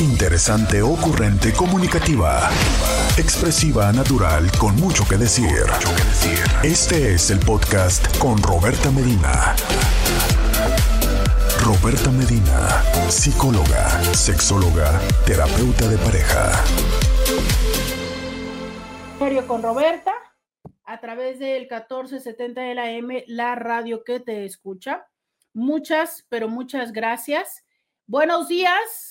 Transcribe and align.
Interesante, 0.00 0.80
ocurrente, 0.80 1.52
comunicativa. 1.52 2.48
Expresiva, 3.18 3.92
natural, 3.92 4.50
con 4.58 4.74
mucho 4.76 5.04
que 5.06 5.18
decir. 5.18 5.66
Este 6.62 7.12
es 7.12 7.30
el 7.30 7.38
podcast 7.38 8.16
con 8.16 8.42
Roberta 8.42 8.90
Medina. 8.90 9.54
Roberta 11.62 12.10
Medina, 12.12 12.82
psicóloga, 13.10 13.90
sexóloga, 14.14 14.98
terapeuta 15.26 15.86
de 15.86 15.98
pareja. 15.98 16.50
Con 19.46 19.62
Roberta, 19.62 20.14
a 20.84 20.98
través 20.98 21.38
del 21.38 21.62
1470 21.68 22.62
de 22.62 22.74
la 22.74 22.90
M, 22.90 23.22
la 23.26 23.54
radio 23.54 24.02
que 24.02 24.18
te 24.18 24.46
escucha. 24.46 25.06
Muchas, 25.52 26.24
pero 26.30 26.48
muchas 26.48 26.92
gracias. 26.92 27.64
Buenos 28.06 28.48
días, 28.48 29.09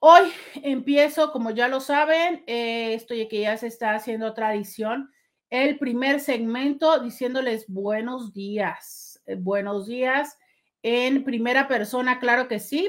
Hoy 0.00 0.30
empiezo, 0.62 1.32
como 1.32 1.50
ya 1.50 1.66
lo 1.66 1.80
saben, 1.80 2.44
eh, 2.46 2.94
esto 2.94 3.14
ya 3.14 3.26
que 3.26 3.40
ya 3.40 3.56
se 3.56 3.66
está 3.66 3.96
haciendo 3.96 4.32
tradición, 4.32 5.10
el 5.50 5.76
primer 5.76 6.20
segmento 6.20 7.00
diciéndoles 7.00 7.64
buenos 7.66 8.32
días, 8.32 9.20
eh, 9.26 9.34
buenos 9.34 9.88
días 9.88 10.38
en 10.84 11.24
primera 11.24 11.66
persona, 11.66 12.20
claro 12.20 12.46
que 12.46 12.60
sí. 12.60 12.88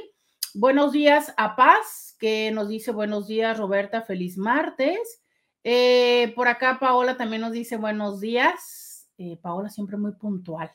Buenos 0.54 0.92
días 0.92 1.34
a 1.38 1.56
Paz, 1.56 2.16
que 2.20 2.52
nos 2.52 2.70
dice 2.70 2.92
buenos 2.92 3.28
días, 3.28 3.58
Roberta, 3.58 4.04
feliz 4.04 4.38
martes. 4.38 5.24
Eh, 5.64 6.32
por 6.36 6.48
acá 6.48 6.78
Paola 6.80 7.18
también 7.18 7.42
nos 7.42 7.54
dice 7.54 7.78
buenos 7.78 8.20
días. 8.20 9.10
Paola 9.42 9.70
siempre 9.70 9.98
muy 9.98 10.14
puntual, 10.14 10.72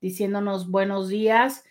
diciéndonos 0.00 0.70
buenos 0.70 1.08
días. 1.08 1.64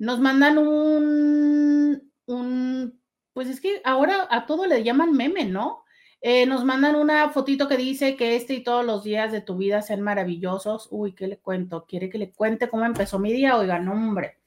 Nos 0.00 0.18
mandan 0.18 0.58
un 0.58 2.10
un, 2.30 3.00
pues 3.32 3.48
es 3.48 3.60
que 3.60 3.80
ahora 3.84 4.26
a 4.30 4.46
todo 4.46 4.66
le 4.66 4.82
llaman 4.82 5.12
meme, 5.12 5.44
¿no? 5.44 5.84
Eh, 6.22 6.46
nos 6.46 6.64
mandan 6.64 6.96
una 6.96 7.30
fotito 7.30 7.66
que 7.66 7.76
dice 7.76 8.16
que 8.16 8.36
este 8.36 8.54
y 8.54 8.62
todos 8.62 8.84
los 8.84 9.04
días 9.04 9.32
de 9.32 9.40
tu 9.40 9.56
vida 9.56 9.82
sean 9.82 10.02
maravillosos. 10.02 10.88
Uy, 10.90 11.14
¿qué 11.14 11.26
le 11.26 11.38
cuento? 11.38 11.86
¿Quiere 11.86 12.10
que 12.10 12.18
le 12.18 12.32
cuente 12.32 12.68
cómo 12.68 12.84
empezó 12.84 13.18
mi 13.18 13.32
día? 13.32 13.56
Oiga, 13.56 13.78
no, 13.78 13.92
hombre. 13.92 14.38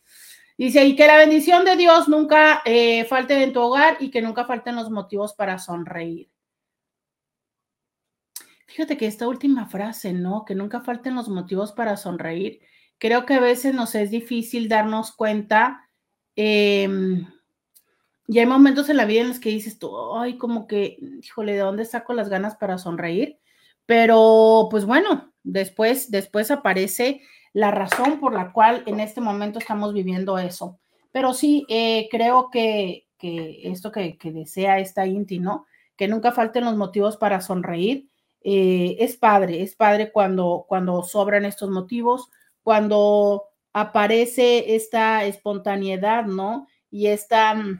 Dice, 0.57 0.85
y 0.85 0.95
que 0.95 1.07
la 1.07 1.17
bendición 1.17 1.65
de 1.65 1.75
Dios 1.75 2.07
nunca 2.07 2.61
eh, 2.65 3.05
falte 3.05 3.41
en 3.41 3.53
tu 3.53 3.61
hogar 3.61 3.97
y 3.99 4.11
que 4.11 4.21
nunca 4.21 4.45
falten 4.45 4.75
los 4.75 4.91
motivos 4.91 5.33
para 5.33 5.57
sonreír. 5.57 6.29
Fíjate 8.67 8.97
que 8.97 9.07
esta 9.07 9.27
última 9.27 9.67
frase, 9.67 10.13
¿no? 10.13 10.45
Que 10.45 10.55
nunca 10.55 10.81
falten 10.81 11.15
los 11.15 11.27
motivos 11.27 11.71
para 11.73 11.97
sonreír. 11.97 12.61
Creo 13.03 13.25
que 13.25 13.33
a 13.33 13.41
veces 13.41 13.73
nos 13.75 13.95
es 13.95 14.11
difícil 14.11 14.69
darnos 14.69 15.11
cuenta. 15.11 15.89
Eh, 16.37 16.87
y 18.29 18.39
hay 18.39 18.45
momentos 18.45 18.87
en 18.87 18.95
la 18.95 19.03
vida 19.03 19.19
en 19.19 19.27
los 19.27 19.41
que 19.41 19.49
dices 19.49 19.77
tú, 19.77 20.15
ay, 20.15 20.37
como 20.37 20.67
que, 20.67 20.99
híjole, 21.21 21.51
¿de 21.51 21.59
dónde 21.59 21.83
saco 21.83 22.13
las 22.13 22.29
ganas 22.29 22.55
para 22.55 22.77
sonreír? 22.77 23.39
Pero, 23.85 24.69
pues 24.71 24.85
bueno, 24.85 25.33
después, 25.43 26.11
después 26.11 26.49
aparece 26.49 27.19
la 27.51 27.71
razón 27.71 28.21
por 28.21 28.33
la 28.33 28.53
cual 28.53 28.83
en 28.85 29.01
este 29.01 29.19
momento 29.19 29.59
estamos 29.59 29.93
viviendo 29.93 30.37
eso. 30.37 30.79
Pero 31.11 31.33
sí, 31.33 31.65
eh, 31.67 32.07
creo 32.09 32.49
que, 32.49 33.07
esto 33.19 33.91
que, 33.91 34.17
desea 34.23 34.79
esta 34.79 35.05
Inti, 35.05 35.39
¿no? 35.39 35.65
Que 35.97 36.07
nunca 36.07 36.31
falten 36.31 36.63
los 36.63 36.77
motivos 36.77 37.17
para 37.17 37.41
sonreír. 37.41 38.07
Eh, 38.45 38.95
es 38.99 39.17
padre, 39.17 39.61
es 39.61 39.75
padre 39.75 40.09
cuando, 40.09 40.63
cuando 40.69 41.03
sobran 41.03 41.43
estos 41.43 41.69
motivos, 41.69 42.29
cuando 42.63 43.43
aparece 43.73 44.75
esta 44.75 45.25
espontaneidad, 45.25 46.25
¿no? 46.25 46.67
Y 46.89 47.07
esta 47.07 47.53
mm, 47.55 47.79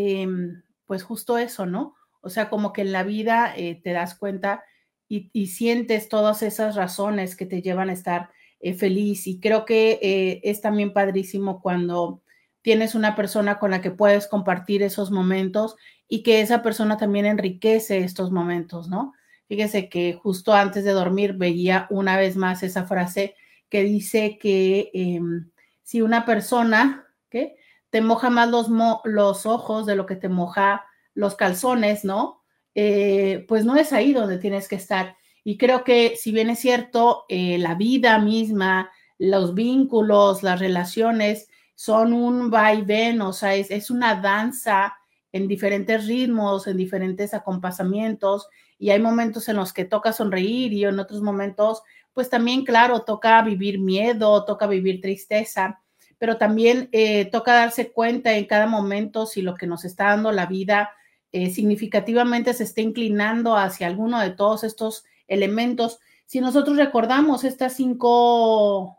Em, 0.00 0.62
pues 0.86 1.02
justo 1.02 1.38
eso, 1.38 1.66
¿no? 1.66 1.96
O 2.20 2.30
sea, 2.30 2.48
como 2.48 2.72
que 2.72 2.82
en 2.82 2.92
la 2.92 3.02
vida 3.02 3.52
eh, 3.56 3.80
te 3.82 3.90
das 3.90 4.14
cuenta 4.14 4.62
y, 5.08 5.46
sientes 5.48 6.08
todas 6.08 6.42
esas 6.44 6.76
razones 6.76 7.34
que 7.34 7.46
te 7.46 7.62
llevan 7.62 7.90
a 7.90 7.94
estar 7.94 8.30
eh, 8.60 8.74
feliz. 8.74 9.26
Y 9.26 9.40
creo 9.40 9.64
que 9.64 9.98
eh, 10.00 10.40
es 10.44 10.60
también 10.60 10.92
padrísimo 10.92 11.60
cuando 11.60 12.22
tienes 12.62 12.94
una 12.94 13.16
persona 13.16 13.58
con 13.58 13.72
la 13.72 13.80
que 13.80 13.90
puedes 13.90 14.28
compartir 14.28 14.84
esos 14.84 15.10
momentos 15.10 15.74
y 16.06 16.22
que 16.22 16.42
esa 16.42 16.62
persona 16.62 16.96
también 16.96 17.26
enriquece 17.26 17.98
estos 17.98 18.30
momentos, 18.30 18.88
¿no? 18.88 19.14
Fíjese 19.48 19.88
que 19.88 20.12
justo 20.12 20.54
antes 20.54 20.84
de 20.84 20.92
dormir 20.92 21.32
veía 21.32 21.88
una 21.90 22.16
vez 22.16 22.36
más 22.36 22.62
esa 22.62 22.84
frase 22.86 23.34
que 23.68 23.84
dice 23.84 24.38
que 24.38 24.90
em, 24.94 25.50
si 25.82 26.02
una 26.02 26.24
persona, 26.24 27.06
¿qué? 27.30 27.56
te 27.90 28.00
moja 28.00 28.30
más 28.30 28.50
los, 28.50 28.68
los 29.04 29.46
ojos 29.46 29.86
de 29.86 29.96
lo 29.96 30.06
que 30.06 30.16
te 30.16 30.28
moja 30.28 30.84
los 31.14 31.34
calzones, 31.34 32.04
¿no? 32.04 32.42
Eh, 32.74 33.44
pues 33.48 33.64
no 33.64 33.76
es 33.76 33.92
ahí 33.92 34.12
donde 34.12 34.38
tienes 34.38 34.68
que 34.68 34.76
estar. 34.76 35.16
Y 35.42 35.56
creo 35.56 35.84
que 35.84 36.14
si 36.16 36.32
bien 36.32 36.50
es 36.50 36.58
cierto, 36.58 37.24
eh, 37.28 37.58
la 37.58 37.74
vida 37.74 38.18
misma, 38.18 38.90
los 39.18 39.54
vínculos, 39.54 40.42
las 40.42 40.60
relaciones 40.60 41.48
son 41.74 42.12
un 42.12 42.50
vaivén, 42.50 43.20
o 43.22 43.32
sea, 43.32 43.54
es, 43.54 43.70
es 43.70 43.90
una 43.90 44.20
danza 44.20 44.94
en 45.32 45.48
diferentes 45.48 46.06
ritmos, 46.06 46.66
en 46.66 46.76
diferentes 46.76 47.34
acompasamientos, 47.34 48.48
y 48.78 48.90
hay 48.90 49.00
momentos 49.00 49.48
en 49.48 49.56
los 49.56 49.72
que 49.72 49.84
toca 49.84 50.12
sonreír 50.12 50.72
y 50.72 50.84
en 50.84 50.98
otros 50.98 51.22
momentos, 51.22 51.82
pues 52.18 52.28
también, 52.28 52.64
claro, 52.64 53.02
toca 53.02 53.40
vivir 53.42 53.78
miedo, 53.78 54.44
toca 54.44 54.66
vivir 54.66 55.00
tristeza 55.00 55.80
pero 56.18 56.36
también 56.36 56.88
eh, 56.92 57.26
toca 57.26 57.54
darse 57.54 57.92
cuenta 57.92 58.36
en 58.36 58.46
cada 58.46 58.66
momento 58.66 59.24
si 59.24 59.40
lo 59.40 59.54
que 59.54 59.66
nos 59.66 59.84
está 59.84 60.06
dando 60.06 60.32
la 60.32 60.46
vida 60.46 60.90
eh, 61.30 61.50
significativamente 61.50 62.52
se 62.54 62.64
está 62.64 62.80
inclinando 62.80 63.56
hacia 63.56 63.86
alguno 63.86 64.20
de 64.20 64.30
todos 64.30 64.64
estos 64.64 65.04
elementos. 65.28 66.00
Si 66.26 66.40
nosotros 66.40 66.76
recordamos 66.76 67.44
estas 67.44 67.76
cinco 67.76 68.98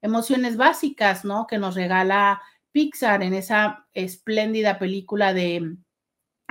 emociones 0.00 0.56
básicas, 0.56 1.24
¿no? 1.24 1.46
Que 1.46 1.58
nos 1.58 1.74
regala 1.74 2.40
Pixar 2.70 3.22
en 3.22 3.34
esa 3.34 3.88
espléndida 3.92 4.78
película 4.78 5.34
de 5.34 5.76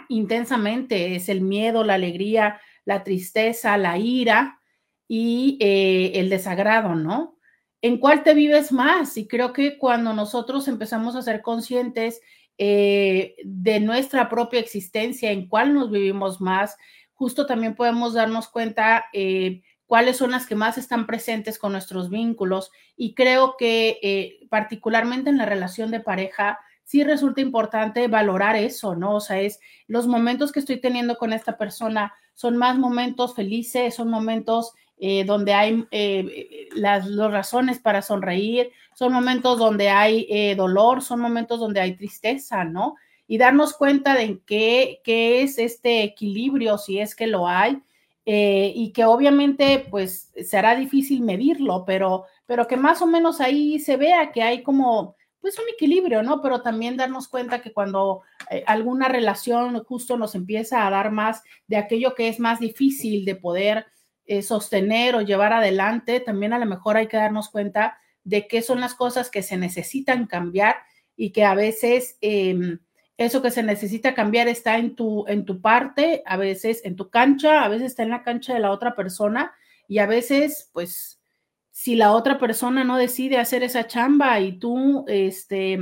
Intensamente, 0.10 1.16
es 1.16 1.30
el 1.30 1.42
miedo, 1.42 1.84
la 1.84 1.96
alegría, 1.96 2.60
la 2.84 3.04
tristeza, 3.04 3.78
la 3.78 3.98
ira 3.98 4.60
y 5.08 5.58
eh, 5.62 6.14
el 6.16 6.30
desagrado, 6.30 6.96
¿no? 6.96 7.34
en 7.82 8.00
cuál 8.00 8.24
te 8.24 8.34
vives 8.34 8.72
más. 8.72 9.16
Y 9.16 9.28
creo 9.28 9.54
que 9.54 9.78
cuando 9.78 10.12
nosotros 10.12 10.68
empezamos 10.68 11.16
a 11.16 11.22
ser 11.22 11.44
conscientes 11.44 12.20
eh, 12.58 13.36
de 13.44 13.80
nuestra 13.80 14.28
propia 14.28 14.60
existencia, 14.60 15.32
en 15.32 15.48
cuál 15.48 15.76
nos 15.76 15.92
vivimos 15.92 16.42
más, 16.42 16.78
justo 17.14 17.46
también 17.46 17.76
podemos 17.76 18.16
darnos 18.16 18.48
cuenta 18.48 19.06
eh, 19.14 19.62
cuáles 19.86 20.18
son 20.18 20.32
las 20.32 20.48
que 20.48 20.56
más 20.56 20.80
están 20.80 21.06
presentes 21.06 21.60
con 21.60 21.74
nuestros 21.74 22.10
vínculos. 22.10 22.72
Y 22.98 23.14
creo 23.14 23.56
que 23.56 24.40
particularmente 24.50 25.30
en 25.30 25.38
la 25.38 25.46
relación 25.46 25.92
de 25.92 26.00
pareja, 26.00 26.58
sí 26.86 27.04
resulta 27.04 27.42
importante 27.42 28.08
valorar 28.08 28.56
eso, 28.56 28.96
¿no? 28.96 29.16
O 29.16 29.20
sea, 29.20 29.42
es 29.42 29.60
los 29.88 30.08
momentos 30.08 30.52
que 30.52 30.60
estoy 30.60 30.78
teniendo 30.78 31.18
con 31.18 31.34
esta 31.34 31.58
persona, 31.58 32.14
son 32.36 32.58
más 32.58 32.78
momentos 32.78 33.36
felices, 33.36 33.96
son 33.96 34.10
momentos 34.10 34.74
eh, 34.98 35.26
donde 35.26 35.54
hay 35.54 35.86
eh, 35.92 36.70
las, 36.74 37.14
razones 37.18 37.80
para 37.80 38.02
sonreír, 38.02 38.72
son 38.94 39.12
momentos 39.12 39.60
donde 39.60 39.90
hay 39.90 40.26
eh, 40.30 40.56
dolor, 40.56 41.02
son 41.02 41.20
momentos 41.20 41.60
donde 41.60 41.82
hay 41.82 41.98
tristeza, 41.98 42.64
¿no? 42.64 42.96
Y 43.28 43.38
darnos 43.38 43.74
cuenta 43.74 44.14
de 44.14 44.40
qué, 44.46 45.02
qué 45.04 45.42
es 45.42 45.58
este 45.58 46.04
equilibrio, 46.04 46.78
si 46.78 47.00
es 47.00 47.14
que 47.14 47.28
lo 47.28 47.48
hay, 47.48 47.82
y 48.28 48.92
que 48.92 49.06
obviamente 49.06 49.86
pues 49.92 50.32
será 50.44 50.76
difícil 50.76 51.22
medirlo, 51.22 51.84
pero, 51.86 52.24
pero 52.48 52.66
que 52.66 52.76
más 52.76 53.00
o 53.04 53.06
menos 53.06 53.40
ahí 53.40 53.78
se 53.78 53.98
vea 53.98 54.32
que 54.32 54.42
hay 54.42 54.64
como 54.64 55.16
pues 55.42 55.60
un 55.60 55.66
equilibrio, 55.72 56.24
¿no? 56.24 56.42
Pero 56.42 56.64
también 56.64 56.98
darnos 56.98 57.28
cuenta 57.28 57.62
que 57.62 57.72
cuando 57.72 58.22
alguna 58.66 59.10
relación 59.10 59.84
justo 59.84 60.18
nos 60.18 60.34
empieza 60.34 60.88
a 60.88 60.90
dar 60.90 61.12
más 61.12 61.44
de 61.68 61.78
aquello 61.78 62.16
que 62.16 62.28
es 62.28 62.40
más 62.40 62.60
difícil 62.60 63.26
de 63.26 63.36
poder 63.36 63.86
eh, 64.26 64.42
sostener 64.42 65.16
o 65.16 65.22
llevar 65.22 65.54
adelante, 65.54 66.20
también 66.20 66.54
a 66.54 66.60
lo 66.60 66.66
mejor 66.66 66.98
hay 66.98 67.08
que 67.08 67.18
darnos 67.18 67.50
cuenta 67.50 67.98
de 68.24 68.48
qué 68.48 68.62
son 68.62 68.80
las 68.80 68.96
cosas 68.96 69.30
que 69.30 69.44
se 69.44 69.58
necesitan 69.58 70.26
cambiar 70.26 70.78
y 71.16 71.32
que 71.32 71.44
a 71.44 71.56
veces 71.56 72.18
em, 72.22 72.80
eso 73.18 73.42
que 73.42 73.52
se 73.52 73.64
necesita 73.64 74.14
cambiar 74.14 74.48
está 74.48 74.78
en 74.78 74.96
tu, 74.96 75.26
en 75.28 75.46
tu 75.46 75.62
parte, 75.62 76.24
a 76.26 76.38
veces 76.38 76.82
en 76.84 76.96
tu 76.96 77.10
cancha, 77.10 77.64
a 77.64 77.70
veces 77.70 77.88
está 77.88 78.04
en 78.04 78.10
la 78.10 78.24
cancha 78.24 78.54
de 78.54 78.60
la 78.60 78.72
otra 78.72 78.96
persona 78.96 79.54
y 79.88 80.00
a 80.00 80.06
veces, 80.06 80.70
pues, 80.74 81.22
si 81.72 81.96
la 81.96 82.14
otra 82.14 82.40
persona 82.40 82.84
no 82.84 82.98
decide 82.98 83.38
hacer 83.38 83.64
esa 83.64 83.88
chamba 83.88 84.40
y 84.40 84.54
tú, 84.60 85.06
este, 85.08 85.78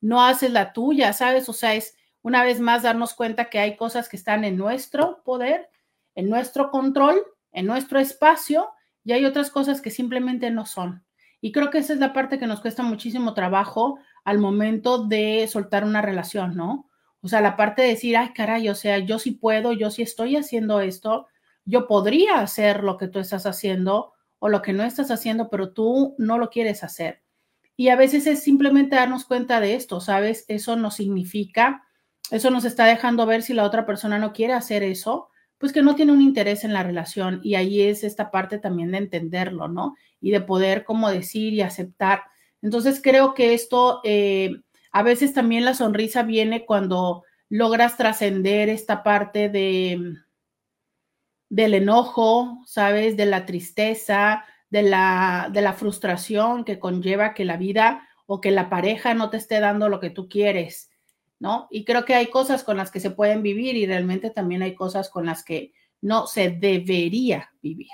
no 0.00 0.24
haces 0.24 0.52
la 0.52 0.72
tuya, 0.72 1.12
¿sabes? 1.12 1.48
O 1.48 1.52
sea, 1.52 1.74
es 1.74 1.96
una 2.22 2.44
vez 2.44 2.60
más 2.60 2.82
darnos 2.82 3.14
cuenta 3.14 3.48
que 3.48 3.58
hay 3.58 3.76
cosas 3.76 4.08
que 4.08 4.16
están 4.16 4.44
en 4.44 4.56
nuestro 4.56 5.22
poder, 5.24 5.70
en 6.14 6.28
nuestro 6.28 6.70
control, 6.70 7.22
en 7.58 7.66
nuestro 7.66 7.98
espacio 7.98 8.70
y 9.04 9.12
hay 9.12 9.24
otras 9.24 9.50
cosas 9.50 9.80
que 9.80 9.90
simplemente 9.90 10.50
no 10.50 10.64
son. 10.64 11.04
Y 11.40 11.52
creo 11.52 11.70
que 11.70 11.78
esa 11.78 11.92
es 11.92 11.98
la 11.98 12.12
parte 12.12 12.38
que 12.38 12.46
nos 12.46 12.60
cuesta 12.60 12.82
muchísimo 12.82 13.34
trabajo 13.34 13.98
al 14.24 14.38
momento 14.38 15.06
de 15.06 15.48
soltar 15.48 15.84
una 15.84 16.02
relación, 16.02 16.56
¿no? 16.56 16.88
O 17.20 17.28
sea, 17.28 17.40
la 17.40 17.56
parte 17.56 17.82
de 17.82 17.88
decir, 17.88 18.16
ay, 18.16 18.32
caray, 18.32 18.68
o 18.68 18.74
sea, 18.74 18.98
yo 18.98 19.18
sí 19.18 19.32
puedo, 19.32 19.72
yo 19.72 19.90
sí 19.90 20.02
estoy 20.02 20.36
haciendo 20.36 20.80
esto, 20.80 21.26
yo 21.64 21.86
podría 21.86 22.40
hacer 22.40 22.84
lo 22.84 22.96
que 22.96 23.08
tú 23.08 23.18
estás 23.18 23.44
haciendo 23.46 24.12
o 24.38 24.48
lo 24.48 24.62
que 24.62 24.72
no 24.72 24.84
estás 24.84 25.10
haciendo, 25.10 25.50
pero 25.50 25.72
tú 25.72 26.14
no 26.18 26.38
lo 26.38 26.48
quieres 26.50 26.84
hacer. 26.84 27.22
Y 27.76 27.88
a 27.88 27.96
veces 27.96 28.26
es 28.26 28.42
simplemente 28.42 28.96
darnos 28.96 29.24
cuenta 29.24 29.60
de 29.60 29.74
esto, 29.74 30.00
¿sabes? 30.00 30.44
Eso 30.48 30.76
no 30.76 30.90
significa, 30.90 31.84
eso 32.30 32.50
nos 32.50 32.64
está 32.64 32.84
dejando 32.84 33.26
ver 33.26 33.42
si 33.42 33.52
la 33.52 33.64
otra 33.64 33.84
persona 33.84 34.18
no 34.18 34.32
quiere 34.32 34.52
hacer 34.52 34.82
eso, 34.82 35.28
pues 35.58 35.72
que 35.72 35.82
no 35.82 35.94
tiene 35.94 36.12
un 36.12 36.22
interés 36.22 36.64
en 36.64 36.72
la 36.72 36.82
relación. 36.82 37.40
Y 37.42 37.56
ahí 37.56 37.82
es 37.82 38.04
esta 38.04 38.30
parte 38.30 38.58
también 38.58 38.92
de 38.92 38.98
entenderlo, 38.98 39.68
¿no? 39.68 39.96
Y 40.20 40.30
de 40.30 40.40
poder 40.40 40.84
como 40.84 41.10
decir 41.10 41.52
y 41.52 41.62
aceptar. 41.62 42.22
Entonces 42.62 43.00
creo 43.02 43.34
que 43.34 43.54
esto, 43.54 44.00
eh, 44.04 44.60
a 44.92 45.02
veces 45.02 45.34
también 45.34 45.64
la 45.64 45.74
sonrisa 45.74 46.22
viene 46.22 46.64
cuando 46.64 47.24
logras 47.48 47.96
trascender 47.96 48.68
esta 48.68 49.02
parte 49.02 49.48
de 49.48 50.14
del 51.50 51.74
enojo, 51.74 52.62
¿sabes? 52.66 53.16
De 53.16 53.26
la 53.26 53.46
tristeza, 53.46 54.44
de 54.70 54.82
la, 54.82 55.48
de 55.52 55.62
la 55.62 55.72
frustración 55.72 56.64
que 56.64 56.78
conlleva 56.78 57.34
que 57.34 57.44
la 57.44 57.56
vida 57.56 58.06
o 58.26 58.40
que 58.40 58.50
la 58.50 58.68
pareja 58.68 59.14
no 59.14 59.30
te 59.30 59.38
esté 59.38 59.60
dando 59.60 59.88
lo 59.88 60.00
que 60.00 60.10
tú 60.10 60.28
quieres, 60.28 60.90
¿no? 61.40 61.68
Y 61.70 61.84
creo 61.84 62.04
que 62.04 62.14
hay 62.14 62.26
cosas 62.26 62.64
con 62.64 62.76
las 62.76 62.90
que 62.90 63.00
se 63.00 63.10
pueden 63.10 63.42
vivir 63.42 63.76
y 63.76 63.86
realmente 63.86 64.30
también 64.30 64.62
hay 64.62 64.74
cosas 64.74 65.08
con 65.10 65.26
las 65.26 65.44
que 65.44 65.72
no 66.00 66.26
se 66.26 66.50
debería 66.50 67.50
vivir. 67.62 67.88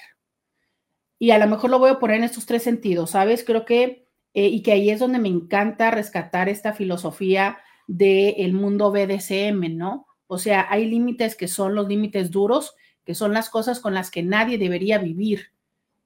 Y 1.18 1.30
a 1.30 1.38
lo 1.38 1.46
mejor 1.46 1.70
lo 1.70 1.78
voy 1.78 1.90
a 1.90 1.98
poner 1.98 2.18
en 2.18 2.24
estos 2.24 2.46
tres 2.46 2.62
sentidos, 2.62 3.10
¿sabes? 3.10 3.44
Creo 3.44 3.64
que, 3.64 4.08
eh, 4.34 4.48
y 4.48 4.62
que 4.62 4.72
ahí 4.72 4.90
es 4.90 5.00
donde 5.00 5.18
me 5.18 5.28
encanta 5.28 5.90
rescatar 5.90 6.48
esta 6.48 6.72
filosofía 6.72 7.58
del 7.86 8.52
mundo 8.52 8.90
BDSM, 8.90 9.76
¿no? 9.76 10.06
O 10.26 10.38
sea, 10.38 10.66
hay 10.70 10.86
límites 10.86 11.36
que 11.36 11.48
son 11.48 11.74
los 11.74 11.88
límites 11.88 12.30
duros, 12.30 12.74
que 13.04 13.14
son 13.14 13.32
las 13.32 13.50
cosas 13.50 13.80
con 13.80 13.94
las 13.94 14.10
que 14.10 14.22
nadie 14.22 14.58
debería 14.58 14.98
vivir. 14.98 15.52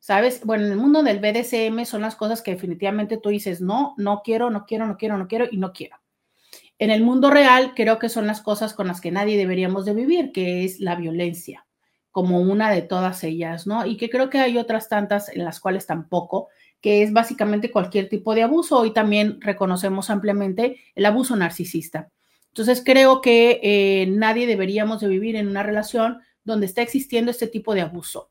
¿Sabes? 0.00 0.44
Bueno, 0.44 0.66
en 0.66 0.72
el 0.72 0.78
mundo 0.78 1.02
del 1.02 1.18
BDSM 1.18 1.84
son 1.84 2.02
las 2.02 2.14
cosas 2.16 2.40
que 2.40 2.52
definitivamente 2.52 3.18
tú 3.18 3.30
dices, 3.30 3.60
no, 3.60 3.94
no 3.96 4.22
quiero, 4.24 4.50
no 4.50 4.64
quiero, 4.64 4.86
no 4.86 4.96
quiero, 4.96 5.18
no 5.18 5.26
quiero 5.26 5.46
y 5.50 5.56
no 5.56 5.72
quiero. 5.72 5.97
En 6.78 6.90
el 6.90 7.02
mundo 7.02 7.30
real 7.30 7.72
creo 7.74 7.98
que 7.98 8.08
son 8.08 8.26
las 8.26 8.40
cosas 8.40 8.72
con 8.72 8.86
las 8.86 9.00
que 9.00 9.10
nadie 9.10 9.36
deberíamos 9.36 9.84
de 9.84 9.94
vivir, 9.94 10.32
que 10.32 10.64
es 10.64 10.80
la 10.80 10.94
violencia, 10.94 11.66
como 12.10 12.40
una 12.40 12.70
de 12.70 12.82
todas 12.82 13.24
ellas, 13.24 13.66
¿no? 13.66 13.84
Y 13.84 13.96
que 13.96 14.08
creo 14.10 14.30
que 14.30 14.38
hay 14.38 14.58
otras 14.58 14.88
tantas 14.88 15.28
en 15.28 15.44
las 15.44 15.60
cuales 15.60 15.86
tampoco, 15.86 16.48
que 16.80 17.02
es 17.02 17.12
básicamente 17.12 17.70
cualquier 17.72 18.08
tipo 18.08 18.34
de 18.34 18.44
abuso. 18.44 18.78
Hoy 18.78 18.92
también 18.92 19.40
reconocemos 19.40 20.10
ampliamente 20.10 20.78
el 20.94 21.06
abuso 21.06 21.34
narcisista. 21.34 22.10
Entonces 22.48 22.82
creo 22.84 23.20
que 23.20 23.60
eh, 23.62 24.06
nadie 24.06 24.46
deberíamos 24.46 25.00
de 25.00 25.08
vivir 25.08 25.36
en 25.36 25.48
una 25.48 25.62
relación 25.62 26.20
donde 26.44 26.66
está 26.66 26.82
existiendo 26.82 27.30
este 27.30 27.46
tipo 27.46 27.74
de 27.74 27.82
abuso. 27.82 28.30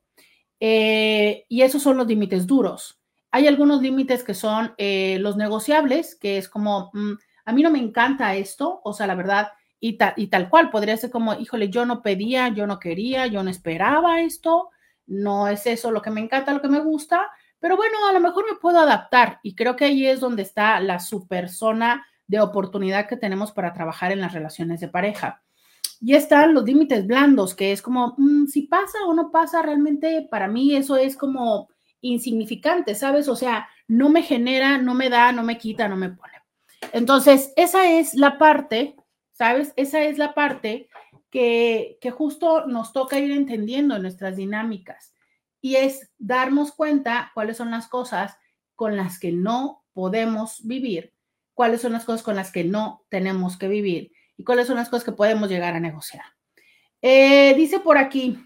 Eh, 0.60 1.46
y 1.50 1.62
esos 1.62 1.84
son 1.84 1.98
los 1.98 2.08
límites 2.08 2.48
duros. 2.48 3.00
Hay 3.32 3.48
algunos 3.48 3.82
límites 3.82 4.24
que 4.24 4.34
son 4.34 4.74
eh, 4.78 5.18
los 5.20 5.38
negociables, 5.38 6.16
que 6.16 6.38
es 6.38 6.50
como, 6.50 6.90
mm, 6.94 7.14
a 7.48 7.54
mí 7.54 7.64
no 7.64 7.72
me 7.72 7.80
encanta 7.80 8.36
esto, 8.36 8.82
o 8.84 8.92
sea, 8.92 9.08
la 9.08 9.16
verdad, 9.16 9.54
y, 9.80 9.98
y 10.18 10.28
tal 10.28 10.50
cual, 10.50 10.70
podría 10.70 10.98
ser 10.98 11.10
como, 11.10 11.34
híjole, 11.34 11.70
yo 11.70 11.86
no 11.86 12.02
pedía, 12.02 12.50
yo 12.50 12.68
no 12.68 12.78
quería, 12.78 13.26
yo 13.28 13.42
no 13.42 13.50
esperaba 13.50 14.20
esto, 14.20 14.70
no 15.06 15.48
es 15.48 15.66
eso 15.66 15.92
lo 15.92 16.02
que 16.02 16.12
me 16.12 16.20
encanta, 16.20 16.52
lo 16.52 16.62
que 16.62 16.68
me 16.68 16.82
gusta, 16.82 17.32
pero 17.60 17.78
bueno, 17.78 18.06
a 18.10 18.12
lo 18.12 18.20
mejor 18.20 18.44
me 18.52 18.58
puedo 18.58 18.80
adaptar 18.80 19.40
y 19.44 19.56
creo 19.56 19.78
que 19.78 19.86
ahí 19.86 20.06
es 20.06 20.20
donde 20.20 20.42
está 20.42 20.82
la 20.82 21.00
supersona 21.00 22.06
de 22.28 22.42
oportunidad 22.42 23.08
que 23.08 23.16
tenemos 23.16 23.54
para 23.54 23.72
trabajar 23.72 24.12
en 24.12 24.20
las 24.20 24.34
relaciones 24.34 24.82
de 24.82 24.90
pareja. 24.90 25.42
Y 26.02 26.16
están 26.16 26.54
los 26.54 26.66
límites 26.66 27.08
blandos, 27.08 27.56
que 27.56 27.72
es 27.72 27.82
como, 27.82 28.14
mm, 28.18 28.48
si 28.48 28.64
pasa 28.64 28.98
o 29.08 29.14
no 29.14 29.32
pasa, 29.32 29.62
realmente 29.62 30.28
para 30.30 30.50
mí 30.50 30.76
eso 30.76 30.98
es 30.98 31.16
como 31.16 31.70
insignificante, 32.02 32.94
¿sabes? 32.94 33.30
O 33.30 33.38
sea, 33.38 33.70
no 33.88 34.10
me 34.10 34.22
genera, 34.22 34.78
no 34.78 34.94
me 34.94 35.10
da, 35.10 35.32
no 35.32 35.44
me 35.44 35.58
quita, 35.58 35.88
no 35.88 35.96
me 35.96 36.10
pone. 36.10 36.37
Entonces, 36.94 37.54
esa 37.56 37.92
es 37.92 38.14
la 38.14 38.38
parte, 38.38 38.96
¿sabes? 39.32 39.74
Esa 39.76 40.04
es 40.04 40.18
la 40.18 40.34
parte 40.34 40.90
que, 41.30 41.98
que 42.02 42.12
justo 42.12 42.66
nos 42.68 42.94
toca 42.94 43.20
ir 43.20 43.32
entendiendo 43.32 43.96
en 43.96 44.02
nuestras 44.02 44.36
dinámicas. 44.36 45.14
Y 45.62 45.76
es 45.76 46.12
darnos 46.18 46.72
cuenta 46.72 47.32
cuáles 47.34 47.58
son 47.58 47.72
las 47.72 47.88
cosas 47.88 48.38
con 48.76 48.96
las 48.96 49.20
que 49.20 49.32
no 49.32 49.84
podemos 49.94 50.66
vivir, 50.66 51.14
cuáles 51.54 51.82
son 51.82 51.94
las 51.94 52.06
cosas 52.06 52.22
con 52.22 52.36
las 52.36 52.52
que 52.52 52.64
no 52.64 53.06
tenemos 53.10 53.58
que 53.58 53.68
vivir 53.68 54.12
y 54.38 54.44
cuáles 54.44 54.68
son 54.68 54.76
las 54.76 54.90
cosas 54.90 55.04
que 55.04 55.12
podemos 55.12 55.50
llegar 55.50 55.74
a 55.74 55.80
negociar. 55.80 56.24
Eh, 57.02 57.56
dice 57.56 57.80
por 57.80 57.98
aquí, 57.98 58.38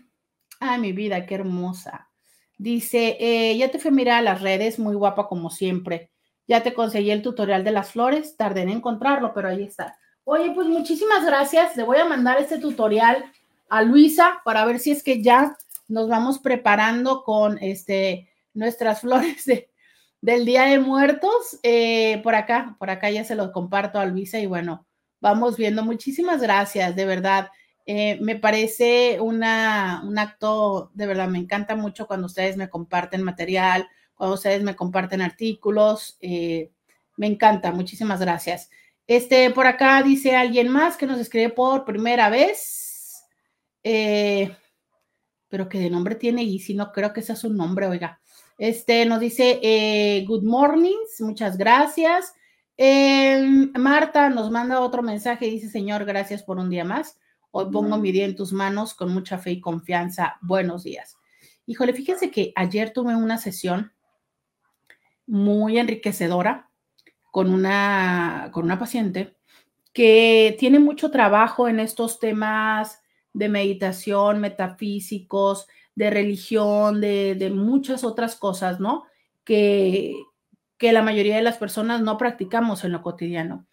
ay, 0.59 0.79
mi 0.79 0.93
vida, 0.93 1.25
qué 1.25 1.35
hermosa. 1.35 2.09
Dice, 2.57 3.17
eh, 3.19 3.57
ya 3.57 3.69
te 3.69 3.79
fui 3.79 3.89
a 3.89 3.93
mirar 3.93 4.19
a 4.19 4.21
las 4.21 4.41
redes, 4.41 4.79
muy 4.79 4.95
guapa 4.95 5.27
como 5.27 5.49
siempre. 5.49 6.11
Ya 6.51 6.63
te 6.63 6.73
conseguí 6.73 7.11
el 7.11 7.21
tutorial 7.21 7.63
de 7.63 7.71
las 7.71 7.93
flores, 7.93 8.35
tardé 8.35 8.63
en 8.63 8.67
encontrarlo, 8.67 9.33
pero 9.33 9.47
ahí 9.47 9.63
está. 9.63 9.97
Oye, 10.25 10.51
pues 10.53 10.67
muchísimas 10.67 11.25
gracias. 11.25 11.77
Le 11.77 11.83
voy 11.83 11.97
a 11.97 12.03
mandar 12.03 12.41
este 12.41 12.57
tutorial 12.57 13.23
a 13.69 13.81
Luisa 13.83 14.41
para 14.43 14.65
ver 14.65 14.79
si 14.79 14.91
es 14.91 15.01
que 15.01 15.23
ya 15.23 15.55
nos 15.87 16.09
vamos 16.09 16.39
preparando 16.39 17.23
con 17.23 17.57
este, 17.59 18.29
nuestras 18.53 18.99
flores 18.99 19.45
del 20.19 20.43
Día 20.45 20.63
de 20.63 20.79
Muertos. 20.79 21.57
Eh, 21.63 22.19
por 22.21 22.35
acá, 22.35 22.75
por 22.77 22.89
acá 22.89 23.09
ya 23.09 23.23
se 23.23 23.35
lo 23.35 23.53
comparto 23.53 23.97
a 23.97 24.05
Luisa 24.05 24.37
y 24.37 24.45
bueno, 24.45 24.85
vamos 25.21 25.55
viendo. 25.55 25.85
Muchísimas 25.85 26.41
gracias, 26.41 26.97
de 26.97 27.05
verdad. 27.05 27.49
Eh, 27.85 28.19
me 28.19 28.35
parece 28.35 29.21
una, 29.21 30.01
un 30.03 30.19
acto, 30.19 30.91
de 30.95 31.07
verdad, 31.07 31.29
me 31.29 31.39
encanta 31.39 31.77
mucho 31.77 32.07
cuando 32.07 32.25
ustedes 32.25 32.57
me 32.57 32.69
comparten 32.69 33.23
material, 33.23 33.87
cuando 34.21 34.35
ustedes 34.35 34.61
me 34.61 34.75
comparten 34.75 35.19
artículos. 35.19 36.15
Eh, 36.21 36.69
me 37.17 37.25
encanta, 37.25 37.71
muchísimas 37.71 38.19
gracias. 38.19 38.69
Este, 39.07 39.49
por 39.49 39.65
acá 39.65 40.03
dice 40.03 40.35
alguien 40.35 40.67
más 40.67 40.95
que 40.95 41.07
nos 41.07 41.19
escribe 41.19 41.49
por 41.49 41.85
primera 41.85 42.29
vez. 42.29 43.23
Eh, 43.81 44.55
pero 45.49 45.67
que 45.67 45.79
de 45.79 45.89
nombre 45.89 46.13
tiene 46.13 46.43
y 46.43 46.59
si 46.59 46.75
no 46.75 46.91
creo 46.91 47.13
que 47.13 47.23
sea 47.23 47.35
su 47.35 47.51
nombre, 47.51 47.87
oiga. 47.87 48.21
Este 48.59 49.07
nos 49.07 49.21
dice 49.21 50.23
good 50.27 50.43
mornings, 50.43 51.19
muchas 51.21 51.57
gracias. 51.57 52.31
Em, 52.77 53.71
Marta 53.73 54.29
nos 54.29 54.51
manda 54.51 54.81
otro 54.81 55.01
mensaje, 55.01 55.47
dice, 55.47 55.67
Señor, 55.67 56.05
gracias 56.05 56.43
por 56.43 56.59
un 56.59 56.69
día 56.69 56.85
más. 56.85 57.17
Hoy 57.49 57.71
pongo 57.71 57.97
mi 57.97 58.11
día 58.11 58.25
en 58.25 58.35
tus 58.35 58.53
manos 58.53 58.93
con 58.93 59.11
mucha 59.11 59.39
fe 59.39 59.49
y 59.49 59.61
confianza. 59.61 60.37
Buenos 60.43 60.83
días. 60.83 61.17
Híjole, 61.65 61.93
fíjense 61.93 62.29
que 62.29 62.53
ayer 62.55 62.93
tuve 62.93 63.15
una 63.15 63.39
sesión 63.39 63.91
muy 65.31 65.79
enriquecedora 65.79 66.69
con 67.31 67.53
una, 67.53 68.49
con 68.51 68.65
una 68.65 68.77
paciente 68.77 69.37
que 69.93 70.57
tiene 70.59 70.77
mucho 70.77 71.09
trabajo 71.09 71.69
en 71.69 71.79
estos 71.79 72.19
temas 72.19 73.01
de 73.31 73.47
meditación, 73.47 74.41
metafísicos, 74.41 75.67
de 75.95 76.09
religión, 76.09 76.99
de, 76.99 77.35
de 77.35 77.49
muchas 77.49 78.03
otras 78.03 78.35
cosas, 78.35 78.81
¿no? 78.81 79.05
Que, 79.45 80.15
que 80.77 80.91
la 80.91 81.01
mayoría 81.01 81.37
de 81.37 81.43
las 81.43 81.57
personas 81.57 82.01
no 82.01 82.17
practicamos 82.17 82.83
en 82.83 82.91
lo 82.91 83.01
cotidiano. 83.01 83.65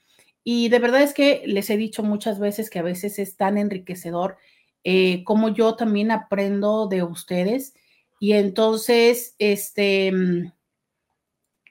Y 0.45 0.69
de 0.69 0.79
verdad 0.79 1.03
es 1.03 1.13
que 1.13 1.43
les 1.45 1.71
he 1.71 1.77
dicho 1.77 2.05
muchas 2.05 2.39
veces 2.39 2.71
que 2.71 2.79
a 2.79 2.83
veces 2.83 3.19
es 3.19 3.37
tan 3.37 3.59
enriquecedor 3.59 4.39
eh, 4.85 5.25
como 5.25 5.49
yo 5.49 5.75
también 5.75 6.13
aprendo 6.13 6.87
de 6.87 7.03
ustedes. 7.03 7.75
Y 8.21 8.35
entonces, 8.35 9.35
este, 9.39 10.13
mm, 10.13 10.53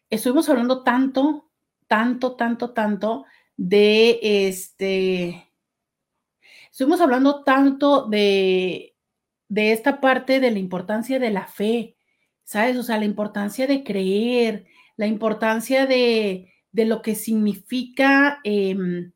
estuvimos 0.09 0.49
hablando 0.49 0.83
tanto, 0.83 1.49
tanto, 1.87 2.35
tanto, 2.35 2.71
tanto 2.71 3.25
de 3.55 4.19
este, 4.21 5.51
estuvimos 6.71 7.01
hablando 7.01 7.43
tanto 7.43 8.07
de, 8.07 8.95
de 9.49 9.71
esta 9.71 9.99
parte 9.99 10.39
de 10.39 10.51
la 10.51 10.59
importancia 10.59 11.19
de 11.19 11.31
la 11.31 11.47
fe, 11.47 11.97
¿sabes? 12.43 12.77
O 12.77 12.83
sea, 12.83 12.97
la 12.97 13.05
importancia 13.05 13.67
de 13.67 13.83
creer, 13.83 14.65
la 14.95 15.07
importancia 15.07 15.85
de, 15.85 16.53
lo 16.71 17.01
que 17.01 17.15
significa 17.15 18.39
em, 18.43 19.11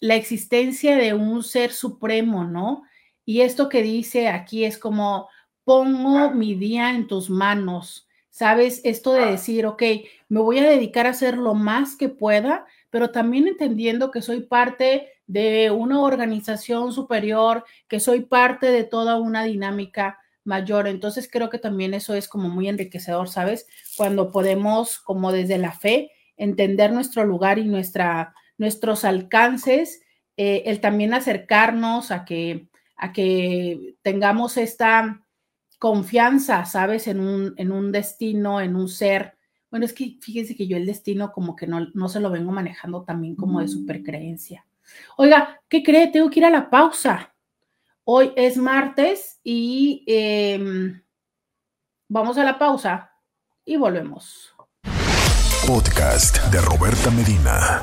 la 0.00 0.16
existencia 0.16 0.96
de 0.96 1.14
un 1.14 1.42
ser 1.42 1.72
supremo, 1.72 2.44
¿no? 2.44 2.82
Y 3.24 3.42
esto 3.42 3.68
que 3.68 3.82
dice 3.82 4.28
aquí 4.28 4.64
es 4.64 4.78
como, 4.78 5.28
pongo 5.64 6.30
mi 6.32 6.54
día 6.54 6.90
en 6.90 7.06
tus 7.06 7.30
manos, 7.30 8.05
¿sabes? 8.36 8.82
Esto 8.84 9.14
de 9.14 9.24
decir, 9.24 9.64
ok, 9.64 9.82
me 10.28 10.40
voy 10.40 10.58
a 10.58 10.68
dedicar 10.68 11.06
a 11.06 11.10
hacer 11.10 11.38
lo 11.38 11.54
más 11.54 11.96
que 11.96 12.10
pueda, 12.10 12.66
pero 12.90 13.10
también 13.10 13.48
entendiendo 13.48 14.10
que 14.10 14.20
soy 14.20 14.42
parte 14.42 15.08
de 15.26 15.70
una 15.70 16.02
organización 16.02 16.92
superior, 16.92 17.64
que 17.88 17.98
soy 17.98 18.20
parte 18.20 18.66
de 18.66 18.84
toda 18.84 19.18
una 19.18 19.44
dinámica 19.44 20.18
mayor. 20.44 20.86
Entonces 20.86 21.30
creo 21.32 21.48
que 21.48 21.56
también 21.56 21.94
eso 21.94 22.12
es 22.12 22.28
como 22.28 22.50
muy 22.50 22.68
enriquecedor, 22.68 23.30
¿sabes? 23.30 23.66
Cuando 23.96 24.30
podemos 24.30 24.98
como 24.98 25.32
desde 25.32 25.56
la 25.56 25.72
fe 25.72 26.10
entender 26.36 26.92
nuestro 26.92 27.24
lugar 27.24 27.58
y 27.58 27.64
nuestra, 27.64 28.34
nuestros 28.58 29.06
alcances, 29.06 30.02
eh, 30.36 30.64
el 30.66 30.82
también 30.82 31.14
acercarnos 31.14 32.10
a 32.10 32.26
que, 32.26 32.68
a 32.98 33.14
que 33.14 33.94
tengamos 34.02 34.58
esta 34.58 35.25
confianza, 35.78 36.64
¿sabes? 36.64 37.06
En 37.06 37.20
un, 37.20 37.54
en 37.56 37.70
un 37.72 37.92
destino, 37.92 38.60
en 38.60 38.76
un 38.76 38.88
ser. 38.88 39.36
Bueno, 39.70 39.86
es 39.86 39.92
que 39.92 40.16
fíjense 40.20 40.56
que 40.56 40.66
yo 40.66 40.76
el 40.76 40.86
destino 40.86 41.32
como 41.32 41.56
que 41.56 41.66
no, 41.66 41.86
no 41.94 42.08
se 42.08 42.20
lo 42.20 42.30
vengo 42.30 42.52
manejando 42.52 43.04
también 43.04 43.36
como 43.36 43.60
de 43.60 43.68
supercreencia. 43.68 44.66
Oiga, 45.16 45.60
¿qué 45.68 45.82
cree? 45.82 46.08
Tengo 46.08 46.30
que 46.30 46.40
ir 46.40 46.46
a 46.46 46.50
la 46.50 46.70
pausa. 46.70 47.34
Hoy 48.04 48.32
es 48.36 48.56
martes 48.56 49.40
y 49.42 50.04
em, 50.06 51.02
vamos 52.08 52.38
a 52.38 52.44
la 52.44 52.56
pausa 52.58 53.12
y 53.64 53.76
volvemos. 53.76 54.54
Podcast 55.66 56.36
de 56.52 56.60
Roberta 56.60 57.10
Medina. 57.10 57.82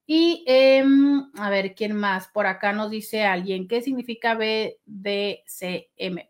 Y 0.06 0.44
em, 0.46 1.30
a 1.34 1.50
ver, 1.50 1.74
¿quién 1.74 1.94
más? 1.94 2.28
Por 2.28 2.46
acá 2.46 2.72
nos 2.72 2.90
dice 2.90 3.24
alguien, 3.24 3.68
¿qué 3.68 3.80
significa 3.80 4.34
BDCM? 4.34 6.28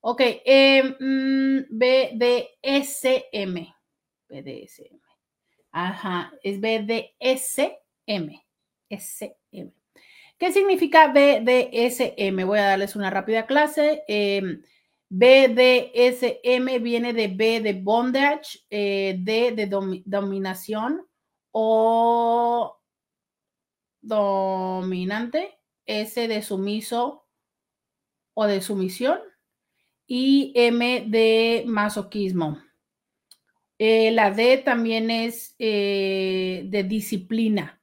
Ok, 0.00 0.22
BDSM. 1.70 3.74
BDSM. 4.28 5.00
Ajá, 5.72 6.32
es 6.42 6.60
BDSM. 6.60 8.47
SM. 8.88 9.72
¿Qué 10.38 10.52
significa 10.52 11.12
BDSM? 11.12 12.46
Voy 12.46 12.58
a 12.58 12.68
darles 12.68 12.96
una 12.96 13.10
rápida 13.10 13.46
clase. 13.46 14.04
BDSM 15.10 16.82
viene 16.82 17.12
de 17.14 17.28
B 17.28 17.60
de 17.60 17.72
bondage, 17.72 18.60
eh, 18.68 19.16
D 19.18 19.52
de 19.52 19.66
dominación 20.04 21.06
o 21.50 22.78
dominante, 24.02 25.58
S 25.86 26.28
de 26.28 26.42
sumiso 26.42 27.26
o 28.34 28.46
de 28.46 28.60
sumisión 28.60 29.18
y 30.06 30.52
M 30.54 31.06
de 31.08 31.64
masoquismo. 31.66 32.62
Eh, 33.78 34.10
la 34.10 34.30
D 34.30 34.58
también 34.58 35.10
es 35.10 35.54
eh, 35.58 36.64
de 36.66 36.84
disciplina. 36.84 37.80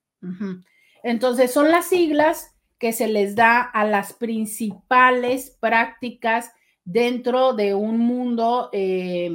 Entonces 1.05 1.53
son 1.53 1.69
las 1.69 1.85
siglas 1.85 2.57
que 2.79 2.91
se 2.91 3.07
les 3.07 3.35
da 3.35 3.62
a 3.62 3.85
las 3.85 4.13
principales 4.13 5.55
prácticas 5.62 6.51
dentro 6.83 7.53
de 7.53 7.75
un 7.75 8.00
mundo 8.00 8.71
eh, 8.74 9.29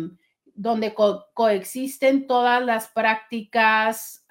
donde 0.46 0.92
coexisten 1.32 2.26
todas 2.26 2.60
las 2.60 2.88
prácticas 2.88 4.26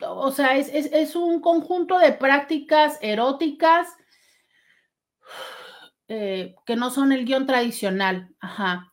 o 0.00 0.30
sea, 0.30 0.58
es, 0.58 1.16
un 1.16 1.40
conjunto 1.40 1.98
de 1.98 2.12
prácticas 2.12 2.98
eróticas 3.00 3.88
eh, 6.08 6.54
que 6.66 6.76
no 6.76 6.90
son 6.90 7.12
el 7.12 7.24
guion 7.24 7.46
tradicional. 7.46 8.28
Ajá. 8.40 8.92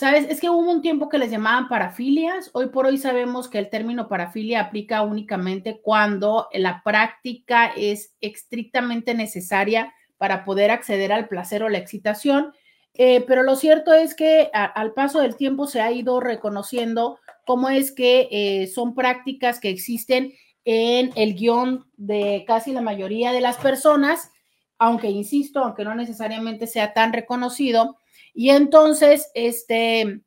¿Sabes? 0.00 0.30
Es 0.30 0.40
que 0.40 0.48
hubo 0.48 0.70
un 0.70 0.80
tiempo 0.80 1.10
que 1.10 1.18
les 1.18 1.30
llamaban 1.30 1.68
parafilias. 1.68 2.48
Hoy 2.54 2.70
por 2.70 2.86
hoy 2.86 2.96
sabemos 2.96 3.50
que 3.50 3.58
el 3.58 3.68
término 3.68 4.08
parafilia 4.08 4.62
aplica 4.62 5.02
únicamente 5.02 5.82
cuando 5.82 6.48
la 6.54 6.82
práctica 6.82 7.66
es 7.76 8.14
estrictamente 8.22 9.12
necesaria 9.12 9.92
para 10.16 10.46
poder 10.46 10.70
acceder 10.70 11.12
al 11.12 11.28
placer 11.28 11.62
o 11.62 11.68
la 11.68 11.76
excitación. 11.76 12.54
Eh, 12.94 13.22
pero 13.28 13.42
lo 13.42 13.56
cierto 13.56 13.92
es 13.92 14.14
que 14.14 14.48
al 14.54 14.94
paso 14.94 15.20
del 15.20 15.36
tiempo 15.36 15.66
se 15.66 15.82
ha 15.82 15.92
ido 15.92 16.18
reconociendo 16.18 17.18
cómo 17.44 17.68
es 17.68 17.92
que 17.92 18.26
eh, 18.30 18.68
son 18.68 18.94
prácticas 18.94 19.60
que 19.60 19.68
existen 19.68 20.32
en 20.64 21.10
el 21.14 21.34
guion 21.34 21.84
de 21.98 22.44
casi 22.46 22.72
la 22.72 22.80
mayoría 22.80 23.32
de 23.32 23.42
las 23.42 23.58
personas, 23.58 24.30
aunque 24.78 25.10
insisto, 25.10 25.62
aunque 25.62 25.84
no 25.84 25.94
necesariamente 25.94 26.66
sea 26.66 26.94
tan 26.94 27.12
reconocido, 27.12 27.98
y 28.34 28.50
entonces, 28.50 29.30
este, 29.34 30.22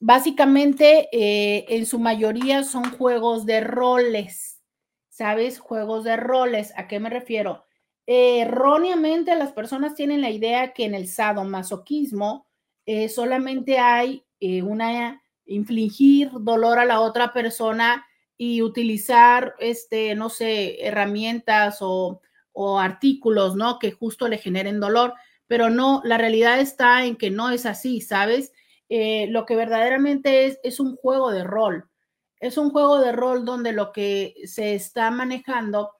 básicamente, 0.00 1.08
eh, 1.12 1.66
en 1.68 1.86
su 1.86 1.98
mayoría 1.98 2.64
son 2.64 2.90
juegos 2.96 3.46
de 3.46 3.60
roles, 3.60 4.60
¿sabes? 5.08 5.58
Juegos 5.58 6.04
de 6.04 6.16
roles. 6.16 6.72
¿A 6.76 6.88
qué 6.88 7.00
me 7.00 7.10
refiero? 7.10 7.64
erróneamente 8.10 9.34
las 9.34 9.52
personas 9.52 9.94
tienen 9.94 10.22
la 10.22 10.30
idea 10.30 10.72
que 10.72 10.86
en 10.86 10.94
el 10.94 11.08
sadomasoquismo 11.08 12.46
eh, 12.86 13.10
solamente 13.10 13.78
hay 13.78 14.24
eh, 14.40 14.62
una 14.62 15.22
infligir 15.44 16.30
dolor 16.40 16.78
a 16.78 16.86
la 16.86 17.00
otra 17.00 17.34
persona 17.34 18.06
y 18.38 18.62
utilizar, 18.62 19.54
este, 19.58 20.14
no 20.14 20.30
sé, 20.30 20.86
herramientas 20.86 21.78
o, 21.80 22.22
o 22.52 22.78
artículos, 22.78 23.56
¿no? 23.56 23.78
Que 23.78 23.92
justo 23.92 24.26
le 24.26 24.38
generen 24.38 24.80
dolor 24.80 25.12
pero 25.48 25.70
no, 25.70 26.00
la 26.04 26.18
realidad 26.18 26.60
está 26.60 27.04
en 27.04 27.16
que 27.16 27.30
no 27.30 27.50
es 27.50 27.66
así, 27.66 28.00
¿sabes? 28.00 28.52
Eh, 28.88 29.26
lo 29.30 29.44
que 29.44 29.56
verdaderamente 29.56 30.46
es, 30.46 30.60
es 30.62 30.78
un 30.78 30.94
juego 30.96 31.30
de 31.30 31.42
rol. 31.42 31.90
Es 32.38 32.56
un 32.56 32.70
juego 32.70 33.00
de 33.00 33.12
rol 33.12 33.44
donde 33.44 33.72
lo 33.72 33.92
que 33.92 34.34
se 34.44 34.74
está 34.74 35.10
manejando 35.10 35.92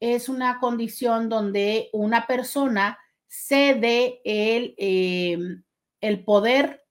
es 0.00 0.28
una 0.28 0.58
condición 0.60 1.28
donde 1.28 1.88
una 1.92 2.26
persona 2.26 2.98
cede 3.28 4.20
el, 4.24 4.74
em, 4.76 5.62
el 6.00 6.24
poder 6.24 6.84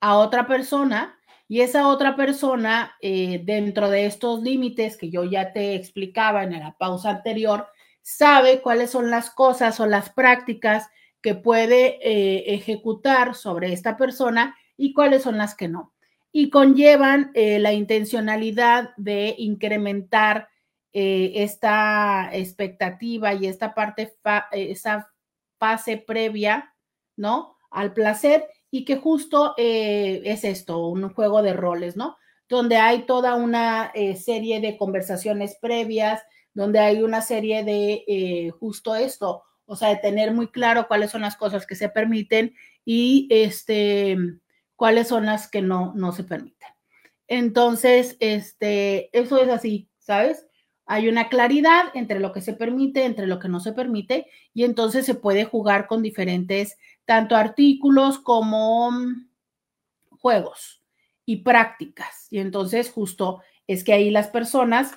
a 0.00 0.18
otra 0.18 0.46
persona 0.46 1.18
y 1.48 1.62
esa 1.62 1.88
otra 1.88 2.14
persona, 2.14 2.96
eh, 3.00 3.40
dentro 3.44 3.90
de 3.90 4.06
estos 4.06 4.42
límites 4.42 4.96
que 4.96 5.10
yo 5.10 5.24
ya 5.24 5.52
te 5.52 5.74
explicaba 5.74 6.44
en 6.44 6.58
la 6.60 6.76
pausa 6.78 7.10
anterior, 7.10 7.66
sabe 8.02 8.60
cuáles 8.60 8.90
son 8.90 9.10
las 9.10 9.30
cosas 9.30 9.80
o 9.80 9.86
las 9.86 10.10
prácticas 10.10 10.88
que 11.22 11.34
puede 11.34 11.98
eh, 12.02 12.54
ejecutar 12.54 13.34
sobre 13.34 13.72
esta 13.72 13.96
persona 13.96 14.56
y 14.76 14.92
cuáles 14.92 15.22
son 15.22 15.38
las 15.38 15.54
que 15.54 15.68
no. 15.68 15.92
Y 16.32 16.50
conllevan 16.50 17.30
eh, 17.34 17.58
la 17.58 17.72
intencionalidad 17.72 18.90
de 18.96 19.34
incrementar 19.38 20.48
eh, 20.92 21.32
esta 21.36 22.30
expectativa 22.32 23.34
y 23.34 23.46
esta 23.46 23.74
parte, 23.74 24.16
esa 24.52 25.10
fase 25.58 25.98
previa, 25.98 26.74
¿no? 27.16 27.56
Al 27.70 27.92
placer 27.92 28.46
y 28.70 28.84
que 28.84 28.96
justo 28.96 29.54
es 29.56 30.44
esto, 30.44 30.86
un 30.86 31.12
juego 31.12 31.42
de 31.42 31.52
roles, 31.52 31.96
¿no? 31.96 32.16
Donde 32.48 32.76
hay 32.76 33.04
toda 33.04 33.34
una 33.34 33.92
serie 34.16 34.60
de 34.60 34.76
conversaciones 34.76 35.56
previas, 35.60 36.22
donde 36.54 36.78
hay 36.78 37.02
una 37.02 37.20
serie 37.20 37.64
de 37.64 38.52
justo 38.58 38.94
esto, 38.94 39.44
o 39.70 39.76
sea, 39.76 39.90
de 39.90 39.98
tener 39.98 40.34
muy 40.34 40.48
claro 40.48 40.88
cuáles 40.88 41.12
son 41.12 41.20
las 41.20 41.36
cosas 41.36 41.64
que 41.64 41.76
se 41.76 41.88
permiten 41.88 42.56
y 42.84 43.28
este, 43.30 44.18
cuáles 44.74 45.06
son 45.06 45.26
las 45.26 45.48
que 45.48 45.62
no, 45.62 45.92
no 45.94 46.10
se 46.10 46.24
permiten. 46.24 46.68
Entonces, 47.28 48.16
este, 48.18 49.16
eso 49.16 49.40
es 49.40 49.48
así, 49.48 49.88
¿sabes? 50.00 50.44
Hay 50.86 51.08
una 51.08 51.28
claridad 51.28 51.84
entre 51.94 52.18
lo 52.18 52.32
que 52.32 52.40
se 52.40 52.52
permite, 52.52 53.04
entre 53.04 53.28
lo 53.28 53.38
que 53.38 53.48
no 53.48 53.60
se 53.60 53.72
permite, 53.72 54.26
y 54.52 54.64
entonces 54.64 55.06
se 55.06 55.14
puede 55.14 55.44
jugar 55.44 55.86
con 55.86 56.02
diferentes, 56.02 56.76
tanto 57.04 57.36
artículos 57.36 58.18
como 58.18 58.90
mm, 58.90 59.28
juegos 60.18 60.82
y 61.24 61.42
prácticas. 61.42 62.26
Y 62.28 62.40
entonces 62.40 62.90
justo 62.90 63.40
es 63.68 63.84
que 63.84 63.92
ahí 63.92 64.10
las 64.10 64.26
personas 64.26 64.90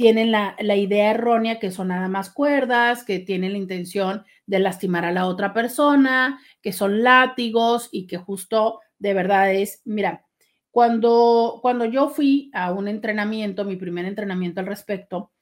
tienen 0.00 0.32
la, 0.32 0.56
la, 0.60 0.76
idea 0.76 1.10
errónea 1.10 1.58
que 1.58 1.70
son 1.70 1.88
nada 1.88 2.08
más 2.08 2.30
cuerdas, 2.30 3.04
que 3.04 3.18
tienen 3.18 3.52
la 3.52 3.58
intención 3.58 4.24
de 4.46 4.58
lastimar 4.58 5.04
a 5.04 5.12
la 5.12 5.26
otra 5.26 5.52
persona, 5.52 6.40
que 6.62 6.72
son 6.72 7.02
látigos 7.02 7.90
y 7.92 8.06
que 8.06 8.16
justo 8.16 8.80
de 8.98 9.12
verdad 9.12 9.52
es, 9.52 9.82
mira, 9.84 10.24
cuando, 10.70 11.58
cuando 11.60 11.84
yo 11.84 12.08
fui 12.08 12.50
a 12.54 12.72
un 12.72 12.88
entrenamiento, 12.88 13.66
mi 13.66 13.76
primer 13.76 14.06
entrenamiento 14.06 14.60
al 14.60 14.68
respecto, 14.68 15.32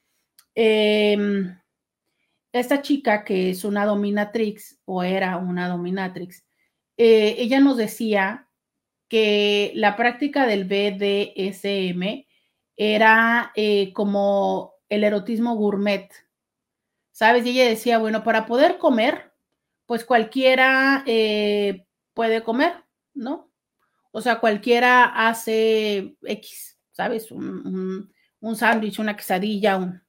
eh, 0.56 1.16
esta 2.50 2.82
chica 2.82 3.22
que 3.22 3.50
es 3.50 3.64
una 3.64 3.86
dominatrix 3.86 4.80
o 4.86 5.04
era 5.04 5.36
una 5.36 5.68
dominatrix, 5.68 6.44
eh, 6.96 7.36
ella 7.38 7.60
nos 7.60 7.76
decía 7.76 8.48
que 9.06 9.70
la 9.76 9.94
práctica 9.94 10.48
del 10.48 10.64
BDSM 10.64 12.26
era 12.78 13.52
eh, 13.56 13.92
como 13.92 14.74
el 14.88 15.02
erotismo 15.04 15.56
gourmet, 15.56 16.08
¿sabes? 17.10 17.44
Y 17.44 17.50
ella 17.50 17.68
decía, 17.68 17.98
bueno, 17.98 18.22
para 18.22 18.46
poder 18.46 18.78
comer, 18.78 19.32
pues 19.84 20.04
cualquiera 20.04 21.02
eh, 21.06 21.84
puede 22.14 22.42
comer, 22.42 22.72
¿no? 23.14 23.50
O 24.12 24.20
sea, 24.20 24.38
cualquiera 24.38 25.28
hace 25.28 26.16
X, 26.22 26.78
¿sabes? 26.92 27.32
Un, 27.32 28.12
un 28.40 28.56
sándwich, 28.56 29.00
una 29.00 29.16
quesadilla, 29.16 29.76
un, 29.76 30.00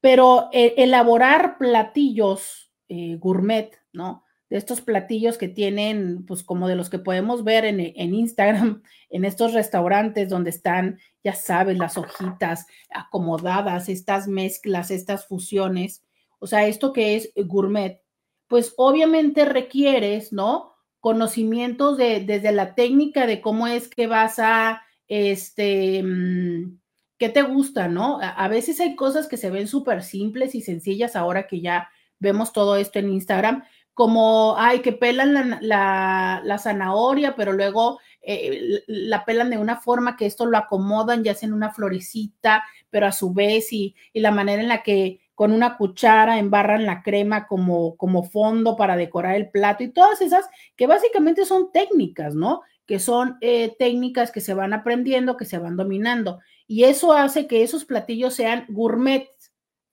pero 0.00 0.48
eh, 0.52 0.74
elaborar 0.78 1.58
platillos 1.58 2.70
gourmet, 3.18 3.70
¿no? 3.94 4.22
De 4.52 4.58
estos 4.58 4.82
platillos 4.82 5.38
que 5.38 5.48
tienen, 5.48 6.26
pues 6.26 6.42
como 6.42 6.68
de 6.68 6.76
los 6.76 6.90
que 6.90 6.98
podemos 6.98 7.42
ver 7.42 7.64
en, 7.64 7.80
en, 7.80 8.14
Instagram, 8.14 8.82
en 9.10 9.24
estos 9.24 9.54
restaurantes 9.54 10.28
donde 10.28 10.50
están, 10.50 10.98
ya 11.24 11.34
sabes, 11.34 11.78
las 11.78 11.96
hojitas 11.96 12.66
acomodadas, 12.90 13.88
estas 13.88 14.28
mezclas, 14.28 14.90
estas 14.90 15.26
fusiones, 15.26 16.04
o 16.38 16.46
sea, 16.46 16.66
esto 16.66 16.92
que 16.92 17.16
es 17.16 17.32
gourmet, 17.34 18.02
pues 18.46 18.74
obviamente 18.76 19.46
requieres, 19.46 20.30
¿no? 20.32 20.74
Conocimientos 21.00 21.96
de, 21.96 22.20
desde 22.20 22.52
la 22.52 22.74
técnica 22.74 23.26
de 23.26 23.40
cómo 23.40 23.66
es 23.66 23.88
que 23.88 24.06
vas 24.06 24.38
a, 24.38 24.82
este, 25.08 26.02
mm, 26.02 26.78
¿qué 27.16 27.28
te 27.28 27.42
gusta, 27.42 27.88
no? 27.88 28.18
A, 28.20 28.48
veces 28.48 28.80
hay 28.80 28.96
cosas 28.96 29.28
que 29.28 29.36
se 29.36 29.50
ven 29.50 29.68
súper 29.68 30.02
simples 30.02 30.54
y 30.54 30.60
sencillas 30.60 31.16
ahora 31.16 31.46
que 31.46 31.60
ya 31.60 31.88
vemos 32.18 32.52
todo 32.52 32.76
esto 32.76 32.98
en 32.98 33.10
Instagram, 33.10 33.64
como, 33.94 34.54
ay, 34.56 34.80
que 34.80 34.92
pelan 34.92 35.58
la, 35.60 36.58
zanahoria, 36.58 37.34
pero 37.36 37.52
luego 37.52 38.00
eh, 38.22 38.82
la 38.86 39.24
pelan 39.24 39.50
de 39.50 39.58
una 39.58 39.80
forma 39.80 40.16
que 40.16 40.26
esto 40.26 40.46
lo 40.46 40.56
acomodan 40.56 41.24
y 41.24 41.28
hacen 41.28 41.52
una 41.52 41.72
florecita, 41.72 42.64
pero 42.90 43.06
a 43.06 43.12
su 43.12 43.32
vez 43.32 43.72
y, 43.72 43.94
y, 44.12 44.20
la 44.20 44.30
manera 44.30 44.62
en 44.62 44.68
la 44.68 44.82
que 44.82 45.20
con 45.34 45.52
una 45.52 45.76
cuchara 45.76 46.38
embarran 46.38 46.86
la 46.86 47.02
crema 47.02 47.46
como, 47.46 47.96
como 47.96 48.22
fondo 48.22 48.76
para 48.76 48.96
decorar 48.96 49.34
el 49.34 49.50
plato 49.50 49.82
y 49.82 49.88
todas 49.88 50.20
esas 50.20 50.48
que 50.76 50.86
básicamente 50.86 51.44
son 51.44 51.72
técnicas, 51.72 52.34
¿no? 52.34 52.62
Que 52.86 52.98
son 52.98 53.38
eh, 53.40 53.74
técnicas 53.78 54.30
que 54.30 54.40
se 54.40 54.54
van 54.54 54.72
aprendiendo, 54.72 55.36
que 55.36 55.44
se 55.44 55.58
van 55.58 55.76
dominando. 55.76 56.40
Y 56.66 56.84
eso 56.84 57.12
hace 57.12 57.46
que 57.46 57.62
esos 57.62 57.84
platillos 57.84 58.34
sean 58.34 58.66
gourmet, 58.68 59.28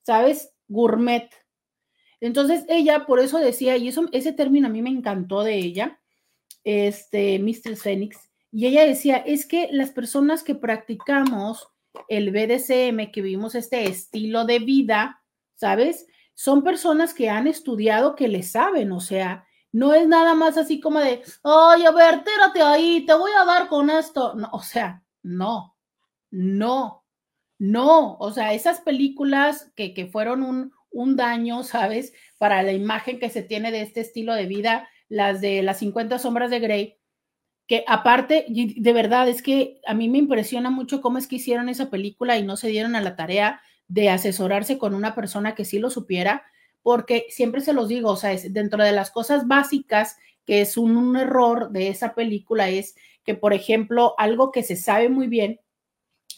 ¿sabes? 0.03 0.53
Gourmet. 0.67 1.29
Entonces 2.21 2.65
ella 2.67 3.05
por 3.05 3.19
eso 3.19 3.37
decía, 3.37 3.77
y 3.77 3.87
eso, 3.87 4.07
ese 4.11 4.33
término 4.33 4.67
a 4.67 4.71
mí 4.71 4.81
me 4.81 4.89
encantó 4.89 5.43
de 5.43 5.55
ella, 5.55 5.99
este, 6.63 7.39
Mr. 7.39 7.75
Phoenix, 7.75 8.29
y 8.51 8.65
ella 8.65 8.85
decía, 8.85 9.17
es 9.17 9.45
que 9.45 9.69
las 9.71 9.91
personas 9.91 10.43
que 10.43 10.55
practicamos 10.55 11.69
el 12.07 12.31
BDSM, 12.31 13.11
que 13.11 13.21
vivimos 13.21 13.55
este 13.55 13.87
estilo 13.87 14.45
de 14.45 14.59
vida, 14.59 15.21
¿sabes? 15.55 16.07
Son 16.33 16.63
personas 16.63 17.13
que 17.13 17.29
han 17.29 17.47
estudiado, 17.47 18.15
que 18.15 18.27
le 18.27 18.43
saben, 18.43 18.91
o 18.91 18.99
sea, 18.99 19.45
no 19.71 19.93
es 19.93 20.07
nada 20.07 20.33
más 20.33 20.57
así 20.57 20.79
como 20.79 20.99
de, 20.99 21.21
ay, 21.43 21.85
a 21.85 21.91
ver, 21.91 22.23
tírate 22.23 22.61
ahí, 22.61 23.05
te 23.05 23.13
voy 23.13 23.31
a 23.39 23.45
dar 23.45 23.67
con 23.67 23.89
esto. 23.89 24.33
No, 24.35 24.49
o 24.51 24.61
sea, 24.61 25.03
no, 25.21 25.75
no, 26.31 27.03
no, 27.59 28.17
o 28.17 28.31
sea, 28.31 28.53
esas 28.53 28.81
películas 28.81 29.71
que, 29.75 29.93
que 29.93 30.07
fueron 30.07 30.43
un, 30.43 30.73
un, 30.91 31.15
daño, 31.15 31.63
¿sabes? 31.63 32.13
Para 32.37 32.63
la 32.63 32.73
imagen 32.73 33.19
que 33.19 33.29
se 33.29 33.43
tiene 33.43 33.71
de 33.71 33.81
este 33.81 34.01
estilo 34.01 34.33
de 34.33 34.45
vida, 34.45 34.89
las 35.07 35.41
de 35.41 35.63
las 35.63 35.79
50 35.79 36.19
sombras 36.19 36.49
de 36.49 36.59
Grey, 36.59 36.97
que 37.67 37.83
aparte, 37.87 38.45
de 38.49 38.93
verdad, 38.93 39.29
es 39.29 39.41
que 39.41 39.79
a 39.85 39.93
mí 39.93 40.09
me 40.09 40.17
impresiona 40.17 40.69
mucho 40.71 41.01
cómo 41.01 41.17
es 41.17 41.27
que 41.27 41.35
hicieron 41.35 41.69
esa 41.69 41.89
película 41.89 42.37
y 42.37 42.43
no 42.43 42.57
se 42.57 42.69
dieron 42.69 42.95
a 42.95 43.01
la 43.01 43.15
tarea 43.15 43.61
de 43.87 44.09
asesorarse 44.09 44.77
con 44.77 44.95
una 44.95 45.13
persona 45.13 45.55
que 45.55 45.65
sí 45.65 45.77
lo 45.77 45.89
supiera, 45.89 46.43
porque 46.81 47.27
siempre 47.29 47.61
se 47.61 47.73
los 47.73 47.87
digo, 47.87 48.11
o 48.11 48.15
sea, 48.15 48.31
es, 48.31 48.53
dentro 48.53 48.83
de 48.83 48.91
las 48.91 49.11
cosas 49.11 49.47
básicas 49.47 50.17
que 50.45 50.61
es 50.61 50.77
un, 50.77 50.97
un 50.97 51.15
error 51.15 51.69
de 51.71 51.89
esa 51.89 52.15
película 52.15 52.69
es 52.69 52.95
que, 53.23 53.35
por 53.35 53.53
ejemplo, 53.53 54.15
algo 54.17 54.51
que 54.51 54.63
se 54.63 54.75
sabe 54.75 55.09
muy 55.09 55.27
bien 55.27 55.59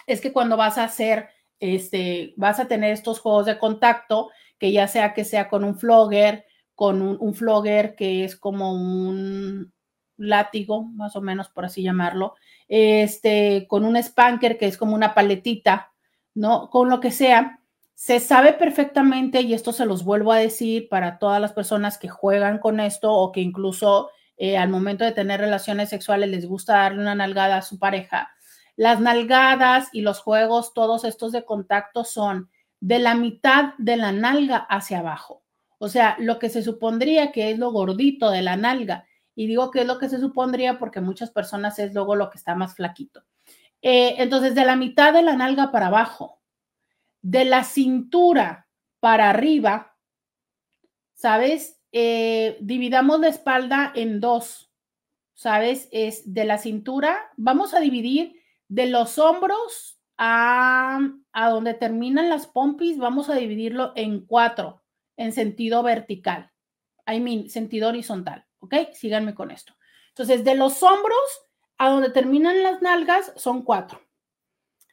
es 0.08 0.20
que 0.20 0.34
cuando 0.34 0.58
vas 0.58 0.78
a 0.78 0.84
hacer, 0.84 1.30
este, 1.62 2.34
vas 2.36 2.60
a 2.60 2.68
tener 2.68 2.92
estos 2.92 3.20
juegos 3.20 3.46
de 3.46 3.58
contacto, 3.58 4.30
que 4.58 4.74
ya 4.74 4.88
sea 4.88 5.14
que 5.14 5.24
sea 5.24 5.48
con 5.48 5.64
un 5.64 5.78
flogger, 5.78 6.46
con 6.76 7.02
un, 7.02 7.34
flogger 7.36 7.96
que 7.96 8.26
es 8.26 8.36
como 8.36 8.74
un 8.74 9.72
látigo, 10.18 10.84
más 10.84 11.16
o 11.16 11.22
menos 11.22 11.50
por 11.50 11.66
así 11.66 11.84
llamarlo, 11.84 12.36
este, 12.68 13.68
con 13.70 13.86
un 13.86 14.02
spanker 14.02 14.58
que 14.58 14.66
es 14.66 14.78
como 14.78 14.96
una 14.96 15.14
paletita, 15.14 15.94
¿no? 16.34 16.70
Con 16.70 16.90
lo 16.90 17.00
que 17.00 17.12
sea, 17.12 17.60
se 17.94 18.20
sabe 18.20 18.54
perfectamente, 18.54 19.42
y 19.42 19.54
esto 19.54 19.72
se 19.72 19.86
los 19.86 20.04
vuelvo 20.04 20.32
a 20.32 20.40
decir 20.40 20.90
para 20.90 21.20
todas 21.20 21.40
las 21.40 21.54
personas 21.54 22.00
que 22.00 22.10
juegan 22.10 22.58
con 22.58 22.80
esto 22.80 23.14
o 23.14 23.32
que 23.32 23.42
incluso 23.42 24.10
eh, 24.38 24.58
al 24.58 24.70
momento 24.70 25.06
de 25.06 25.12
tener 25.12 25.40
relaciones 25.40 25.90
sexuales 25.90 26.30
les 26.30 26.48
gusta 26.48 26.74
darle 26.78 27.02
una 27.02 27.14
nalgada 27.14 27.58
a 27.58 27.62
su 27.62 27.78
pareja, 27.78 28.32
las 28.76 29.00
nalgadas 29.00 29.90
y 29.92 30.02
los 30.02 30.20
juegos, 30.20 30.74
todos 30.74 31.04
estos 31.04 31.32
de 31.32 31.46
contacto 31.46 32.04
son 32.04 32.50
de 32.80 33.00
la 33.00 33.16
mitad 33.16 33.74
de 33.78 33.98
la 33.98 34.12
nalga 34.12 34.58
hacia 34.58 35.00
abajo. 35.00 35.44
O 35.78 35.88
sea, 35.88 36.16
lo 36.20 36.40
que 36.40 36.50
se 36.50 36.64
supondría 36.64 37.32
que 37.32 37.52
es 37.52 37.58
lo 37.58 37.72
gordito 37.72 38.30
de 38.30 38.42
la 38.42 38.56
nalga. 38.56 39.06
Y 39.36 39.48
digo 39.48 39.72
que 39.72 39.82
es 39.82 39.88
lo 39.88 39.98
que 39.98 40.10
se 40.10 40.20
supondría 40.20 40.78
porque 40.78 41.02
muchas 41.02 41.32
personas 41.32 41.80
es 41.80 41.94
luego 41.94 42.16
lo 42.16 42.30
que 42.30 42.38
está 42.38 42.56
más 42.56 42.76
flaquito. 42.76 43.24
Eh, 43.82 44.16
entonces, 44.18 44.54
de 44.54 44.66
la 44.66 44.76
mitad 44.76 45.14
de 45.14 45.24
la 45.24 45.36
nalga 45.36 45.72
para 45.72 45.88
abajo, 45.88 46.40
de 47.22 47.46
la 47.46 47.64
cintura 47.64 48.68
para 49.00 49.30
arriba, 49.30 49.96
¿sabes? 51.14 51.80
Eh, 51.92 52.58
dividamos 52.62 53.20
la 53.20 53.28
espalda 53.28 53.92
en 53.96 54.20
dos, 54.20 54.72
¿sabes? 55.34 55.90
Es 55.92 56.34
de 56.34 56.46
la 56.46 56.58
cintura, 56.58 57.32
vamos 57.38 57.74
a 57.74 57.80
dividir 57.80 58.41
de 58.72 58.86
los 58.86 59.20
hombros 59.20 60.00
a, 60.18 61.02
donde 61.34 61.74
terminan 61.74 62.30
las 62.30 62.48
pompis, 62.48 62.98
vamos 62.98 63.30
a 63.30 63.36
dividirlo 63.36 63.92
en 63.98 64.26
cuatro, 64.26 64.82
en 65.18 65.34
sentido 65.34 65.84
vertical. 65.84 66.54
I 67.06 67.20
mean, 67.20 67.50
sentido 67.50 67.90
horizontal, 67.90 68.46
¿ok? 68.60 68.76
Síganme 68.94 69.36
con 69.36 69.52
esto. 69.52 69.76
Entonces, 70.10 70.46
de 70.46 70.56
los 70.56 70.82
hombros 70.84 71.20
a 71.78 71.90
donde 71.90 72.12
terminan 72.12 72.64
las 72.64 72.82
nalgas 72.82 73.34
son 73.36 73.64
cuatro. 73.64 74.00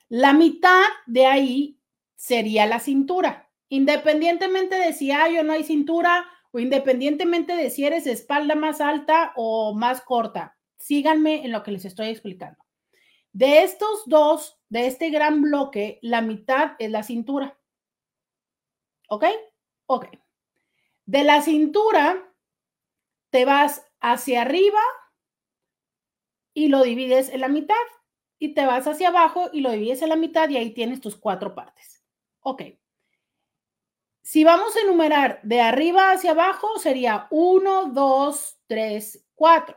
La 0.09 0.33
mitad 0.33 0.83
de 1.07 1.27
ahí 1.27 1.81
sería 2.17 2.67
la 2.67 2.81
cintura. 2.81 3.49
Independientemente 3.69 4.75
de 4.75 4.93
si 4.93 5.13
hay 5.13 5.39
o 5.39 5.45
no 5.45 5.53
hay 5.53 5.63
cintura, 5.63 6.27
o 6.51 6.59
independientemente 6.59 7.55
de 7.55 7.71
si 7.71 7.85
eres 7.85 8.09
espalda 8.09 8.57
más 8.57 8.81
alta 8.81 9.33
o 9.37 9.73
más 9.73 10.01
corta. 10.01 10.57
Síganme 10.79 11.45
en 11.45 11.53
lo 11.53 11.63
que 11.63 11.71
les 11.71 11.85
estoy 11.85 12.09
explicando. 12.09 12.59
De 13.39 13.63
estos 13.63 14.03
dos, 14.07 14.59
de 14.69 14.89
este 14.89 15.11
gran 15.11 15.43
bloque, 15.43 16.01
la 16.03 16.23
mitad 16.23 16.73
es 16.81 16.91
la 16.91 17.05
cintura. 17.05 17.57
¿Ok? 19.09 19.27
Ok. 19.87 20.07
De 21.07 21.23
la 21.23 21.41
cintura, 21.41 22.35
te 23.31 23.45
vas 23.45 23.87
hacia 24.01 24.43
arriba 24.43 24.81
y 26.53 26.67
lo 26.67 26.83
divides 26.83 27.29
en 27.29 27.43
la 27.43 27.49
mitad. 27.49 27.77
Y 28.41 28.55
te 28.55 28.67
vas 28.67 28.89
hacia 28.89 29.11
abajo 29.11 29.51
y 29.53 29.61
lo 29.61 29.71
divides 29.71 30.03
en 30.03 30.09
la 30.09 30.17
mitad 30.17 30.49
y 30.49 30.57
ahí 30.57 30.71
tienes 30.75 31.01
tus 31.01 31.15
cuatro 31.15 31.55
partes. 31.55 32.03
Ok. 32.41 32.63
Si 34.23 34.43
vamos 34.43 34.75
a 34.75 34.81
enumerar 34.81 35.39
de 35.45 35.61
arriba 35.61 36.11
hacia 36.11 36.33
abajo, 36.33 36.77
sería 36.81 37.29
1, 37.31 37.93
2, 37.93 38.59
3, 38.67 39.29
4. 39.37 39.77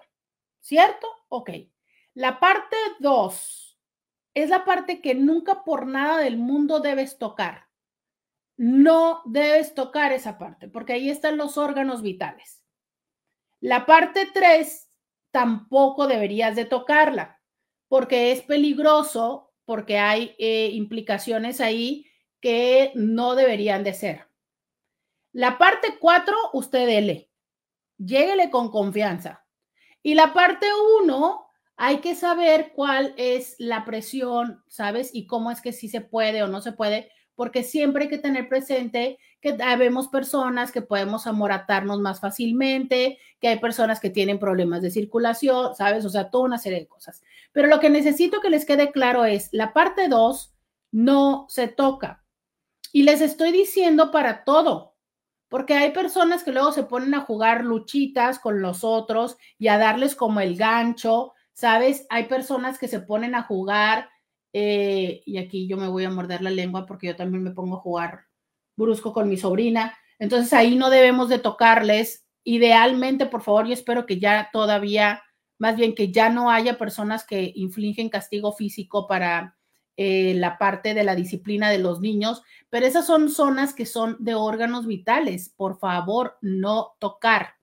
¿Cierto? 0.60 1.08
Ok. 1.30 1.52
La 2.14 2.40
parte 2.40 2.76
2 3.00 3.80
es 4.34 4.50
la 4.50 4.66
parte 4.66 5.02
que 5.02 5.16
nunca 5.16 5.64
por 5.64 5.88
nada 5.88 6.18
del 6.20 6.38
mundo 6.38 6.80
debes 6.80 7.18
tocar. 7.18 7.68
No 8.58 9.22
debes 9.26 9.74
tocar 9.74 10.12
esa 10.12 10.38
parte 10.38 10.68
porque 10.68 10.94
ahí 10.94 11.10
están 11.10 11.38
los 11.38 11.58
órganos 11.58 12.02
vitales. 12.02 12.64
La 13.60 13.86
parte 13.86 14.28
3 14.34 14.90
tampoco 15.32 16.08
deberías 16.08 16.56
de 16.56 16.66
tocarla 16.66 17.42
porque 17.88 18.32
es 18.32 18.42
peligroso, 18.42 19.54
porque 19.66 20.00
hay 20.00 20.36
eh, 20.40 20.70
implicaciones 20.74 21.60
ahí 21.60 22.08
que 22.40 22.92
no 22.96 23.36
deberían 23.36 23.84
de 23.84 23.94
ser. 23.94 24.28
La 25.34 25.58
parte 25.58 25.98
4, 26.00 26.36
usted 26.54 26.86
dele. 26.86 27.30
Lléguele 27.98 28.50
con 28.50 28.72
confianza. 28.72 29.46
Y 30.02 30.16
la 30.16 30.34
parte 30.34 30.68
1, 31.04 31.51
hay 31.84 31.98
que 31.98 32.14
saber 32.14 32.74
cuál 32.76 33.16
es 33.18 33.56
la 33.58 33.86
presión, 33.86 34.64
¿sabes? 34.68 35.10
Y 35.16 35.26
cómo 35.26 35.50
es 35.50 35.62
que 35.62 35.74
sí 35.74 35.90
se 35.90 36.00
puede 36.00 36.44
o 36.44 36.48
no 36.48 36.62
se 36.62 36.74
puede, 36.74 37.10
porque 37.34 37.64
siempre 37.64 38.04
hay 38.04 38.10
que 38.10 38.20
tener 38.20 38.48
presente 38.48 39.18
que 39.42 39.54
vemos 39.80 40.08
personas 40.08 40.72
que 40.72 40.84
podemos 40.84 41.26
amoratarnos 41.26 42.00
más 42.00 42.20
fácilmente, 42.20 43.18
que 43.40 43.48
hay 43.48 43.58
personas 43.58 44.00
que 44.00 44.12
tienen 44.12 44.38
problemas 44.38 44.84
de 44.84 44.92
circulación, 44.92 45.74
¿sabes? 45.74 46.06
O 46.06 46.10
sea, 46.12 46.30
toda 46.30 46.44
una 46.44 46.60
serie 46.60 46.82
de 46.82 46.88
cosas. 46.88 47.24
Pero 47.52 47.68
lo 47.68 47.80
que 47.80 47.90
necesito 47.90 48.42
que 48.42 48.52
les 48.52 48.66
quede 48.66 48.92
claro 48.92 49.26
es, 49.26 49.50
la 49.52 49.74
parte 49.74 50.08
2 50.08 50.54
no 50.92 51.48
se 51.50 51.68
toca. 51.68 52.24
Y 52.92 53.02
les 53.02 53.22
estoy 53.22 53.52
diciendo 53.52 54.12
para 54.12 54.44
todo, 54.44 54.94
porque 55.50 55.74
hay 55.74 55.90
personas 55.94 56.44
que 56.44 56.52
luego 56.52 56.74
se 56.74 56.84
ponen 56.84 57.16
a 57.16 57.22
jugar 57.22 57.66
luchitas 57.66 58.38
con 58.38 58.62
los 58.62 58.84
otros 58.84 59.36
y 59.58 59.70
a 59.70 59.80
darles 59.80 60.14
como 60.14 60.42
el 60.42 60.56
gancho, 60.56 61.34
¿sabes? 61.62 62.08
Hay 62.10 62.24
personas 62.24 62.80
que 62.80 62.88
se 62.88 63.02
ponen 63.02 63.36
a 63.36 63.44
jugar, 63.44 64.10
eh, 64.52 65.22
y 65.28 65.38
aquí 65.38 65.68
yo 65.68 65.78
me 65.78 65.88
voy 65.88 66.04
a 66.06 66.10
morder 66.10 66.42
la 66.42 66.50
lengua 66.50 66.88
porque 66.88 67.06
yo 67.06 67.16
también 67.16 67.44
me 67.44 67.52
pongo 67.52 67.78
a 67.78 67.82
jugar 67.82 68.22
brusco 68.76 69.14
con 69.14 69.30
mi 69.30 69.38
sobrina, 69.38 69.96
entonces 70.18 70.52
ahí 70.54 70.76
no 70.76 70.90
debemos 70.90 71.30
de 71.30 71.38
tocarles. 71.38 72.26
Idealmente, 72.44 73.28
por 73.28 73.44
favor, 73.44 73.68
yo 73.68 73.74
espero 73.74 74.08
que 74.08 74.20
ya 74.20 74.50
todavía, 74.52 75.22
más 75.60 75.76
bien 75.76 75.94
que 75.94 76.12
ya 76.12 76.30
no 76.32 76.50
haya 76.50 76.80
personas 76.80 77.28
que 77.28 77.52
infligen 77.56 78.10
castigo 78.10 78.54
físico 78.54 79.06
para 79.06 79.56
eh, 79.98 80.34
la 80.38 80.58
parte 80.58 80.96
de 80.96 81.04
la 81.04 81.14
disciplina 81.14 81.70
de 81.70 81.78
los 81.78 82.02
niños, 82.02 82.42
pero 82.72 82.88
esas 82.88 83.06
son 83.06 83.30
zonas 83.30 83.76
que 83.76 83.86
son 83.86 84.18
de 84.18 84.34
órganos 84.34 84.88
vitales. 84.88 85.54
Por 85.56 85.78
favor, 85.78 86.40
no 86.42 86.94
tocar, 86.98 87.54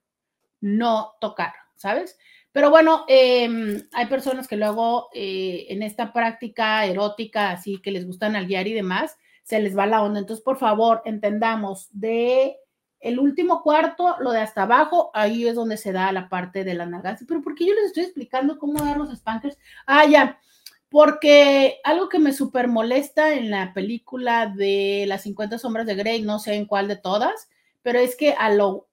no 0.60 1.14
tocar, 1.20 1.54
¿sabes? 1.74 2.16
Pero 2.58 2.70
bueno, 2.70 3.04
em, 3.06 3.84
hay 3.92 4.06
personas 4.06 4.48
que 4.48 4.56
luego 4.56 5.10
eh, 5.14 5.66
en 5.68 5.84
esta 5.84 6.12
práctica 6.12 6.84
erótica, 6.86 7.52
así 7.52 7.78
que 7.80 7.92
les 7.92 8.04
gustan 8.04 8.34
al 8.34 8.48
guiar 8.48 8.66
y 8.66 8.72
demás, 8.72 9.16
se 9.44 9.60
les 9.60 9.78
va 9.78 9.86
la 9.86 10.02
onda. 10.02 10.18
Entonces, 10.18 10.44
por 10.44 10.58
favor, 10.58 11.00
entendamos 11.04 11.86
de 11.92 12.56
el 12.98 13.20
último 13.20 13.62
cuarto, 13.62 14.16
lo 14.18 14.32
de 14.32 14.40
hasta 14.40 14.62
abajo, 14.62 15.12
ahí 15.14 15.46
es 15.46 15.54
donde 15.54 15.76
se 15.76 15.92
da 15.92 16.10
la 16.10 16.28
parte 16.28 16.64
de 16.64 16.74
la 16.74 16.84
nalgas. 16.84 17.24
Pero 17.28 17.42
¿por 17.42 17.54
qué 17.54 17.64
yo 17.64 17.74
les 17.74 17.84
estoy 17.84 18.02
explicando 18.02 18.58
cómo 18.58 18.84
dar 18.84 18.96
los 18.96 19.16
spankers? 19.16 19.56
Ah, 19.86 20.06
ya 20.06 20.40
porque 20.88 21.78
algo 21.84 22.08
que 22.08 22.18
me 22.18 22.32
súper 22.32 22.66
molesta 22.66 23.34
en 23.34 23.52
la 23.52 23.72
película 23.72 24.46
de 24.46 25.04
las 25.06 25.22
50 25.22 25.60
sombras 25.60 25.86
de 25.86 25.94
Grey, 25.94 26.22
no 26.22 26.40
sé 26.40 26.54
en 26.54 26.66
cuál 26.66 26.88
de 26.88 26.96
todas, 26.96 27.48
pero 27.82 28.00
es 28.00 28.16
que 28.16 28.32
a 28.32 28.50
lo, 28.50 28.87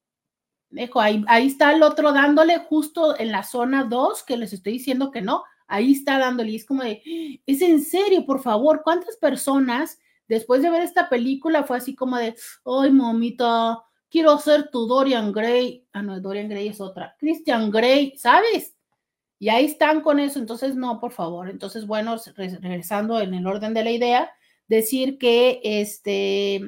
ahí, 0.96 1.24
ahí 1.28 1.48
está 1.48 1.74
el 1.74 1.84
otro 1.84 2.12
dándole 2.14 2.60
justo 2.60 3.18
en 3.20 3.32
la 3.32 3.44
zona 3.44 3.84
2, 3.84 4.24
que 4.24 4.38
les 4.38 4.54
estoy 4.54 4.74
diciendo 4.74 5.12
que 5.12 5.22
no, 5.22 5.44
ahí 5.68 5.94
está 5.94 6.20
dándole, 6.20 6.52
y 6.52 6.56
es 6.58 6.66
como 6.66 6.84
de, 6.84 7.42
es 7.46 7.62
en 7.62 7.84
serio, 7.84 8.26
por 8.26 8.42
favor, 8.42 8.82
¿cuántas 8.84 9.18
personas 9.18 10.00
después 10.28 10.62
de 10.62 10.70
ver 10.70 10.82
esta 10.82 11.10
película 11.10 11.64
fue 11.64 11.78
así 11.78 11.96
como 11.96 12.18
de, 12.18 12.36
ay, 12.66 12.92
mamita, 12.92 13.84
quiero 14.10 14.38
ser 14.38 14.70
tu 14.70 14.88
Dorian 14.88 15.32
Gray, 15.32 15.86
ah, 15.94 16.02
no, 16.02 16.20
Dorian 16.20 16.50
Gray 16.50 16.70
es 16.70 16.82
otra, 16.82 17.16
Christian 17.20 17.70
Gray, 17.72 18.18
¿sabes? 18.18 18.76
Y 19.38 19.50
ahí 19.50 19.66
están 19.66 20.02
con 20.02 20.20
eso, 20.20 20.40
entonces 20.40 20.76
no, 20.76 21.00
por 21.00 21.12
favor. 21.12 21.50
Entonces, 21.50 21.86
bueno, 21.86 22.16
regresando 22.36 23.20
en 23.20 23.34
el 23.34 23.46
orden 23.46 23.74
de 23.74 23.84
la 23.84 23.92
idea, 23.92 24.32
decir 24.68 25.18
que 25.18 25.60
este 25.64 26.62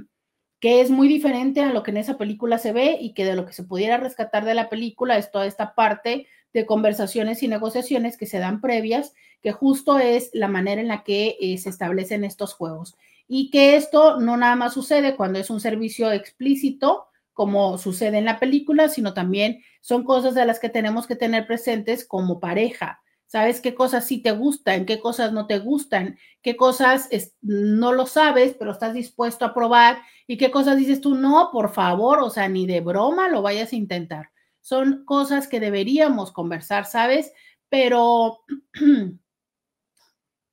que 0.60 0.82
es 0.82 0.90
muy 0.90 1.08
diferente 1.08 1.62
a 1.62 1.72
lo 1.72 1.84
que 1.84 1.92
en 1.92 1.98
esa 1.98 2.18
película 2.18 2.58
se 2.58 2.74
ve 2.74 2.98
y 3.00 3.14
que 3.14 3.26
de 3.26 3.36
lo 3.36 3.46
que 3.46 3.54
se 3.54 3.64
pudiera 3.64 3.98
rescatar 3.98 4.44
de 4.46 4.56
la 4.56 4.70
película 4.70 5.18
es 5.18 5.32
toda 5.32 5.46
esta 5.46 5.76
parte 5.76 6.28
de 6.54 6.66
conversaciones 6.66 7.44
y 7.44 7.48
negociaciones 7.48 8.18
que 8.18 8.26
se 8.26 8.40
dan 8.40 8.62
previas, 8.62 9.14
que 9.42 9.52
justo 9.52 10.00
es 10.00 10.32
la 10.34 10.48
manera 10.48 10.82
en 10.82 10.88
la 10.88 11.04
que 11.04 11.38
eh, 11.40 11.58
se 11.58 11.70
establecen 11.70 12.24
estos 12.24 12.54
juegos. 12.54 12.96
Y 13.28 13.52
que 13.52 13.76
esto 13.76 14.20
no 14.20 14.38
nada 14.38 14.56
más 14.56 14.74
sucede 14.74 15.16
cuando 15.16 15.38
es 15.38 15.50
un 15.50 15.60
servicio 15.60 16.12
explícito, 16.12 17.08
como 17.34 17.78
sucede 17.78 18.18
en 18.18 18.26
la 18.26 18.40
película, 18.40 18.90
sino 18.90 19.14
también 19.14 19.62
son 19.82 20.04
cosas 20.04 20.34
de 20.34 20.46
las 20.46 20.60
que 20.60 20.70
tenemos 20.70 21.06
que 21.06 21.16
tener 21.16 21.46
presentes 21.46 22.06
como 22.06 22.40
pareja. 22.40 23.02
¿Sabes 23.28 23.60
qué 23.60 23.76
cosas 23.76 24.08
sí 24.08 24.22
te 24.22 24.32
gustan? 24.32 24.86
¿Qué 24.86 25.02
cosas 25.02 25.34
no 25.34 25.48
te 25.48 25.60
gustan? 25.60 26.18
¿Qué 26.42 26.56
cosas 26.56 27.10
no 27.42 27.92
lo 27.92 28.06
sabes, 28.06 28.56
pero 28.58 28.72
estás 28.72 28.94
dispuesto 28.94 29.44
a 29.44 29.54
probar? 29.54 30.00
¿Y 30.28 30.38
qué 30.38 30.50
cosas 30.50 30.78
dices 30.78 31.02
tú? 31.02 31.14
No, 31.14 31.50
por 31.52 31.74
favor, 31.74 32.20
o 32.20 32.30
sea, 32.30 32.48
ni 32.48 32.66
de 32.66 32.80
broma 32.80 33.28
lo 33.28 33.42
vayas 33.42 33.74
a 33.74 33.76
intentar. 33.76 34.32
Son 34.62 35.04
cosas 35.04 35.50
que 35.50 35.60
deberíamos 35.60 36.32
conversar, 36.32 36.86
¿sabes? 36.86 37.34
Pero 37.68 38.46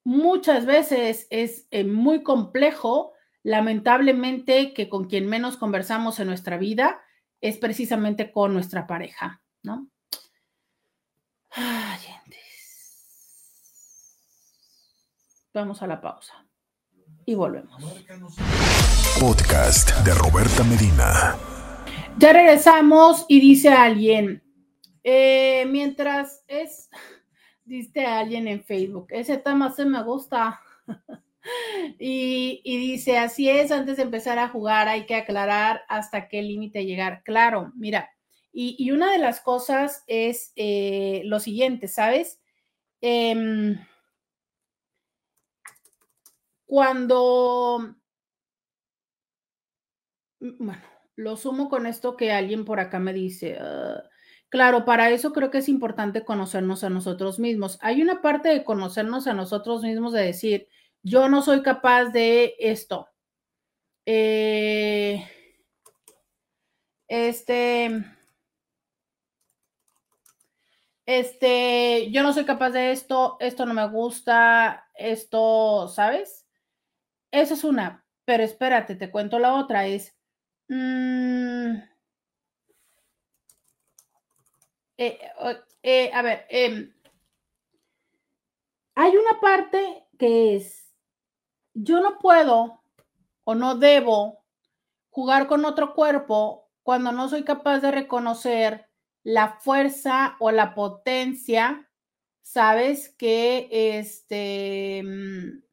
muchas 0.04 0.66
veces 0.66 1.28
es 1.30 1.68
eh, 1.70 1.84
muy 1.84 2.24
complejo 2.24 3.12
lamentablemente 3.44 4.74
que 4.74 4.88
con 4.88 5.04
quien 5.04 5.28
menos 5.28 5.56
conversamos 5.56 6.18
en 6.18 6.26
nuestra 6.26 6.56
vida 6.56 7.00
es 7.40 7.56
precisamente 7.58 8.32
con 8.32 8.52
nuestra 8.52 8.86
pareja, 8.88 9.42
¿no? 9.62 9.86
Ay, 11.50 11.98
gente. 11.98 12.43
Vamos 15.54 15.82
a 15.82 15.86
la 15.86 16.00
pausa 16.00 16.34
y 17.24 17.36
volvemos. 17.36 17.80
Podcast 19.20 19.96
de 20.04 20.12
Roberta 20.12 20.64
Medina. 20.64 21.36
Ya 22.18 22.32
regresamos 22.32 23.24
y 23.28 23.38
dice 23.38 23.68
alguien, 23.68 24.42
eh, 25.04 25.64
mientras 25.68 26.42
es, 26.48 26.90
dice 27.64 28.04
alguien 28.04 28.48
en 28.48 28.64
Facebook, 28.64 29.06
ese 29.10 29.38
tema 29.38 29.72
se 29.72 29.84
me 29.84 30.02
gusta. 30.02 30.60
Y, 31.98 32.62
dice, 32.64 33.18
así 33.18 33.50
es, 33.50 33.70
antes 33.70 33.98
de 33.98 34.04
empezar 34.04 34.38
a 34.38 34.48
jugar 34.48 34.88
hay 34.88 35.04
que 35.04 35.14
aclarar 35.14 35.82
hasta 35.90 36.26
qué 36.26 36.40
límite 36.40 36.86
llegar. 36.86 37.22
Claro, 37.22 37.70
mira, 37.76 38.08
y, 38.50 38.90
una 38.92 39.12
de 39.12 39.18
las 39.18 39.40
cosas 39.42 40.04
es 40.06 40.54
eh, 40.56 41.20
lo 41.26 41.40
siguiente, 41.40 41.86
¿sabes? 41.86 42.40
Em, 43.02 43.78
cuando, 46.66 47.96
mm, 50.40 50.66
bueno, 50.66 50.82
lo 51.16 51.36
sumo 51.36 51.68
con 51.68 51.86
esto 51.86 52.16
que 52.16 52.32
alguien 52.32 52.64
por 52.64 52.80
acá 52.80 52.98
me 52.98 53.12
dice, 53.12 53.58
ah, 53.60 54.02
claro, 54.48 54.84
para 54.84 55.10
eso 55.10 55.32
creo 55.32 55.50
que 55.50 55.58
es 55.58 55.68
importante 55.68 56.24
conocernos 56.24 56.84
a 56.84 56.90
nosotros 56.90 57.38
mismos. 57.38 57.78
Hay 57.82 58.02
una 58.02 58.22
parte 58.22 58.48
de 58.48 58.64
conocernos 58.64 59.26
a 59.26 59.34
nosotros 59.34 59.82
mismos 59.82 60.12
de 60.12 60.22
decir, 60.22 60.68
yo 61.02 61.28
no 61.28 61.42
soy 61.42 61.62
capaz 61.62 62.06
de 62.06 62.54
esto. 62.58 63.08
Eh, 64.06 65.24
este, 67.08 68.04
este, 71.06 72.10
yo 72.10 72.22
no 72.22 72.32
soy 72.32 72.44
capaz 72.44 72.70
de 72.70 72.92
esto, 72.92 73.36
esto 73.40 73.66
no 73.66 73.74
me 73.74 73.86
gusta, 73.88 74.88
esto, 74.94 75.88
¿sabes? 75.88 76.43
Esa 77.34 77.54
es 77.54 77.64
una, 77.64 78.06
pero 78.24 78.44
espérate, 78.44 78.94
te 78.94 79.10
cuento 79.10 79.40
la 79.40 79.54
otra, 79.54 79.88
es, 79.88 80.14
mm, 80.68 81.74
eh, 84.96 85.18
eh, 85.82 86.10
a 86.14 86.22
ver, 86.22 86.46
em, 86.48 86.92
hay 88.94 89.16
una 89.16 89.40
parte 89.40 90.06
que 90.18 90.56
es, 90.56 90.94
yo 91.74 92.00
no 92.00 92.18
puedo 92.18 92.82
o 93.44 93.54
no 93.54 93.76
debo 93.76 94.44
jugar 95.10 95.48
con 95.48 95.64
otro 95.64 95.94
cuerpo 95.94 96.70
cuando 96.82 97.12
no 97.12 97.28
soy 97.28 97.44
capaz 97.44 97.80
de 97.80 97.90
reconocer 97.90 98.88
la 99.24 99.58
fuerza 99.60 100.36
o 100.40 100.52
la 100.52 100.74
potencia, 100.74 101.90
sabes 102.42 103.10
que 103.16 103.68
este 103.98 105.02
mm, 105.04 105.64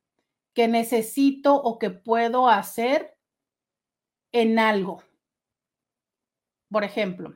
que 0.53 0.67
necesito 0.67 1.55
o 1.55 1.79
que 1.79 1.89
puedo 1.89 2.49
hacer 2.49 3.17
en 4.31 4.59
algo. 4.59 5.03
Por 6.69 6.83
ejemplo, 6.83 7.35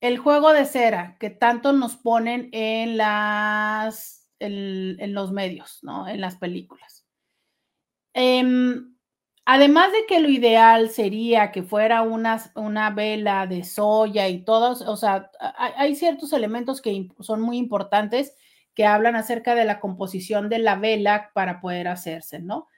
el 0.00 0.18
juego 0.18 0.52
de 0.52 0.64
cera 0.64 1.16
que 1.18 1.30
tanto 1.30 1.72
nos 1.72 1.96
ponen 1.96 2.48
en 2.52 2.96
las 2.96 4.18
en 4.40 5.14
los 5.14 5.32
medios, 5.32 5.80
¿no? 5.82 6.06
En 6.06 6.20
las 6.20 6.36
películas. 6.36 7.08
Em, 8.14 8.96
además 9.44 9.92
de 9.92 10.06
que 10.06 10.20
lo 10.20 10.28
ideal 10.28 10.90
sería 10.90 11.52
que 11.52 11.62
fuera 11.62 12.02
una, 12.02 12.42
una 12.54 12.90
vela 12.90 13.46
de 13.46 13.64
soya 13.64 14.28
y 14.28 14.44
todos, 14.44 14.82
o 14.82 14.96
sea, 14.96 15.30
hay, 15.56 15.94
ciertos 15.94 16.32
elementos 16.32 16.80
que 16.80 17.08
son 17.20 17.40
muy 17.40 17.58
importantes 17.58 18.34
que 18.78 18.86
hablan 18.86 19.16
acerca 19.16 19.56
de 19.56 19.64
la 19.64 19.80
composición 19.80 20.48
de 20.48 20.60
la 20.60 20.76
vela 20.76 21.32
para 21.34 21.60
poder 21.60 21.88
hacerse, 21.88 22.38
¿no? 22.38 22.68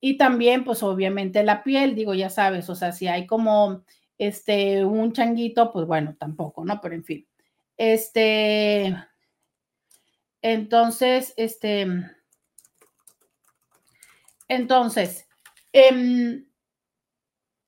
Y 0.00 0.16
también, 0.16 0.64
pues 0.64 0.82
obviamente 0.82 1.44
la 1.44 1.62
piel, 1.62 1.94
digo, 1.94 2.12
ya 2.12 2.28
sabes, 2.28 2.68
o 2.70 2.74
sea, 2.74 2.90
si 2.90 3.06
hay 3.06 3.24
como 3.28 3.84
este 4.18 4.84
un 4.84 5.12
changuito, 5.12 5.72
pues 5.72 5.86
bueno, 5.86 6.16
tampoco, 6.18 6.64
¿no? 6.64 6.80
Pero 6.80 6.96
en 6.96 7.04
fin. 7.04 7.28
Este, 7.76 8.96
entonces, 10.42 11.34
este, 11.36 11.86
entonces, 14.48 15.28
em, 15.72 16.48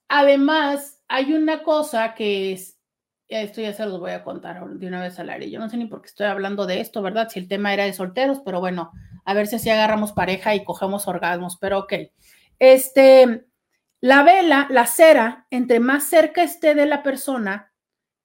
además, 0.09 1.05
hay 1.07 1.35
una 1.35 1.63
cosa 1.63 2.15
que 2.15 2.53
es, 2.53 2.76
esto 3.29 3.61
ya 3.61 3.73
se 3.73 3.85
los 3.87 3.99
voy 3.99 4.13
a 4.13 4.23
contar 4.23 4.65
de 4.65 4.87
una 4.87 5.01
vez 5.01 5.19
al 5.19 5.31
aire. 5.31 5.51
Yo 5.51 5.59
no 5.59 5.69
sé 5.69 5.77
ni 5.77 5.87
por 5.87 6.01
qué 6.01 6.09
estoy 6.09 6.27
hablando 6.27 6.67
de 6.67 6.81
esto, 6.81 7.03
¿verdad? 7.03 7.29
Si 7.29 7.39
el 7.39 7.49
tema 7.49 7.75
era 7.75 7.85
de 7.85 7.93
solteros, 7.93 8.41
pero 8.45 8.61
bueno, 8.61 8.93
a 9.25 9.35
ver 9.35 9.47
si 9.47 9.57
así 9.57 9.71
agarramos 9.71 10.13
pareja 10.13 10.55
y 10.55 10.65
cogemos 10.65 11.09
orgasmos, 11.09 11.57
pero 11.57 11.81
ok. 11.81 11.93
Este, 12.59 13.47
la 14.01 14.23
vela, 14.23 14.69
la 14.71 14.87
cera, 14.87 15.47
entre 15.51 15.81
más 15.81 16.05
cerca 16.05 16.43
esté 16.43 16.75
de 16.75 16.87
la 16.87 17.03
persona, 17.03 17.73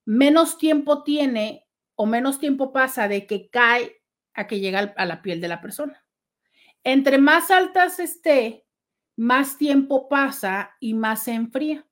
menos 0.06 0.58
tiempo 0.58 1.04
tiene 1.04 1.68
o 1.96 2.06
menos 2.06 2.40
tiempo 2.40 2.72
pasa 2.72 3.08
de 3.08 3.28
que 3.28 3.50
cae 3.50 4.02
a 4.34 4.48
que 4.48 4.60
llega 4.60 4.94
a 4.96 5.06
la 5.06 5.22
piel 5.22 5.42
de 5.42 5.48
la 5.48 5.62
persona. 5.62 6.06
Entre 6.84 7.18
más 7.18 7.52
altas 7.52 8.00
esté, 8.00 8.66
más 9.16 9.58
tiempo 9.58 10.10
pasa 10.10 10.72
y 10.80 10.94
más 10.94 11.24
se 11.24 11.34
enfría. 11.34 11.86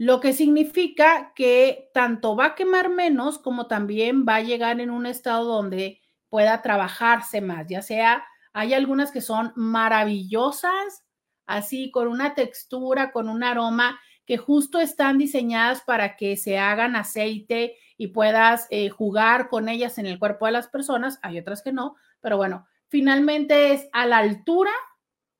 Lo 0.00 0.18
que 0.20 0.32
significa 0.32 1.34
que 1.34 1.90
tanto 1.92 2.34
va 2.34 2.46
a 2.46 2.54
quemar 2.54 2.88
menos 2.88 3.38
como 3.38 3.66
también 3.66 4.24
va 4.26 4.36
a 4.36 4.40
llegar 4.40 4.80
en 4.80 4.88
un 4.88 5.04
estado 5.04 5.44
donde 5.44 6.00
pueda 6.30 6.62
trabajarse 6.62 7.42
más, 7.42 7.66
ya 7.68 7.82
sea, 7.82 8.24
hay 8.54 8.72
algunas 8.72 9.12
que 9.12 9.20
son 9.20 9.52
maravillosas, 9.56 11.04
así 11.46 11.90
con 11.90 12.08
una 12.08 12.34
textura, 12.34 13.12
con 13.12 13.28
un 13.28 13.44
aroma 13.44 14.00
que 14.24 14.38
justo 14.38 14.80
están 14.80 15.18
diseñadas 15.18 15.82
para 15.82 16.16
que 16.16 16.38
se 16.38 16.58
hagan 16.58 16.96
aceite 16.96 17.76
y 17.98 18.06
puedas 18.06 18.68
eh, 18.70 18.88
jugar 18.88 19.50
con 19.50 19.68
ellas 19.68 19.98
en 19.98 20.06
el 20.06 20.18
cuerpo 20.18 20.46
de 20.46 20.52
las 20.52 20.68
personas. 20.68 21.18
Hay 21.20 21.38
otras 21.38 21.60
que 21.60 21.74
no, 21.74 21.96
pero 22.22 22.38
bueno, 22.38 22.66
finalmente 22.88 23.74
es 23.74 23.86
a 23.92 24.06
la 24.06 24.16
altura 24.16 24.72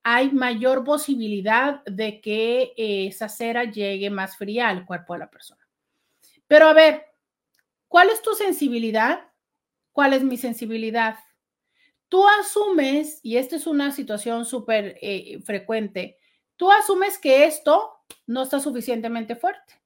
hay 0.03 0.31
mayor 0.31 0.85
posibilidad 0.85 1.85
de 1.85 2.21
que 2.21 2.73
esa 2.77 3.29
cera 3.29 3.65
llegue 3.65 4.11
más 4.11 4.37
fría 4.37 4.69
al 4.69 4.87
cuerpo 4.87 5.13
de 5.13 5.21
la 5.21 5.31
persona. 5.31 5.67
Pero 6.47 6.69
a 6.69 6.73
ver, 6.73 7.05
¿cuál 7.87 8.09
es 8.11 8.23
tu 8.23 8.35
sensibilidad? 8.35 9.29
¿Cuál 9.93 10.15
es 10.15 10.23
mi 10.23 10.37
sensibilidad? 10.37 11.17
Tú 12.09 12.27
asumes, 12.41 13.21
y 13.23 13.37
esta 13.37 13.57
es 13.57 13.67
una 13.67 13.93
situación 13.93 14.45
súper 14.45 14.99
eh, 15.01 15.41
frecuente, 15.45 16.19
tú 16.57 16.71
asumes 16.73 17.19
que 17.19 17.45
esto 17.45 17.93
no 18.27 18.43
está 18.43 18.59
suficientemente 18.59 19.37
fuerte. 19.37 19.81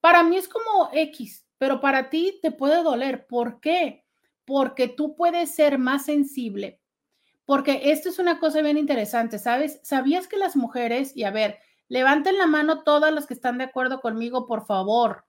Para 0.00 0.22
mí 0.22 0.36
es 0.36 0.46
como 0.46 0.90
X, 0.92 1.46
pero 1.58 1.80
para 1.80 2.10
ti 2.10 2.38
te 2.42 2.52
puede 2.52 2.82
doler. 2.82 3.26
¿Por 3.26 3.60
qué? 3.60 4.04
Porque 4.44 4.86
tú 4.86 5.16
puedes 5.16 5.54
ser 5.54 5.78
más 5.78 6.04
sensible 6.04 6.80
porque 7.44 7.90
esto 7.90 8.08
es 8.08 8.18
una 8.18 8.38
cosa 8.38 8.62
bien 8.62 8.78
interesante, 8.78 9.38
¿sabes? 9.38 9.80
¿Sabías 9.82 10.28
que 10.28 10.36
las 10.36 10.56
mujeres, 10.56 11.16
y 11.16 11.24
a 11.24 11.30
ver, 11.30 11.58
levanten 11.88 12.38
la 12.38 12.46
mano 12.46 12.82
todas 12.82 13.12
las 13.12 13.26
que 13.26 13.34
están 13.34 13.58
de 13.58 13.64
acuerdo 13.64 14.00
conmigo, 14.00 14.46
por 14.46 14.66
favor, 14.66 15.26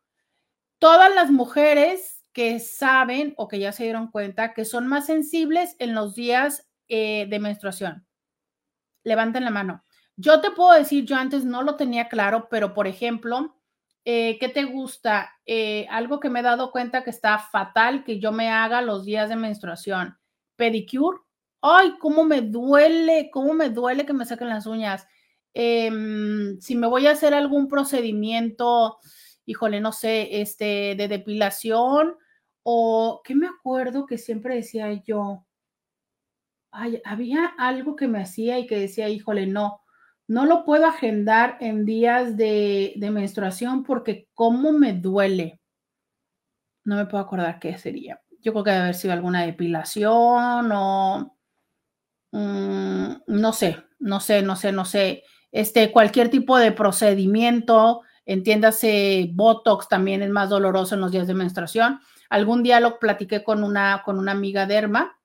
todas 0.80 1.14
las 1.14 1.32
mujeres 1.32 2.24
que 2.32 2.60
saben 2.60 3.34
o 3.38 3.48
que 3.48 3.60
ya 3.60 3.72
se 3.72 3.84
dieron 3.84 4.12
cuenta 4.12 4.54
que 4.54 4.66
son 4.66 4.88
más 4.88 5.06
sensibles 5.06 5.76
en 5.80 5.96
los 5.96 6.16
días 6.16 6.70
eh, 6.88 7.28
de 7.30 7.40
menstruación. 7.40 8.06
Levanten 9.04 9.46
la 9.46 9.52
mano. 9.52 9.84
Yo 10.18 10.42
te 10.42 10.52
puedo 10.52 10.74
decir, 10.74 11.06
yo 11.06 11.16
antes 11.18 11.44
no 11.46 11.64
lo 11.64 11.76
tenía 11.76 12.08
claro, 12.08 12.48
pero 12.50 12.74
por 12.74 12.88
ejemplo, 12.88 13.58
eh, 14.06 14.38
¿qué 14.40 14.50
te 14.50 14.64
gusta? 14.64 15.32
Eh, 15.46 15.88
algo 15.90 16.20
que 16.20 16.30
me 16.30 16.40
he 16.40 16.44
dado 16.44 16.72
cuenta 16.72 17.04
que 17.04 17.10
está 17.10 17.40
fatal 17.40 18.04
que 18.04 18.20
yo 18.20 18.32
me 18.32 18.50
haga 18.50 18.82
los 18.82 19.06
días 19.06 19.30
de 19.30 19.36
menstruación. 19.36 20.18
Pedicure 20.56 21.20
ay, 21.66 21.98
cómo 22.00 22.24
me 22.24 22.42
duele, 22.42 23.30
cómo 23.32 23.54
me 23.54 23.70
duele 23.70 24.06
que 24.06 24.14
me 24.14 24.26
saquen 24.26 24.50
las 24.50 24.68
uñas. 24.68 25.08
Em, 25.54 26.60
si 26.60 26.76
me 26.76 26.88
voy 26.88 27.08
a 27.08 27.12
hacer 27.12 27.34
algún 27.34 27.68
procedimiento, 27.68 29.00
híjole, 29.46 29.82
no 29.82 29.92
sé, 29.92 30.42
este, 30.42 30.96
de 30.96 31.08
depilación 31.08 32.16
o 32.64 33.22
qué 33.24 33.36
me 33.36 33.48
acuerdo 33.48 34.06
que 34.06 34.18
siempre 34.20 34.56
decía 34.56 34.92
yo, 35.04 35.46
ay, 36.72 37.02
había 37.04 37.46
algo 37.58 37.96
que 37.96 38.08
me 38.08 38.22
hacía 38.22 38.60
y 38.60 38.68
que 38.68 38.80
decía, 38.80 39.10
híjole, 39.10 39.48
no, 39.48 39.82
no 40.28 40.46
lo 40.46 40.66
puedo 40.66 40.86
agendar 40.86 41.58
en 41.62 41.86
días 41.86 42.38
de, 42.38 42.94
de 42.98 43.12
menstruación 43.12 43.84
porque 43.84 44.30
cómo 44.36 44.72
me 44.72 44.94
duele. 44.94 45.62
No 46.84 46.98
me 46.98 47.06
puedo 47.08 47.24
acordar 47.24 47.60
qué 47.60 47.78
sería. 47.78 48.22
Yo 48.42 48.52
creo 48.52 48.64
que 48.64 48.72
debe 48.72 48.84
haber 48.84 48.96
sido 48.96 49.14
alguna 49.14 49.44
depilación 49.44 50.72
o 50.72 51.35
Mm, 52.36 53.22
no 53.28 53.54
sé, 53.54 53.78
no 53.98 54.20
sé, 54.20 54.42
no 54.42 54.58
sé, 54.58 54.74
no 54.74 54.84
sé, 54.84 55.24
este, 55.54 55.90
cualquier 55.94 56.30
tipo 56.30 56.58
de 56.58 56.74
procedimiento, 56.74 58.02
entiéndase, 58.26 59.30
Botox 59.32 59.88
también 59.88 60.22
es 60.22 60.30
más 60.30 60.50
doloroso 60.50 60.96
en 60.96 61.02
los 61.02 61.14
días 61.14 61.28
de 61.28 61.34
menstruación. 61.34 62.02
Algún 62.30 62.62
día 62.62 62.82
lo 62.82 63.00
platiqué 63.00 63.42
con 63.42 63.64
una, 63.64 64.02
con 64.04 64.20
una 64.20 64.34
amiga 64.34 64.66
derma 64.66 65.18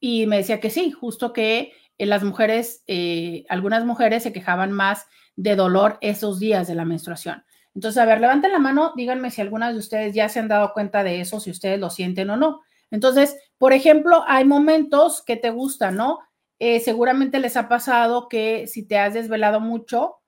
y 0.00 0.26
me 0.26 0.38
decía 0.38 0.58
que 0.58 0.68
sí, 0.68 0.90
justo 0.90 1.32
que 1.32 1.72
eh, 1.96 2.06
las 2.06 2.24
mujeres, 2.24 2.82
eh, 2.88 3.44
algunas 3.48 3.84
mujeres 3.84 4.24
se 4.24 4.32
quejaban 4.32 4.72
más 4.72 5.06
de 5.36 5.54
dolor 5.54 5.98
esos 6.00 6.40
días 6.40 6.66
de 6.66 6.74
la 6.74 6.84
menstruación. 6.84 7.44
Entonces, 7.72 8.02
a 8.02 8.04
ver, 8.04 8.20
levanten 8.20 8.50
la 8.50 8.58
mano, 8.58 8.94
díganme 8.96 9.30
si 9.30 9.40
algunas 9.40 9.74
de 9.74 9.78
ustedes 9.78 10.12
ya 10.12 10.28
se 10.28 10.40
han 10.40 10.48
dado 10.48 10.72
cuenta 10.72 11.04
de 11.04 11.20
eso, 11.20 11.38
si 11.38 11.52
ustedes 11.52 11.78
lo 11.78 11.88
sienten 11.88 12.30
o 12.30 12.36
no. 12.36 12.62
Entonces, 12.92 13.36
por 13.58 13.72
ejemplo, 13.72 14.22
hay 14.28 14.44
momentos 14.44 15.22
que 15.24 15.36
te 15.36 15.50
gustan, 15.50 15.96
¿no? 15.96 16.20
Eh, 16.60 16.78
seguramente 16.78 17.40
les 17.40 17.56
ha 17.56 17.68
pasado 17.68 18.28
que 18.28 18.68
si 18.68 18.86
te 18.86 18.98
has 18.98 19.14
desvelado 19.14 19.58
mucho, 19.58 20.18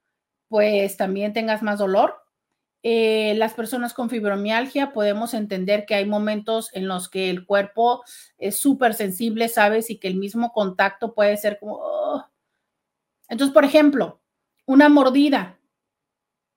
pues 0.48 0.96
también 0.96 1.35
tengas 1.35 1.62
más 1.62 1.79
dolor. 1.79 2.16
Eh, 2.83 3.35
las 3.37 3.53
personas 3.55 3.92
con 3.94 4.11
fibromialgia 4.11 4.92
podemos 4.92 5.35
entender 5.35 5.85
que 5.87 5.94
hay 5.94 6.07
momentos 6.07 6.70
en 6.74 6.88
los 6.88 7.09
que 7.09 7.31
el 7.31 7.46
cuerpo 7.46 8.03
es 8.38 8.59
súper 8.59 8.94
sensible, 8.94 9.48
¿sabes? 9.48 9.90
Y 9.90 9.98
que 9.98 10.09
el 10.09 10.16
mismo 10.16 10.50
contacto 10.53 11.14
puede 11.14 11.37
ser 11.37 11.59
como... 11.61 11.77
Oh. 11.81 12.27
Entonces, 13.29 13.53
por 13.53 13.64
ejemplo, 13.64 14.22
una 14.66 14.88
mordida, 14.88 15.61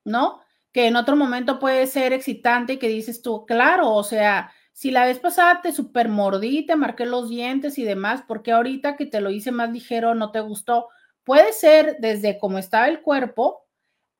¿no? 0.04 0.40
Que 0.72 0.86
en 0.86 0.96
otro 0.96 1.16
momento 1.16 1.58
puede 1.58 1.86
ser 1.86 2.14
excitante 2.14 2.74
y 2.74 2.78
que 2.78 2.88
dices 2.88 3.20
tú, 3.20 3.44
claro, 3.44 3.92
o 3.94 4.04
sea, 4.04 4.50
si 4.78 4.92
la 4.92 5.06
vez 5.06 5.18
pasada 5.18 5.60
te 5.60 5.72
super 5.72 6.08
mordí, 6.08 6.64
te 6.64 6.76
marqué 6.76 7.04
los 7.04 7.28
dientes 7.28 7.78
y 7.78 7.82
demás, 7.82 8.22
porque 8.28 8.52
ahorita 8.52 8.94
que 8.94 9.06
te 9.06 9.20
lo 9.20 9.30
hice 9.30 9.50
más 9.50 9.72
ligero 9.72 10.14
no 10.14 10.30
te 10.30 10.38
gustó? 10.38 10.86
Puede 11.24 11.52
ser 11.52 11.96
desde 11.98 12.38
cómo 12.38 12.58
estaba 12.58 12.86
el 12.86 13.02
cuerpo 13.02 13.66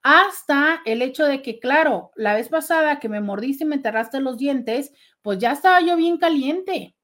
hasta 0.03 0.81
el 0.85 1.01
hecho 1.03 1.27
de 1.27 1.43
que, 1.43 1.61
claro, 1.61 2.11
la 2.17 2.35
vez 2.35 2.49
pasada 2.49 2.99
que 2.99 3.09
me 3.09 3.21
mordiste 3.21 3.63
y 3.63 3.69
me 3.69 3.77
enterraste 3.77 4.19
los 4.19 4.37
dientes, 4.37 4.93
pues 5.23 5.39
ya 5.39 5.53
estaba 5.53 5.81
yo 5.81 5.95
bien 5.95 6.19
caliente. 6.19 6.97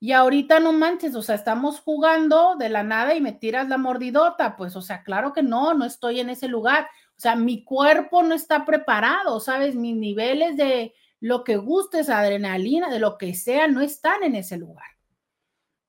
Y 0.00 0.10
ahorita 0.10 0.58
no 0.58 0.72
manches, 0.72 1.14
o 1.14 1.22
sea, 1.22 1.36
estamos 1.36 1.78
jugando 1.78 2.56
de 2.58 2.70
la 2.70 2.82
nada 2.82 3.14
y 3.14 3.20
me 3.20 3.30
tiras 3.30 3.68
la 3.68 3.78
mordidota. 3.78 4.56
Pues, 4.56 4.74
o 4.74 4.82
sea, 4.82 5.04
claro 5.04 5.32
que 5.32 5.44
no, 5.44 5.74
no 5.74 5.84
estoy 5.84 6.18
en 6.18 6.28
ese 6.28 6.48
lugar. 6.48 6.88
O 7.16 7.20
sea, 7.20 7.36
mi 7.36 7.62
cuerpo 7.62 8.24
no 8.24 8.34
está 8.34 8.64
preparado, 8.64 9.38
¿sabes? 9.38 9.76
Mis 9.76 9.94
niveles 9.94 10.56
de, 10.56 10.92
lo 11.24 11.42
que 11.42 11.56
gustes, 11.56 12.10
adrenalina, 12.10 12.90
de 12.90 12.98
lo 12.98 13.16
que 13.16 13.32
sea, 13.32 13.66
no 13.66 13.80
están 13.80 14.22
en 14.24 14.34
ese 14.34 14.58
lugar. 14.58 14.84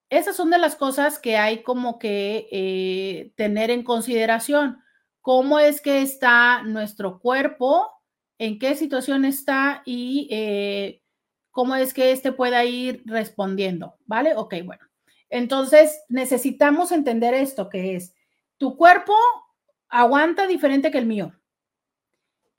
Esas 0.10 0.38
son 0.38 0.50
de 0.50 0.58
las 0.58 0.78
cosas 0.78 1.20
que 1.20 1.36
hay 1.36 1.62
como 1.62 2.00
que 2.00 2.48
eh, 2.50 3.34
tener 3.36 3.70
en 3.70 3.84
consideración. 3.84 4.82
¿Cómo 5.20 5.60
es 5.60 5.82
que 5.82 6.02
está 6.02 6.64
nuestro 6.64 7.20
cuerpo? 7.20 7.92
¿En 8.38 8.60
qué 8.60 8.76
situación 8.76 9.26
está? 9.26 9.84
Y 9.86 10.30
eh, 10.32 11.02
cómo 11.52 11.76
es 11.76 11.94
que 11.94 12.14
éste 12.14 12.32
pueda 12.32 12.64
ir 12.64 13.04
respondiendo, 13.06 13.98
¿vale? 14.06 14.38
Ok, 14.38 14.56
bueno. 14.64 14.86
Entonces, 15.30 16.02
necesitamos 16.08 16.94
entender 16.94 17.34
esto, 17.34 17.68
que 17.68 17.98
es, 17.98 18.16
tu 18.58 18.78
cuerpo 18.78 19.14
aguanta 19.90 20.48
diferente 20.48 20.92
que 20.92 20.98
el 21.00 21.08
mío. 21.08 21.34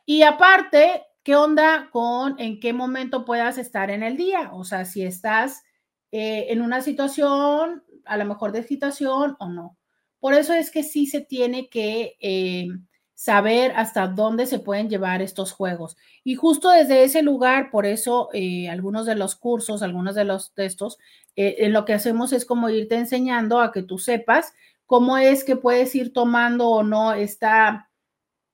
Y 0.05 0.25
aparte, 0.25 1.07
¿Qué 1.27 1.35
onda 1.35 1.89
con 1.91 2.39
en 2.39 2.61
qué 2.61 2.73
momento 2.73 3.25
puedas 3.25 3.59
estar 3.59 3.91
en 3.91 4.05
el 4.05 4.17
día? 4.17 4.51
O 4.53 4.63
sea, 4.63 4.85
si 4.85 5.03
estás 5.03 5.65
eh, 6.13 6.47
en 6.51 6.63
una 6.63 6.83
situación, 6.83 7.83
a 8.05 8.17
lo 8.17 8.25
mejor 8.27 8.53
de 8.53 8.61
excitación 8.61 9.35
o 9.41 9.49
no. 9.49 9.77
Por 10.21 10.35
eso 10.35 10.55
es 10.55 10.71
que 10.71 10.85
sí 10.85 11.09
se 11.09 11.21
tiene 11.21 11.69
que 11.69 12.15
eh, 12.21 12.69
saber 13.15 13.73
hasta 13.75 14.07
dónde 14.07 14.47
se 14.47 14.61
pueden 14.61 14.89
llevar 14.89 15.21
estos 15.21 15.51
juegos. 15.51 15.97
Y 16.23 16.37
justo 16.37 16.71
desde 16.71 17.03
ese 17.03 17.23
lugar, 17.23 17.73
por 17.73 17.87
eso 17.87 18.29
eh, 18.33 18.71
algunos 18.71 19.05
de 19.05 19.17
los 19.17 19.35
cursos, 19.35 19.83
algunos 19.83 20.15
de 20.15 20.27
los 20.27 20.55
textos, 20.55 20.97
lo 21.35 21.85
que 21.85 21.95
hacemos 21.95 22.33
es 22.33 22.45
como 22.45 22.71
irte 22.71 22.95
enseñando 22.95 23.59
a 23.59 23.73
que 23.73 23.83
tú 23.83 23.99
sepas 23.99 24.55
cómo 24.87 25.19
es 25.19 25.43
que 25.43 25.57
puedes 25.57 25.93
ir 25.97 26.13
tomando 26.13 26.69
o 26.69 26.85
no 26.85 27.15
esta, 27.15 27.86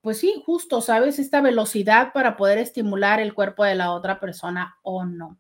pues 0.03 0.19
sí, 0.19 0.43
justo, 0.45 0.81
¿sabes? 0.81 1.19
Esta 1.19 1.41
velocidad 1.41 2.13
para 2.13 2.37
poder 2.37 2.59
estimular 2.59 3.21
el 3.21 3.35
cuerpo 3.35 3.65
de 3.65 3.77
la 3.77 3.93
otra 3.93 4.21
persona 4.21 4.77
o 4.83 5.05
no. 5.05 5.39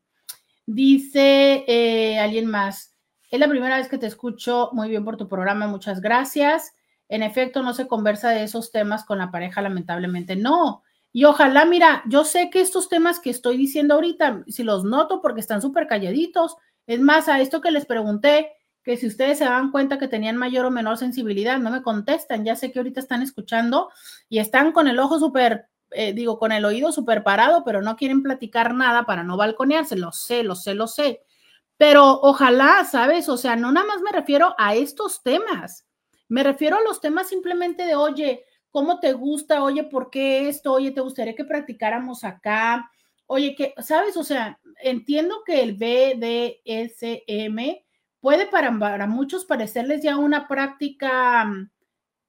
Dice 0.64 1.64
eh, 1.66 2.18
alguien 2.18 2.46
más, 2.46 2.96
es 3.31 3.40
la 3.40 3.48
primera 3.48 3.77
vez 3.77 3.88
que 3.88 3.98
te 3.98 4.07
escucho, 4.07 4.70
muy 4.72 4.88
bien 4.88 5.05
por 5.05 5.16
tu 5.16 5.29
programa, 5.29 5.66
muchas 5.66 6.01
gracias. 6.01 6.75
En 7.09 7.22
efecto, 7.22 7.62
no 7.62 7.75
se 7.75 7.88
conversa 7.88 8.31
de 8.31 8.44
esos 8.44 8.70
temas 8.70 9.05
con 9.05 9.18
la 9.18 9.31
pareja, 9.31 9.61
lamentablemente. 9.61 10.37
No, 10.37 10.83
y 11.12 11.25
ojalá, 11.25 11.66
mira, 11.66 12.03
yo 12.07 12.25
sé 12.25 12.48
que 12.48 12.61
estos 12.61 12.88
temas 12.88 13.20
que 13.20 13.31
estoy 13.31 13.59
diciendo 13.59 13.94
ahorita, 13.94 14.44
si 14.46 14.62
los 14.62 14.85
noto 14.85 15.20
porque 15.20 15.40
están 15.40 15.61
súper 15.61 15.87
calladitos, 15.87 16.57
es 16.87 17.01
más, 17.01 17.29
a 17.29 17.40
esto 17.40 17.61
que 17.61 17.70
les 17.70 17.85
pregunté, 17.85 18.53
que 18.83 18.97
si 18.97 19.07
ustedes 19.07 19.38
se 19.38 19.45
dan 19.45 19.71
cuenta 19.71 19.99
que 19.99 20.09
tenían 20.09 20.37
mayor 20.37 20.66
o 20.66 20.71
menor 20.71 20.99
sensibilidad, 20.99 21.59
no 21.59 21.71
me 21.71 21.83
contestan, 21.83 22.45
ya 22.45 22.57
sé 22.57 22.73
que 22.73 22.79
ahorita 22.79 23.01
están 23.01 23.23
escuchando 23.23 23.90
y 24.29 24.38
están 24.38 24.73
con 24.73 24.88
el 24.88 24.99
ojo 24.99 25.18
súper, 25.18 25.68
eh, 25.90 26.12
digo, 26.12 26.38
con 26.38 26.53
el 26.53 26.64
oído 26.64 26.92
súper 26.92 27.23
parado, 27.23 27.64
pero 27.64 27.83
no 27.83 27.97
quieren 27.97 28.23
platicar 28.23 28.75
nada 28.75 29.05
para 29.07 29.23
no 29.23 29.37
balconearse, 29.37 29.97
lo 29.97 30.12
sé, 30.12 30.42
lo 30.42 30.55
sé, 30.55 30.75
lo 30.75 30.87
sé. 30.87 31.23
Pero 31.77 32.21
ojalá, 32.23 32.85
¿sabes? 32.85 33.29
O 33.29 33.37
sea, 33.37 33.57
no 33.57 33.73
nada 33.73 33.87
más 33.87 34.01
me 34.03 34.12
refiero 34.12 34.55
a 34.59 34.75
estos 34.75 35.23
temas, 35.23 35.87
me 36.29 36.42
refiero 36.42 36.77
a 36.77 36.83
los 36.83 37.01
temas 37.01 37.29
simplemente 37.29 37.85
de, 37.85 37.95
oye, 37.95 38.45
¿Cómo 38.73 38.99
te 39.01 39.12
gusta? 39.12 39.62
Oye, 39.62 39.85
¿por 39.85 40.09
qué 40.09 40.49
esto? 40.49 40.73
Oye, 40.73 40.92
¿te 40.92 41.03
gustaría 41.03 41.35
que 41.35 41.45
practicáramos 41.45 42.25
acá? 42.25 42.90
Oye, 43.27 43.55
que, 43.55 43.75
¿sabes? 43.83 44.16
O 44.16 44.25
sea, 44.25 44.59
entiendo 44.83 45.42
que 45.45 45.62
el 45.62 45.75
BDSM 45.75 47.59
puede 48.23 48.47
para, 48.47 48.71
muchos 49.09 49.45
parecerles 49.45 50.03
ya 50.03 50.17
una 50.17 50.47
práctica, 50.47 51.53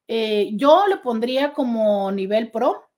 eh, 0.07 0.49
yo 0.55 0.87
le 0.87 0.97
pondría 0.97 1.53
como 1.53 2.11
nivel 2.11 2.51
pro, 2.51 2.89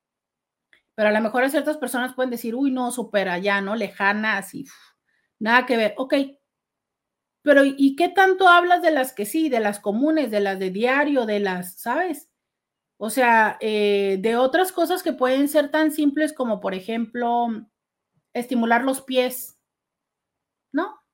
pero 0.96 1.10
a 1.10 1.12
lo 1.12 1.22
mejor 1.22 1.44
a 1.44 1.50
ciertas 1.50 1.78
personas 1.78 2.14
pueden 2.16 2.32
decir, 2.32 2.56
uy, 2.56 2.72
no, 2.72 2.90
supera 2.92 3.34
allá, 3.34 3.60
¿no? 3.60 3.76
Lejana, 3.76 4.38
así, 4.38 4.66
nada 5.40 5.66
que 5.66 5.76
ver. 5.76 5.94
Ok, 5.98 6.16
pero 7.44 7.64
¿y 7.66 7.98
qué 7.98 8.08
tanto 8.08 8.48
hablas 8.48 8.82
de 8.82 8.92
las 8.92 9.14
que 9.14 9.26
sí, 9.26 9.50
de 9.50 9.60
las 9.60 9.80
comunes, 9.80 10.32
de 10.32 10.40
las 10.40 10.58
de 10.58 10.72
diario, 10.72 11.26
de 11.26 11.42
las, 11.42 11.80
¿sabes? 11.80 12.30
O 12.98 13.10
sea, 13.10 13.58
eh, 13.60 14.18
de 14.22 14.38
otras 14.38 14.72
cosas 14.72 15.04
que 15.04 15.12
pueden 15.12 15.50
ser 15.50 15.70
tan 15.70 15.92
simples 15.92 16.32
como, 16.32 16.62
por 16.62 16.74
ejemplo, 16.74 17.48
estimular 18.34 18.86
los 18.86 19.02
pies, 19.02 19.60
¿no? 20.72 21.05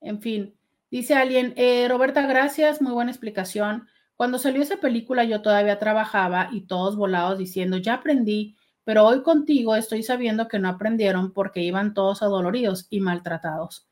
En 0.00 0.20
fin, 0.20 0.54
dice 0.90 1.14
alguien, 1.14 1.54
eh, 1.56 1.86
Roberta, 1.88 2.26
gracias, 2.26 2.80
muy 2.80 2.92
buena 2.92 3.10
explicación. 3.10 3.88
Cuando 4.16 4.38
salió 4.38 4.62
esa 4.62 4.78
película 4.78 5.24
yo 5.24 5.42
todavía 5.42 5.78
trabajaba 5.78 6.48
y 6.52 6.62
todos 6.62 6.96
volados 6.96 7.38
diciendo, 7.38 7.76
ya 7.76 7.94
aprendí, 7.94 8.56
pero 8.84 9.04
hoy 9.04 9.22
contigo 9.22 9.76
estoy 9.76 10.02
sabiendo 10.02 10.48
que 10.48 10.58
no 10.58 10.68
aprendieron 10.68 11.32
porque 11.32 11.60
iban 11.60 11.94
todos 11.94 12.22
adoloridos 12.22 12.86
y 12.90 13.00
maltratados. 13.00 13.86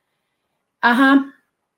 Ajá, 0.80 1.34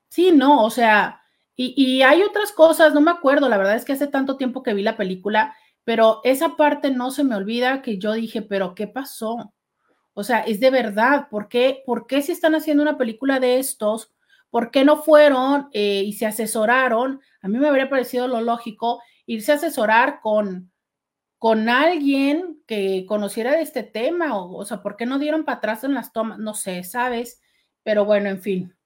sí, 0.08 0.32
no, 0.32 0.64
o 0.64 0.70
sea, 0.70 1.22
y, 1.60 2.02
hay 2.02 2.22
otras 2.22 2.52
cosas, 2.52 2.94
no 2.94 3.00
me 3.00 3.10
acuerdo, 3.10 3.48
la 3.48 3.58
verdad 3.58 3.74
es 3.74 3.84
que 3.84 3.92
hace 3.92 4.06
tanto 4.06 4.36
tiempo 4.36 4.62
que 4.62 4.74
vi 4.74 4.82
la 4.82 4.96
película, 4.96 5.56
pero 5.82 6.20
esa 6.22 6.56
parte 6.56 6.92
no 6.92 7.10
se 7.10 7.24
me 7.24 7.34
olvida 7.34 7.82
que 7.82 7.98
yo 7.98 8.12
dije, 8.12 8.42
pero 8.42 8.76
¿qué 8.76 8.86
pasó? 8.86 9.52
O 10.14 10.22
sea, 10.22 10.40
es 10.42 10.60
de 10.60 10.70
verdad, 10.70 11.28
¿por 11.28 11.48
qué, 11.48 11.82
¿por 11.84 12.06
qué 12.06 12.22
si 12.22 12.30
están 12.30 12.54
haciendo 12.54 12.82
una 12.84 12.96
película 12.96 13.40
de 13.40 13.58
estos? 13.58 14.12
¿Por 14.50 14.70
qué 14.70 14.84
no 14.84 15.02
fueron 15.02 15.68
eh, 15.72 16.02
y 16.06 16.12
se 16.14 16.26
asesoraron? 16.26 17.20
A 17.42 17.48
mí 17.48 17.58
me 17.58 17.68
habría 17.68 17.90
parecido 17.90 18.28
lo 18.28 18.40
lógico 18.40 19.00
irse 19.26 19.52
a 19.52 19.56
asesorar 19.56 20.20
con, 20.22 20.72
con 21.38 21.68
alguien 21.68 22.62
que 22.66 23.04
conociera 23.06 23.52
de 23.52 23.62
este 23.62 23.82
tema, 23.82 24.36
o, 24.36 24.64
sea, 24.64 24.82
¿por 24.82 24.96
qué 24.96 25.06
no 25.06 25.18
dieron 25.18 25.44
para 25.44 25.58
atrás 25.58 25.84
en 25.84 25.94
las 25.94 26.12
tomas? 26.12 26.38
No 26.38 26.54
sé, 26.54 26.82
¿sabes? 26.82 27.40
Pero 27.82 28.04
bueno, 28.04 28.28
en 28.28 28.40
fin, 28.42 28.76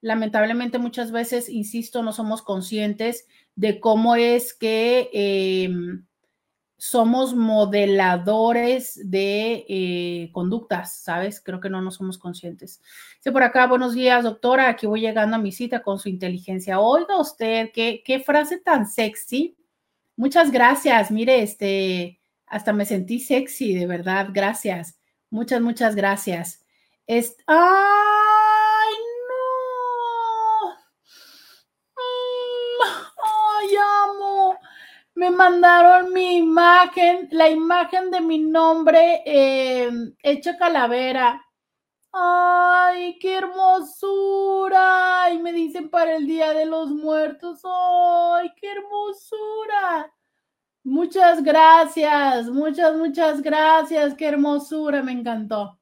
lamentablemente 0.00 0.78
muchas 0.78 1.10
veces, 1.12 1.48
insisto, 1.48 2.02
no 2.02 2.12
somos 2.12 2.42
conscientes 2.42 3.26
de 3.54 3.80
cómo 3.80 4.16
es 4.16 4.54
que 4.54 5.08
em, 5.12 6.05
somos 6.78 7.34
modeladores 7.34 9.00
de 9.10 9.64
eh, 9.68 10.30
conductas, 10.32 10.96
¿sabes? 10.96 11.40
Creo 11.40 11.60
que 11.60 11.70
no 11.70 11.80
nos 11.80 11.94
somos 11.94 12.18
conscientes. 12.18 12.82
Sí, 13.20 13.30
por 13.30 13.42
acá, 13.42 13.66
buenos 13.66 13.94
días, 13.94 14.24
doctora. 14.24 14.68
Aquí 14.68 14.86
voy 14.86 15.00
llegando 15.00 15.36
a 15.36 15.38
mi 15.38 15.52
cita 15.52 15.82
con 15.82 15.98
su 15.98 16.08
inteligencia. 16.08 16.80
Oiga 16.80 17.18
usted, 17.18 17.70
qué, 17.72 18.02
qué 18.04 18.20
frase 18.20 18.58
tan 18.58 18.86
sexy. 18.86 19.56
Muchas 20.16 20.50
gracias. 20.50 21.10
Mire, 21.10 21.42
este, 21.42 22.20
hasta 22.46 22.72
me 22.72 22.84
sentí 22.84 23.20
sexy, 23.20 23.74
de 23.74 23.86
verdad. 23.86 24.28
Gracias. 24.32 24.98
Muchas, 25.30 25.60
muchas 25.60 25.94
gracias. 25.94 26.62
¡Ay, 27.08 27.24
me 35.16 35.30
mandaron 35.30 36.12
mi 36.12 36.36
imagen, 36.36 37.28
la 37.32 37.48
imagen 37.48 38.10
de 38.10 38.20
mi 38.20 38.38
nombre 38.38 39.22
eh, 39.24 39.90
hecha 40.22 40.58
calavera. 40.58 41.42
¡Ay, 42.12 43.18
qué 43.18 43.36
hermosura! 43.38 45.30
Y 45.32 45.38
me 45.38 45.54
dicen 45.54 45.88
para 45.88 46.16
el 46.16 46.26
Día 46.26 46.52
de 46.52 46.66
los 46.66 46.90
Muertos. 46.90 47.62
¡Ay, 47.64 48.52
qué 48.60 48.70
hermosura! 48.72 50.12
Muchas 50.84 51.42
gracias, 51.42 52.48
muchas, 52.50 52.94
muchas 52.96 53.40
gracias. 53.40 54.14
Qué 54.14 54.26
hermosura, 54.26 55.02
me 55.02 55.12
encantó. 55.12 55.80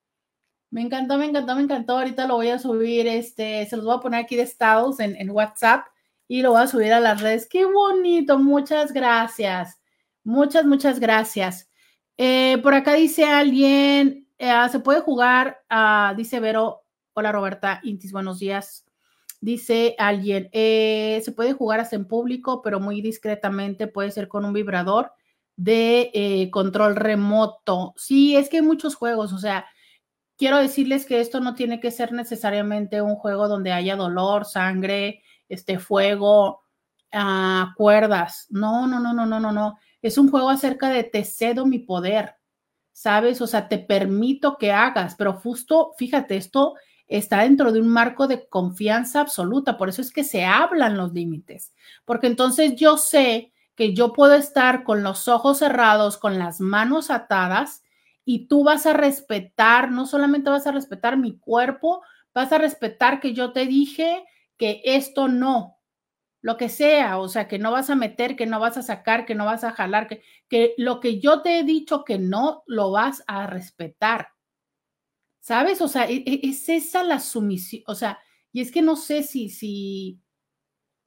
Me 0.71 0.83
encantó, 0.83 1.19
me 1.19 1.27
encantó, 1.27 1.57
me 1.57 1.63
encantó. 1.63 1.99
Ahorita 1.99 2.29
lo 2.29 2.37
voy 2.37 2.51
a 2.51 2.61
subir, 2.61 3.09
este, 3.09 3.67
se 3.67 3.77
los 3.77 3.85
voy 3.85 3.97
a 3.97 4.01
poner 4.01 4.21
aquí 4.21 4.37
de 4.37 4.43
estados 4.43 5.01
en, 5.01 5.17
en 5.17 5.31
WhatsApp 5.31 5.87
y 6.29 6.43
lo 6.43 6.53
voy 6.53 6.63
a 6.63 6.67
subir 6.67 6.93
a 6.93 7.01
las 7.01 7.21
redes. 7.21 7.49
Qué 7.49 7.65
bonito, 7.65 8.39
muchas 8.39 8.93
gracias. 8.93 9.81
Muchas, 10.23 10.65
muchas 10.65 11.01
gracias. 11.01 11.71
Eh, 12.17 12.59
por 12.63 12.75
acá 12.75 12.95
dice 12.95 13.25
alguien, 13.25 14.29
eh, 14.39 14.53
se 14.71 14.81
puede 14.81 15.01
jugar, 15.01 15.63
dice 16.17 16.41
Vero, 16.41 16.85
hola 17.13 17.33
Roberta 17.33 17.81
Intis, 17.83 18.13
buenos 18.13 18.39
días. 18.39 18.87
Dice 19.41 19.95
alguien, 19.99 20.49
eh, 20.53 21.21
se 21.23 21.33
puede 21.33 21.53
jugar 21.53 21.81
hasta 21.81 21.97
en 21.97 22.07
público, 22.07 22.63
pero 22.63 22.81
muy 22.81 23.03
discretamente, 23.03 23.87
puede 23.87 24.11
ser 24.11 24.29
con 24.29 24.47
un 24.47 24.55
vibrador 24.55 25.13
de 25.57 26.49
control 26.51 26.97
remoto. 26.97 27.93
Sí, 27.97 28.37
es 28.37 28.49
que 28.49 28.57
hay 28.59 28.63
muchos 28.63 28.95
juegos, 28.95 29.33
o 29.33 29.39
sea, 29.39 29.67
quiero 30.39 30.59
decirles 30.59 31.05
que 31.05 31.21
esto 31.21 31.41
no 31.41 31.55
tiene 31.55 31.81
que 31.81 31.91
ser 31.91 32.13
necesariamente 32.13 33.03
un 33.03 33.17
juego 33.17 33.49
donde 33.49 33.73
haya 33.73 33.97
dolor, 33.97 34.47
sangre, 34.47 35.23
este 35.49 35.79
fuego, 35.79 36.65
a 37.15 37.73
cuerdas. 37.77 38.47
No, 38.51 38.87
no, 38.87 39.01
no, 39.01 39.15
no, 39.15 39.25
no, 39.25 39.41
no, 39.41 39.53
no. 39.53 39.79
Es 40.03 40.19
un 40.19 40.31
juego 40.31 40.51
acerca 40.51 40.91
de 40.91 41.05
te 41.05 41.25
cedo 41.25 41.65
mi 41.65 41.79
poder, 41.79 42.35
¿sabes? 42.93 43.41
O 43.41 43.47
sea, 43.47 43.69
te 43.69 43.79
permito 43.79 44.59
que 44.59 44.73
hagas, 44.73 45.15
pero 45.15 45.33
justo, 45.35 45.93
fíjate, 45.97 46.37
esto 46.37 46.75
está 47.07 47.43
dentro 47.43 47.73
de 47.73 47.81
un 47.81 47.89
marco 47.89 48.27
de 48.27 48.49
confianza 48.49 49.21
absoluta, 49.21 49.77
por 49.77 49.89
eso 49.89 50.03
es 50.03 50.11
que 50.11 50.25
se 50.25 50.45
hablan 50.45 50.97
los 50.97 51.13
límites, 51.13 51.75
porque 52.05 52.27
entonces 52.27 52.77
yo 52.77 52.97
sé 52.97 53.53
que 53.75 53.93
yo 53.93 54.13
puedo 54.13 54.35
estar 54.35 54.85
con 54.85 55.03
los 55.03 55.29
ojos 55.29 55.59
cerrados, 55.59 56.17
con 56.17 56.39
las 56.39 56.61
manos 56.61 57.11
atadas, 57.11 57.83
y 58.25 58.47
tú 58.47 58.65
vas 58.65 58.87
a 58.87 58.95
respetar, 58.95 59.91
no 59.91 60.07
solamente 60.07 60.49
vas 60.49 60.67
a 60.67 60.73
respetar 60.73 61.19
mi 61.19 61.37
cuerpo, 61.37 62.03
vas 62.33 62.53
a 62.53 62.59
respetar 62.59 63.21
que 63.21 63.35
yo 63.35 63.53
te 63.53 63.67
dije 63.67 64.25
que 64.57 64.83
esto 64.85 65.29
no, 65.29 65.81
lo 66.45 66.59
que 66.59 66.69
sea, 66.69 67.19
o 67.21 67.29
sea, 67.29 67.49
que 67.49 67.59
no 67.59 67.71
vas 67.73 67.89
a 67.89 67.97
meter, 67.97 68.37
que 68.37 68.45
no 68.45 68.61
vas 68.61 68.77
a 68.77 68.83
sacar, 68.83 69.25
que 69.25 69.35
no 69.35 69.47
vas 69.47 69.65
a 69.65 69.73
jalar, 69.73 70.07
que, 70.07 70.23
que 70.47 70.75
lo 70.77 71.01
que 71.01 71.19
yo 71.19 71.41
te 71.41 71.59
he 71.59 71.65
dicho 71.65 72.05
que 72.05 72.19
no, 72.19 72.65
lo 72.67 72.91
vas 72.91 73.25
a 73.27 73.47
respetar. 73.47 74.29
¿Sabes? 75.41 75.81
O 75.81 75.89
sea, 75.89 76.05
e, 76.05 76.23
e, 76.27 76.41
es, 76.43 76.69
esa 76.69 77.03
la 77.03 77.19
sumisión, 77.19 77.83
o 77.87 77.95
sea, 77.95 78.19
y 78.53 78.61
es 78.61 78.71
que 78.71 78.83
no 78.83 78.97
sé 78.97 79.23
si, 79.23 79.49
si 79.49 80.21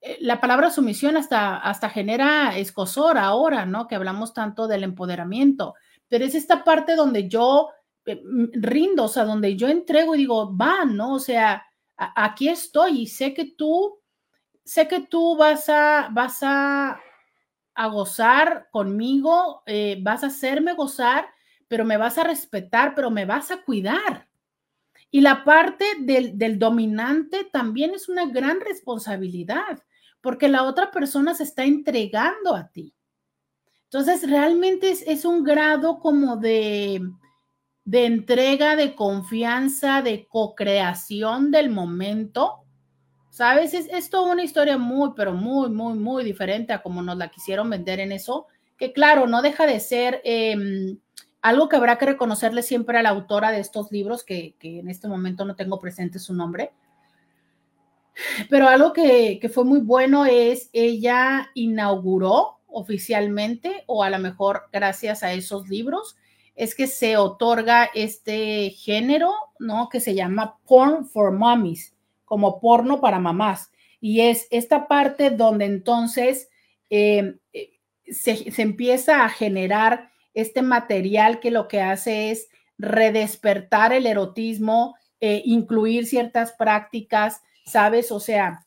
eh, 0.01 0.17
la 0.21 0.41
palabra 0.41 0.71
sumisión 0.71 1.17
hasta, 1.17 1.57
hasta 1.57 1.91
genera 1.91 2.57
escosor 2.57 3.19
ahora, 3.19 3.67
¿no? 3.67 3.87
Que 3.87 3.93
hablamos 3.93 4.33
tanto 4.33 4.67
del 4.67 4.83
empoderamiento, 4.83 5.75
pero 6.07 6.25
es 6.25 6.33
esta 6.33 6.63
parte 6.63 6.95
donde 6.95 7.29
yo 7.29 7.69
eh, 8.07 8.19
rindo, 8.53 9.03
o 9.03 9.07
sea, 9.07 9.23
donde 9.23 9.55
yo 9.55 9.67
entrego 9.67 10.15
y 10.15 10.17
digo, 10.17 10.57
va, 10.57 10.83
¿no? 10.83 11.13
O 11.13 11.19
sea, 11.19 11.63
aquí 11.97 12.49
estoy 12.49 13.01
y 13.01 13.07
sé 13.07 13.33
que 13.33 13.45
tú, 13.45 13.99
sé 14.63 14.87
que 14.87 15.01
tú 15.01 15.35
vas 15.35 15.67
a, 15.69 16.09
vas 16.11 16.39
a, 16.41 16.99
a 17.73 17.87
gozar 17.87 18.69
conmigo, 18.71 19.63
eh, 19.65 19.97
vas 20.01 20.23
a 20.23 20.27
hacerme 20.27 20.73
gozar, 20.73 21.27
pero 21.67 21.85
me 21.85 21.97
vas 21.97 22.17
a 22.17 22.23
respetar, 22.23 22.95
pero 22.95 23.09
me 23.09 23.25
vas 23.25 23.51
a 23.51 23.61
cuidar. 23.63 24.27
Y 25.09 25.21
la 25.21 25.43
parte 25.43 25.85
del, 25.99 26.37
del 26.37 26.59
dominante 26.59 27.45
también 27.51 27.93
es 27.93 28.09
una 28.09 28.25
gran 28.25 28.59
responsabilidad, 28.61 29.83
porque 30.21 30.47
la 30.47 30.63
otra 30.63 30.91
persona 30.91 31.33
se 31.33 31.43
está 31.43 31.63
entregando 31.63 32.55
a 32.55 32.67
ti. 32.67 32.93
Entonces, 33.89 34.29
realmente 34.29 34.91
es, 34.91 35.23
un 35.23 35.43
grado 35.43 35.99
como 35.99 36.35
de, 36.35 37.01
de 37.87 38.05
entrega, 38.05 38.75
de 38.75 38.95
confianza, 38.95 40.01
de 40.01 40.27
co-creación 40.27 41.51
del 41.51 41.69
momento. 41.69 42.65
¿Sabes? 43.29 43.73
Es, 43.73 43.87
es, 43.89 44.13
una 44.13 44.43
historia 44.43 44.77
muy, 44.77 45.11
pero 45.15 45.31
muy, 45.33 45.69
muy, 45.69 45.97
muy 45.97 46.25
diferente 46.25 46.73
a 46.73 46.81
como 46.81 47.01
nos 47.01 47.15
la 47.15 47.29
quisieron 47.29 47.69
vender 47.69 48.01
en 48.01 48.11
eso, 48.11 48.47
que 48.77 48.91
claro, 48.91 49.25
no 49.25 49.41
deja 49.41 49.65
de 49.65 49.79
ser 49.79 50.19
em, 50.25 50.99
algo 51.41 51.69
que 51.69 51.77
habrá 51.77 51.97
que 51.97 52.07
reconocerle 52.07 52.61
siempre 52.61 52.97
a 52.97 53.03
la 53.03 53.09
autora 53.09 53.51
de 53.51 53.61
estos 53.61 53.89
libros, 53.89 54.25
que, 54.25 54.55
que, 54.59 54.79
en 54.79 54.89
este 54.89 55.07
momento 55.07 55.45
no 55.45 55.55
tengo 55.55 55.79
presente 55.79 56.19
su 56.19 56.33
nombre, 56.33 56.73
pero 58.49 58.67
algo 58.67 58.91
que, 58.91 59.39
que 59.39 59.47
fue 59.47 59.63
muy 59.63 59.79
bueno 59.79 60.25
es 60.25 60.69
ella 60.73 61.51
inauguró 61.53 62.59
oficialmente 62.67 63.85
o 63.85 64.03
a 64.03 64.09
lo 64.09 64.19
mejor 64.19 64.63
gracias 64.73 65.23
a 65.23 65.31
esos 65.31 65.69
libros, 65.69 66.17
es 66.57 66.73
que 66.73 66.87
se 66.87 67.17
otorga 67.17 67.89
este 67.93 68.71
género, 68.71 69.31
¿no? 69.59 69.89
Que 69.89 69.99
se 69.99 70.15
llama 70.15 70.57
Porn 70.65 71.05
for 71.05 71.31
Mommies, 71.31 71.95
como 72.25 72.59
porno 72.59 72.99
para 72.99 73.19
mamás. 73.19 73.71
Y 74.01 74.21
es 74.21 74.47
esta 74.49 74.87
parte 74.87 75.29
donde 75.29 75.65
entonces 75.65 76.49
eh, 76.89 77.35
eh, 77.53 77.69
se, 78.07 78.51
empieza 78.57 79.23
a 79.23 79.29
generar 79.29 80.09
este 80.33 80.63
material 80.63 81.39
que 81.39 81.51
lo 81.51 81.67
que 81.67 81.79
hace 81.79 82.31
es 82.31 82.49
redespertar 82.79 83.93
el 83.93 84.07
erotismo, 84.07 84.95
eh, 85.21 85.43
incluir 85.45 86.07
ciertas 86.07 86.53
prácticas, 86.53 87.43
¿sabes? 87.65 88.11
O 88.11 88.19
sea, 88.19 88.65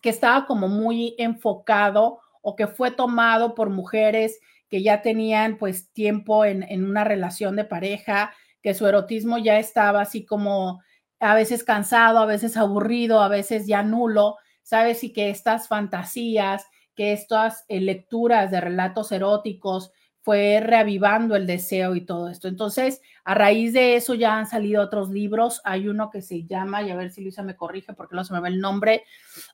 que 0.00 0.08
estaba 0.08 0.46
como 0.46 0.68
muy 0.68 1.14
enfocado 1.18 2.20
o 2.40 2.56
que 2.56 2.66
fue 2.66 2.90
tomado 2.90 3.54
por 3.54 3.68
mujeres 3.68 4.40
que 4.70 4.82
ya 4.82 5.02
tenían 5.02 5.58
pues 5.58 5.92
tiempo 5.92 6.44
en, 6.44 6.84
una 6.84 7.04
relación 7.04 7.56
de 7.56 7.64
pareja, 7.64 8.32
que 8.62 8.72
su 8.72 8.86
erotismo 8.86 9.36
ya 9.36 9.58
estaba 9.58 10.00
así 10.00 10.24
como 10.24 10.80
a 11.18 11.34
veces 11.34 11.64
cansado, 11.64 12.20
a 12.20 12.26
veces 12.26 12.56
aburrido, 12.56 13.20
a 13.20 13.28
veces 13.28 13.66
ya 13.66 13.82
nulo, 13.82 14.36
¿sabes? 14.62 15.02
Y 15.02 15.12
que 15.12 15.28
estas 15.28 15.66
fantasías, 15.68 16.64
que 16.94 17.12
estas 17.12 17.64
eh, 17.68 17.80
lecturas 17.80 18.50
de 18.50 18.60
relatos 18.60 19.10
eróticos 19.12 19.90
fue 20.22 20.60
reavivando 20.60 21.34
el 21.34 21.46
deseo 21.46 21.96
y 21.96 22.02
todo 22.02 22.28
esto. 22.28 22.46
Entonces, 22.46 23.00
a 23.24 23.34
raíz 23.34 23.72
de 23.72 23.96
eso 23.96 24.14
ya 24.14 24.38
han 24.38 24.46
salido 24.46 24.82
otros 24.82 25.10
libros. 25.10 25.60
Hay 25.64 25.88
uno 25.88 26.10
que 26.10 26.22
se 26.22 26.44
llama, 26.44 26.82
y 26.82 26.90
a 26.90 26.96
ver 26.96 27.10
si 27.10 27.22
Luisa 27.22 27.42
me 27.42 27.56
corrige 27.56 27.94
porque 27.94 28.14
no 28.14 28.22
se 28.22 28.34
me 28.34 28.40
ve 28.40 28.50
el 28.50 28.60
nombre. 28.60 29.04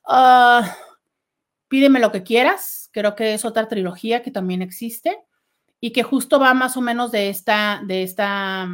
Ah, 0.07 0.77
Pídeme 1.69 2.01
lo 2.01 2.13
que 2.13 2.23
quieras, 2.23 2.91
creo 2.93 3.15
que 3.17 3.35
es 3.35 3.45
otra 3.45 3.69
trilogía 3.69 4.23
que 4.23 4.31
también 4.31 4.63
existe 4.63 5.19
y 5.81 5.93
que 5.93 6.03
justo 6.03 6.39
va 6.39 6.55
más 6.55 6.77
o 6.77 6.81
menos 6.81 7.11
de 7.11 7.29
esta, 7.29 7.83
de 7.87 8.03
esta, 8.03 8.69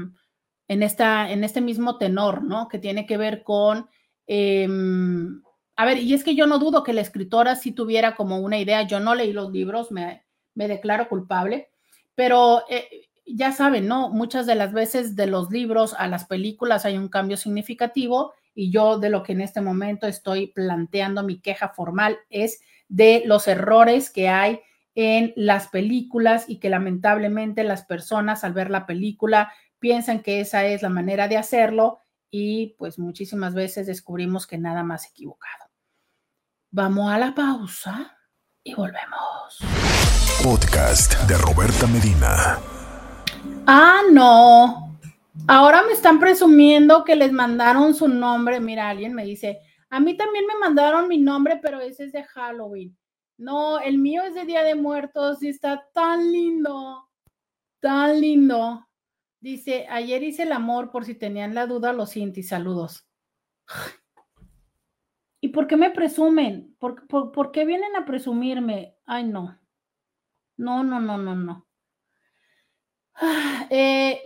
en 0.68 0.82
esta, 0.82 1.30
en 1.30 1.45
este 1.45 1.61
mismo 1.61 1.99
tenor, 1.99 2.43
¿no? 2.43 2.68
Que 2.68 2.78
tiene 2.78 3.07
que 3.07 3.16
ver 3.16 3.43
con, 3.43 3.88
em, 4.26 5.43
a 5.76 5.84
ver, 5.84 5.99
y 5.99 6.14
es 6.14 6.22
que 6.22 6.34
yo 6.34 6.47
no 6.47 6.59
dudo 6.59 6.82
que 6.82 6.93
la 6.93 7.01
escritora 7.01 7.57
sí 7.57 7.72
tuviera 7.72 8.14
como 8.14 8.38
una 8.38 8.59
idea, 8.59 8.82
yo 8.82 9.01
no 9.01 9.14
leí 9.14 9.32
los 9.32 9.51
libros, 9.51 9.90
me, 9.90 10.24
me 10.55 10.68
declaro 10.68 11.09
culpable, 11.09 11.70
pero 12.14 12.64
eh, 12.68 13.09
ya 13.26 13.53
saben, 13.53 13.88
¿no? 13.88 14.11
Muchas 14.11 14.47
de 14.47 14.55
las 14.55 14.72
veces 14.72 15.16
de 15.16 15.26
los 15.26 15.51
libros 15.51 15.95
a 15.99 16.07
las 16.09 16.26
películas 16.26 16.84
hay 16.84 16.99
un 16.99 17.09
cambio 17.09 17.36
significativo 17.36 18.34
y 18.55 18.70
yo 18.70 18.99
de 18.99 19.11
lo 19.11 19.22
que 19.22 19.32
en 19.32 19.40
este 19.40 19.61
momento 19.61 20.07
estoy 20.07 20.49
planteando 20.49 21.22
mi 21.22 21.40
queja 21.40 21.70
formal 21.70 22.18
es 22.28 22.61
de 22.93 23.22
los 23.24 23.49
errores 23.49 24.11
que 24.11 24.28
hay 24.28 24.61
en 24.95 25.32
las 25.34 25.68
películas 25.68 26.45
y 26.47 26.59
que 26.59 26.68
lamentablemente 26.68 27.64
las 27.64 27.86
personas 27.86 28.45
al 28.45 28.53
ver 28.53 28.68
la 28.68 28.84
película 28.84 29.51
piensan 29.78 30.20
que 30.20 30.40
esa 30.40 30.66
es 30.66 30.82
la 30.82 30.90
manera 30.90 31.26
de 31.26 31.38
hacerlo 31.38 32.01
y 32.30 32.74
pues 32.78 32.99
muchísimas 32.99 33.55
veces 33.55 33.86
descubrimos 33.86 34.47
que 34.47 34.59
nada 34.59 34.82
más 34.82 35.07
equivocado. 35.07 35.70
Vamos 36.70 37.11
a 37.11 37.18
la 37.18 37.34
pausa 37.34 38.18
y 38.62 38.74
volvemos. 38.74 39.59
Podcast 40.45 41.18
de 41.22 41.38
Roberta 41.38 41.86
Medina. 41.86 42.59
Ah, 43.66 44.03
no. 44.11 44.99
Ahora 45.49 45.82
me 45.82 45.95
están 45.95 46.20
presumiendo 46.20 47.05
que 47.05 47.16
les 47.16 47.32
mandaron 47.32 47.95
su 47.95 48.07
nombre. 48.07 48.61
Mira, 48.61 48.90
alguien 48.90 49.14
me 49.14 49.24
dice, 49.24 49.61
a 49.93 50.01
mí 50.01 50.16
también 50.16 50.47
me 50.47 50.59
mandaron 50.59 51.07
mi 51.07 51.18
nombre, 51.18 51.61
pero 51.62 51.78
ese 51.78 52.05
es 52.05 52.12
de 52.12 52.24
Halloween. 52.24 52.97
No, 53.36 53.78
el 53.78 53.99
mío 53.99 54.22
es 54.22 54.34
de 54.34 54.47
Día 54.47 54.62
de 54.62 54.74
Muertos 54.74 55.43
y 55.43 55.49
está 55.49 55.86
tan 55.93 56.32
lindo, 56.32 57.11
tan 57.78 58.18
lindo. 58.18 58.88
Dice, 59.38 59.86
ayer 59.90 60.22
hice 60.22 60.45
el 60.45 60.53
amor, 60.53 60.90
por 60.90 61.05
si 61.05 61.14
tenían 61.14 61.55
la 61.55 61.66
duda, 61.66 61.93
los 61.93 62.12
Cinti, 62.12 62.43
saludos. 62.43 63.07
¿Y 65.43 65.49
por 65.49 65.66
qué 65.66 65.76
me 65.76 65.90
presumen? 65.90 66.74
¿Por, 66.78 67.07
por, 67.07 67.53
qué 67.53 67.66
vienen 67.66 67.95
a 67.95 68.07
presumirme? 68.07 68.97
Ay, 69.05 69.24
no. 69.24 69.61
No, 70.57 70.82
no, 70.82 71.01
no, 71.01 71.18
no, 71.18 71.36
no. 71.36 71.66
Eh... 73.68 74.22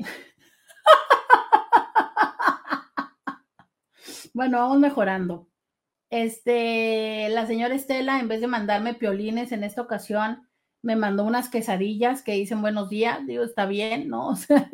bueno, 4.33 4.59
vamos 4.59 4.79
mejorando. 4.79 5.49
Este, 6.11 7.29
la 7.31 7.47
señora 7.47 7.75
Estela, 7.75 8.21
en 8.21 8.29
vez 8.29 8.41
de 8.41 8.47
mandarme 8.47 8.95
piolines 8.95 9.53
en 9.53 9.65
esta 9.65 9.83
ocasión, 9.83 10.47
me 10.83 10.95
mandó 10.95 11.25
unas 11.25 11.49
quesadillas 11.49 12.23
que 12.23 12.33
dicen 12.33 12.63
buenos 12.63 12.89
días. 12.89 13.27
Digo, 13.27 13.45
está 13.45 13.67
bien, 13.67 14.09
¿no? 14.09 14.29
O 14.31 14.37
sea, 14.37 14.71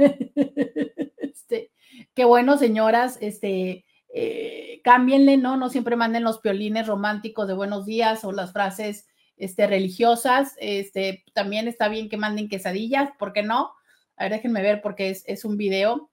este, 1.17 1.73
qué 2.15 2.25
bueno, 2.25 2.59
señoras, 2.59 3.19
este, 3.21 3.87
eh, 4.13 4.81
cámbienle, 4.85 5.39
¿no? 5.39 5.57
No 5.57 5.71
siempre 5.71 5.97
manden 5.97 6.25
los 6.25 6.39
piolines 6.39 6.87
románticos 6.87 7.49
de 7.49 7.55
buenos 7.55 7.87
días 7.87 8.25
o 8.25 8.33
las 8.33 8.53
frases 8.53 9.09
este, 9.37 9.67
religiosas. 9.67 10.55
Este, 10.59 11.25
también 11.33 11.67
está 11.67 11.89
bien 11.89 12.11
que 12.11 12.19
manden 12.19 12.49
quesadillas, 12.49 13.11
¿por 13.19 13.33
qué 13.33 13.43
no? 13.43 13.73
A 14.17 14.25
ver, 14.25 14.33
déjenme 14.33 14.61
ver 14.61 14.83
porque 14.83 15.09
es, 15.09 15.25
es 15.27 15.47
un 15.47 15.57
video. 15.57 16.11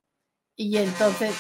Y 0.56 0.78
entonces, 0.78 1.36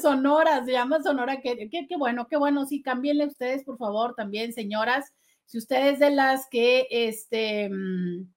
Sonora, 0.00 0.64
se 0.64 0.72
llama 0.72 1.02
Sonora, 1.02 1.40
qué, 1.40 1.68
qué, 1.70 1.96
bueno, 1.96 2.26
qué 2.28 2.36
bueno, 2.36 2.66
sí, 2.66 2.82
cámbienle 2.82 3.26
ustedes, 3.26 3.64
por 3.64 3.78
favor, 3.78 4.14
también, 4.14 4.52
señoras, 4.52 5.12
si 5.44 5.58
ustedes 5.58 5.98
de 5.98 6.10
las 6.10 6.46
que, 6.48 6.86
este, 6.90 7.68
mm, 7.68 8.30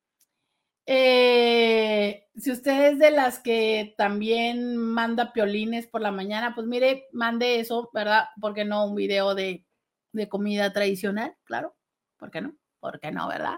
eh, 0.86 2.28
si 2.36 2.52
ustedes 2.52 3.00
de 3.00 3.12
las 3.12 3.40
que 3.40 3.94
también 3.98 4.78
manda 4.78 5.34
piolines 5.34 5.88
por 5.88 6.02
la 6.02 6.12
mañana, 6.12 6.56
pues 6.56 6.68
mire, 6.68 7.06
mande 7.12 7.60
eso, 7.60 7.90
¿verdad? 7.94 8.26
¿Por 8.40 8.54
qué 8.54 8.66
no 8.66 8.86
un 8.86 8.96
video 8.96 9.36
de, 9.36 9.66
de 10.14 10.30
comida 10.30 10.74
tradicional? 10.74 11.36
Claro, 11.44 11.76
¿por 12.18 12.32
qué 12.32 12.42
no? 12.42 12.56
¿Por 12.80 13.00
qué 13.00 13.12
no, 13.12 13.28
verdad? 13.28 13.58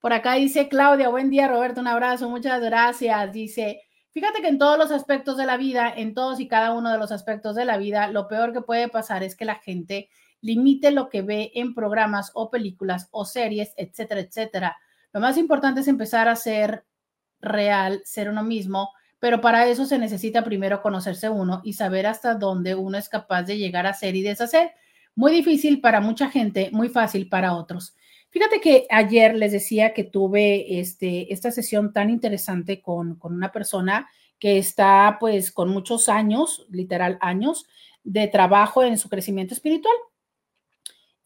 por 0.00 0.12
acá 0.12 0.34
dice 0.34 0.68
Claudia, 0.68 1.08
buen 1.08 1.30
día 1.30 1.48
Roberto, 1.48 1.80
un 1.80 1.88
abrazo, 1.88 2.28
muchas 2.28 2.60
gracias. 2.60 3.32
Dice, 3.32 3.87
Fíjate 4.10 4.40
que 4.40 4.48
en 4.48 4.58
todos 4.58 4.78
los 4.78 4.90
aspectos 4.90 5.36
de 5.36 5.46
la 5.46 5.56
vida, 5.56 5.92
en 5.94 6.14
todos 6.14 6.40
y 6.40 6.48
cada 6.48 6.72
uno 6.72 6.90
de 6.90 6.98
los 6.98 7.12
aspectos 7.12 7.54
de 7.54 7.64
la 7.64 7.76
vida, 7.76 8.08
lo 8.08 8.26
peor 8.26 8.52
que 8.52 8.62
puede 8.62 8.88
pasar 8.88 9.22
es 9.22 9.36
que 9.36 9.44
la 9.44 9.56
gente 9.56 10.08
limite 10.40 10.90
lo 10.90 11.08
que 11.08 11.22
ve 11.22 11.52
en 11.54 11.74
programas 11.74 12.30
o 12.34 12.50
películas 12.50 13.08
o 13.10 13.24
series, 13.24 13.74
etcétera, 13.76 14.20
etcétera. 14.20 14.76
Lo 15.12 15.20
más 15.20 15.36
importante 15.36 15.80
es 15.80 15.88
empezar 15.88 16.28
a 16.28 16.36
ser 16.36 16.84
real, 17.40 18.00
ser 18.04 18.28
uno 18.28 18.42
mismo, 18.42 18.90
pero 19.18 19.40
para 19.40 19.66
eso 19.66 19.84
se 19.84 19.98
necesita 19.98 20.44
primero 20.44 20.80
conocerse 20.80 21.28
uno 21.28 21.60
y 21.64 21.72
saber 21.72 22.06
hasta 22.06 22.34
dónde 22.34 22.74
uno 22.74 22.98
es 22.98 23.08
capaz 23.08 23.42
de 23.42 23.58
llegar 23.58 23.86
a 23.86 23.94
ser 23.94 24.14
y 24.16 24.22
deshacer. 24.22 24.72
Muy 25.14 25.32
difícil 25.32 25.80
para 25.80 26.00
mucha 26.00 26.30
gente, 26.30 26.70
muy 26.72 26.88
fácil 26.88 27.28
para 27.28 27.54
otros. 27.54 27.96
Fíjate 28.30 28.60
que 28.60 28.86
ayer 28.90 29.34
les 29.34 29.52
decía 29.52 29.94
que 29.94 30.04
tuve 30.04 30.80
este, 30.80 31.32
esta 31.32 31.50
sesión 31.50 31.92
tan 31.92 32.10
interesante 32.10 32.82
con, 32.82 33.18
una 33.22 33.52
persona 33.52 34.08
que 34.38 34.58
está 34.58 35.16
pues 35.18 35.50
con 35.50 35.70
muchos 35.70 36.08
años, 36.08 36.66
literal 36.70 37.18
años, 37.20 37.66
de 38.04 38.28
trabajo 38.28 38.82
en 38.82 38.98
su 38.98 39.08
crecimiento 39.08 39.54
espiritual. 39.54 39.94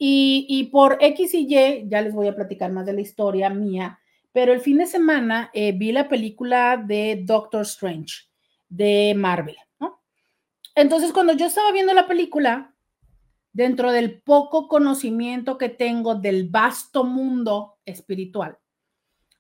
Y, 0.05 0.68
por 0.72 0.98
X 1.00 1.32
y 1.34 1.46
Y, 1.48 1.88
ya 1.88 2.03
les 2.03 2.12
voy 2.12 2.26
a 2.26 2.34
platicar 2.34 2.72
más 2.72 2.84
de 2.86 2.92
la 2.92 3.03
historia 3.03 3.50
mía, 3.50 4.00
pero 4.32 4.53
el 4.53 4.61
fin 4.61 4.78
de 4.78 4.86
semana 4.86 5.50
eh, 5.55 5.70
vi 5.70 5.92
la 5.92 6.09
película 6.09 6.76
de 6.76 7.22
Doctor 7.24 7.62
Strange 7.62 8.24
de 8.68 9.14
Marvel, 9.16 9.55
¿no? 9.78 10.03
Entonces, 10.74 11.12
cuando 11.12 11.34
yo 11.34 11.46
estaba 11.46 11.70
viendo 11.70 11.92
la 11.94 12.09
película, 12.09 12.72
dentro 13.53 13.92
del 13.92 14.22
poco 14.22 14.68
conocimiento 14.68 15.59
que 15.59 15.68
tengo 15.68 16.14
del 16.14 16.48
vasto 16.48 17.05
mundo 17.05 17.78
espiritual. 17.84 18.59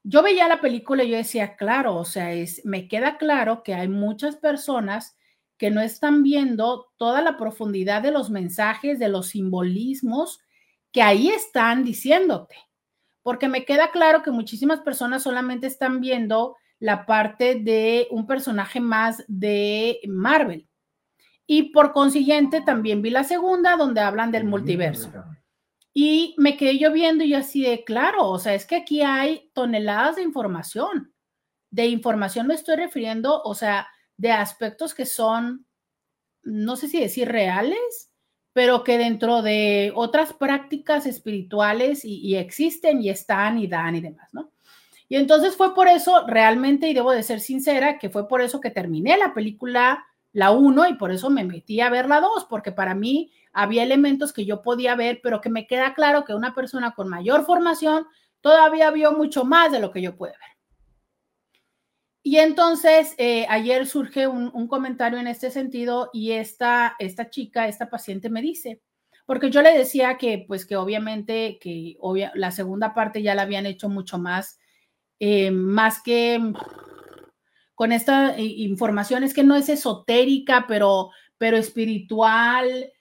yo 0.04 0.22
veía 0.22 0.48
la 0.48 0.60
película 0.60 1.04
y 1.04 1.10
yo 1.10 1.16
decía, 1.16 1.56
claro, 1.56 1.94
o 1.96 2.04
sea, 2.04 2.30
me 2.64 2.88
queda 2.88 3.18
claro 3.18 3.62
que 3.62 3.74
hay 3.74 3.88
muchas 3.88 4.36
personas 4.36 5.16
que 5.56 5.70
no 5.70 5.80
están 5.80 6.24
viendo 6.24 6.92
toda 6.96 7.22
la 7.22 7.36
profundidad 7.36 8.02
de 8.02 8.10
los 8.10 8.28
mensajes, 8.30 8.98
de 8.98 9.08
los 9.08 9.28
simbolismos 9.28 10.40
que 10.90 11.02
ahí 11.02 11.28
están 11.28 11.84
diciéndote. 11.84 12.56
Porque 13.22 13.48
me 13.48 13.64
queda 13.64 13.92
claro 13.92 14.24
que 14.24 14.32
muchísimas 14.32 14.80
personas 14.80 15.22
solamente 15.22 15.68
están 15.68 16.00
viendo 16.00 16.56
la 16.80 17.06
parte 17.06 17.54
de 17.54 18.08
un 18.10 18.26
personaje 18.26 18.80
más 18.80 19.22
de 19.28 20.00
Marvel. 20.08 20.68
Y 21.52 21.64
por 21.64 21.92
consiguiente 21.92 22.62
también 22.62 23.02
vi 23.02 23.10
la 23.10 23.24
segunda 23.24 23.76
donde 23.76 24.00
hablan 24.00 24.32
del 24.32 24.44
multiverso. 24.44 25.12
Y 25.92 26.34
me 26.38 26.56
quedé 26.56 26.78
yo 26.78 26.90
viendo 26.90 27.24
y 27.24 27.34
así 27.34 27.62
de 27.62 27.84
claro, 27.84 28.26
o 28.30 28.38
sea, 28.38 28.54
es 28.54 28.64
que 28.64 28.76
aquí 28.76 29.02
hay 29.02 29.50
toneladas 29.52 30.16
de 30.16 30.22
información. 30.22 31.12
De 31.70 31.84
información 31.88 32.46
me 32.46 32.54
estoy 32.54 32.76
refiriendo, 32.76 33.42
o 33.42 33.54
sea, 33.54 33.86
de 34.16 34.32
aspectos 34.32 34.94
que 34.94 35.04
son, 35.04 35.66
no 36.42 36.76
sé 36.76 36.88
si 36.88 36.98
decir 36.98 37.28
reales, 37.28 38.10
pero 38.54 38.82
que 38.82 38.96
dentro 38.96 39.42
de 39.42 39.92
otras 39.94 40.32
prácticas 40.32 41.04
espirituales 41.04 42.02
y, 42.02 42.34
existen 42.34 43.02
y 43.02 43.10
están 43.10 43.58
y 43.58 43.66
dan 43.66 43.94
y 43.94 44.00
demás, 44.00 44.30
¿no? 44.32 44.52
Y 45.06 45.16
entonces 45.16 45.54
fue 45.54 45.74
por 45.74 45.86
eso 45.86 46.26
realmente, 46.26 46.88
y 46.88 46.94
debo 46.94 47.12
de 47.12 47.22
ser 47.22 47.40
sincera, 47.40 47.98
que 47.98 48.08
fue 48.08 48.26
por 48.26 48.40
eso 48.40 48.58
que 48.58 48.70
terminé 48.70 49.18
la 49.18 49.34
película, 49.34 50.02
la 50.32 50.50
1, 50.50 50.88
y 50.88 50.94
por 50.94 51.12
eso 51.12 51.30
me 51.30 51.44
metí 51.44 51.80
a 51.80 51.90
ver 51.90 52.08
la 52.08 52.20
2, 52.20 52.46
porque 52.48 52.72
para 52.72 52.94
mí 52.94 53.30
había 53.52 53.82
elementos 53.82 54.32
que 54.32 54.44
yo 54.44 54.62
podía 54.62 54.94
ver, 54.94 55.20
pero 55.22 55.40
que 55.40 55.50
me 55.50 55.66
queda 55.66 55.94
claro 55.94 56.24
que 56.24 56.34
una 56.34 56.54
persona 56.54 56.94
con 56.94 57.08
mayor 57.08 57.44
formación 57.44 58.06
todavía 58.40 58.90
vio 58.90 59.12
mucho 59.12 59.44
más 59.44 59.70
de 59.72 59.80
lo 59.80 59.90
que 59.90 60.02
yo 60.02 60.16
pude 60.16 60.30
ver. 60.30 60.52
Y 62.24 62.36
entonces 62.38 63.14
eh, 63.18 63.46
ayer 63.48 63.86
surge 63.86 64.28
un, 64.28 64.68
comentario 64.68 65.18
en 65.18 65.26
este 65.26 65.50
sentido 65.50 66.08
y 66.12 66.32
esta, 66.32 66.94
esta 66.98 67.30
chica, 67.30 67.66
esta 67.66 67.90
paciente 67.90 68.30
me 68.30 68.40
dice, 68.40 68.80
porque 69.26 69.50
yo 69.50 69.60
le 69.60 69.76
decía 69.76 70.18
que 70.18 70.44
pues 70.46 70.64
que 70.64 70.76
obviamente 70.76 71.58
que 71.60 71.96
la 72.34 72.52
segunda 72.52 72.94
parte 72.94 73.22
ya 73.22 73.34
la 73.34 73.42
habían 73.42 73.66
hecho 73.66 73.88
mucho 73.88 74.18
más, 74.18 74.60
eh, 75.18 75.50
más 75.50 76.00
que 76.00 76.40
con 77.74 77.92
esta 77.92 78.36
eh, 78.36 78.42
información, 78.42 79.24
es 79.24 79.34
que 79.34 79.44
no 79.44 79.56
es 79.56 79.68
esotérica, 79.68 80.66
pero, 80.68 81.10
pero 81.38 81.56
espiritual, 81.56 82.92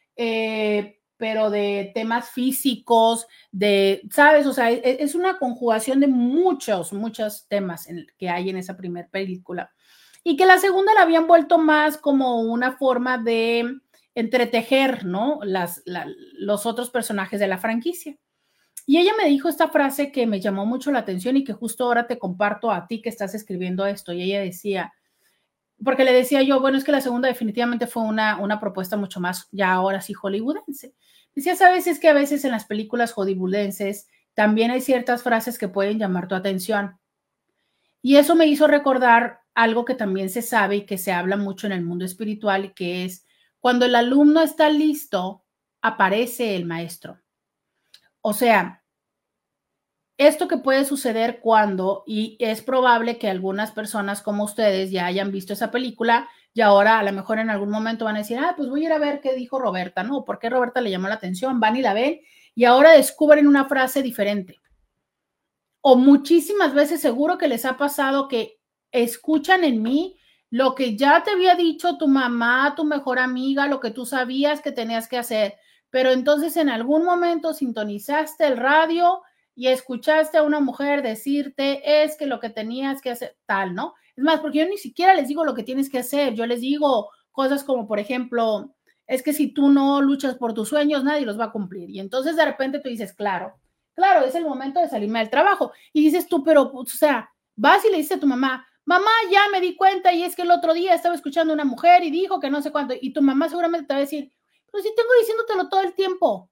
pero 1.22 1.52
de 1.52 1.92
temas 1.94 2.32
físicos, 2.32 3.28
de, 3.52 4.02
¿sabes? 4.10 4.48
O 4.48 4.54
sea, 4.54 4.72
e, 4.72 4.98
es, 5.04 5.14
una 5.14 5.38
conjugación 5.38 6.00
de 6.00 6.08
muchos, 6.08 6.94
muchos 6.94 7.48
temas 7.48 7.88
que 8.18 8.28
hay 8.28 8.50
en 8.50 8.58
esa 8.58 8.76
primera 8.76 9.08
película. 9.08 9.72
Y 10.24 10.36
que 10.36 10.48
la 10.48 10.58
segunda 10.58 10.96
la 10.96 11.04
habían 11.04 11.28
vuelto 11.28 11.60
más 11.60 11.98
como 11.98 12.42
una 12.42 12.72
forma 12.72 13.20
de 13.20 13.82
entretejer, 14.16 15.06
¿no? 15.06 15.40
Los 15.44 16.66
otros 16.66 16.90
personajes 16.90 17.40
de 17.40 17.48
la 17.48 17.60
franquicia. 17.60 18.18
Y 18.86 18.98
ella 18.98 19.14
me 19.18 19.30
dijo 19.30 19.50
esta 19.50 19.70
frase 19.70 20.12
que 20.12 20.28
me 20.28 20.40
llamó 20.40 20.66
mucho 20.66 20.92
la 20.92 21.00
atención 21.00 21.38
y 21.38 21.44
que 21.44 21.54
justo 21.54 21.86
ahora 21.86 22.08
te 22.08 22.18
comparto 22.20 22.72
a 22.72 22.88
ti 22.88 23.02
que 23.02 23.10
estás 23.10 23.36
escribiendo 23.36 23.86
esto. 23.86 24.14
Y 24.14 24.24
ella 24.24 24.42
decía, 24.42 24.94
porque 25.84 26.04
le 26.04 26.14
decía 26.14 26.42
yo, 26.42 26.60
bueno, 26.60 26.78
es 26.78 26.84
que 26.84 26.92
la 26.92 27.02
segunda 27.02 27.28
definitivamente 27.28 27.88
fue 27.88 28.04
una, 28.04 28.40
una 28.40 28.60
propuesta 28.60 28.98
mucho 28.98 29.20
más, 29.20 29.48
ya 29.52 29.74
ahora 29.74 30.02
sí, 30.02 30.14
hollywoodense. 30.14 30.94
Decía, 31.34 31.56
sabes, 31.56 31.88
es 31.88 32.00
que 32.00 32.10
a 32.10 32.14
veces 32.14 32.44
en 32.46 32.52
las 32.52 32.66
películas 32.66 33.14
hollywoodenses 33.14 34.08
también 34.34 34.72
hay 34.72 34.82
ciertas 34.82 35.24
frases 35.24 35.58
que 35.58 35.68
pueden 35.68 36.00
llamar 36.00 36.28
tu 36.28 36.36
atención. 36.36 36.98
Y 38.02 38.18
eso 38.18 38.36
me 38.36 38.48
hizo 38.48 38.68
recordar 38.68 39.42
algo 39.54 39.86
que 39.86 39.96
también 39.96 40.30
se 40.30 40.42
sabe 40.42 40.78
y 40.78 40.86
que 40.86 40.98
se 40.98 41.12
habla 41.12 41.38
mucho 41.38 41.68
en 41.68 41.74
el 41.74 41.84
mundo 41.84 42.06
espiritual, 42.06 42.74
que 42.74 43.06
es 43.06 43.26
cuando 43.60 43.86
el 43.86 43.96
alumno 43.96 44.42
está 44.42 44.70
listo, 44.70 45.44
aparece 45.82 46.56
el 46.56 46.66
maestro. 46.66 47.20
O 48.22 48.34
sea, 48.34 48.84
esto 50.18 50.48
que 50.48 50.58
puede 50.58 50.86
suceder 50.86 51.40
cuando, 51.40 52.04
y 52.06 52.38
es 52.40 52.62
probable 52.62 53.18
que 53.18 53.30
algunas 53.30 53.72
personas 53.72 54.22
como 54.22 54.44
ustedes 54.44 54.92
ya 54.92 55.08
hayan 55.08 55.32
visto 55.32 55.54
esa 55.54 55.72
película 55.72 56.30
y 56.54 56.62
ahora 56.62 57.00
a 57.00 57.04
lo 57.04 57.12
mejor 57.12 57.40
en 57.40 57.50
algún 57.50 57.72
momento 57.72 58.06
van 58.06 58.16
a 58.16 58.20
decir, 58.20 58.38
ah, 58.38 58.54
pues 58.56 58.70
voy 58.70 58.84
a 58.84 58.86
ir 58.88 58.94
a 58.94 59.00
ver 59.00 59.22
qué 59.22 59.34
dijo 59.34 59.58
Roberta, 59.58 60.04
¿no? 60.04 60.24
¿Por 60.26 60.38
qué 60.38 60.50
Roberta 60.50 60.82
le 60.82 60.92
llamó 60.92 61.08
la 61.08 61.16
atención? 61.16 61.60
Van 61.60 61.76
y 61.76 61.82
la 61.82 61.94
ven 61.94 62.22
y 62.54 62.66
ahora 62.66 62.92
descubren 62.92 63.48
una 63.48 63.66
frase 63.66 64.04
diferente. 64.04 64.62
O 65.82 65.96
muchísimas 65.96 66.76
veces 66.76 67.02
seguro 67.02 67.38
que 67.38 67.48
les 67.48 67.66
ha 67.66 67.78
pasado 67.78 68.28
que 68.28 68.60
escuchan 68.92 69.64
en 69.64 69.82
mí 69.82 70.20
lo 70.52 70.76
que 70.76 70.98
ya 70.98 71.24
te 71.24 71.32
había 71.32 71.56
dicho 71.56 71.98
tu 71.98 72.08
mamá, 72.08 72.76
tu 72.76 72.84
mejor 72.84 73.18
amiga, 73.18 73.68
lo 73.68 73.80
que 73.80 73.90
tú 73.90 74.06
sabías 74.06 74.62
que 74.62 74.72
tenías 74.72 75.08
que 75.08 75.18
hacer, 75.18 75.56
pero 75.92 76.12
entonces 76.12 76.58
en 76.58 76.70
algún 76.70 77.04
momento 77.04 77.54
sintonizaste 77.54 78.48
el 78.48 78.58
radio 78.58 79.22
y 79.54 79.68
escuchaste 79.68 80.38
a 80.38 80.44
una 80.44 80.60
mujer 80.60 81.04
decirte 81.04 82.04
es 82.04 82.18
que 82.18 82.26
lo 82.26 82.40
que 82.40 82.50
tenías 82.50 83.02
que 83.02 83.12
hacer 83.12 83.38
tal, 83.46 83.76
¿no? 83.76 83.94
Es 84.16 84.24
más, 84.24 84.40
porque 84.40 84.60
yo 84.60 84.66
ni 84.66 84.78
siquiera 84.78 85.14
les 85.14 85.28
digo 85.28 85.46
lo 85.46 85.54
que 85.54 85.64
tienes 85.64 85.90
que 85.90 86.00
hacer, 86.00 86.34
yo 86.34 86.46
les 86.46 86.62
digo 86.62 87.12
cosas 87.32 87.64
como, 87.64 87.88
por 87.88 88.00
ejemplo, 88.00 88.74
es 89.08 89.22
que 89.22 89.34
si 89.34 89.54
tú 89.54 89.70
no 89.70 90.02
luchas 90.02 90.36
por 90.36 90.54
tus 90.54 90.70
sueños, 90.70 91.04
nadie 91.04 91.26
los 91.26 91.40
va 91.40 91.46
a 91.46 91.52
cumplir. 91.52 91.90
Y 91.90 92.00
entonces 92.00 92.36
de 92.36 92.46
repente 92.46 92.80
tú 92.80 92.90
dices, 92.90 93.14
claro, 93.14 93.60
claro, 93.94 94.26
es 94.26 94.36
el 94.36 94.46
momento 94.46 94.80
de 94.80 94.90
salirme 94.90 95.20
del 95.20 95.30
trabajo. 95.30 95.74
Y 95.92 96.02
dices 96.02 96.28
tú, 96.28 96.44
pero, 96.44 96.72
o 96.74 96.86
sea, 96.86 97.30
vas 97.56 97.84
y 97.86 97.92
le 97.92 97.98
dices 97.98 98.18
a 98.18 98.20
tu 98.20 98.28
mamá, 98.28 98.66
mamá, 98.86 99.12
ya 99.30 99.42
me 99.52 99.62
di 99.62 99.76
cuenta 99.76 100.14
y 100.14 100.24
es 100.24 100.36
que 100.36 100.44
el 100.44 100.52
otro 100.52 100.74
día 100.74 100.94
estaba 100.94 101.16
escuchando 101.16 101.52
a 101.52 101.56
una 101.56 101.66
mujer 101.66 102.04
y 102.04 102.12
dijo 102.12 102.40
que 102.40 102.50
no 102.50 102.62
sé 102.62 102.72
cuánto. 102.72 102.94
Y 103.00 103.14
tu 103.14 103.22
mamá 103.22 103.50
seguramente 103.50 103.88
te 103.88 103.94
va 103.94 103.98
a 103.98 104.02
decir, 104.02 104.32
pero 104.72 104.84
si 104.84 104.96
tengo 104.96 105.10
diciéndotelo 105.20 105.70
todo 105.70 105.82
el 105.82 105.94
tiempo 105.94 106.52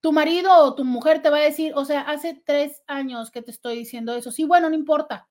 tu 0.00 0.12
marido 0.12 0.50
o 0.64 0.74
tu 0.74 0.84
mujer 0.84 1.22
te 1.22 1.30
va 1.30 1.38
a 1.38 1.42
decir, 1.42 1.72
o 1.74 1.84
sea, 1.84 2.02
hace 2.02 2.40
tres 2.46 2.82
años 2.86 3.30
que 3.30 3.42
te 3.42 3.50
estoy 3.50 3.78
diciendo 3.78 4.14
eso. 4.14 4.30
Sí, 4.30 4.44
bueno, 4.44 4.68
no 4.68 4.76
importa. 4.76 5.28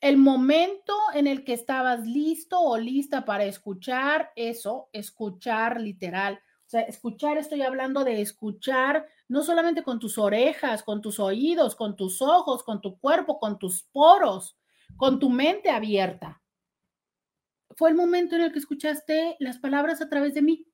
El 0.00 0.16
momento 0.16 0.94
en 1.12 1.26
el 1.26 1.44
que 1.44 1.52
estabas 1.52 2.06
listo 2.06 2.58
o 2.58 2.78
lista 2.78 3.26
para 3.26 3.44
escuchar 3.44 4.32
eso, 4.34 4.88
escuchar 4.92 5.78
literal. 5.80 6.40
O 6.66 6.70
sea, 6.70 6.82
escuchar, 6.82 7.36
estoy 7.36 7.62
hablando 7.62 8.04
de 8.04 8.22
escuchar 8.22 9.06
no 9.28 9.42
solamente 9.42 9.82
con 9.82 9.98
tus 9.98 10.16
orejas, 10.16 10.82
con 10.82 11.02
tus 11.02 11.20
oídos, 11.20 11.76
con 11.76 11.96
tus 11.96 12.22
ojos, 12.22 12.62
con 12.62 12.80
tu 12.80 12.98
cuerpo, 12.98 13.38
con 13.38 13.58
tus 13.58 13.82
poros, 13.92 14.56
con 14.96 15.18
tu 15.18 15.28
mente 15.28 15.68
abierta. 15.68 16.42
Fue 17.76 17.90
el 17.90 17.96
momento 17.96 18.36
en 18.36 18.42
el 18.42 18.52
que 18.52 18.58
escuchaste 18.58 19.36
las 19.38 19.58
palabras 19.58 20.00
a 20.00 20.08
través 20.08 20.32
de 20.32 20.42
mí 20.42 20.69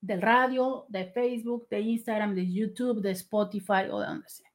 del 0.00 0.22
radio, 0.22 0.86
de 0.88 1.06
Facebook, 1.06 1.68
de 1.68 1.80
Instagram, 1.80 2.34
de 2.34 2.50
YouTube, 2.50 3.00
de 3.00 3.12
Spotify 3.12 3.88
o 3.90 4.00
de 4.00 4.06
donde 4.06 4.28
sea. 4.28 4.50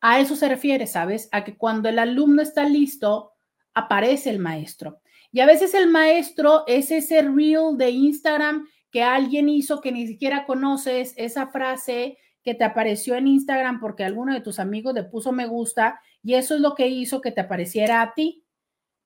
A 0.00 0.20
eso 0.20 0.36
se 0.36 0.48
refiere, 0.48 0.86
¿sabes? 0.86 1.28
A 1.32 1.44
que 1.44 1.56
cuando 1.56 1.88
el 1.88 1.98
alumno 1.98 2.42
está 2.42 2.64
listo, 2.64 3.32
aparece 3.74 4.30
el 4.30 4.38
maestro. 4.38 5.00
Y 5.30 5.40
a 5.40 5.46
veces 5.46 5.74
el 5.74 5.88
maestro 5.88 6.64
es 6.66 6.90
ese 6.90 7.22
reel 7.22 7.76
de 7.76 7.90
Instagram 7.90 8.68
que 8.90 9.02
alguien 9.02 9.48
hizo 9.48 9.80
que 9.80 9.90
ni 9.90 10.06
siquiera 10.06 10.44
conoces, 10.44 11.14
esa 11.16 11.46
frase 11.46 12.18
que 12.42 12.54
te 12.54 12.64
apareció 12.64 13.14
en 13.14 13.28
Instagram 13.28 13.80
porque 13.80 14.04
alguno 14.04 14.34
de 14.34 14.40
tus 14.40 14.58
amigos 14.58 14.92
le 14.92 15.04
puso 15.04 15.32
me 15.32 15.46
gusta 15.46 16.00
y 16.22 16.34
eso 16.34 16.54
es 16.54 16.60
lo 16.60 16.74
que 16.74 16.88
hizo 16.88 17.20
que 17.20 17.32
te 17.32 17.40
apareciera 17.40 18.02
a 18.02 18.12
ti, 18.14 18.44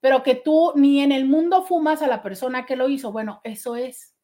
pero 0.00 0.22
que 0.22 0.34
tú 0.34 0.72
ni 0.74 1.00
en 1.00 1.12
el 1.12 1.26
mundo 1.26 1.62
fumas 1.62 2.02
a 2.02 2.08
la 2.08 2.22
persona 2.22 2.66
que 2.66 2.76
lo 2.76 2.88
hizo. 2.88 3.12
Bueno, 3.12 3.40
eso 3.44 3.76
es 3.76 4.15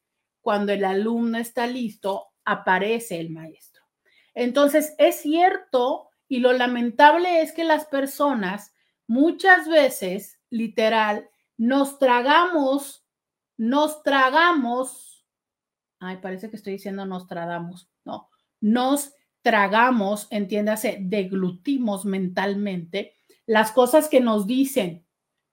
cuando 0.42 0.72
el 0.72 0.84
alumno 0.84 1.38
está 1.38 1.66
listo, 1.66 2.26
aparece 2.44 3.18
el 3.18 3.30
maestro. 3.30 3.82
Entonces, 4.34 4.94
es 4.98 5.20
cierto 5.22 6.08
y 6.28 6.40
lo 6.40 6.52
lamentable 6.52 7.40
es 7.40 7.52
que 7.52 7.64
las 7.64 7.86
personas 7.86 8.74
muchas 9.06 9.68
veces, 9.68 10.40
literal, 10.50 11.28
nos 11.56 11.98
tragamos, 11.98 13.06
nos 13.56 14.02
tragamos, 14.02 15.26
ay, 16.00 16.18
parece 16.18 16.50
que 16.50 16.56
estoy 16.56 16.74
diciendo 16.74 17.06
nos 17.06 17.26
tragamos, 17.26 17.90
no, 18.04 18.28
nos 18.60 19.12
tragamos, 19.42 20.26
entiéndase, 20.30 20.98
deglutimos 21.00 22.04
mentalmente 22.04 23.14
las 23.46 23.72
cosas 23.72 24.08
que 24.08 24.20
nos 24.20 24.46
dicen 24.46 25.06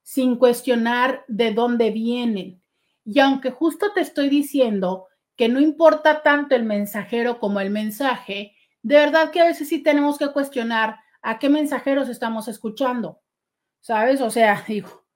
sin 0.04 0.38
cuestionar 0.38 1.26
de 1.28 1.54
dónde 1.54 1.92
vienen, 1.92 2.64
y 3.12 3.20
aunque 3.22 3.50
justo 3.50 3.88
te 3.92 4.02
estoy 4.02 4.30
diciendo 4.30 5.08
que 5.36 5.50
no 5.50 5.60
importa 5.60 6.22
tanto 6.22 6.56
el 6.56 6.64
mensajero 6.64 7.40
como 7.40 7.60
el 7.60 7.72
mensaje, 7.72 8.56
de 8.84 8.96
verdad 8.96 9.32
que 9.32 9.42
a 9.42 9.46
veces 9.46 9.68
sí 9.68 9.82
tenemos 9.82 10.20
que 10.20 10.32
cuestionar 10.32 10.98
a 11.24 11.40
qué 11.40 11.50
mensajeros 11.50 12.08
estamos 12.08 12.48
escuchando. 12.48 13.20
¿Sabes? 13.80 14.22
O 14.22 14.30
sea, 14.30 14.64
digo, 14.68 15.08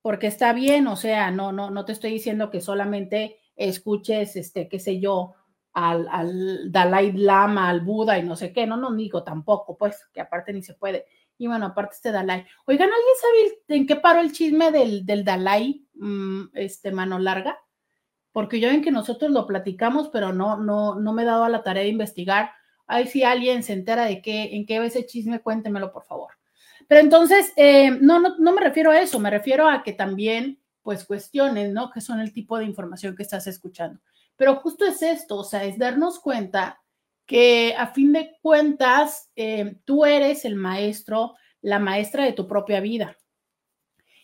porque 0.00 0.28
está 0.28 0.54
bien, 0.54 0.86
o 0.86 0.96
sea, 0.96 1.30
no, 1.30 1.52
no, 1.52 1.68
no 1.70 1.84
te 1.84 1.92
estoy 1.92 2.12
diciendo 2.12 2.48
que 2.48 2.62
solamente 2.62 3.38
escuches, 3.54 4.36
este, 4.36 4.66
qué 4.66 4.78
sé 4.78 4.98
yo, 4.98 5.34
al, 5.74 6.08
al 6.10 6.72
Dalai 6.72 7.12
Lama, 7.12 7.68
al 7.68 7.82
Buda 7.82 8.18
y 8.18 8.22
no 8.22 8.34
sé 8.34 8.54
qué, 8.54 8.66
no, 8.66 8.78
no 8.78 8.94
digo 8.94 9.24
tampoco, 9.24 9.76
pues, 9.76 10.08
que 10.14 10.22
aparte 10.22 10.54
ni 10.54 10.62
se 10.62 10.72
puede, 10.72 11.04
Y 11.38 11.46
bueno, 11.46 11.66
aparte 11.66 11.96
este 11.96 12.12
Dalai. 12.12 12.46
Oigan, 12.66 12.88
¿alguien 12.88 13.14
sabe 13.20 13.78
en 13.78 13.86
qué 13.86 13.96
paró 13.96 14.20
el 14.20 14.32
chisme 14.32 14.70
del, 14.70 15.04
del 15.04 15.24
Dalai, 15.24 15.86
mm, 15.94 16.44
este, 16.54 16.92
mano 16.92 17.18
larga? 17.18 17.58
Porque 18.32 18.60
yo 18.60 18.68
ven 18.68 18.82
que 18.82 18.90
nosotros 18.90 19.30
lo 19.30 19.46
platicamos, 19.46 20.08
pero 20.08 20.32
no, 20.32 20.56
no, 20.56 20.94
no 20.94 21.12
me 21.12 21.22
he 21.22 21.26
dado 21.26 21.44
a 21.44 21.48
la 21.48 21.62
tarea 21.62 21.82
de 21.82 21.88
investigar. 21.88 22.52
Ahí 22.86 23.06
si 23.06 23.24
alguien 23.24 23.62
se 23.62 23.72
entera 23.72 24.04
de 24.04 24.22
qué, 24.22 24.54
en 24.56 24.66
qué 24.66 24.78
va 24.78 24.86
ese 24.86 25.06
chisme, 25.06 25.40
cuéntemelo, 25.40 25.92
por 25.92 26.04
favor. 26.04 26.32
Pero 26.88 27.00
entonces, 27.00 27.52
eh, 27.56 27.90
no, 27.90 28.20
no, 28.20 28.36
no 28.38 28.52
me 28.52 28.60
refiero 28.60 28.90
a 28.90 29.00
eso, 29.00 29.18
me 29.18 29.30
refiero 29.30 29.68
a 29.68 29.82
que 29.82 29.92
también, 29.92 30.60
pues, 30.82 31.04
cuestiones, 31.04 31.72
¿no? 31.72 31.90
Que 31.90 32.00
son 32.00 32.20
el 32.20 32.32
tipo 32.32 32.58
de 32.58 32.64
información 32.64 33.16
que 33.16 33.22
estás 33.22 33.46
escuchando. 33.46 34.00
Pero 34.36 34.56
justo 34.56 34.84
es 34.84 35.02
esto, 35.02 35.36
o 35.38 35.44
sea, 35.44 35.64
es 35.64 35.78
darnos 35.78 36.18
cuenta 36.20 36.81
que 37.32 37.74
a 37.78 37.86
fin 37.86 38.12
de 38.12 38.36
cuentas, 38.42 39.30
eh, 39.36 39.76
tú 39.86 40.04
eres 40.04 40.44
el 40.44 40.54
maestro, 40.54 41.34
la 41.62 41.78
maestra 41.78 42.26
de 42.26 42.34
tu 42.34 42.46
propia 42.46 42.80
vida. 42.80 43.16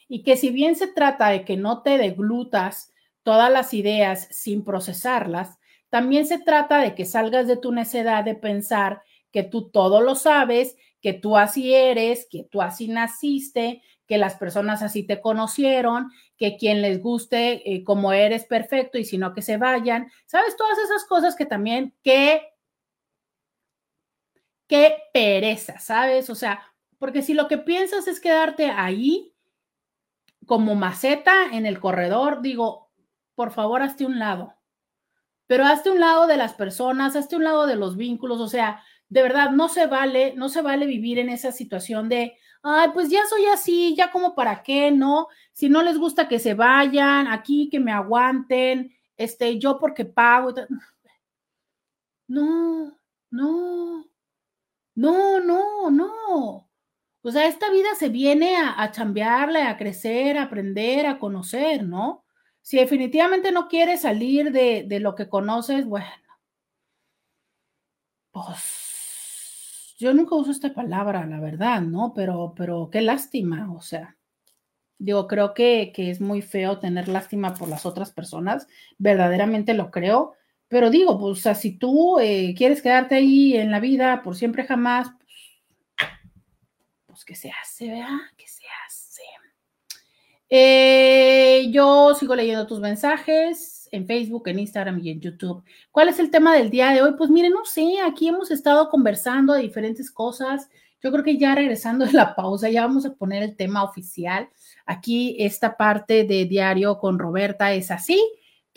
Y 0.09 0.23
que 0.23 0.37
si 0.37 0.51
bien 0.51 0.77
se 0.77 0.89
trata 0.89 1.31
de 1.31 1.43
que 1.43 1.57
no 1.57 1.81
te 1.81 1.97
deglutas 1.97 2.93
todas 3.23 3.51
las 3.51 3.73
ideas 3.73 4.29
sin 4.31 4.63
procesarlas, 4.63 5.57
también 5.89 6.27
se 6.27 6.39
trata 6.39 6.83
de 6.83 6.95
que 6.95 7.07
salgas 7.07 7.47
de 7.47 7.57
tu 7.57 7.73
necedad 7.73 8.25
de 8.25 8.35
pensar 8.35 9.01
que 9.33 9.43
tú 9.43 9.71
todo 9.71 10.03
lo 10.03 10.15
sabes, 10.15 10.77
que 11.01 11.15
tú 11.15 11.39
así 11.39 11.73
eres, 11.73 12.29
que 12.31 12.45
tú 12.45 12.61
así 12.61 12.89
naciste, 12.89 13.81
que 14.07 14.19
las 14.19 14.35
personas 14.35 14.83
así 14.83 15.03
te 15.03 15.23
conocieron, 15.23 16.11
que 16.37 16.59
quien 16.59 16.83
les 16.83 17.01
guste 17.01 17.73
eh, 17.73 17.85
como 17.85 18.13
eres 18.13 18.45
perfecto 18.45 18.99
y 18.99 19.07
si 19.07 19.17
no 19.17 19.33
que 19.33 19.41
se 19.41 19.57
vayan. 19.57 20.11
¿Sabes? 20.27 20.59
Todas 20.59 20.77
esas 20.79 21.07
cosas 21.07 21.37
que 21.37 21.47
también, 21.47 21.95
que, 22.05 22.43
qué 24.69 24.97
pereza, 25.13 25.81
¿sabes? 25.81 26.31
O 26.31 26.35
sea, 26.35 26.63
porque 26.99 27.23
si 27.23 27.35
lo 27.35 27.49
que 27.49 27.59
piensas 27.59 28.07
es 28.07 28.21
quedarte 28.21 28.71
ahí 28.71 29.35
como 30.47 30.75
maceta 30.75 31.47
en 31.53 31.67
el 31.67 31.81
corredor, 31.81 32.41
digo, 32.43 32.91
por 33.35 33.51
favor, 33.53 33.83
hazte 33.83 34.07
un 34.07 34.19
lado. 34.19 34.55
Pero 35.47 35.65
hazte 35.65 35.91
un 35.91 36.01
lado 36.01 36.27
de 36.27 36.37
las 36.37 36.55
personas, 36.55 37.17
hazte 37.17 37.37
un 37.37 37.45
lado 37.45 37.67
de 37.67 37.77
los 37.77 37.97
vínculos, 37.97 38.41
o 38.41 38.49
sea, 38.49 38.83
de 39.09 39.23
verdad, 39.23 39.51
no 39.51 39.69
se 39.69 39.87
vale, 39.87 40.35
no 40.37 40.49
se 40.49 40.61
vale 40.63 40.87
vivir 40.87 41.19
en 41.19 41.31
esa 41.31 41.53
situación 41.53 42.09
de, 42.09 42.37
ay, 42.63 42.91
pues 42.93 43.11
ya 43.11 43.25
soy 43.27 43.47
así, 43.47 43.95
ya 43.97 44.11
como 44.11 44.35
para 44.35 44.63
qué, 44.63 44.91
¿no? 44.91 45.29
Si 45.53 45.69
no 45.71 45.83
les 45.83 45.99
gusta 45.99 46.29
que 46.29 46.39
se 46.39 46.55
vayan, 46.55 47.27
aquí 47.27 47.71
que 47.71 47.81
me 47.81 47.93
aguanten, 47.93 48.95
este, 49.17 49.59
yo 49.59 49.79
porque 49.79 50.05
pago. 50.05 50.53
No, 52.29 52.99
no, 53.31 54.08
no, 54.99 55.41
no, 55.41 55.91
no. 55.91 56.71
O 57.23 57.31
sea, 57.31 57.47
esta 57.47 57.71
vida 57.71 57.89
se 57.99 58.09
viene 58.09 58.57
a, 58.57 58.83
a 58.83 58.85
a 59.71 59.77
crecer, 59.77 60.39
a 60.39 60.43
aprender, 60.45 61.07
a 61.07 61.19
conocer, 61.19 61.85
¿no? 61.85 62.25
Si 62.63 62.79
definitivamente 62.79 63.53
no 63.53 63.69
quieres 63.69 64.03
salir 64.03 64.53
de, 64.53 64.85
de 64.89 65.01
lo 65.01 65.15
que 65.15 65.29
conoces, 65.29 65.87
bueno, 65.87 66.07
pues 68.33 69.95
yo 69.99 70.13
nunca 70.15 70.35
uso 70.37 70.51
esta 70.51 70.73
palabra, 70.75 71.27
la 71.27 71.41
verdad, 71.41 71.81
¿no? 71.83 72.13
Pero, 72.15 72.55
pero 72.57 72.89
qué 72.91 73.01
lástima, 73.01 73.73
o 73.73 73.81
sea, 73.81 74.17
digo, 74.99 75.27
creo 75.29 75.55
que, 75.55 75.93
es 75.97 76.21
muy 76.21 76.43
feo 76.43 76.79
tener 76.79 77.09
lástima 77.09 77.55
por 77.55 77.69
las 77.69 77.87
otras 77.87 78.13
personas, 78.13 78.67
verdaderamente 78.99 79.75
lo 79.75 79.91
creo, 79.91 80.35
pero 80.69 80.91
digo, 80.91 81.19
pues, 81.19 81.45
o 81.47 81.55
si 81.55 81.79
tú 81.79 82.19
eh, 82.21 82.55
quieres 82.57 82.83
quedarte 82.83 83.17
ahí 83.17 83.57
en 83.57 83.71
la 83.71 83.81
vida 83.81 84.23
por 84.23 84.37
siempre 84.37 84.65
jamás, 84.65 85.09
pues, 85.97 86.09
pues 87.07 87.25
que 87.25 87.35
se 87.35 87.51
hace, 87.51 87.89
¿verdad? 87.89 88.19
Que 88.37 88.47
se 88.47 88.65
hace. 88.87 89.23
Eh, 90.51 91.69
yo 91.71 92.15
sigo 92.15 92.35
leyendo 92.35 92.67
tus 92.67 92.81
mensajes 92.81 93.89
en 93.93 94.07
Facebook, 94.07 94.49
en 94.49 94.59
Instagram 94.59 94.99
y 95.03 95.11
en 95.11 95.21
YouTube. 95.21 95.63
¿Cuál 95.91 96.09
es 96.09 96.19
el 96.19 96.31
tema 96.31 96.55
del 96.55 96.71
día 96.71 96.91
de 96.91 97.03
hoy? 97.03 97.15
Pues 97.19 97.31
miren, 97.31 97.53
no 97.53 97.65
sé, 97.65 98.01
aquí 98.05 98.29
hemos 98.29 98.51
estado 98.51 98.89
conversando 98.89 99.53
de 99.53 99.63
diferentes 99.63 100.11
cosas. 100.11 100.71
Yo 101.03 101.13
creo 101.13 101.23
que 101.23 101.37
ya 101.37 101.55
regresando 101.55 102.07
de 102.07 102.13
la 102.13 102.35
pausa, 102.35 102.71
ya 102.71 102.87
vamos 102.87 103.05
a 103.07 103.15
poner 103.15 103.43
el 103.43 103.57
tema 103.57 103.85
oficial. 103.85 104.49
Aquí 104.87 105.37
esta 105.39 105.77
parte 105.77 106.25
de 106.25 106.47
diario 106.47 106.99
con 106.99 107.19
Roberta 107.19 107.73
es 107.73 107.91
así. 107.91 108.19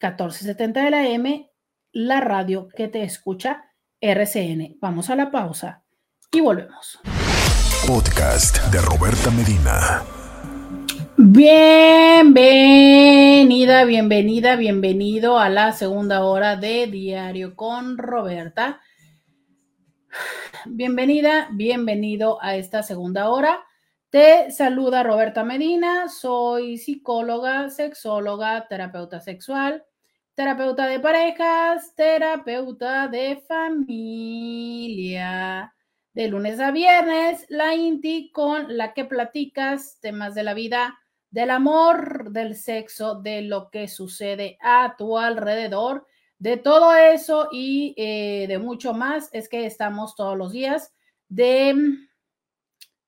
1470 0.00 0.84
de 0.84 0.90
la 0.90 1.06
M, 1.06 1.50
la 1.92 2.20
radio 2.20 2.68
que 2.68 2.88
te 2.88 3.02
escucha 3.02 3.66
RCN. 4.00 4.78
Vamos 4.80 5.10
a 5.10 5.16
la 5.16 5.30
pausa 5.30 5.84
y 6.32 6.40
volvemos. 6.40 7.00
Podcast 7.88 8.58
de 8.70 8.80
Roberta 8.80 9.30
Medina. 9.32 10.04
Bienvenida, 11.16 12.34
bienvenida, 13.84 14.54
bienvenido 14.54 15.40
a 15.40 15.48
la 15.48 15.72
segunda 15.72 16.24
hora 16.24 16.54
de 16.54 16.86
Diario 16.86 17.56
con 17.56 17.98
Roberta. 17.98 18.80
Bienvenida, 20.66 21.48
bienvenido 21.50 22.40
a 22.40 22.54
esta 22.54 22.84
segunda 22.84 23.28
hora. 23.28 23.64
Te 24.10 24.52
saluda 24.52 25.02
Roberta 25.02 25.42
Medina, 25.42 26.08
soy 26.08 26.78
psicóloga, 26.78 27.70
sexóloga, 27.70 28.68
terapeuta 28.68 29.20
sexual, 29.20 29.84
terapeuta 30.34 30.86
de 30.86 31.00
parejas, 31.00 31.92
terapeuta 31.96 33.08
de 33.08 33.42
familia. 33.48 34.54
De 36.20 36.28
lunes 36.28 36.60
a 36.60 36.70
viernes, 36.70 37.46
la 37.48 37.74
INTI 37.74 38.30
con 38.30 38.76
la 38.76 38.92
que 38.92 39.06
platicas 39.06 39.98
temas 40.02 40.34
de 40.34 40.42
la 40.42 40.52
vida 40.52 41.00
del 41.30 41.48
amor, 41.48 42.30
del 42.30 42.56
sexo, 42.56 43.14
de 43.14 43.40
lo 43.40 43.70
que 43.70 43.88
sucede 43.88 44.58
a 44.60 44.96
tu 44.98 45.16
alrededor, 45.16 46.06
de 46.38 46.58
todo 46.58 46.94
eso 46.94 47.48
y 47.50 47.94
eh, 47.96 48.44
de 48.48 48.58
mucho 48.58 48.92
más, 48.92 49.30
es 49.32 49.48
que 49.48 49.64
estamos 49.64 50.14
todos 50.14 50.36
los 50.36 50.52
días 50.52 50.92
de 51.30 51.74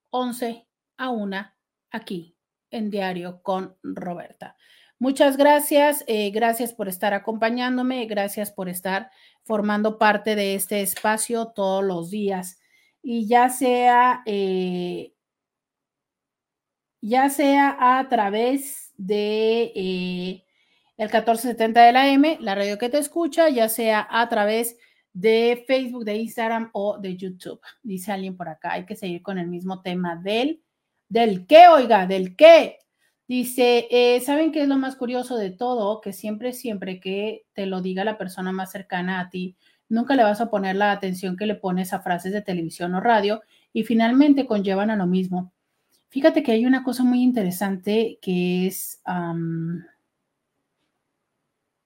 11 0.09 0.67
a 0.97 1.11
1 1.11 1.53
aquí 1.91 2.35
en 2.71 2.89
Diario 2.89 3.43
con 3.43 3.77
Roberta. 3.83 4.57
Muchas 4.99 5.37
gracias, 5.37 6.03
eh, 6.07 6.31
gracias 6.31 6.73
por 6.73 6.89
estar 6.89 7.13
acompañándome, 7.13 8.07
gracias 8.07 8.51
por 8.51 8.71
estar 8.71 9.11
formando 9.43 9.99
parte 9.99 10.35
de 10.35 10.55
este 10.55 10.81
espacio 10.81 11.49
todos 11.49 11.85
los 11.85 12.09
días. 12.09 12.62
Y 13.03 13.27
ya 13.27 13.49
sea 13.49 14.23
eh, 14.27 15.13
ya 17.03 17.29
sea 17.29 17.77
a 17.99 18.09
través 18.09 18.93
de 18.97 19.73
eh, 19.75 20.45
el 20.97 21.09
1470 21.09 21.83
de 21.85 21.93
la 21.93 22.09
M, 22.09 22.39
la 22.41 22.55
radio 22.55 22.79
que 22.79 22.89
te 22.89 22.99
escucha, 22.99 23.49
ya 23.49 23.69
sea 23.69 24.07
a 24.09 24.29
través 24.29 24.77
de 25.13 25.65
Facebook, 25.67 26.05
de 26.05 26.17
Instagram 26.17 26.71
o 26.73 26.99
de 26.99 27.17
YouTube. 27.17 27.61
Dice 27.83 28.13
alguien 28.13 28.37
por 28.37 28.49
acá, 28.49 28.73
hay 28.73 28.87
que 28.87 28.97
seguir 28.97 29.21
con 29.21 29.39
el 29.39 29.49
mismo 29.49 29.83
tema 29.83 30.17
del, 30.17 30.63
del 31.09 31.47
qué, 31.47 31.69
oiga, 31.69 32.07
del 32.07 32.37
qué. 32.37 32.79
Dice, 33.27 33.89
eh, 33.91 34.21
¿saben 34.21 34.53
qué 34.53 34.63
es 34.63 34.69
lo 34.69 34.77
más 34.79 34.95
curioso 34.97 35.37
de 35.37 35.51
todo? 35.51 36.01
Que 36.01 36.13
siempre, 36.13 36.53
siempre 36.53 37.01
que 37.01 37.47
te 37.53 37.67
lo 37.67 37.81
diga 37.81 38.05
la 38.05 38.19
persona 38.19 38.53
más 38.53 38.71
cercana 38.71 39.21
a 39.21 39.31
ti, 39.31 39.57
nunca 39.93 40.17
le 40.17 40.25
vas 40.25 40.41
a 40.41 40.51
poner 40.51 40.75
la 40.75 40.91
atención 40.91 41.37
que 41.37 41.47
le 41.47 41.55
pones 41.55 41.93
a 41.93 42.01
frases 42.01 42.33
de 42.33 42.41
televisión 42.41 42.95
o 42.95 43.01
radio 43.01 43.43
y 43.73 43.85
finalmente 43.85 44.47
conllevan 44.47 44.91
a 44.91 44.97
lo 44.97 45.07
mismo. 45.07 45.53
Fíjate 46.09 46.43
que 46.43 46.53
hay 46.53 46.65
una 46.65 46.83
cosa 46.83 47.05
muy 47.05 47.23
interesante 47.23 48.19
que 48.23 48.67
es 48.67 49.03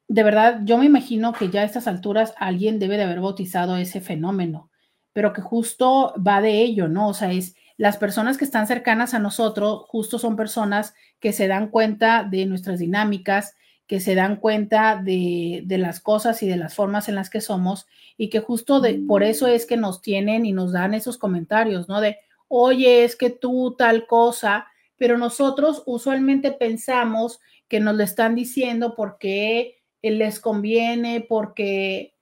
de 0.09 0.23
verdad, 0.23 0.61
yo 0.63 0.79
me 0.79 0.87
imagino 0.87 1.33
que 1.33 1.51
ya 1.51 1.63
a 1.63 1.65
estas 1.65 1.89
alturas 1.89 2.33
alguien 2.39 2.79
debe 2.79 2.97
de 2.97 3.03
haber 3.03 3.21
bautizado 3.21 3.77
ese 3.77 4.01
fenómeno, 4.01 4.71
pero 5.13 5.33
que 5.33 5.43
justo 5.43 6.15
va 6.25 6.41
de 6.41 6.63
ello, 6.63 6.87
¿no? 6.87 7.09
O 7.09 7.15
sea, 7.15 7.33
es 7.33 7.57
las 7.77 7.97
personas 7.97 8.39
que 8.39 8.45
están 8.45 8.69
cercanas 8.69 9.15
a 9.15 9.19
nosotros, 9.19 9.83
justo 9.89 10.21
son 10.21 10.37
personas 10.37 10.95
que 11.19 11.33
se 11.33 11.49
dan 11.49 11.69
cuenta 11.71 12.23
de 12.23 12.47
nuestras 12.47 12.79
dinámicas, 12.79 13.56
que 13.87 14.01
se 14.01 14.15
dan 14.15 14.37
cuenta 14.37 15.01
de, 15.03 15.65
las 15.69 16.01
cosas 16.01 16.43
y 16.43 16.49
de 16.49 16.57
las 16.57 16.75
formas 16.75 17.09
en 17.09 17.15
las 17.15 17.31
que 17.31 17.41
somos 17.41 17.87
y 18.17 18.31
que 18.31 18.41
justo 18.41 18.81
de, 18.81 18.95
por 19.07 19.23
eso 19.23 19.47
es 19.47 19.67
que 19.67 19.77
nos 19.77 20.03
tienen 20.03 20.45
y 20.45 20.53
nos 20.53 20.73
dan 20.73 20.95
esos 20.95 21.19
comentarios, 21.19 21.89
¿no? 21.89 22.01
De, 22.01 22.19
oye, 22.49 23.05
es 23.05 23.15
que 23.15 23.31
tú 23.31 23.77
tal 23.79 24.07
cosa, 24.07 24.67
pero 24.97 25.19
nosotros 25.19 25.83
usualmente 25.87 26.51
pensamos 26.53 27.41
que 27.69 27.81
nos 27.81 27.97
lo 27.97 28.03
están 28.03 28.35
diciendo 28.35 28.95
porque 28.97 29.83
les 30.03 30.41
conviene, 30.41 31.25
porque, 31.29 32.15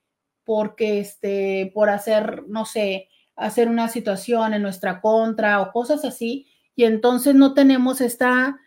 porque 0.44 1.00
este, 1.00 1.70
por 1.74 1.88
hacer, 1.88 2.44
no 2.46 2.66
sé, 2.66 3.08
hacer 3.36 3.68
una 3.68 3.88
situación 3.88 4.54
en 4.54 4.62
nuestra 4.62 5.00
contra 5.00 5.60
o 5.60 5.72
cosas 5.72 6.04
así, 6.04 6.46
y 6.76 6.84
entonces 6.84 7.34
no 7.34 7.54
tenemos 7.54 8.00
esta, 8.00 8.58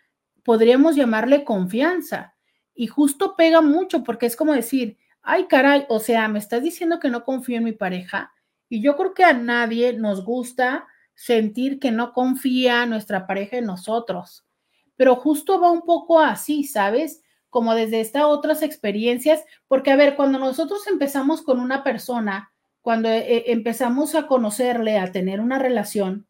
podríamos 0.42 0.96
llamarle 0.96 1.44
confianza 1.44 2.34
y 2.78 2.86
justo 2.86 3.34
pega 3.34 3.60
mucho 3.60 4.04
porque 4.04 4.26
es 4.26 4.36
como 4.36 4.52
decir, 4.52 4.98
ay 5.22 5.46
caray, 5.48 5.84
o 5.88 5.98
sea, 5.98 6.28
me 6.28 6.38
estás 6.38 6.62
diciendo 6.62 7.00
que 7.00 7.10
no 7.10 7.24
confío 7.24 7.56
en 7.56 7.64
mi 7.64 7.72
pareja 7.72 8.32
y 8.68 8.80
yo 8.80 8.96
creo 8.96 9.14
que 9.14 9.24
a 9.24 9.32
nadie 9.32 9.94
nos 9.94 10.24
gusta 10.24 10.86
sentir 11.12 11.80
que 11.80 11.90
no 11.90 12.12
confía 12.12 12.86
nuestra 12.86 13.26
pareja 13.26 13.56
en 13.56 13.64
nosotros, 13.64 14.46
pero 14.94 15.16
justo 15.16 15.60
va 15.60 15.72
un 15.72 15.82
poco 15.82 16.20
así, 16.20 16.62
¿sabes? 16.62 17.24
Como 17.50 17.74
desde 17.74 18.00
estas 18.00 18.26
otras 18.26 18.62
experiencias, 18.62 19.42
porque 19.66 19.90
a 19.90 19.96
ver, 19.96 20.14
cuando 20.14 20.38
nosotros 20.38 20.86
empezamos 20.86 21.42
con 21.42 21.58
una 21.58 21.82
persona, 21.82 22.52
cuando 22.80 23.08
eh, 23.08 23.50
empezamos 23.50 24.14
a 24.14 24.28
conocerle, 24.28 24.98
a 24.98 25.10
tener 25.10 25.40
una 25.40 25.58
relación, 25.58 26.27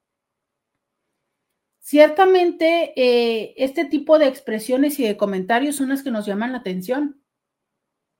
Ciertamente, 1.89 2.93
eh, 2.97 3.55
este 3.57 3.87
tipo 3.87 4.19
de 4.19 4.27
expresiones 4.27 5.01
y 5.01 5.05
de 5.05 5.17
comentarios 5.17 5.77
son 5.77 5.89
las 5.89 6.03
que 6.03 6.11
nos 6.11 6.27
llaman 6.27 6.53
la 6.53 6.59
atención, 6.59 7.19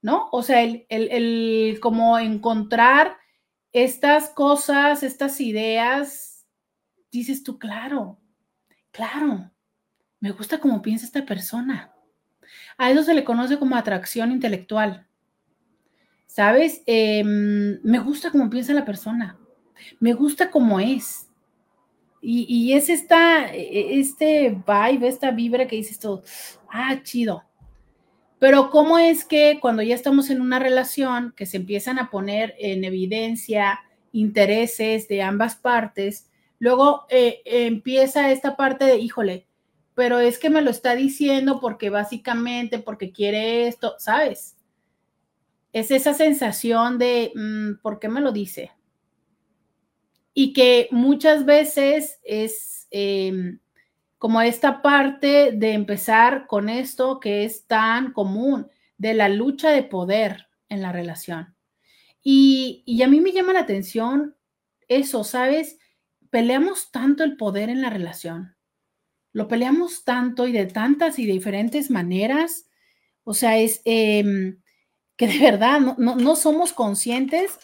¿no? 0.01 0.31
O 0.33 0.43
sea, 0.43 0.63
el, 0.63 0.87
el, 0.89 1.79
como 1.79 2.19
encontrar 2.19 3.19
estas 3.73 4.31
cosas, 4.31 5.03
estas 5.03 5.39
ideas, 5.43 6.47
dices 7.13 7.43
tú, 7.43 7.59
claro, 7.59 8.19
claro, 8.91 9.51
me 10.19 10.31
gusta 10.31 10.61
cómo 10.61 10.81
piensa 10.81 11.05
esta 11.05 11.27
persona. 11.27 11.93
A 12.79 12.91
eso 12.91 13.03
se 13.03 13.13
le 13.13 13.23
conoce 13.23 13.59
como 13.59 13.77
atracción 13.77 14.33
intelectual. 14.33 15.07
¿Sabes? 16.27 16.83
Em, 16.87 17.81
me 17.83 17.99
gusta 17.99 18.31
cómo 18.31 18.49
piensa 18.49 18.73
la 18.73 18.87
persona. 18.87 19.39
Me 20.01 20.15
gusta 20.15 20.51
cómo 20.51 20.81
es. 20.81 21.28
Y, 22.21 22.73
es 22.73 22.89
esta, 22.89 23.55
e, 23.55 24.01
este 24.01 24.51
vibe, 24.51 25.09
esta 25.09 25.31
vibra 25.31 25.67
que 25.67 25.77
dices 25.77 25.99
todo, 25.99 26.23
ah, 26.69 27.01
chido. 27.03 27.45
Pero 28.39 28.71
¿cómo 28.71 28.99
es 28.99 29.25
que 29.25 29.59
cuando 29.61 29.83
ya 29.83 29.95
estamos 29.95 30.31
en 30.31 30.41
una 30.41 30.59
relación, 30.59 31.33
que 31.37 31.47
se 31.47 31.57
empiezan 31.57 31.99
a 31.99 32.11
poner 32.11 32.55
en 32.59 32.85
evidencia 32.85 33.81
intereses 34.13 35.09
de 35.09 35.23
ambas 35.23 35.57
partes, 35.57 36.31
luego 36.59 37.07
eh, 37.11 37.41
empieza 37.45 38.31
esta 38.31 38.57
parte 38.57 38.85
de, 38.85 38.99
híjole, 38.99 39.47
pero 39.95 40.21
es 40.21 40.39
que 40.39 40.51
me 40.51 40.63
lo 40.63 40.71
está 40.71 40.95
diciendo 40.95 41.59
porque 41.61 41.91
básicamente, 41.91 42.79
porque 42.79 43.11
quiere 43.11 43.67
esto, 43.67 43.97
¿sabes? 43.99 44.57
Es 45.73 45.91
esa 45.91 46.15
sensación 46.15 46.99
de, 46.99 47.33
mm, 47.35 47.83
¿por 47.83 47.99
qué 47.99 48.09
me 48.09 48.21
lo 48.21 48.31
dice? 48.31 48.71
Y 50.35 50.53
que 50.53 50.89
muchas 50.91 51.45
veces 51.45 52.19
es 52.23 52.87
em, 52.91 53.59
como 54.19 54.41
esta 54.41 54.83
parte 54.83 55.53
de 55.53 55.73
empezar 55.73 56.47
con 56.47 56.69
esto 56.69 57.21
que 57.21 57.45
es 57.45 57.67
tan 57.67 58.13
común 58.13 58.69
de 58.97 59.15
la 59.15 59.29
lucha 59.29 59.71
de 59.71 59.85
poder 59.85 60.49
en 60.69 60.83
la 60.83 60.93
relación. 60.93 61.55
Y, 62.23 63.01
a 63.03 63.09
mí 63.09 63.21
me 63.21 63.33
llama 63.33 63.53
la 63.53 63.61
atención 63.61 64.37
eso, 64.89 65.25
¿sabes? 65.25 65.79
Peleamos 66.31 66.91
tanto 66.91 67.25
el 67.25 67.37
poder 67.37 67.71
en 67.71 67.81
la 67.81 67.91
relación. 67.91 68.57
Lo 69.33 69.49
peleamos 69.49 70.05
tanto 70.05 70.47
y 70.47 70.53
de 70.53 70.67
tantas 70.67 71.19
y 71.19 71.27
diferentes 71.27 71.91
maneras. 71.91 72.69
O 73.25 73.35
sea, 73.35 73.59
es 73.59 73.81
em, 73.85 74.61
que 75.17 75.29
de 75.29 75.39
verdad 75.39 75.81
no, 75.81 76.17
no 76.17 76.37
somos 76.37 76.73
conscientes 76.73 77.59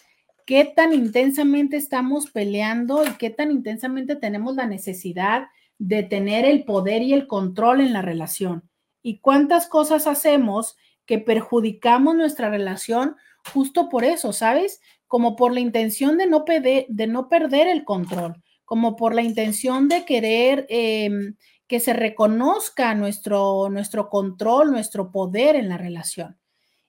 qué 0.45 0.63
tan 0.63 0.93
intensamente 0.93 1.75
estamos 1.75 2.29
peleando 2.29 3.03
y 3.05 3.11
qué 3.17 3.29
tan 3.29 3.51
intensamente 3.51 4.15
tenemos 4.15 4.55
la 4.55 4.67
necesidad 4.67 5.47
de 5.77 6.03
tener 6.03 6.45
el 6.45 6.63
poder 6.63 7.01
y 7.01 7.13
el 7.13 7.27
control 7.27 7.81
en 7.81 7.93
la 7.93 8.01
relación. 8.01 8.69
Y 9.01 9.19
cuántas 9.19 9.67
cosas 9.67 10.07
hacemos 10.07 10.77
que 11.05 11.19
perjudicamos 11.19 12.15
nuestra 12.15 12.49
relación 12.49 13.15
justo 13.51 13.89
por 13.89 14.03
eso, 14.03 14.33
¿sabes? 14.33 14.81
Como 15.07 15.35
por 15.35 15.53
la 15.53 15.59
intención 15.59 16.17
de 16.17 16.27
no, 16.27 16.45
perder, 16.45 17.67
el 17.67 17.83
control, 17.83 18.41
como 18.63 18.95
por 18.95 19.13
la 19.13 19.21
intención 19.21 19.87
de 19.87 20.05
querer 20.05 20.65
em, 20.69 21.35
que 21.67 21.79
se 21.79 21.93
reconozca 21.93 22.95
nuestro 22.95 23.69
control, 24.09 24.71
nuestro 24.71 25.11
poder 25.11 25.55
en 25.55 25.69
la 25.69 25.77
relación. 25.77 26.37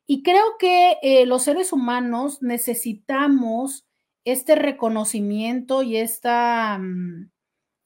Y 0.07 0.23
creo 0.23 0.57
que 0.59 0.99
eh, 1.03 1.27
los 1.27 1.43
seres 1.43 1.73
humanos 1.73 2.41
necesitamos 2.41 3.87
este 4.25 4.55
reconocimiento 4.55 5.83
y 5.83 5.97
esta 5.97 6.79
mm, 6.79 7.31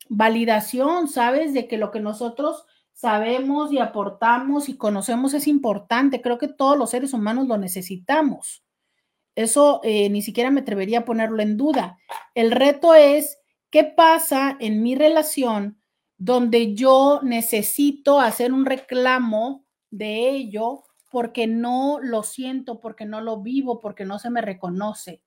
validación, 0.09 1.09
¿sabes? 1.09 1.55
De 1.55 1.67
que 1.67 1.79
lo 1.79 1.91
que 1.91 2.01
nosotros 2.01 2.65
sabemos 2.93 3.73
y 3.73 3.79
aportamos 3.79 4.69
y 4.69 4.77
conocemos 4.77 5.33
es 5.33 5.47
importante. 5.47 6.21
Creo 6.21 6.37
que 6.37 6.49
todos 6.49 6.77
los 6.77 6.91
seres 6.91 7.15
humanos 7.15 7.47
lo 7.49 7.57
necesitamos. 7.57 8.63
Eso 9.35 9.81
eh, 9.83 10.11
ni 10.11 10.21
siquiera 10.21 10.51
me 10.51 10.61
atrevería 10.61 11.01
a 11.01 11.05
ponerlo 11.05 11.41
en 11.41 11.57
duda. 11.57 11.99
El 12.35 12.51
reto 12.51 12.95
es, 12.95 13.39
¿qué 13.71 13.85
pasa 13.85 14.57
en 14.61 14.83
mi 14.83 14.95
relación 14.95 15.81
donde 16.19 16.75
yo 16.75 17.21
necesito 17.23 18.21
hacer 18.21 18.53
un 18.53 18.67
reclamo 18.67 19.65
de 19.91 20.29
ello 20.29 20.85
porque 21.11 21.47
no 21.47 21.99
lo 22.01 22.23
siento, 22.23 22.81
porque 22.81 23.05
no 23.05 23.21
lo 23.21 23.43
vivo, 23.43 23.81
porque 23.81 24.05
no 24.05 24.19
se 24.19 24.31
me 24.31 24.41
reconoce. 24.41 25.23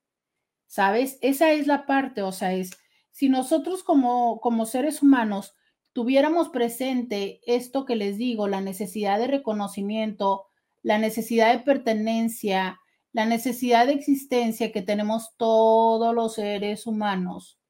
¿Sabes? 0.66 1.18
Esa 1.20 1.52
es 1.52 1.66
la 1.66 1.86
parte, 1.86 2.22
o 2.22 2.32
sea, 2.32 2.54
es 2.54 2.70
si 3.14 3.28
nosotros 3.28 3.84
como, 3.84 4.40
como 4.40 4.66
seres 4.66 5.00
humanos 5.00 5.54
tuviéramos 5.92 6.48
presente 6.48 7.40
esto 7.46 7.84
que 7.84 7.94
les 7.94 8.18
digo, 8.18 8.48
la 8.48 8.60
necesidad 8.60 9.20
de 9.20 9.28
reconocimiento, 9.28 10.46
la 10.82 10.98
necesidad 10.98 11.52
de 11.52 11.62
pertenencia, 11.62 12.80
la 13.12 13.24
necesidad 13.24 13.86
de 13.86 13.92
existencia 13.92 14.72
que 14.72 14.82
tenemos 14.82 15.36
todos 15.36 16.12
los 16.12 16.34
seres 16.34 16.88
humanos, 16.88 17.60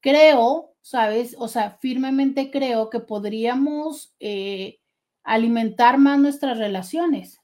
creo, 0.00 0.74
¿sabes? 0.80 1.36
O 1.38 1.48
sea, 1.48 1.72
firmemente 1.72 2.50
creo 2.50 2.88
que 2.88 3.00
podríamos 3.00 4.14
eh, 4.18 4.80
alimentar 5.24 5.98
más 5.98 6.18
nuestras 6.18 6.58
relaciones. 6.58 7.40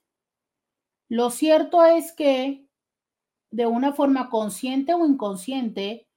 Lo 1.07 1.29
cierto 1.31 1.85
es 1.85 2.11
que 2.11 2.69
de 3.51 3.65
una 3.65 3.93
forma 3.93 4.29
consciente 4.29 4.93
o 4.93 5.05
inconsciente, 5.05 6.07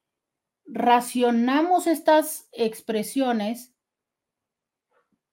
racionamos 0.66 1.86
estas 1.86 2.48
expresiones 2.52 3.74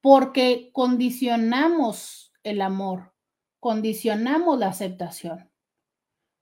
porque 0.01 0.69
condicionamos 0.73 2.31
el 2.43 2.61
amor, 2.61 3.13
condicionamos 3.59 4.59
la 4.59 4.67
aceptación. 4.67 5.49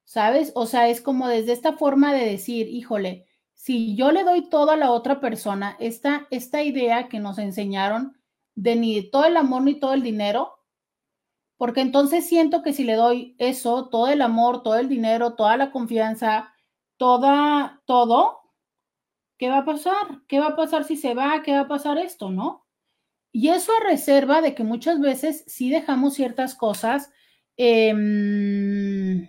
¿Sabes? 0.04 0.52
O 0.54 0.64
sea, 0.64 0.88
es 0.88 1.02
como 1.02 1.28
desde 1.28 1.52
esta 1.52 1.74
forma 1.74 2.14
de 2.14 2.24
decir, 2.24 2.68
híjole, 2.68 3.26
si 3.52 3.94
yo 3.94 4.10
le 4.10 4.24
doy 4.24 4.48
todo 4.48 4.70
a 4.70 4.76
la 4.76 4.90
otra 4.90 5.20
persona, 5.20 5.76
esta, 5.80 6.26
esta 6.30 6.62
idea 6.62 7.08
que 7.08 7.18
nos 7.18 7.38
enseñaron 7.38 8.17
de 8.58 8.74
ni 8.74 9.08
todo 9.08 9.24
el 9.24 9.36
amor 9.36 9.62
ni 9.62 9.78
todo 9.78 9.94
el 9.94 10.02
dinero, 10.02 10.58
porque 11.56 11.80
entonces 11.80 12.26
siento 12.26 12.62
que 12.62 12.72
si 12.72 12.82
le 12.82 12.94
doy 12.94 13.36
eso, 13.38 13.88
todo 13.88 14.08
el 14.08 14.20
amor, 14.20 14.64
todo 14.64 14.76
el 14.76 14.88
dinero, 14.88 15.34
toda 15.34 15.56
la 15.56 15.70
confianza, 15.70 16.52
toda, 16.96 17.82
todo, 17.86 18.40
¿qué 19.38 19.48
va 19.48 19.58
a 19.58 19.64
pasar? 19.64 20.22
¿Qué 20.26 20.40
va 20.40 20.48
a 20.48 20.56
pasar 20.56 20.84
si 20.84 20.96
se 20.96 21.14
va? 21.14 21.42
¿Qué 21.42 21.52
va 21.52 21.60
a 21.60 21.68
pasar 21.68 21.98
esto, 21.98 22.30
no? 22.30 22.66
Y 23.30 23.50
eso 23.50 23.72
a 23.72 23.88
reserva 23.88 24.40
de 24.40 24.54
que 24.56 24.64
muchas 24.64 25.00
veces 25.00 25.44
sí 25.46 25.70
dejamos 25.70 26.14
ciertas 26.14 26.56
cosas 26.56 27.12
em, 27.56 29.28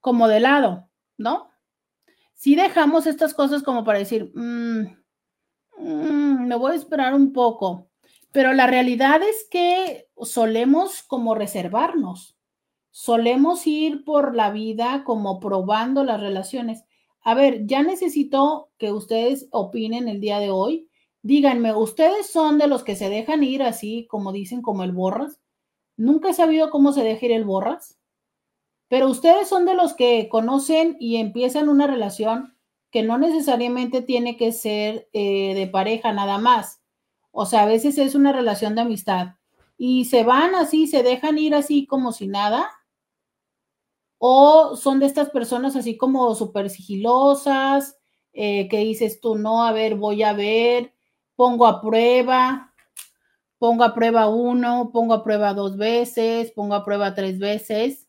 como 0.00 0.28
de 0.28 0.38
lado, 0.38 0.88
¿no? 1.16 1.50
Si 2.34 2.54
dejamos 2.54 3.06
estas 3.06 3.34
cosas 3.34 3.64
como 3.64 3.82
para 3.84 3.98
decir, 3.98 4.30
mm, 4.34 4.82
mm, 5.78 6.46
me 6.46 6.54
voy 6.56 6.72
a 6.72 6.76
esperar 6.76 7.14
un 7.14 7.32
poco, 7.32 7.90
pero 8.34 8.52
la 8.52 8.66
realidad 8.66 9.22
es 9.22 9.46
que 9.48 10.08
solemos 10.20 11.04
como 11.04 11.36
reservarnos, 11.36 12.36
solemos 12.90 13.64
ir 13.64 14.02
por 14.04 14.34
la 14.34 14.50
vida 14.50 15.04
como 15.04 15.38
probando 15.38 16.02
las 16.02 16.20
relaciones. 16.20 16.82
A 17.20 17.34
ver, 17.34 17.64
ya 17.66 17.84
necesito 17.84 18.72
que 18.76 18.90
ustedes 18.90 19.46
opinen 19.52 20.08
el 20.08 20.20
día 20.20 20.40
de 20.40 20.50
hoy. 20.50 20.90
Díganme, 21.22 21.76
¿ustedes 21.76 22.26
son 22.28 22.58
de 22.58 22.66
los 22.66 22.82
que 22.82 22.96
se 22.96 23.08
dejan 23.08 23.44
ir 23.44 23.62
así, 23.62 24.08
como 24.10 24.32
dicen, 24.32 24.62
como 24.62 24.82
el 24.82 24.90
borras? 24.90 25.40
Nunca 25.96 26.30
he 26.30 26.34
sabido 26.34 26.70
cómo 26.70 26.90
se 26.90 27.04
deja 27.04 27.26
ir 27.26 27.32
el 27.32 27.44
borras, 27.44 28.00
pero 28.88 29.08
ustedes 29.08 29.46
son 29.46 29.64
de 29.64 29.74
los 29.74 29.94
que 29.94 30.28
conocen 30.28 30.96
y 30.98 31.18
empiezan 31.18 31.68
una 31.68 31.86
relación 31.86 32.58
que 32.90 33.04
no 33.04 33.16
necesariamente 33.16 34.02
tiene 34.02 34.36
que 34.36 34.50
ser 34.50 35.08
eh, 35.12 35.54
de 35.54 35.68
pareja 35.68 36.12
nada 36.12 36.38
más. 36.38 36.80
O 37.36 37.46
sea, 37.46 37.64
a 37.64 37.66
veces 37.66 37.98
es 37.98 38.14
una 38.14 38.32
relación 38.32 38.76
de 38.76 38.82
amistad. 38.82 39.34
Y 39.76 40.04
se 40.04 40.22
van 40.22 40.54
así, 40.54 40.86
se 40.86 41.02
dejan 41.02 41.36
ir 41.36 41.56
así 41.56 41.84
como 41.84 42.12
si 42.12 42.28
nada. 42.28 42.70
O 44.18 44.76
son 44.76 45.00
de 45.00 45.06
estas 45.06 45.30
personas 45.30 45.74
así 45.74 45.96
como 45.96 46.32
súper 46.36 46.70
sigilosas, 46.70 47.98
eh, 48.32 48.68
que 48.68 48.78
dices 48.78 49.20
tú, 49.20 49.34
no, 49.34 49.64
a 49.64 49.72
ver, 49.72 49.96
voy 49.96 50.22
a 50.22 50.32
ver, 50.32 50.94
pongo 51.34 51.66
a 51.66 51.80
prueba, 51.80 52.72
pongo 53.58 53.82
a 53.82 53.94
prueba 53.94 54.28
uno, 54.28 54.90
pongo 54.92 55.14
a 55.14 55.24
prueba 55.24 55.54
dos 55.54 55.76
veces, 55.76 56.52
pongo 56.52 56.74
a 56.76 56.84
prueba 56.84 57.16
tres 57.16 57.40
veces, 57.40 58.06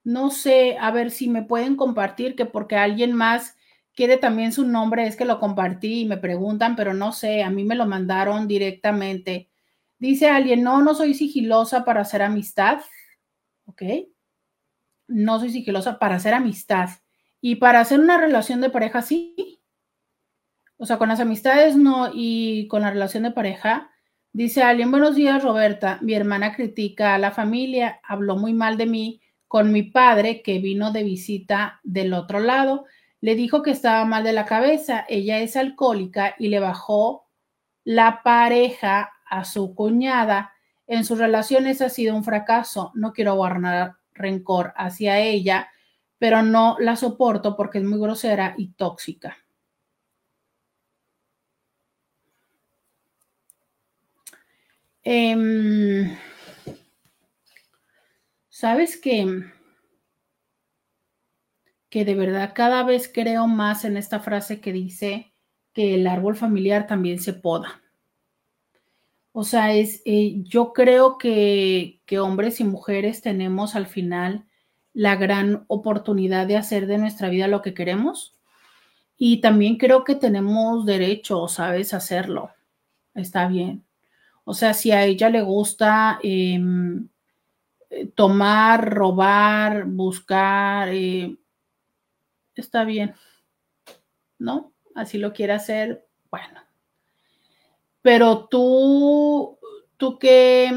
no 0.04 0.30
sé, 0.30 0.78
a 0.80 0.92
ver 0.92 1.10
si 1.10 1.28
me 1.28 1.42
pueden 1.42 1.76
compartir, 1.76 2.36
que 2.36 2.46
porque 2.46 2.76
alguien 2.76 3.14
más 3.14 3.58
quiere 3.96 4.18
también 4.18 4.54
su 4.54 4.68
nombre, 4.68 5.08
es 5.08 5.16
que 5.16 5.26
lo 5.26 5.40
compartí 5.40 6.02
y 6.02 6.06
me 6.06 6.18
preguntan, 6.18 6.76
pero 6.76 6.94
no 6.94 7.14
sé, 7.14 7.42
a 7.42 7.50
mí 7.50 7.64
me 7.64 7.74
lo 7.74 7.88
mandaron 7.88 8.48
directamente. 8.48 9.50
Dice 9.98 10.30
alguien, 10.30 10.62
no, 10.62 10.84
no 10.84 10.94
soy 10.94 11.16
sigilosa 11.16 11.84
para 11.84 12.02
hacer 12.02 12.22
amistad. 12.22 12.82
¿Ok? 13.80 14.08
no 15.08 15.40
soy 15.40 15.50
sigilosa 15.50 16.00
para 16.00 16.16
hacer 16.16 16.34
amistad. 16.34 16.90
Y 17.42 17.56
para 17.56 17.80
hacer 17.80 18.00
una 18.00 18.18
relación 18.18 18.62
de 18.62 18.70
pareja, 18.70 19.02
sí. 19.02 19.62
O 20.78 20.86
sea, 20.86 20.98
con 20.98 21.10
las 21.10 21.20
amistades 21.20 21.76
no. 21.76 22.12
Y 22.14 22.68
con 22.68 22.82
la 22.82 22.92
relación 22.92 23.24
de 23.24 23.32
pareja, 23.32 23.90
dice 24.34 24.64
alguien, 24.64 24.92
buenos 24.92 25.16
días, 25.16 25.44
Roberta. 25.44 26.00
Mi 26.02 26.14
hermana 26.14 26.56
critica 26.56 27.16
a 27.16 27.20
la 27.20 27.32
familia, 27.32 28.00
habló 28.04 28.36
muy 28.36 28.54
mal 28.54 28.78
de 28.78 28.86
mí 28.86 29.22
con 29.48 29.72
mi 29.72 29.84
padre 29.84 30.42
que 30.42 30.60
vino 30.60 30.92
de 30.92 31.04
visita 31.04 31.80
del 31.84 32.14
otro 32.14 32.40
lado. 32.40 32.86
Le 33.22 33.36
dijo 33.36 33.62
que 33.64 33.72
estaba 33.72 34.04
mal 34.06 34.24
de 34.24 34.34
la 34.34 34.46
cabeza. 34.46 35.06
Ella 35.08 35.40
es 35.40 35.56
alcohólica 35.56 36.36
y 36.38 36.50
le 36.50 36.60
bajó 36.60 37.28
la 37.84 38.22
pareja 38.24 39.14
a 39.30 39.46
su 39.46 39.74
cuñada. 39.74 40.54
En 40.88 41.04
sus 41.06 41.20
relaciones 41.20 41.82
ha 41.82 41.90
sido 41.90 42.16
un 42.16 42.24
fracaso. 42.24 42.92
No 42.96 43.14
quiero 43.14 43.36
guardar, 43.36 43.98
rencor 44.14 44.74
hacia 44.76 45.20
ella, 45.20 45.70
pero 46.18 46.42
no 46.42 46.78
la 46.80 46.96
soporto 46.96 47.56
porque 47.56 47.80
es 47.80 47.84
muy 47.84 48.00
grosera 48.00 48.56
y 48.58 48.70
tóxica. 48.74 49.38
Em, 55.04 56.18
¿Sabes 58.50 58.98
que, 58.98 59.44
que 61.90 62.04
de 62.06 62.16
verdad 62.16 62.54
cada 62.56 62.84
vez 62.84 63.10
creo 63.14 63.48
más 63.48 63.86
en 63.86 63.98
esta 63.98 64.20
frase 64.20 64.60
que 64.60 64.74
dice 64.74 65.34
que 65.74 65.96
el 65.96 66.08
árbol 66.08 66.36
familiar 66.36 66.88
también 66.88 67.20
se 67.20 67.34
poda? 67.34 67.82
O 69.40 69.44
sea, 69.44 69.72
es, 69.72 70.02
eh, 70.06 70.42
yo 70.46 70.74
creo 70.74 71.20
que, 71.20 72.02
hombres 72.20 72.60
y 72.60 72.64
mujeres 72.64 73.22
tenemos 73.22 73.76
al 73.76 73.86
final 73.86 74.48
la 74.94 75.16
gran 75.16 75.64
oportunidad 75.68 76.48
de 76.48 76.58
hacer 76.58 76.88
de 76.88 76.98
nuestra 76.98 77.30
vida 77.30 77.48
lo 77.48 77.62
que 77.62 77.76
queremos. 77.76 78.36
Y 79.16 79.40
también 79.40 79.78
creo 79.78 80.04
que 80.04 80.16
tenemos 80.16 80.88
derecho, 80.88 81.48
¿sabes?, 81.50 81.94
a 81.94 81.98
hacerlo. 81.98 82.50
Está 83.14 83.48
bien. 83.48 83.86
O 84.44 84.56
sea, 84.56 84.74
si 84.74 84.92
a 84.92 85.06
ella 85.06 85.30
le 85.30 85.44
gusta 85.44 86.18
em, 86.24 87.08
eh, 87.92 88.08
tomar, 88.16 88.92
robar, 88.92 89.86
buscar, 89.86 90.90
eh, 90.90 91.38
está 92.56 92.86
bien. 92.86 93.14
¿No? 94.40 94.74
Así 94.96 95.20
lo 95.20 95.32
quiere 95.32 95.54
hacer, 95.54 96.08
bueno, 96.32 96.67
pero 98.08 98.48
tú, 98.48 99.60
tú 99.98 100.18
que, 100.18 100.72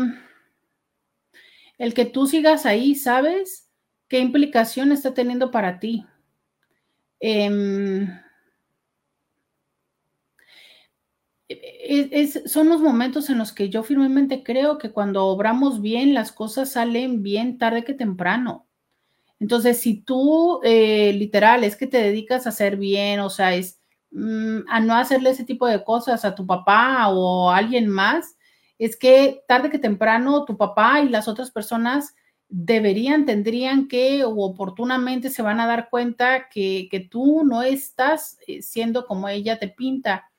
el 1.78 1.94
que 1.94 2.04
tú 2.04 2.26
sigas 2.26 2.66
ahí, 2.66 2.96
¿sabes 2.96 3.70
qué 4.08 4.18
implicación 4.18 4.90
está 4.90 5.14
teniendo 5.14 5.52
para 5.52 5.78
ti? 5.78 6.04
Em, 7.20 8.08
son 12.46 12.68
los 12.68 12.80
momentos 12.80 13.30
en 13.30 13.38
los 13.38 13.52
que 13.52 13.68
yo 13.68 13.84
firmemente 13.84 14.42
creo 14.42 14.78
que 14.78 14.90
cuando 14.90 15.26
obramos 15.26 15.80
bien, 15.80 16.14
las 16.14 16.32
cosas 16.32 16.72
salen 16.72 17.22
bien 17.22 17.58
tarde 17.58 17.84
que 17.84 17.94
temprano. 17.94 18.66
Entonces, 19.38 19.78
si 19.78 20.02
tú 20.02 20.58
eh, 20.64 21.12
literal 21.12 21.62
es 21.62 21.76
que 21.76 21.86
te 21.86 21.98
dedicas 21.98 22.46
a 22.46 22.48
hacer 22.48 22.76
bien, 22.76 23.20
o 23.20 23.30
sea, 23.30 23.54
es 23.54 23.79
Mm, 24.12 24.60
a 24.68 24.80
no 24.80 24.94
hacerle 24.94 25.30
ese 25.30 25.44
tipo 25.44 25.66
de 25.66 25.84
cosas 25.84 26.24
a 26.24 26.34
tu 26.34 26.46
papá 26.46 27.08
o 27.08 27.50
a 27.50 27.58
alguien 27.58 27.88
más, 27.88 28.36
es 28.78 28.96
que 28.96 29.42
tarde 29.46 29.70
que 29.70 29.78
temprano 29.78 30.44
tu 30.44 30.56
papá 30.56 31.00
y 31.00 31.08
las 31.08 31.28
otras 31.28 31.50
personas 31.50 32.14
deberían, 32.48 33.26
tendrían 33.26 33.86
que 33.86 34.24
o 34.24 34.34
oportunamente 34.40 35.30
se 35.30 35.42
van 35.42 35.60
a 35.60 35.66
dar 35.66 35.88
cuenta 35.88 36.48
que, 36.48 36.88
que 36.90 37.00
tú 37.00 37.44
no 37.44 37.62
estás 37.62 38.38
eh, 38.46 38.62
siendo 38.62 39.06
como 39.06 39.28
ella 39.28 39.58
te 39.58 39.68
pinta. 39.68 40.30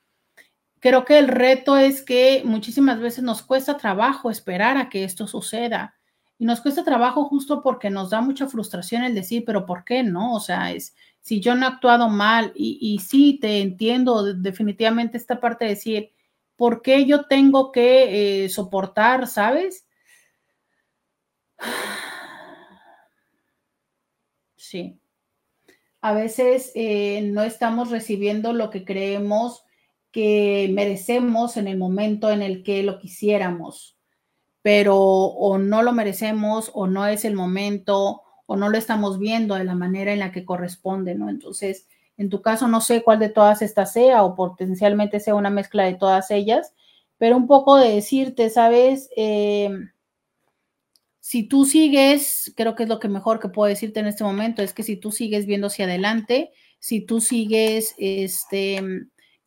Creo 0.79 1.05
que 1.05 1.19
el 1.19 1.27
reto 1.27 1.77
es 1.77 2.01
que 2.01 2.41
muchísimas 2.43 2.99
veces 2.99 3.23
nos 3.23 3.43
cuesta 3.43 3.77
trabajo 3.77 4.29
esperar 4.31 4.77
a 4.77 4.89
que 4.89 5.03
esto 5.03 5.27
suceda. 5.27 5.95
Y 6.37 6.45
nos 6.45 6.59
cuesta 6.59 6.83
trabajo 6.83 7.25
justo 7.25 7.61
porque 7.61 7.91
nos 7.91 8.09
da 8.09 8.19
mucha 8.19 8.47
frustración 8.47 9.03
el 9.03 9.13
decir, 9.13 9.43
pero 9.45 9.65
¿por 9.65 9.85
qué 9.85 10.01
no? 10.03 10.33
O 10.33 10.39
sea, 10.39 10.71
es 10.71 10.95
si 11.21 11.39
yo 11.39 11.55
no 11.55 11.65
he 11.65 11.69
actuado 11.69 12.09
mal 12.09 12.51
y, 12.55 12.77
y 12.81 12.99
sí 12.99 13.37
te 13.39 13.61
entiendo 13.61 14.33
definitivamente 14.33 15.17
esta 15.17 15.39
parte 15.39 15.65
de 15.65 15.71
decir, 15.71 16.11
¿por 16.55 16.81
qué 16.81 17.05
yo 17.05 17.25
tengo 17.25 17.71
que 17.71 18.45
eh, 18.45 18.49
soportar, 18.49 19.27
sabes? 19.27 19.87
Sí. 24.55 25.01
A 26.01 26.13
veces 26.13 26.71
eh, 26.75 27.21
no 27.31 27.43
estamos 27.43 27.89
recibiendo 27.89 28.53
lo 28.53 28.69
que 28.69 28.85
creemos 28.85 29.65
que 30.11 30.69
merecemos 30.71 31.57
en 31.57 31.67
el 31.67 31.77
momento 31.77 32.31
en 32.31 32.41
el 32.41 32.63
que 32.63 32.83
lo 32.83 32.99
quisiéramos, 32.99 33.97
pero 34.61 34.97
o 34.97 35.57
no 35.57 35.83
lo 35.83 35.93
merecemos 35.93 36.71
o 36.73 36.87
no 36.87 37.05
es 37.07 37.25
el 37.25 37.35
momento 37.35 38.21
o 38.51 38.57
no 38.57 38.67
lo 38.67 38.77
estamos 38.77 39.17
viendo 39.17 39.55
de 39.55 39.63
la 39.63 39.75
manera 39.75 40.11
en 40.11 40.19
la 40.19 40.33
que 40.33 40.43
corresponde, 40.43 41.15
¿no? 41.15 41.29
Entonces, 41.29 41.87
en 42.17 42.29
tu 42.29 42.41
caso, 42.41 42.67
no 42.67 42.81
sé 42.81 43.01
cuál 43.01 43.17
de 43.19 43.29
todas 43.29 43.61
estas 43.61 43.93
sea 43.93 44.23
o 44.23 44.35
potencialmente 44.35 45.21
sea 45.21 45.35
una 45.35 45.49
mezcla 45.49 45.85
de 45.85 45.93
todas 45.93 46.31
ellas, 46.31 46.73
pero 47.17 47.37
un 47.37 47.47
poco 47.47 47.77
de 47.77 47.93
decirte, 47.93 48.49
¿sabes? 48.49 49.09
Eh, 49.15 49.69
si 51.21 51.43
tú 51.43 51.63
sigues, 51.63 52.51
creo 52.57 52.75
que 52.75 52.83
es 52.83 52.89
lo 52.89 52.99
que 52.99 53.07
mejor 53.07 53.39
que 53.39 53.47
puedo 53.47 53.69
decirte 53.69 54.01
en 54.01 54.07
este 54.07 54.25
momento, 54.25 54.61
es 54.61 54.73
que 54.73 54.83
si 54.83 54.97
tú 54.97 55.13
sigues 55.13 55.45
viendo 55.45 55.67
hacia 55.67 55.85
adelante, 55.85 56.51
si 56.77 56.99
tú 56.99 57.21
sigues 57.21 57.95
este, 57.97 58.83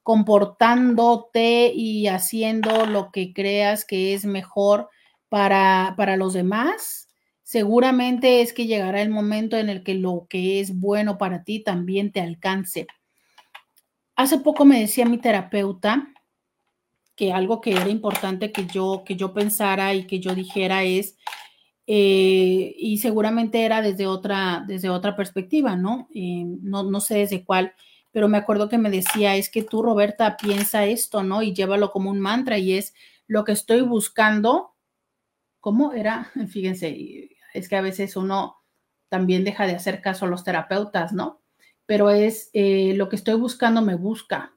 comportándote 0.03 1.73
y 1.75 2.07
haciendo 2.07 2.87
lo 2.87 3.11
que 3.11 3.35
creas 3.35 3.85
que 3.85 4.15
es 4.15 4.25
mejor 4.25 4.89
para, 5.29 5.93
para 5.99 6.17
los 6.17 6.33
demás, 6.33 7.04
seguramente 7.45 8.41
es 8.41 8.53
que 8.53 8.67
llegará 8.67 9.01
el 9.01 9.11
momento 9.11 9.57
en 9.57 9.69
el 9.69 9.85
que 9.85 9.95
lo 9.95 10.27
que 10.29 10.59
es 10.59 10.77
bueno 10.77 11.19
para 11.19 11.45
ti 11.45 11.61
también 11.61 12.11
te 12.11 12.21
alcance. 12.21 12.89
Hace 14.17 14.39
poco 14.39 14.65
me 14.65 14.81
decía 14.81 15.05
mi 15.05 15.19
terapeuta 15.19 16.09
que 17.15 17.33
algo 17.33 17.61
que 17.61 17.73
era 17.73 17.89
importante 17.89 18.51
que 18.51 18.67
yo, 18.67 19.05
que 19.07 19.15
yo 19.15 19.33
pensara 19.33 19.95
y 19.95 20.07
que 20.07 20.19
yo 20.19 20.35
dijera 20.35 20.83
es 20.83 21.17
eh, 21.87 22.75
y 22.79 22.99
seguramente 22.99 23.65
era 23.65 23.83
desde 23.83 24.07
otra, 24.07 24.65
desde 24.67 24.89
otra 24.89 25.15
perspectiva, 25.15 25.77
¿no? 25.77 26.09
Eh, 26.15 26.45
¿no? 26.63 26.83
No 26.83 27.01
sé 27.01 27.19
desde 27.19 27.45
cuál, 27.45 27.75
pero 28.11 28.29
me 28.29 28.39
acuerdo 28.39 28.69
que 28.69 28.79
me 28.79 28.91
decía, 28.91 29.37
es 29.37 29.51
que 29.51 29.63
tú, 29.63 29.83
Roberta, 29.83 30.37
piensa 30.37 30.87
esto, 30.87 31.23
¿no? 31.23 31.43
Y 31.43 31.53
llévalo 31.53 31.91
como 31.91 32.11
un 32.11 32.21
mantra 32.21 32.59
y 32.59 32.73
es 32.75 32.95
lo 33.27 33.45
que 33.45 33.53
estoy 33.53 33.83
buscando. 33.83 34.75
¿Cómo 35.61 35.93
era? 35.93 36.31
Fíjense, 36.49 37.34
es 37.55 37.69
que 37.69 37.77
a 37.77 37.81
veces 37.81 38.17
uno 38.17 38.59
también 39.09 39.45
deja 39.45 39.67
de 39.67 39.75
hacer 39.75 40.03
caso 40.03 40.27
a 40.27 40.29
los 40.29 40.45
terapeutas, 40.45 41.13
¿no? 41.13 41.41
Pero 41.87 42.11
es 42.11 42.51
eh, 42.53 42.93
lo 42.97 43.09
que 43.09 43.17
estoy 43.17 43.35
buscando 43.35 43.81
me 43.81 43.95
busca. 43.95 44.53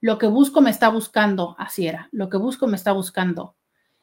Lo 0.00 0.18
que 0.18 0.26
busco 0.26 0.60
me 0.60 0.70
está 0.70 0.88
buscando, 0.88 1.54
así 1.58 1.86
era, 1.86 2.08
lo 2.10 2.28
que 2.28 2.36
busco 2.36 2.66
me 2.66 2.76
está 2.76 2.92
buscando. 2.92 3.56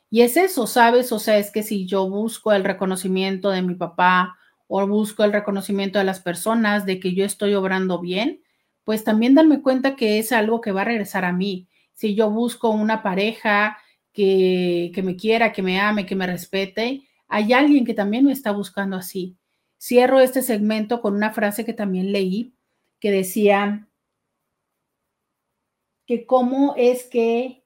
Y 0.10 0.22
es 0.22 0.38
eso, 0.38 0.66
¿sabes? 0.66 1.12
O 1.12 1.20
sea, 1.20 1.38
es 1.38 1.52
que 1.52 1.62
si 1.62 1.86
yo 1.86 2.10
busco 2.10 2.54
el 2.54 2.64
reconocimiento 2.64 3.50
de 3.50 3.62
mi 3.62 3.76
papá 3.76 4.38
o 4.68 4.88
busco 4.88 5.26
el 5.26 5.34
reconocimiento 5.34 6.00
de 6.00 6.06
las 6.06 6.22
personas 6.22 6.86
de 6.86 7.00
que 7.02 7.14
yo 7.14 7.26
estoy 7.26 7.54
obrando 7.54 8.00
bien, 8.00 8.41
pues 8.86 9.04
también 9.04 9.36
darme 9.36 9.62
cuenta 9.62 9.97
que 9.97 10.20
es 10.20 10.32
algo 10.32 10.62
que 10.62 10.72
va 10.72 10.82
a 10.82 10.86
regresar 10.86 11.26
a 11.26 11.34
mí. 11.34 11.68
Si 11.93 12.16
yo 12.16 12.30
busco 12.32 12.70
una 12.70 13.04
pareja 13.04 13.78
que, 14.14 14.91
que 14.95 15.04
me 15.04 15.18
quiera, 15.18 15.52
que 15.52 15.62
me 15.62 15.82
ame, 15.82 16.06
que 16.06 16.16
me 16.16 16.26
respete, 16.26 17.04
hay 17.30 17.53
alguien 17.53 17.86
que 17.86 17.93
también 17.93 18.25
me 18.25 18.34
está 18.34 18.51
buscando 18.51 18.97
así. 18.97 19.38
Cierro 19.80 20.19
este 20.19 20.41
segmento 20.41 21.01
con 21.01 21.15
una 21.15 21.32
frase 21.32 21.63
que 21.63 21.73
también 21.73 22.11
leí 22.11 22.53
que 22.99 23.11
decía 23.11 23.88
que 26.05 26.25
cómo 26.25 26.73
es 26.75 27.05
que 27.05 27.63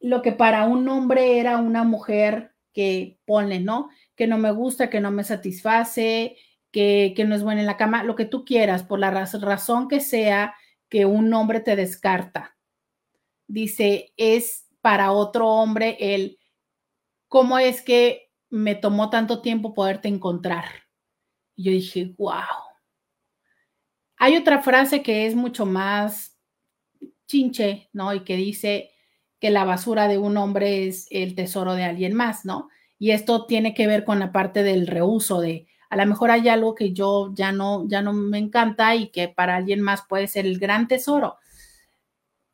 lo 0.00 0.22
que 0.22 0.32
para 0.32 0.64
un 0.64 0.88
hombre 0.88 1.38
era 1.38 1.58
una 1.58 1.82
mujer 1.82 2.54
que 2.72 3.18
pone, 3.24 3.60
¿no? 3.60 3.88
Que 4.16 4.26
no 4.26 4.38
me 4.38 4.52
gusta, 4.52 4.90
que 4.90 5.00
no 5.00 5.10
me 5.10 5.24
satisface, 5.24 6.36
que, 6.70 7.14
que 7.16 7.24
no 7.24 7.34
es 7.34 7.42
buena 7.42 7.60
en 7.60 7.66
la 7.66 7.76
cama, 7.76 8.04
lo 8.04 8.16
que 8.16 8.24
tú 8.24 8.44
quieras, 8.44 8.82
por 8.82 8.98
la 8.98 9.10
razón 9.10 9.88
que 9.88 10.00
sea 10.00 10.54
que 10.88 11.06
un 11.06 11.32
hombre 11.32 11.60
te 11.60 11.76
descarta. 11.76 12.56
Dice, 13.46 14.12
es 14.16 14.66
para 14.80 15.12
otro 15.12 15.48
hombre 15.48 15.96
el, 16.00 16.38
¿cómo 17.28 17.58
es 17.58 17.80
que 17.82 18.21
me 18.52 18.76
tomó 18.76 19.10
tanto 19.10 19.42
tiempo 19.42 19.74
poderte 19.74 20.06
encontrar? 20.06 20.64
Y 21.56 21.64
yo 21.64 21.72
dije, 21.72 22.14
wow. 22.16 22.42
Hay 24.16 24.36
otra 24.36 24.62
frase 24.62 25.02
que 25.02 25.26
es 25.26 25.34
mucho 25.34 25.66
más 25.66 26.38
chinche, 27.26 27.88
¿no? 27.92 28.14
Y 28.14 28.20
que 28.20 28.36
dice, 28.36 28.92
que 29.42 29.50
la 29.50 29.64
basura 29.64 30.06
de 30.06 30.18
un 30.18 30.36
hombre 30.36 30.86
es 30.86 31.08
el 31.10 31.34
tesoro 31.34 31.74
de 31.74 31.82
alguien 31.82 32.14
más, 32.14 32.44
¿no? 32.44 32.68
Y 32.96 33.10
esto 33.10 33.44
tiene 33.46 33.74
que 33.74 33.88
ver 33.88 34.04
con 34.04 34.20
la 34.20 34.30
parte 34.30 34.62
del 34.62 34.86
reuso 34.86 35.40
de 35.40 35.66
a 35.90 35.96
lo 35.96 36.06
mejor 36.06 36.30
hay 36.30 36.48
algo 36.48 36.76
que 36.76 36.92
yo 36.92 37.32
ya 37.34 37.50
no 37.50 37.84
ya 37.88 38.02
no 38.02 38.12
me 38.12 38.38
encanta 38.38 38.94
y 38.94 39.08
que 39.08 39.26
para 39.26 39.56
alguien 39.56 39.80
más 39.80 40.02
puede 40.08 40.28
ser 40.28 40.46
el 40.46 40.60
gran 40.60 40.86
tesoro. 40.86 41.38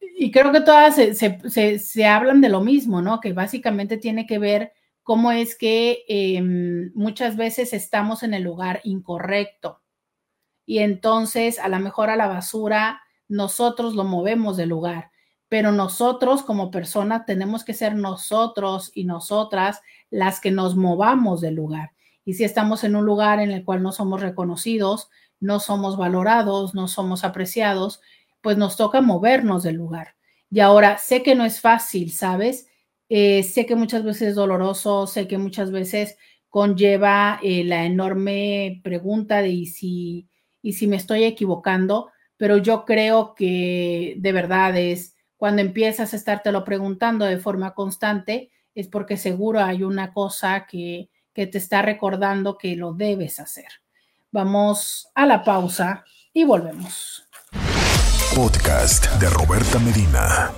Y 0.01 0.31
creo 0.31 0.51
que 0.51 0.63
todas 0.63 0.95
se, 0.97 1.79
se, 1.79 2.07
hablan 2.07 2.41
de 2.41 2.49
lo 2.49 2.63
mismo, 2.63 3.03
¿no? 3.03 3.21
Que 3.21 3.35
básicamente 3.35 3.99
tiene 3.99 4.27
que 4.27 4.39
ver 4.39 4.73
cómo 5.09 5.33
es 5.33 5.57
que 5.57 6.05
em, 6.07 6.93
muchas 6.95 7.39
veces 7.39 7.73
estamos 7.73 8.23
en 8.23 8.35
el 8.35 8.43
lugar 8.43 8.83
incorrecto. 8.85 9.81
Y 10.67 10.81
entonces 10.81 11.59
a 11.59 11.69
lo 11.69 11.81
mejor 11.81 12.11
a 12.11 12.17
la 12.17 12.29
basura 12.29 13.01
nosotros 13.27 13.95
lo 13.95 14.05
movemos 14.05 14.59
del 14.59 14.69
lugar 14.69 15.11
pero 15.49 15.73
nosotros 15.73 16.43
como 16.43 16.71
persona 16.71 17.25
tenemos 17.25 17.65
que 17.65 17.75
ser 17.75 17.95
nosotros 17.95 18.93
y 18.95 19.05
nosotras 19.05 19.81
las 20.11 20.41
que 20.41 20.51
nos 20.51 20.77
movamos 20.77 21.41
del 21.41 21.55
lugar. 21.55 21.93
Y 22.25 22.35
si 22.35 22.45
estamos 22.45 22.85
en 22.85 22.97
un 22.97 23.07
lugar 23.07 23.41
en 23.41 23.51
el 23.51 23.65
cual 23.65 23.83
no 23.83 23.93
somos 23.93 24.21
reconocidos, 24.21 25.09
no 25.41 25.61
somos 25.61 25.97
valorados, 25.97 26.75
no 26.75 26.87
somos 26.87 27.25
apreciados, 27.25 28.03
pues 28.43 28.59
nos 28.59 28.77
toca 28.77 29.01
movernos 29.01 29.63
del 29.63 29.77
lugar. 29.77 30.17
Y 30.51 30.61
ahora 30.61 30.99
sé 30.99 31.23
que 31.23 31.35
no 31.35 31.47
es 31.47 31.61
fácil, 31.61 32.13
¿sabes? 32.13 32.68
Eh, 33.09 33.43
sé 33.43 33.67
que 33.67 33.75
muchas 33.75 34.05
veces 34.05 34.29
es 34.31 34.35
doloroso, 34.35 35.07
sé 35.07 35.27
que 35.27 35.39
muchas 35.39 35.71
veces 35.71 36.17
conlleva 36.49 37.41
eh, 37.43 37.65
la 37.65 37.85
enorme 37.85 38.81
pregunta 38.83 39.43
de 39.43 39.51
¿y 39.51 39.67
si, 39.67 40.29
y 40.63 40.75
si 40.75 40.87
me 40.87 40.97
estoy 40.97 41.25
equivocando, 41.25 42.11
pero 42.37 42.59
yo 42.59 42.85
creo 42.85 43.35
que 43.35 44.15
de 44.19 44.33
verdad 44.33 44.77
es 44.77 45.15
cuando 45.37 45.63
empiezas 45.63 46.13
a 46.13 46.17
estártelo 46.17 46.65
preguntando 46.65 47.25
de 47.25 47.39
forma 47.39 47.75
constante, 47.75 48.51
es 48.75 48.89
porque 48.89 49.17
seguro 49.17 49.61
hay 49.61 49.83
una 49.83 50.13
cosa 50.13 50.67
que, 50.67 51.11
que 51.33 51.47
te 51.47 51.59
está 51.59 51.83
recordando 51.83 52.59
que 52.59 52.77
lo 52.77 52.93
debes 52.93 53.39
hacer. 53.41 53.69
Vamos 54.31 55.11
a 55.15 55.27
la 55.27 55.43
pausa 55.43 56.05
y 56.33 56.45
volvemos. 56.45 57.29
Podcast 58.35 59.11
de 59.21 59.31
Roberta 59.31 59.79
Medina. 59.79 60.51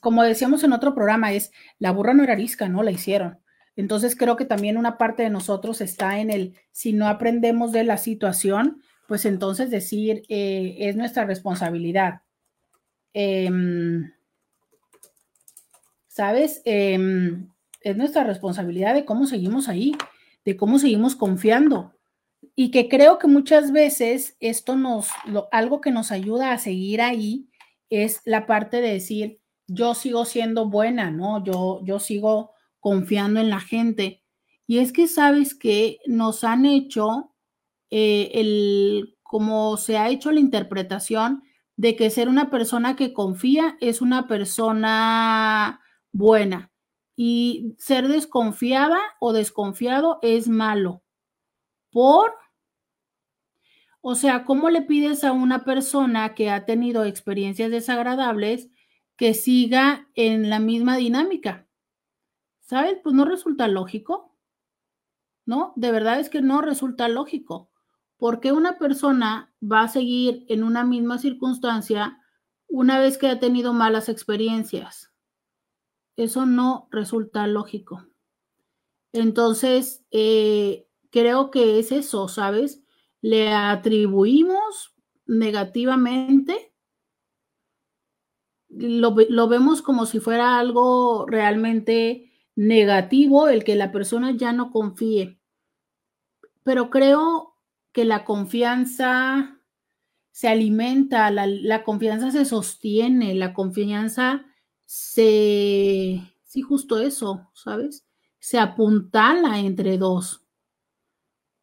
como 0.00 0.22
decíamos 0.22 0.62
en 0.64 0.72
otro 0.72 0.94
programa, 0.94 1.32
es 1.32 1.50
la 1.78 1.90
burra 1.90 2.14
no 2.14 2.22
era 2.22 2.34
arisca, 2.34 2.68
¿no? 2.68 2.82
La 2.82 2.92
hicieron. 2.92 3.40
Entonces 3.74 4.16
creo 4.16 4.36
que 4.36 4.44
también 4.44 4.78
una 4.78 4.98
parte 4.98 5.22
de 5.22 5.30
nosotros 5.30 5.80
está 5.80 6.20
en 6.20 6.30
el, 6.30 6.54
si 6.72 6.92
no 6.92 7.08
aprendemos 7.08 7.72
de 7.72 7.84
la 7.84 7.98
situación, 7.98 8.80
pues 9.08 9.24
entonces 9.24 9.70
decir, 9.70 10.22
eh, 10.28 10.76
es 10.78 10.96
nuestra 10.96 11.24
responsabilidad. 11.24 12.22
Em, 13.12 14.12
¿sabes? 16.06 16.62
Em, 16.64 17.50
es 17.80 17.96
nuestra 17.96 18.24
responsabilidad 18.24 18.94
de 18.94 19.04
cómo 19.04 19.26
seguimos 19.26 19.68
ahí, 19.68 19.94
de 20.44 20.56
cómo 20.56 20.78
seguimos 20.78 21.16
confiando. 21.16 21.95
Y 22.56 22.70
que 22.70 22.88
creo 22.88 23.18
que 23.18 23.28
muchas 23.28 23.70
veces 23.70 24.36
esto 24.40 24.76
nos, 24.76 25.08
algo 25.52 25.80
que 25.80 25.90
nos 25.90 26.10
ayuda 26.10 26.52
a 26.52 26.58
seguir 26.58 27.02
ahí 27.02 27.50
es 27.90 28.22
la 28.24 28.46
parte 28.46 28.80
de 28.80 28.94
decir, 28.94 29.40
yo 29.68 29.94
sigo 29.94 30.24
siendo 30.24 30.68
buena, 30.68 31.10
¿no? 31.10 31.44
Yo, 31.44 31.80
yo 31.84 32.00
sigo 32.00 32.52
confiando 32.80 33.40
en 33.40 33.50
la 33.50 33.60
gente. 33.60 34.24
Y 34.66 34.78
es 34.78 34.92
que 34.92 35.06
sabes 35.06 35.54
que 35.54 35.98
nos 36.06 36.44
han 36.44 36.64
hecho 36.64 37.34
eh, 37.90 38.30
el, 38.34 39.16
como 39.22 39.76
se 39.76 39.98
ha 39.98 40.08
hecho 40.08 40.32
la 40.32 40.40
interpretación 40.40 41.42
de 41.76 41.94
que 41.94 42.10
ser 42.10 42.28
una 42.28 42.50
persona 42.50 42.96
que 42.96 43.12
confía 43.12 43.76
es 43.80 44.00
una 44.00 44.26
persona 44.26 45.80
buena 46.12 46.72
y 47.16 47.74
ser 47.78 48.08
desconfiada 48.08 48.98
o 49.20 49.32
desconfiado 49.32 50.18
es 50.22 50.48
malo. 50.48 51.02
Por, 51.90 52.34
o 54.08 54.14
sea, 54.14 54.44
¿cómo 54.44 54.70
le 54.70 54.82
pides 54.82 55.24
a 55.24 55.32
una 55.32 55.64
persona 55.64 56.36
que 56.36 56.48
ha 56.48 56.64
tenido 56.64 57.02
experiencias 57.02 57.72
desagradables 57.72 58.70
que 59.16 59.34
siga 59.34 60.08
en 60.14 60.48
la 60.48 60.60
misma 60.60 60.96
dinámica? 60.96 61.66
¿Sabes? 62.60 62.98
Pues 63.02 63.16
no 63.16 63.24
resulta 63.24 63.66
lógico. 63.66 64.32
¿No? 65.44 65.72
De 65.74 65.90
verdad 65.90 66.20
es 66.20 66.30
que 66.30 66.40
no 66.40 66.62
resulta 66.62 67.08
lógico. 67.08 67.72
porque 68.16 68.52
una 68.52 68.78
persona 68.78 69.52
va 69.60 69.80
a 69.82 69.88
seguir 69.88 70.46
en 70.48 70.62
una 70.62 70.84
misma 70.84 71.18
circunstancia 71.18 72.20
una 72.68 73.00
vez 73.00 73.18
que 73.18 73.26
ha 73.26 73.40
tenido 73.40 73.72
malas 73.72 74.08
experiencias? 74.08 75.12
Eso 76.14 76.46
no 76.46 76.86
resulta 76.92 77.48
lógico. 77.48 78.06
Entonces, 79.12 80.06
eh, 80.12 80.86
creo 81.10 81.50
que 81.50 81.80
es 81.80 81.90
eso, 81.90 82.28
¿sabes? 82.28 82.85
Le 83.26 83.52
atribuimos 83.52 84.94
negativamente, 85.26 86.72
lo, 88.68 89.16
lo, 89.28 89.48
vemos 89.48 89.82
como 89.82 90.06
si 90.06 90.20
fuera 90.20 90.60
algo 90.60 91.26
realmente 91.26 92.30
negativo 92.54 93.48
el 93.48 93.64
que 93.64 93.74
la 93.74 93.90
persona 93.90 94.30
ya 94.36 94.52
no 94.52 94.70
confíe. 94.70 95.40
Pero 96.62 96.88
creo 96.88 97.56
que 97.90 98.04
la 98.04 98.24
confianza 98.24 99.60
se 100.30 100.46
alimenta, 100.46 101.28
la, 101.32 101.48
la 101.48 101.82
confianza 101.82 102.30
se 102.30 102.44
sostiene, 102.44 103.34
la 103.34 103.54
confianza 103.54 104.46
se, 104.84 106.22
sí, 106.44 106.62
justo 106.62 107.00
eso, 107.00 107.50
¿sabes? 107.54 108.06
Se 108.38 108.60
apuntala 108.60 109.58
entre 109.58 109.98
dos. 109.98 110.45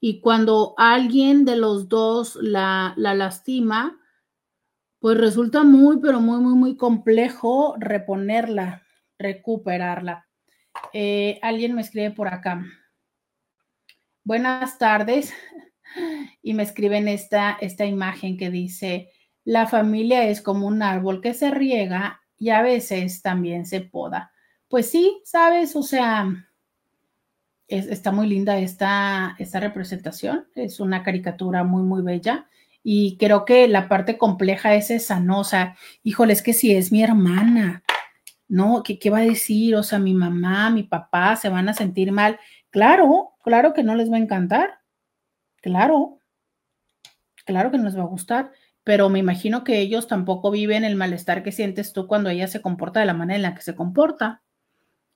Y 0.06 0.20
cuando 0.20 0.74
alguien 0.76 1.46
de 1.46 1.56
los 1.56 1.88
dos 1.88 2.36
la, 2.42 2.94
la 2.98 3.14
lastima, 3.14 4.02
pues 5.00 5.18
resulta 5.18 5.64
muy, 5.64 6.02
pero 6.02 6.20
muy, 6.20 6.42
muy, 6.42 6.56
muy 6.56 6.76
complejo 6.76 7.76
reponerla, 7.80 8.84
recuperarla. 9.18 10.28
Eh, 10.92 11.40
alguien 11.42 11.74
me 11.74 11.80
escribe 11.80 12.12
por 12.12 12.28
acá. 12.28 12.66
Buenas 14.26 14.78
tardes. 14.78 15.34
Y 16.42 16.54
me 16.54 16.64
escriben 16.64 17.08
esta, 17.08 17.58
esta 17.62 17.86
imagen 17.86 18.36
que 18.36 18.50
dice, 18.50 19.10
la 19.46 19.68
familia 19.68 20.26
es 20.26 20.42
como 20.42 20.68
un 20.68 20.82
árbol 20.82 21.22
que 21.22 21.34
se 21.34 21.52
riega 21.52 22.20
y 22.38 22.50
a 22.50 22.62
veces 22.62 23.22
también 23.22 23.66
se 23.66 23.80
poda. 23.80 24.34
Pues 24.68 24.90
sí, 24.90 25.22
sabes, 25.24 25.76
o 25.76 25.84
sea, 25.84 26.28
está 27.78 28.12
muy 28.12 28.28
linda 28.28 28.58
esta, 28.58 29.36
esta 29.40 29.60
representación, 29.60 30.48
es 30.56 30.80
una 30.80 31.04
caricatura 31.04 31.64
muy, 31.64 31.84
muy 31.84 32.02
bella. 32.02 32.48
Y 32.84 33.18
creo 33.18 33.46
que 33.46 33.68
la 33.68 33.88
parte 33.88 34.18
compleja 34.18 34.76
es 34.76 34.92
esa, 34.92 35.20
¿no? 35.20 35.40
O 35.40 35.44
sea, 35.44 35.78
híjole, 36.04 36.34
es 36.34 36.42
que 36.42 36.54
si 36.54 36.76
es 36.76 36.92
mi 36.92 37.02
hermana, 37.02 37.84
¿no? 38.48 38.84
¿Qué, 38.84 39.00
¿Qué 39.00 39.10
va 39.10 39.20
a 39.20 39.22
decir? 39.22 39.76
O 39.76 39.84
sea, 39.84 40.00
mi 40.00 40.14
mamá, 40.14 40.70
mi 40.70 40.84
papá 40.84 41.36
se 41.36 41.50
van 41.50 41.70
a 41.70 41.74
sentir 41.74 42.12
mal. 42.12 42.40
Claro, 42.72 43.32
claro 43.44 43.74
que 43.74 43.84
no 43.84 43.96
les 43.96 44.12
va 44.12 44.18
a 44.18 44.20
encantar. 44.20 44.80
Claro, 45.62 46.20
claro 47.46 47.72
que 47.72 47.78
no 47.78 47.86
les 47.86 47.98
va 47.98 48.04
a 48.04 48.08
gustar 48.08 48.52
pero 48.84 49.10
me 49.10 49.20
imagino 49.20 49.64
que 49.64 49.80
ellos 49.80 50.08
tampoco 50.08 50.52
viven 50.52 50.84
el 50.84 50.96
malestar 50.96 51.44
que 51.44 51.52
sientes 51.52 51.94
tú 51.94 52.08
cuando 52.08 52.30
ella 52.30 52.48
se 52.48 52.62
comporta 52.62 53.00
de 53.00 53.06
la 53.06 53.14
manera 53.14 53.38
en 53.38 53.44
la 53.44 53.56
que 53.56 53.62
se 53.62 53.76
comporta. 53.76 54.42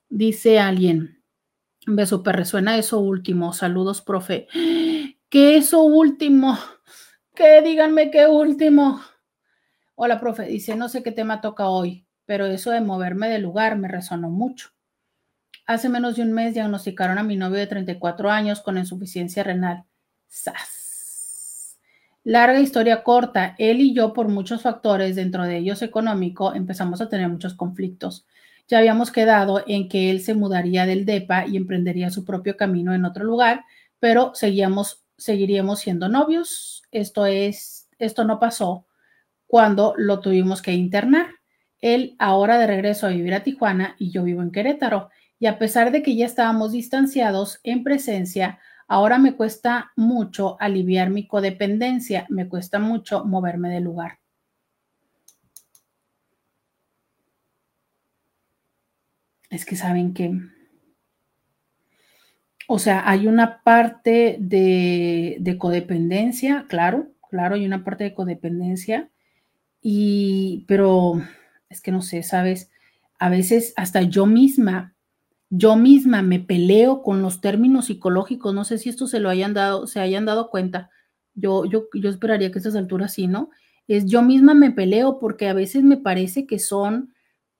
Dice 0.08 0.58
alguien, 0.58 1.17
me 1.88 2.06
super 2.06 2.36
resuena 2.36 2.76
eso 2.76 3.00
último, 3.00 3.52
saludos, 3.52 4.00
profe. 4.02 4.46
¿Qué 5.28 5.56
eso 5.56 5.82
último? 5.82 6.58
¿Qué? 7.34 7.62
Díganme 7.62 8.10
qué 8.10 8.26
último. 8.26 9.00
Hola, 9.94 10.20
profe, 10.20 10.44
dice, 10.44 10.76
no 10.76 10.88
sé 10.88 11.02
qué 11.02 11.12
tema 11.12 11.40
toca 11.40 11.68
hoy, 11.68 12.06
pero 12.24 12.46
eso 12.46 12.70
de 12.70 12.80
moverme 12.80 13.28
de 13.28 13.38
lugar 13.38 13.76
me 13.76 13.88
resonó 13.88 14.30
mucho. 14.30 14.70
Hace 15.66 15.88
menos 15.88 16.16
de 16.16 16.22
un 16.22 16.32
mes 16.32 16.54
diagnosticaron 16.54 17.18
a 17.18 17.22
mi 17.22 17.36
novio 17.36 17.58
de 17.58 17.66
34 17.66 18.30
años 18.30 18.60
con 18.60 18.78
insuficiencia 18.78 19.42
renal. 19.42 19.84
¡Sas! 20.28 21.78
Larga 22.24 22.60
historia 22.60 23.02
corta, 23.02 23.54
él 23.58 23.80
y 23.80 23.94
yo 23.94 24.12
por 24.12 24.28
muchos 24.28 24.62
factores, 24.62 25.16
dentro 25.16 25.44
de 25.44 25.58
ellos 25.58 25.82
económico, 25.82 26.54
empezamos 26.54 27.00
a 27.00 27.08
tener 27.08 27.28
muchos 27.28 27.54
conflictos. 27.54 28.26
Ya 28.68 28.78
habíamos 28.78 29.10
quedado 29.10 29.64
en 29.66 29.88
que 29.88 30.10
él 30.10 30.20
se 30.20 30.34
mudaría 30.34 30.86
del 30.86 31.04
DEPA 31.04 31.46
y 31.46 31.56
emprendería 31.56 32.10
su 32.10 32.24
propio 32.24 32.56
camino 32.56 32.94
en 32.94 33.04
otro 33.04 33.24
lugar, 33.24 33.64
pero 33.98 34.32
seguíamos, 34.34 35.04
seguiríamos 35.16 35.80
siendo 35.80 36.08
novios. 36.08 36.82
Esto 36.92 37.26
es, 37.26 37.88
esto 37.98 38.24
no 38.24 38.38
pasó 38.38 38.86
cuando 39.46 39.94
lo 39.96 40.20
tuvimos 40.20 40.62
que 40.62 40.72
internar. 40.72 41.28
Él 41.80 42.14
ahora 42.18 42.58
de 42.58 42.66
regreso 42.66 43.06
a 43.06 43.10
vivir 43.10 43.34
a 43.34 43.42
Tijuana 43.42 43.96
y 43.98 44.10
yo 44.10 44.22
vivo 44.22 44.42
en 44.42 44.50
Querétaro. 44.50 45.10
Y 45.40 45.46
a 45.46 45.58
pesar 45.58 45.90
de 45.90 46.02
que 46.02 46.16
ya 46.16 46.26
estábamos 46.26 46.72
distanciados 46.72 47.60
en 47.62 47.84
presencia, 47.84 48.58
Ahora 48.90 49.18
me 49.18 49.36
cuesta 49.36 49.92
mucho 49.96 50.56
aliviar 50.58 51.10
mi 51.10 51.26
codependencia, 51.26 52.24
me 52.30 52.48
cuesta 52.48 52.78
mucho 52.78 53.22
moverme 53.26 53.68
del 53.68 53.84
lugar. 53.84 54.18
Es 59.50 59.64
que 59.64 59.76
saben 59.76 60.14
que, 60.14 60.38
o 62.66 62.78
sea, 62.78 63.08
hay 63.08 63.26
una 63.26 63.62
parte 63.62 64.36
de, 64.40 65.56
codependencia, 65.58 66.66
claro, 66.68 67.08
claro, 67.30 67.54
hay 67.54 67.64
una 67.64 67.84
parte 67.84 68.04
de 68.04 68.14
codependencia, 68.14 69.10
y, 69.80 70.64
pero 70.68 71.22
es 71.70 71.80
que 71.80 71.92
no 71.92 72.02
sé, 72.02 72.22
sabes, 72.22 72.70
a 73.18 73.30
veces 73.30 73.72
hasta 73.76 74.02
yo 74.02 74.26
misma 74.26 74.94
yo 75.50 75.76
misma 75.76 76.22
me 76.22 76.40
peleo 76.40 77.02
con 77.02 77.22
los 77.22 77.40
términos 77.40 77.86
psicológicos, 77.86 78.54
no 78.54 78.64
sé 78.64 78.78
si 78.78 78.88
esto 78.90 79.06
se 79.06 79.20
lo 79.20 79.30
hayan 79.30 79.54
dado, 79.54 79.86
se 79.86 80.00
hayan 80.00 80.26
dado 80.26 80.50
cuenta. 80.50 80.90
Yo, 81.34 81.64
yo, 81.64 81.86
yo 81.94 82.10
esperaría 82.10 82.50
que 82.50 82.58
a 82.58 82.60
estas 82.60 82.76
alturas 82.76 83.14
sí, 83.14 83.28
¿no? 83.28 83.50
Es 83.86 84.04
yo 84.06 84.22
misma 84.22 84.54
me 84.54 84.70
peleo 84.70 85.18
porque 85.18 85.48
a 85.48 85.54
veces 85.54 85.82
me 85.84 85.96
parece 85.96 86.46
que 86.46 86.58
son 86.58 87.14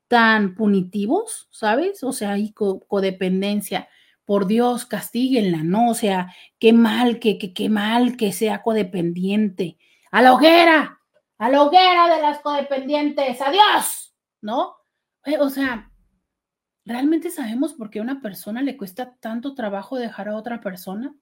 tan 0.08 0.54
punitivos, 0.54 1.48
¿sabes? 1.50 2.02
O 2.02 2.12
sea, 2.12 2.32
hay 2.32 2.52
codependencia. 2.52 3.88
Por 4.24 4.46
Dios, 4.46 4.84
castíguenla, 4.84 5.62
¿no? 5.62 5.90
O 5.90 5.94
sea, 5.94 6.34
qué 6.58 6.72
mal, 6.72 7.18
que, 7.18 7.38
que, 7.38 7.54
qué 7.54 7.68
mal 7.68 8.16
que 8.16 8.32
sea 8.32 8.62
codependiente. 8.62 9.78
A 10.10 10.20
la 10.20 10.34
hoguera, 10.34 11.00
a 11.38 11.48
la 11.48 11.62
hoguera 11.62 12.14
de 12.14 12.22
las 12.22 12.40
codependientes, 12.40 13.40
adiós, 13.40 14.14
¿no? 14.42 14.74
Eh, 15.24 15.38
o 15.38 15.48
sea, 15.48 15.90
¿Realmente 16.88 17.30
sabemos 17.30 17.74
por 17.74 17.90
qué 17.90 17.98
a 17.98 18.02
una 18.02 18.22
persona 18.22 18.62
le 18.62 18.78
cuesta 18.78 19.14
tanto 19.20 19.54
trabajo 19.54 19.98
dejar 19.98 20.30
a 20.30 20.36
otra 20.36 20.62
persona? 20.62 21.14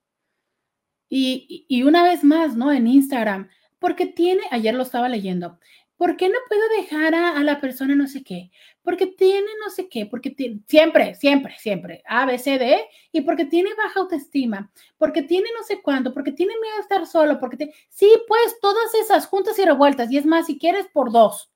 Y, 1.09 1.83
una 1.83 2.05
vez 2.05 2.23
más, 2.23 2.55
¿no? 2.55 2.71
En 2.71 2.87
Instagram, 2.87 3.49
porque 3.81 4.07
tiene, 4.07 4.43
ayer 4.53 4.77
lo 4.77 4.85
estaba 4.85 5.09
leyendo, 5.09 5.59
¿por 5.97 6.17
qué 6.17 6.29
no 6.29 6.39
puedo 6.49 6.63
dejar 6.81 7.15
a, 7.15 7.43
la 7.43 7.61
persona 7.61 7.95
no 7.95 8.07
sé 8.07 8.23
qué? 8.23 8.51
Porque 8.83 9.07
tiene 9.07 9.49
no 9.65 9.71
sé 9.71 9.89
qué, 9.89 10.07
porque 10.07 10.31
tiene, 10.31 10.61
siempre, 10.69 11.15
siempre, 11.15 11.55
siempre, 11.59 12.03
A, 12.07 12.27
B, 12.27 12.39
C, 12.39 12.59
D, 12.59 12.79
y 13.13 13.23
porque 13.23 13.47
tiene 13.47 13.71
baja 13.75 14.01
autoestima, 14.01 14.71
porque 14.99 15.23
tiene 15.23 15.49
no 15.59 15.65
sé 15.65 15.81
cuánto, 15.83 16.13
porque 16.13 16.33
tiene 16.33 16.55
miedo 16.61 16.77
a 16.77 16.81
estar 16.81 17.07
solo, 17.07 17.39
porque 17.41 17.57
te, 17.57 17.75
sí, 17.89 18.11
pues 18.29 18.57
todas 18.61 18.95
esas 18.95 19.27
juntas 19.27 19.59
y 19.59 19.65
revueltas, 19.65 20.11
y 20.11 20.19
es 20.19 20.27
más, 20.27 20.47
si 20.47 20.59
quieres, 20.59 20.87
por 20.93 21.11
dos. 21.11 21.51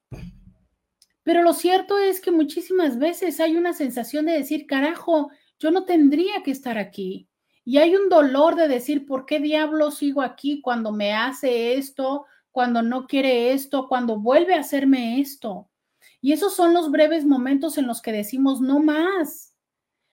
Pero 1.23 1.43
lo 1.43 1.53
cierto 1.53 1.99
es 1.99 2.21
que 2.21 2.31
muchísimas 2.31 2.99
veces 2.99 3.41
hay 3.41 3.57
una 3.57 3.75
sensación 3.75 4.27
de 4.27 4.33
decir, 4.33 4.67
carajo, 4.67 5.31
yo 5.59 5.71
no 5.71 5.85
tendría 5.85 6.43
que 6.43 6.51
estar 6.51 6.79
aquí. 6.79 7.29
Y 7.62 7.77
hay 7.77 7.95
un 7.95 8.09
dolor 8.09 8.57
de 8.57 8.67
decir, 8.69 9.07
¿por 9.07 9.27
qué 9.27 9.39
diablo 9.39 9.91
sigo 9.91 10.23
aquí 10.23 10.62
cuando 10.62 10.93
me 10.93 11.12
hace 11.12 11.75
esto, 11.75 12.25
cuando 12.51 12.82
no 12.82 13.06
quiere 13.06 13.52
esto, 13.52 13.89
cuando 13.89 14.18
vuelve 14.18 14.55
a 14.55 14.60
hacerme 14.60 15.20
esto? 15.20 15.70
Y 16.20 16.32
esos 16.32 16.55
son 16.55 16.74
los 16.74 16.90
breves 16.90 17.24
momentos 17.24 17.78
en 17.78 17.86
los 17.86 18.02
que 18.02 18.12
decimos 18.12 18.60
no 18.60 18.81
más. 18.81 19.55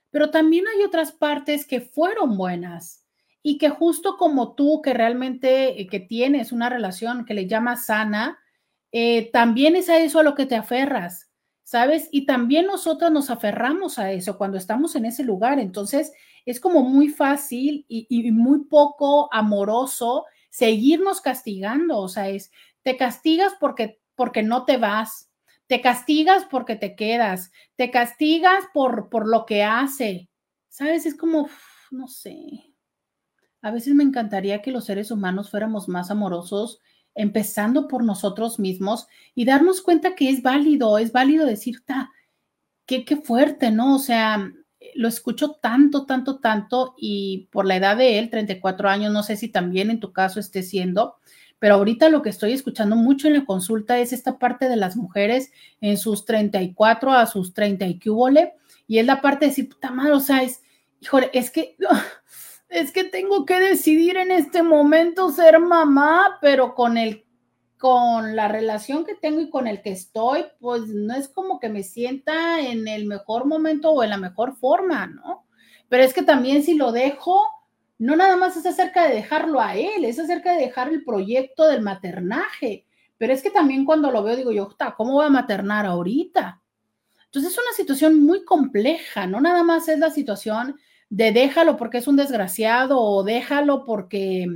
Pero 0.10 0.32
también 0.32 0.66
hay 0.68 0.84
otras 0.84 1.12
partes 1.12 1.66
que 1.66 1.82
fueron 1.82 2.38
buenas 2.38 3.06
y 3.44 3.58
que 3.58 3.70
justo 3.70 4.18
como 4.18 4.56
tú 4.56 4.82
que 4.82 4.94
realmente 4.94 5.82
eh, 5.82 5.88
que 5.88 6.00
tienes 6.00 6.52
una 6.52 6.70
relación 6.70 7.26
que 7.26 7.34
le 7.34 7.48
llamas 7.48 7.86
sana, 7.86 8.40
eh, 8.92 9.30
también 9.32 9.76
es 9.76 9.90
a 9.90 10.00
eso 10.00 10.20
a 10.20 10.24
lo 10.24 10.34
que 10.34 10.46
te 10.46 10.56
aferras, 10.56 11.30
¿sabes? 11.64 12.08
Y 12.12 12.26
también 12.26 12.68
nosotros 12.68 13.12
nos 13.12 13.30
aferramos 13.30 14.00
a 14.00 14.12
eso 14.12 14.38
cuando 14.38 14.58
estamos 14.58 14.96
en 14.96 15.06
ese 15.06 15.24
lugar. 15.24 15.60
Entonces 15.60 16.14
es 16.46 16.60
como 16.60 16.84
muy 16.84 17.10
fácil 17.10 17.86
y 17.90 18.32
muy 18.32 18.66
poco 18.66 19.28
amoroso 19.34 20.26
seguirnos 20.58 21.22
castigando. 21.22 22.00
O 22.00 22.08
sea, 22.08 22.30
es, 22.30 22.52
te 22.82 22.98
castigas 22.98 23.54
porque, 23.60 24.02
porque 24.16 24.42
no 24.42 24.66
te 24.66 24.78
vas, 24.78 25.30
te 25.68 25.82
castigas 25.82 26.46
porque 26.50 26.76
te 26.76 26.96
quedas, 26.96 27.52
te 27.76 27.92
castigas 27.92 28.64
por, 28.74 29.10
por 29.10 29.28
lo 29.28 29.46
que 29.46 29.64
hace. 29.64 30.30
¿Sabes? 30.68 31.06
Es 31.06 31.16
como, 31.16 31.48
no 31.92 32.08
sé. 32.08 32.74
A 33.62 33.70
veces 33.70 33.94
me 33.94 34.04
encantaría 34.04 34.64
que 34.64 34.72
los 34.72 34.86
seres 34.86 35.12
humanos 35.12 35.52
fuéramos 35.52 35.88
más 35.88 36.10
amorosos, 36.10 36.82
empezando 37.14 37.88
por 37.88 38.04
nosotros 38.04 38.58
mismos 38.58 39.08
y 39.36 39.46
darnos 39.46 39.82
cuenta 39.82 40.16
que 40.16 40.30
es 40.30 40.42
válido, 40.42 40.98
es 40.98 41.12
válido 41.12 41.46
decir, 41.46 41.86
ta, 41.86 42.12
qué, 42.88 43.06
qué 43.06 43.18
fuerte, 43.18 43.70
¿no? 43.70 43.96
O 43.96 44.00
sea, 44.00 44.52
lo 44.96 45.08
escucho 45.08 45.52
tanto, 45.52 46.06
tanto, 46.06 46.40
tanto 46.40 46.96
y 46.98 47.48
por 47.52 47.66
la 47.66 47.76
edad 47.76 47.98
de 47.98 48.20
él, 48.20 48.30
34 48.30 48.90
años, 48.90 49.14
no 49.14 49.24
sé 49.24 49.36
si 49.36 49.50
también 49.50 49.90
en 49.90 50.00
tu 50.00 50.14
caso 50.14 50.40
esté 50.40 50.64
siendo, 50.64 51.16
pero 51.60 51.76
ahorita 51.76 52.10
lo 52.10 52.22
que 52.22 52.30
estoy 52.30 52.54
escuchando 52.54 52.96
mucho 52.96 53.28
en 53.28 53.34
la 53.34 53.46
consulta 53.46 54.00
es 54.00 54.14
esta 54.14 54.38
parte 54.38 54.70
de 54.70 54.76
las 54.76 54.96
mujeres 54.96 55.52
en 55.82 55.98
sus 55.98 56.26
34 56.26 57.12
a 57.12 57.26
sus 57.26 57.54
30 57.54 57.88
y 57.88 58.00
que 58.00 58.12
y 58.88 59.00
es 59.00 59.06
la 59.06 59.22
parte 59.22 59.46
de 59.46 59.50
decir, 59.50 59.70
puta 59.70 59.92
madre, 59.92 60.14
o 60.14 60.20
sea, 60.20 60.44
es, 60.44 60.62
híjole, 61.02 61.30
es 61.34 61.52
que, 61.52 61.76
es 62.70 62.92
que 62.92 63.04
tengo 63.04 63.46
que 63.46 63.60
decidir 63.60 64.18
en 64.18 64.32
este 64.32 64.64
momento 64.64 65.32
ser 65.32 65.60
mamá, 65.60 66.38
pero 66.42 66.74
con 66.74 66.98
el 66.98 67.27
con 67.78 68.36
la 68.36 68.48
relación 68.48 69.06
que 69.06 69.16
tengo 69.16 69.40
y 69.40 69.50
con 69.50 69.68
el 69.68 69.82
que 69.82 69.92
estoy, 69.92 70.46
pues 70.60 70.88
no 70.88 71.16
es 71.16 71.28
como 71.28 71.60
que 71.60 71.70
me 71.70 71.84
sienta 71.84 72.60
en 72.60 72.88
el 72.88 73.06
mejor 73.06 73.46
momento 73.46 73.92
o 73.92 74.04
en 74.04 74.10
la 74.10 74.18
mejor 74.18 74.56
forma, 74.56 75.08
¿no? 75.08 75.46
Pero 75.90 76.04
es 76.04 76.14
que 76.14 76.24
también 76.24 76.64
si 76.64 76.74
lo 76.74 76.92
dejo, 76.92 77.42
no 78.00 78.16
nada 78.16 78.36
más 78.36 78.58
es 78.58 78.66
acerca 78.66 79.08
de 79.08 79.16
dejarlo 79.16 79.62
a 79.62 79.76
él, 79.76 80.06
es 80.06 80.20
acerca 80.20 80.54
de 80.54 80.62
dejar 80.62 80.90
el 80.90 81.04
proyecto 81.04 81.68
del 81.68 81.82
maternaje. 81.82 82.86
Pero 83.18 83.34
es 83.34 83.42
que 83.42 83.50
también 83.50 83.86
cuando 83.86 84.12
lo 84.12 84.24
veo 84.24 84.36
digo 84.36 84.52
yo, 84.52 84.70
¿cómo 84.96 85.14
voy 85.14 85.26
a 85.26 85.30
maternar 85.30 85.86
ahorita? 85.86 86.62
Entonces 87.26 87.52
es 87.52 87.58
una 87.58 87.74
situación 87.76 88.24
muy 88.24 88.44
compleja, 88.46 89.28
no 89.28 89.42
nada 89.42 89.64
más 89.64 89.88
es 89.88 90.00
la 90.00 90.10
situación 90.10 90.78
de 91.10 91.32
déjalo 91.32 91.78
porque 91.78 92.00
es 92.00 92.08
un 92.08 92.16
desgraciado 92.16 93.00
o 93.00 93.24
déjalo 93.24 93.86
porque 93.86 94.48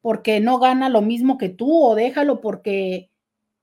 porque 0.00 0.40
no 0.40 0.58
gana 0.58 0.88
lo 0.88 1.02
mismo 1.02 1.38
que 1.38 1.48
tú 1.48 1.84
o 1.84 1.94
déjalo 1.94 2.40
porque 2.40 3.10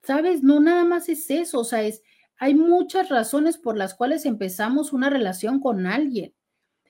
sabes, 0.04 0.44
no 0.44 0.60
nada 0.60 0.84
más 0.86 1.10
es 1.10 1.30
eso, 1.30 1.60
o 1.60 1.64
sea, 1.64 1.82
es 1.84 2.02
hay 2.40 2.54
muchas 2.54 3.10
razones 3.10 3.58
por 3.58 3.78
las 3.78 3.96
cuales 3.96 4.26
empezamos 4.26 4.94
una 4.94 5.10
relación 5.10 5.60
con 5.60 5.88
alguien. 5.88 6.34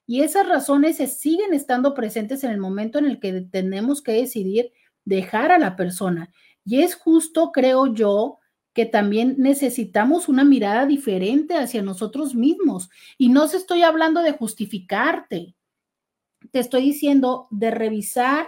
Y 0.06 0.22
esas 0.22 0.48
razones 0.48 0.98
se 0.98 1.08
siguen 1.08 1.54
estando 1.54 1.94
presentes 1.94 2.44
en 2.44 2.52
el 2.52 2.58
momento 2.58 3.00
en 3.00 3.06
el 3.06 3.20
que 3.20 3.42
tenemos 3.42 4.02
que 4.02 4.14
decidir 4.14 4.72
dejar 5.06 5.52
a 5.52 5.60
la 5.60 5.76
persona. 5.76 6.32
Y 6.66 6.82
es 6.82 6.96
justo, 6.96 7.52
creo 7.52 7.94
yo, 7.94 8.40
que 8.74 8.86
también 8.86 9.36
necesitamos 9.38 10.30
una 10.30 10.44
mirada 10.44 10.86
diferente 10.86 11.56
hacia 11.56 11.82
nosotros 11.82 12.36
mismos. 12.36 12.90
Y 13.18 13.30
no 13.30 13.48
se 13.48 13.58
estoy 13.58 13.84
hablando 13.84 14.22
de 14.22 14.34
justificarte, 14.34 15.56
te 16.52 16.60
estoy 16.60 16.84
diciendo 16.84 17.48
de 17.50 17.72
revisar 17.72 18.48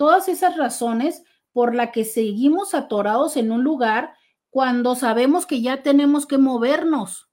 todas 0.00 0.28
esas 0.28 0.56
razones 0.56 1.24
por 1.52 1.74
las 1.74 1.90
que 1.90 2.06
seguimos 2.06 2.72
atorados 2.72 3.36
en 3.36 3.52
un 3.52 3.62
lugar 3.62 4.14
cuando 4.48 4.94
sabemos 4.94 5.44
que 5.44 5.60
ya 5.60 5.82
tenemos 5.82 6.24
que 6.24 6.38
movernos, 6.38 7.28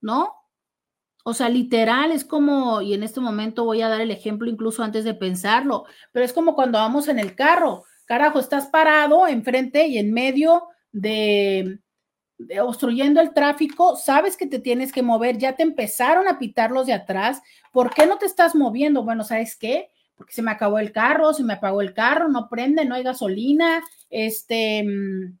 ¿no? 0.00 0.32
O 1.24 1.34
sea, 1.34 1.48
literal, 1.48 2.12
es 2.12 2.24
como, 2.24 2.82
y 2.82 2.94
en 2.94 3.02
este 3.02 3.18
momento 3.18 3.64
voy 3.64 3.82
a 3.82 3.88
dar 3.88 4.00
el 4.00 4.12
ejemplo 4.12 4.48
incluso 4.48 4.84
antes 4.84 5.02
de 5.02 5.14
pensarlo, 5.14 5.86
pero 6.12 6.24
es 6.24 6.32
como 6.32 6.54
cuando 6.54 6.78
vamos 6.78 7.08
en 7.08 7.18
el 7.18 7.34
carro, 7.34 7.82
carajo, 8.04 8.38
estás 8.38 8.68
parado 8.68 9.26
enfrente 9.26 9.88
y 9.88 9.98
en 9.98 10.12
medio 10.12 10.68
de, 10.92 11.80
obstruyendo 12.62 13.20
el 13.22 13.34
tráfico, 13.34 13.96
sabes 13.96 14.36
que 14.36 14.46
te 14.46 14.60
tienes 14.60 14.92
que 14.92 15.02
mover, 15.02 15.36
ya 15.36 15.56
te 15.56 15.64
empezaron 15.64 16.28
a 16.28 16.38
pitar 16.38 16.70
los 16.70 16.86
de 16.86 16.92
atrás, 16.92 17.42
¿por 17.72 17.92
qué 17.92 18.06
no 18.06 18.18
te 18.18 18.26
estás 18.26 18.54
moviendo? 18.54 19.02
Bueno, 19.02 19.24
¿sabes 19.24 19.56
qué? 19.56 19.90
Porque 20.16 20.32
se 20.32 20.42
me 20.42 20.50
acabó 20.50 20.78
el 20.78 20.92
carro, 20.92 21.32
se 21.34 21.44
me 21.44 21.54
apagó 21.54 21.80
el 21.80 21.94
carro, 21.94 22.28
no 22.28 22.48
prende, 22.48 22.84
no 22.84 22.94
hay 22.94 23.02
gasolina, 23.02 23.82
este, 24.10 24.84
mm, 24.84 25.38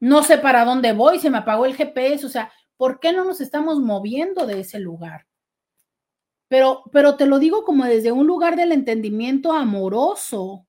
no 0.00 0.22
sé 0.22 0.38
para 0.38 0.64
dónde 0.64 0.92
voy, 0.92 1.18
se 1.18 1.30
me 1.30 1.38
apagó 1.38 1.66
el 1.66 1.76
GPS, 1.76 2.26
o 2.26 2.28
sea, 2.28 2.50
¿Por 2.82 2.98
qué 2.98 3.12
no 3.12 3.24
nos 3.24 3.40
estamos 3.40 3.78
moviendo 3.78 4.44
de 4.44 4.58
ese 4.58 4.80
lugar? 4.80 5.28
Pero, 6.48 6.82
pero 6.90 7.14
te 7.14 7.26
lo 7.26 7.38
digo 7.38 7.62
como 7.62 7.84
desde 7.84 8.10
un 8.10 8.26
lugar 8.26 8.56
del 8.56 8.72
entendimiento 8.72 9.52
amoroso, 9.52 10.66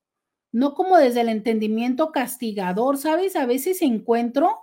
no 0.52 0.76
como 0.76 0.98
desde 0.98 1.22
el 1.22 1.30
entendimiento 1.30 2.12
castigador, 2.12 3.00
¿sabes? 3.00 3.36
A 3.36 3.48
veces 3.48 3.82
encuentro, 3.82 4.60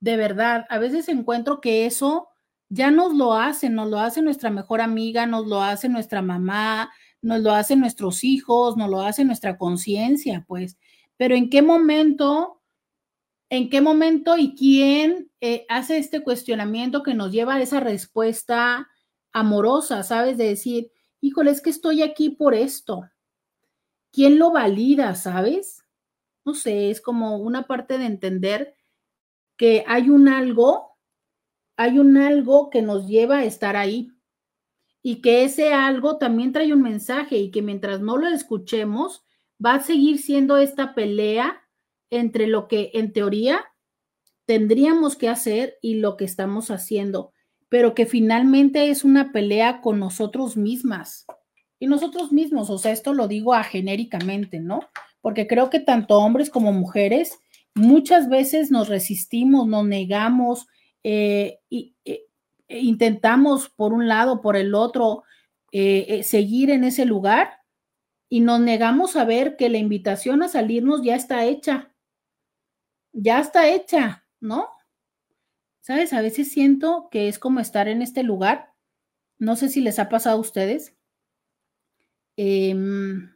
de 0.00 0.18
verdad, 0.18 0.66
a 0.68 0.76
veces 0.76 1.08
encuentro 1.08 1.62
que 1.62 1.86
eso 1.86 2.28
ya 2.68 2.90
nos 2.90 3.14
lo 3.14 3.32
hace, 3.32 3.70
nos 3.70 3.88
lo 3.88 3.98
hace 3.98 4.20
nuestra 4.20 4.50
mejor 4.50 4.82
amiga, 4.82 5.24
nos 5.24 5.46
lo 5.46 5.62
hace 5.62 5.88
nuestra 5.88 6.20
mamá, 6.20 6.92
nos 7.26 7.42
lo 7.42 7.52
hacen 7.52 7.80
nuestros 7.80 8.24
hijos, 8.24 8.76
nos 8.76 8.88
lo 8.88 9.00
hace 9.00 9.24
nuestra 9.24 9.58
conciencia, 9.58 10.44
pues. 10.46 10.78
Pero 11.16 11.34
¿en 11.34 11.50
qué 11.50 11.62
momento 11.62 12.56
en 13.48 13.70
qué 13.70 13.80
momento 13.80 14.36
y 14.36 14.54
quién 14.54 15.30
eh, 15.40 15.66
hace 15.68 15.98
este 15.98 16.22
cuestionamiento 16.22 17.02
que 17.02 17.14
nos 17.14 17.30
lleva 17.30 17.54
a 17.54 17.62
esa 17.62 17.80
respuesta 17.80 18.88
amorosa, 19.32 20.02
¿sabes? 20.02 20.36
De 20.36 20.48
decir, 20.48 20.90
híjole, 21.20 21.52
es 21.52 21.60
que 21.60 21.70
estoy 21.70 22.02
aquí 22.02 22.30
por 22.30 22.54
esto. 22.54 23.08
¿Quién 24.12 24.38
lo 24.38 24.50
valida, 24.50 25.14
sabes? 25.14 25.84
No 26.44 26.54
sé, 26.54 26.90
es 26.90 27.00
como 27.00 27.36
una 27.36 27.66
parte 27.66 27.98
de 27.98 28.06
entender 28.06 28.74
que 29.56 29.84
hay 29.86 30.10
un 30.10 30.28
algo, 30.28 30.96
hay 31.76 31.98
un 31.98 32.16
algo 32.16 32.70
que 32.70 32.82
nos 32.82 33.06
lleva 33.06 33.38
a 33.38 33.44
estar 33.44 33.76
ahí 33.76 34.10
y 35.08 35.20
que 35.20 35.44
ese 35.44 35.72
algo 35.72 36.18
también 36.18 36.50
trae 36.50 36.72
un 36.72 36.82
mensaje 36.82 37.38
y 37.38 37.52
que 37.52 37.62
mientras 37.62 38.00
no 38.00 38.16
lo 38.16 38.26
escuchemos, 38.26 39.22
va 39.64 39.74
a 39.74 39.80
seguir 39.80 40.18
siendo 40.18 40.56
esta 40.56 40.96
pelea 40.96 41.62
entre 42.10 42.48
lo 42.48 42.66
que 42.66 42.90
en 42.92 43.12
teoría 43.12 43.64
tendríamos 44.46 45.14
que 45.14 45.28
hacer 45.28 45.78
y 45.80 46.00
lo 46.00 46.16
que 46.16 46.24
estamos 46.24 46.72
haciendo, 46.72 47.32
pero 47.68 47.94
que 47.94 48.04
finalmente 48.04 48.90
es 48.90 49.04
una 49.04 49.30
pelea 49.30 49.80
con 49.80 50.00
nosotros 50.00 50.56
mismas 50.56 51.24
y 51.78 51.86
nosotros 51.86 52.32
mismos, 52.32 52.68
o 52.68 52.76
sea, 52.76 52.90
esto 52.90 53.14
lo 53.14 53.28
digo 53.28 53.54
a 53.54 53.62
genéricamente, 53.62 54.58
¿no? 54.58 54.80
Porque 55.20 55.46
creo 55.46 55.70
que 55.70 55.78
tanto 55.78 56.18
hombres 56.18 56.50
como 56.50 56.72
mujeres 56.72 57.38
muchas 57.76 58.28
veces 58.28 58.72
nos 58.72 58.88
resistimos, 58.88 59.68
nos 59.68 59.86
negamos 59.86 60.66
eh, 61.04 61.60
y, 61.70 61.94
e 62.04 62.26
intentamos 62.68 63.68
por 63.68 63.92
un 63.92 64.08
lado, 64.08 64.40
por 64.40 64.56
el 64.56 64.74
otro, 64.74 65.24
eh, 65.72 66.06
eh, 66.08 66.22
seguir 66.22 66.70
en 66.70 66.84
ese 66.84 67.04
lugar 67.04 67.60
y 68.28 68.40
nos 68.40 68.60
negamos 68.60 69.16
a 69.16 69.24
ver 69.24 69.56
que 69.56 69.68
la 69.68 69.78
invitación 69.78 70.42
a 70.42 70.48
salirnos 70.48 71.02
ya 71.02 71.14
está 71.16 71.44
hecha 71.44 71.92
ya 73.16 73.40
está 73.40 73.68
hecha, 73.68 74.24
¿no? 74.40 74.68
¿Sabes? 75.80 76.12
A 76.12 76.20
veces 76.20 76.52
siento 76.52 77.08
que 77.10 77.28
es 77.28 77.38
como 77.38 77.60
estar 77.60 77.88
en 77.88 78.02
este 78.02 78.22
lugar. 78.22 78.74
No 79.38 79.56
sé 79.56 79.68
si 79.68 79.80
les 79.80 79.98
ha 79.98 80.08
pasado 80.08 80.36
a 80.36 80.40
ustedes. 80.40 80.94
Em, 82.36 83.34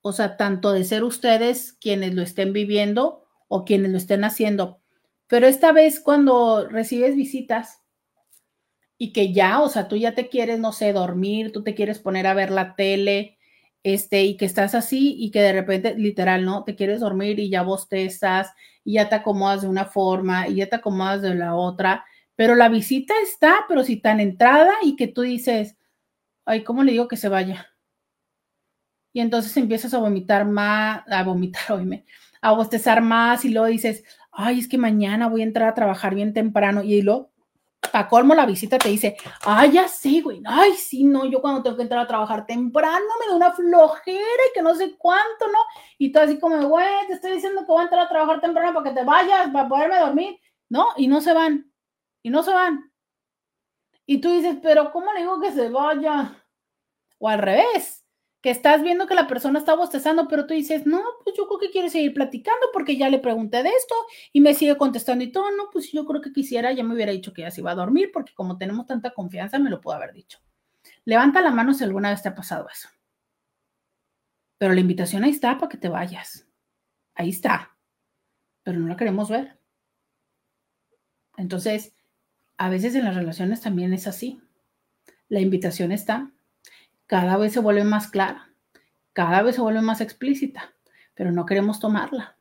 o 0.00 0.12
sea, 0.12 0.36
tanto 0.36 0.72
de 0.72 0.84
ser 0.84 1.04
ustedes 1.04 1.74
quienes 1.74 2.14
lo 2.14 2.22
estén 2.22 2.52
viviendo 2.52 3.28
o 3.48 3.64
quienes 3.64 3.92
lo 3.92 3.98
estén 3.98 4.24
haciendo. 4.24 4.80
Pero 5.28 5.46
esta 5.46 5.70
vez 5.72 6.00
cuando 6.00 6.66
recibes 6.68 7.14
visitas 7.14 7.82
y 9.02 9.14
que 9.14 9.32
ya, 9.32 9.62
o 9.62 9.70
sea, 9.70 9.88
tú 9.88 9.96
ya 9.96 10.14
te 10.14 10.28
quieres, 10.28 10.60
no 10.60 10.72
sé, 10.72 10.92
dormir, 10.92 11.52
tú 11.52 11.62
te 11.62 11.74
quieres 11.74 11.98
poner 11.98 12.26
a 12.26 12.34
ver 12.34 12.50
la 12.50 12.74
tele, 12.76 13.38
este, 13.82 14.24
y 14.24 14.36
que 14.36 14.44
estás 14.44 14.74
así 14.74 15.16
y 15.18 15.30
que 15.30 15.40
de 15.40 15.54
repente, 15.54 15.94
literal, 15.96 16.44
¿no? 16.44 16.64
Te 16.64 16.76
quieres 16.76 17.00
dormir 17.00 17.38
y 17.38 17.48
ya 17.48 17.62
bostezas 17.62 18.52
y 18.84 18.94
ya 18.94 19.08
te 19.08 19.14
acomodas 19.14 19.62
de 19.62 19.68
una 19.68 19.86
forma 19.86 20.48
y 20.48 20.56
ya 20.56 20.68
te 20.68 20.76
acomodas 20.76 21.22
de 21.22 21.34
la 21.34 21.54
otra, 21.54 22.04
pero 22.36 22.54
la 22.54 22.68
visita 22.68 23.14
está, 23.22 23.64
pero 23.68 23.84
si 23.84 23.96
tan 23.96 24.20
entrada 24.20 24.74
y 24.82 24.96
que 24.96 25.08
tú 25.08 25.22
dices, 25.22 25.78
ay, 26.44 26.62
¿cómo 26.62 26.84
le 26.84 26.92
digo 26.92 27.08
que 27.08 27.16
se 27.16 27.30
vaya? 27.30 27.68
Y 29.14 29.20
entonces 29.20 29.56
empiezas 29.56 29.94
a 29.94 29.98
vomitar 29.98 30.44
más, 30.46 31.04
a 31.10 31.22
vomitar, 31.24 31.62
oíme, 31.72 32.04
a 32.42 32.52
bostezar 32.52 33.00
más 33.00 33.46
y 33.46 33.48
luego 33.48 33.66
dices, 33.68 34.04
ay, 34.30 34.58
es 34.58 34.68
que 34.68 34.76
mañana 34.76 35.26
voy 35.26 35.40
a 35.40 35.44
entrar 35.44 35.70
a 35.70 35.74
trabajar 35.74 36.14
bien 36.14 36.34
temprano 36.34 36.82
y 36.82 37.00
lo 37.00 37.30
a 37.92 38.08
colmo 38.08 38.34
la 38.34 38.46
visita 38.46 38.78
te 38.78 38.88
dice, 38.88 39.16
ay, 39.42 39.72
ya 39.72 39.88
sé, 39.88 40.20
güey, 40.20 40.42
ay, 40.44 40.74
sí, 40.74 41.04
no, 41.04 41.24
yo 41.24 41.40
cuando 41.40 41.62
tengo 41.62 41.76
que 41.76 41.82
entrar 41.82 42.00
a 42.00 42.06
trabajar 42.06 42.46
temprano 42.46 43.04
me 43.20 43.30
da 43.30 43.36
una 43.36 43.52
flojera 43.52 44.18
y 44.18 44.54
que 44.54 44.62
no 44.62 44.74
sé 44.74 44.96
cuánto, 44.96 45.46
¿no? 45.46 45.58
Y 45.98 46.12
tú 46.12 46.18
así 46.20 46.38
como, 46.38 46.68
güey, 46.68 47.06
te 47.06 47.14
estoy 47.14 47.32
diciendo 47.32 47.60
que 47.62 47.66
voy 47.66 47.80
a 47.80 47.84
entrar 47.84 48.04
a 48.04 48.08
trabajar 48.08 48.40
temprano 48.40 48.74
para 48.74 48.90
que 48.90 49.00
te 49.00 49.04
vayas, 49.04 49.50
para 49.50 49.68
poderme 49.68 49.98
dormir, 49.98 50.40
¿no? 50.68 50.88
Y 50.96 51.08
no 51.08 51.20
se 51.20 51.32
van, 51.32 51.72
y 52.22 52.30
no 52.30 52.42
se 52.42 52.52
van. 52.52 52.92
Y 54.06 54.20
tú 54.20 54.30
dices, 54.32 54.56
pero 54.62 54.92
¿cómo 54.92 55.12
le 55.12 55.20
digo 55.20 55.40
que 55.40 55.52
se 55.52 55.68
vaya? 55.68 56.36
O 57.18 57.28
al 57.28 57.38
revés, 57.38 57.99
que 58.40 58.50
estás 58.50 58.82
viendo 58.82 59.06
que 59.06 59.14
la 59.14 59.26
persona 59.26 59.58
está 59.58 59.74
bostezando, 59.74 60.26
pero 60.28 60.46
tú 60.46 60.54
dices, 60.54 60.86
no, 60.86 61.02
pues 61.24 61.36
yo 61.36 61.46
creo 61.46 61.58
que 61.58 61.70
quiere 61.70 61.90
seguir 61.90 62.14
platicando 62.14 62.66
porque 62.72 62.96
ya 62.96 63.10
le 63.10 63.18
pregunté 63.18 63.62
de 63.62 63.68
esto 63.68 63.94
y 64.32 64.40
me 64.40 64.54
sigue 64.54 64.78
contestando 64.78 65.22
y 65.24 65.30
todo, 65.30 65.50
no, 65.50 65.68
pues 65.70 65.92
yo 65.92 66.06
creo 66.06 66.22
que 66.22 66.32
quisiera, 66.32 66.72
ya 66.72 66.82
me 66.82 66.94
hubiera 66.94 67.12
dicho 67.12 67.32
que 67.34 67.42
ya 67.42 67.50
se 67.50 67.60
iba 67.60 67.72
a 67.72 67.74
dormir 67.74 68.10
porque 68.12 68.32
como 68.34 68.56
tenemos 68.56 68.86
tanta 68.86 69.10
confianza, 69.10 69.58
me 69.58 69.68
lo 69.68 69.80
puedo 69.80 69.96
haber 69.96 70.14
dicho. 70.14 70.38
Levanta 71.04 71.42
la 71.42 71.50
mano 71.50 71.74
si 71.74 71.84
alguna 71.84 72.10
vez 72.10 72.22
te 72.22 72.30
ha 72.30 72.34
pasado 72.34 72.66
eso. 72.70 72.88
Pero 74.56 74.74
la 74.74 74.80
invitación 74.80 75.24
ahí 75.24 75.30
está 75.30 75.58
para 75.58 75.68
que 75.68 75.78
te 75.78 75.88
vayas. 75.88 76.46
Ahí 77.14 77.30
está. 77.30 77.76
Pero 78.62 78.78
no 78.78 78.88
la 78.88 78.96
queremos 78.96 79.28
ver. 79.28 79.58
Entonces, 81.36 81.94
a 82.56 82.68
veces 82.68 82.94
en 82.94 83.04
las 83.04 83.14
relaciones 83.14 83.60
también 83.60 83.92
es 83.94 84.06
así. 84.06 84.40
La 85.28 85.40
invitación 85.40 85.92
está, 85.92 86.30
cada 87.10 87.36
vez 87.36 87.52
se 87.52 87.58
vuelve 87.58 87.82
más 87.82 88.06
clara, 88.06 88.52
cada 89.12 89.42
vez 89.42 89.56
se 89.56 89.60
vuelve 89.60 89.80
más 89.80 90.00
explícita, 90.00 90.76
pero 91.14 91.32
no 91.32 91.44
queremos 91.44 91.80
tomarla. 91.80 92.36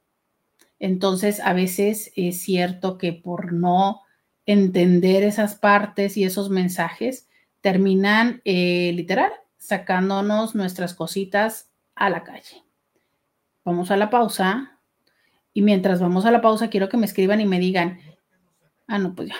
Entonces, 0.78 1.40
a 1.40 1.54
veces 1.54 2.12
es 2.16 2.44
cierto 2.44 3.00
que 3.00 3.12
por 3.12 3.52
no 3.52 4.04
entender 4.46 5.24
esas 5.24 5.56
partes 5.56 6.18
y 6.18 6.24
esos 6.24 6.52
mensajes, 6.52 7.28
terminan 7.62 8.44
eh, 8.46 8.92
literal 8.94 9.32
sacándonos 9.58 10.54
nuestras 10.54 10.94
cositas 10.94 11.72
a 11.96 12.12
la 12.12 12.24
calle. 12.24 12.64
Vamos 13.66 13.90
a 13.90 13.98
la 13.98 14.12
pausa. 14.12 14.80
Y 15.52 15.64
mientras 15.64 16.00
vamos 16.00 16.28
a 16.28 16.32
la 16.32 16.42
pausa, 16.42 16.70
quiero 16.70 16.90
que 16.90 16.98
me 16.98 17.08
escriban 17.08 17.42
y 17.42 17.48
me 17.48 17.58
digan, 17.58 18.00
ah, 18.88 19.00
no, 19.00 19.16
pues 19.16 19.30
ya. 19.30 19.36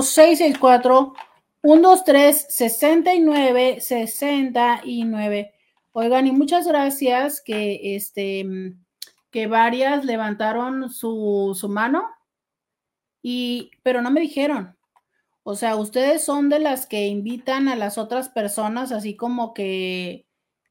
664 0.05 1.15
123 1.63 2.45
69 2.47 3.81
69. 3.81 5.53
Oigan, 5.93 6.27
y 6.27 6.31
muchas 6.31 6.67
gracias 6.67 7.41
que 7.41 7.95
este 7.95 8.45
que 9.31 9.47
varias 9.47 10.05
levantaron 10.05 10.91
su, 10.91 11.57
su 11.59 11.69
mano 11.69 12.03
y 13.23 13.71
pero 13.81 14.03
no 14.03 14.11
me 14.11 14.21
dijeron. 14.21 14.77
O 15.41 15.55
sea, 15.55 15.75
ustedes 15.75 16.23
son 16.23 16.49
de 16.49 16.59
las 16.59 16.85
que 16.85 17.07
invitan 17.07 17.67
a 17.67 17.75
las 17.75 17.97
otras 17.97 18.29
personas 18.29 18.91
así 18.91 19.15
como 19.15 19.55
que 19.55 20.27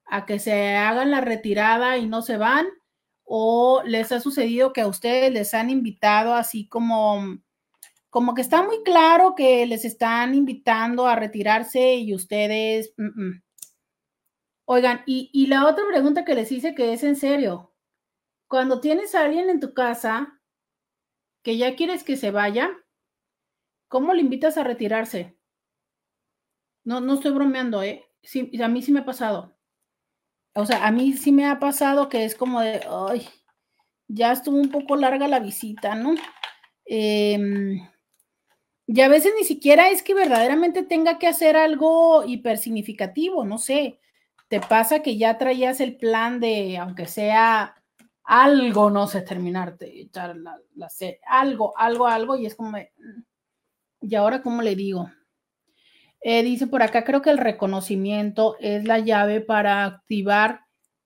a 0.06 0.26
que 0.26 0.38
se 0.38 0.76
hagan 0.76 1.10
la 1.10 1.22
retirada 1.22 1.98
y 1.98 2.06
no 2.06 2.22
se 2.22 2.36
van 2.36 2.66
o 3.24 3.82
les 3.84 4.12
ha 4.12 4.20
sucedido 4.20 4.72
que 4.72 4.82
a 4.82 4.86
ustedes 4.86 5.32
les 5.32 5.54
han 5.54 5.70
invitado 5.70 6.34
así 6.34 6.68
como, 6.68 7.38
como 8.10 8.34
que 8.34 8.42
está 8.42 8.62
muy 8.62 8.82
claro 8.82 9.34
que 9.34 9.66
les 9.66 9.84
están 9.84 10.34
invitando 10.34 11.06
a 11.06 11.16
retirarse 11.16 11.94
y 11.94 12.14
ustedes... 12.14 12.94
Oigan, 14.64 15.02
y, 15.06 15.30
y 15.32 15.46
la 15.46 15.66
otra 15.66 15.84
pregunta 15.88 16.24
que 16.24 16.34
les 16.34 16.50
hice 16.52 16.74
que 16.74 16.92
es 16.92 17.02
en 17.02 17.16
serio, 17.16 17.72
cuando 18.48 18.80
tienes 18.80 19.14
a 19.14 19.22
alguien 19.22 19.50
en 19.50 19.60
tu 19.60 19.74
casa 19.74 20.40
que 21.42 21.56
ya 21.56 21.74
quieres 21.74 22.04
que 22.04 22.16
se 22.16 22.30
vaya, 22.30 22.70
¿cómo 23.88 24.14
le 24.14 24.20
invitas 24.20 24.56
a 24.58 24.64
retirarse? 24.64 25.36
No, 26.84 27.00
no 27.00 27.14
estoy 27.14 27.32
bromeando, 27.32 27.82
¿eh? 27.82 28.04
Sí, 28.22 28.50
a 28.62 28.68
mí 28.68 28.82
sí 28.82 28.92
me 28.92 29.00
ha 29.00 29.04
pasado 29.04 29.51
o 30.54 30.66
sea, 30.66 30.86
a 30.86 30.92
mí 30.92 31.14
sí 31.14 31.32
me 31.32 31.46
ha 31.46 31.58
pasado 31.58 32.08
que 32.08 32.24
es 32.24 32.34
como 32.34 32.60
de, 32.60 32.80
ay, 32.88 33.26
ya 34.08 34.32
estuvo 34.32 34.56
un 34.56 34.70
poco 34.70 34.96
larga 34.96 35.28
la 35.28 35.40
visita, 35.40 35.94
¿no? 35.94 36.14
Em, 36.84 37.80
y 38.86 39.00
a 39.00 39.08
veces 39.08 39.32
ni 39.38 39.44
siquiera 39.44 39.90
es 39.90 40.02
que 40.02 40.14
verdaderamente 40.14 40.82
tenga 40.82 41.18
que 41.18 41.28
hacer 41.28 41.56
algo 41.56 42.24
hiper 42.24 42.58
significativo, 42.58 43.44
no 43.44 43.58
sé. 43.58 44.00
Te 44.48 44.60
pasa 44.60 45.00
que 45.02 45.16
ya 45.16 45.38
traías 45.38 45.80
el 45.80 45.96
plan 45.96 46.40
de, 46.40 46.76
aunque 46.78 47.06
sea 47.06 47.76
algo, 48.24 48.90
no 48.90 49.06
sé, 49.06 49.22
terminarte, 49.22 50.00
echar 50.02 50.36
la, 50.36 50.58
la 50.74 50.88
algo, 51.26 51.72
algo, 51.78 52.06
algo, 52.06 52.36
y 52.36 52.46
es 52.46 52.54
como, 52.54 52.72
mm, 52.72 53.22
¿y 54.02 54.14
ahora 54.14 54.42
cómo 54.42 54.62
le 54.62 54.76
digo? 54.76 55.10
Eh, 56.24 56.42
dice 56.42 56.66
por 56.68 56.82
acá, 56.82 57.04
creo 57.04 57.20
que 57.20 57.30
el 57.30 57.38
reconocimiento 57.38 58.56
es 58.60 58.84
la 58.84 59.00
llave 59.00 59.40
para 59.40 59.84
activar 59.84 60.60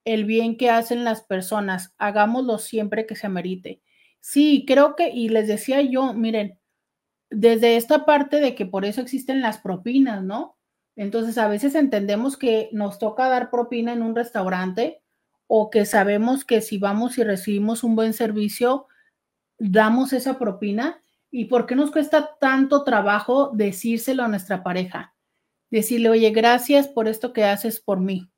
el 0.05 0.25
bien 0.25 0.57
que 0.57 0.71
hacen 0.71 1.05
las 1.05 1.23
personas. 1.23 1.95
Hagámoslo 1.99 2.59
siempre 2.59 3.07
que 3.07 3.17
se 3.17 3.29
merite. 3.29 3.83
Sí, 4.21 4.65
creo 4.67 4.95
que, 4.95 5.11
y 5.11 5.29
les 5.31 5.49
decía 5.49 5.81
yo, 5.83 6.13
miren, 6.13 6.59
desde 7.31 7.77
esta 7.77 8.05
parte 8.05 8.41
de 8.41 8.55
que 8.55 8.67
por 8.67 8.85
eso 8.85 9.01
existen 9.01 9.41
las 9.41 9.59
propinas, 9.59 10.23
¿no? 10.23 10.57
Entonces, 10.97 11.39
a 11.39 11.49
veces 11.49 11.75
entendemos 11.75 12.37
que 12.37 12.69
nos 12.73 12.99
toca 12.99 13.29
dar 13.29 13.51
propina 13.51 13.93
en 13.93 14.03
un 14.03 14.15
restaurante 14.15 15.03
o 15.47 15.71
que 15.71 15.85
sabemos 15.87 16.45
que 16.45 16.61
si 16.61 16.79
vamos 16.79 17.19
y 17.19 17.25
recibimos 17.25 17.85
un 17.85 17.97
buen 17.97 18.13
servicio, 18.13 18.87
damos 19.59 20.13
esa 20.13 20.39
propina 20.39 21.03
¿Y 21.31 21.47
por 21.47 21.67
qué 21.67 21.75
nos 21.75 21.91
cuesta 21.91 22.37
tanto 22.41 22.85
trabajo 22.85 23.51
decírselo 23.55 24.23
a 24.23 24.29
nuestra 24.29 24.63
pareja? 24.63 25.15
Decirle, 25.71 26.11
oye, 26.11 26.31
gracias 26.31 26.89
por 26.89 27.09
esto 27.09 27.33
que 27.33 27.45
haces 27.45 27.81
por 27.81 28.01
mí. 28.01 28.31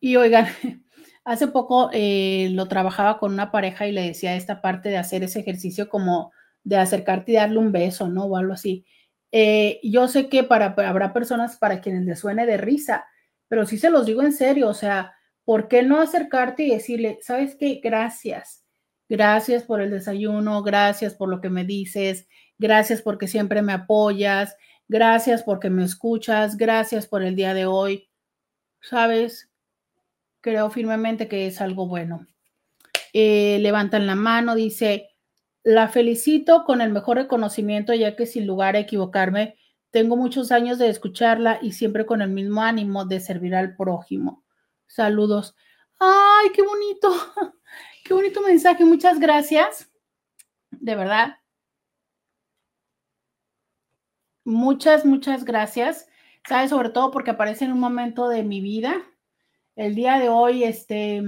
Y 0.00 0.16
oigan, 0.16 0.46
hace 1.24 1.48
poco 1.48 1.90
eh, 1.92 2.48
lo 2.52 2.68
trabajaba 2.68 3.18
con 3.18 3.32
una 3.32 3.50
pareja 3.50 3.86
y 3.86 3.92
le 3.92 4.02
decía 4.02 4.36
esta 4.36 4.60
parte 4.60 4.90
de 4.90 4.98
hacer 4.98 5.22
ese 5.22 5.40
ejercicio 5.40 5.88
como 5.88 6.32
de 6.62 6.76
acercarte 6.76 7.32
y 7.32 7.36
darle 7.36 7.58
un 7.58 7.72
beso, 7.72 8.08
¿no? 8.08 8.24
O 8.24 8.36
algo 8.36 8.52
así. 8.52 8.84
Eh, 9.32 9.80
yo 9.82 10.06
sé 10.08 10.28
que 10.28 10.44
para, 10.44 10.74
habrá 10.86 11.12
personas 11.12 11.56
para 11.56 11.80
quienes 11.80 12.04
les 12.04 12.20
suene 12.20 12.46
de 12.46 12.56
risa, 12.56 13.06
pero 13.48 13.66
sí 13.66 13.78
se 13.78 13.90
los 13.90 14.06
digo 14.06 14.22
en 14.22 14.32
serio, 14.32 14.68
o 14.68 14.74
sea, 14.74 15.14
¿por 15.44 15.68
qué 15.68 15.82
no 15.82 16.00
acercarte 16.00 16.62
y 16.64 16.70
decirle, 16.70 17.18
sabes 17.22 17.56
qué? 17.56 17.80
Gracias 17.82 18.63
Gracias 19.08 19.64
por 19.64 19.80
el 19.80 19.90
desayuno, 19.90 20.62
gracias 20.62 21.14
por 21.14 21.28
lo 21.28 21.40
que 21.40 21.50
me 21.50 21.64
dices, 21.64 22.26
gracias 22.58 23.02
porque 23.02 23.28
siempre 23.28 23.62
me 23.62 23.72
apoyas, 23.72 24.56
gracias 24.88 25.42
porque 25.42 25.70
me 25.70 25.84
escuchas, 25.84 26.56
gracias 26.56 27.06
por 27.06 27.22
el 27.22 27.36
día 27.36 27.54
de 27.54 27.66
hoy. 27.66 28.08
¿Sabes? 28.80 29.50
Creo 30.40 30.70
firmemente 30.70 31.28
que 31.28 31.46
es 31.46 31.60
algo 31.60 31.86
bueno. 31.86 32.26
Eh, 33.12 33.58
levantan 33.60 34.06
la 34.06 34.14
mano, 34.14 34.54
dice, 34.54 35.10
la 35.62 35.88
felicito 35.88 36.64
con 36.64 36.80
el 36.80 36.92
mejor 36.92 37.16
reconocimiento, 37.16 37.94
ya 37.94 38.16
que 38.16 38.26
sin 38.26 38.46
lugar 38.46 38.76
a 38.76 38.80
equivocarme, 38.80 39.56
tengo 39.90 40.16
muchos 40.16 40.50
años 40.50 40.78
de 40.78 40.88
escucharla 40.88 41.58
y 41.62 41.72
siempre 41.72 42.04
con 42.04 42.20
el 42.20 42.30
mismo 42.30 42.62
ánimo 42.62 43.04
de 43.04 43.20
servir 43.20 43.54
al 43.54 43.76
prójimo. 43.76 44.44
Saludos. 44.86 45.54
¡Ay, 46.00 46.48
qué 46.54 46.62
bonito! 46.62 47.10
Qué 48.04 48.12
bonito 48.12 48.42
mensaje, 48.42 48.84
muchas 48.84 49.18
gracias. 49.18 49.90
De 50.70 50.94
verdad. 50.94 51.38
Muchas, 54.44 55.06
muchas 55.06 55.44
gracias. 55.44 56.06
¿Sabes? 56.46 56.68
Sobre 56.68 56.90
todo 56.90 57.10
porque 57.10 57.30
aparece 57.30 57.64
en 57.64 57.72
un 57.72 57.80
momento 57.80 58.28
de 58.28 58.42
mi 58.44 58.60
vida. 58.60 58.94
El 59.74 59.94
día 59.94 60.18
de 60.18 60.28
hoy, 60.28 60.64
este, 60.64 61.22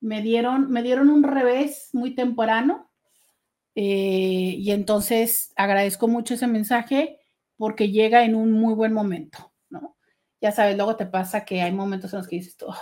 me 0.00 0.22
dieron, 0.22 0.70
me 0.70 0.82
dieron 0.82 1.10
un 1.10 1.22
revés 1.22 1.90
muy 1.92 2.14
temprano. 2.14 2.90
Eh, 3.74 4.56
y 4.58 4.70
entonces 4.72 5.52
agradezco 5.56 6.08
mucho 6.08 6.34
ese 6.34 6.46
mensaje 6.46 7.20
porque 7.56 7.90
llega 7.90 8.24
en 8.24 8.34
un 8.34 8.52
muy 8.52 8.74
buen 8.74 8.92
momento, 8.92 9.52
¿no? 9.70 9.96
Ya 10.40 10.52
sabes, 10.52 10.76
luego 10.76 10.96
te 10.96 11.06
pasa 11.06 11.44
que 11.44 11.62
hay 11.62 11.72
momentos 11.72 12.12
en 12.12 12.18
los 12.18 12.28
que 12.28 12.36
dices, 12.36 12.56
oh, 12.66 12.76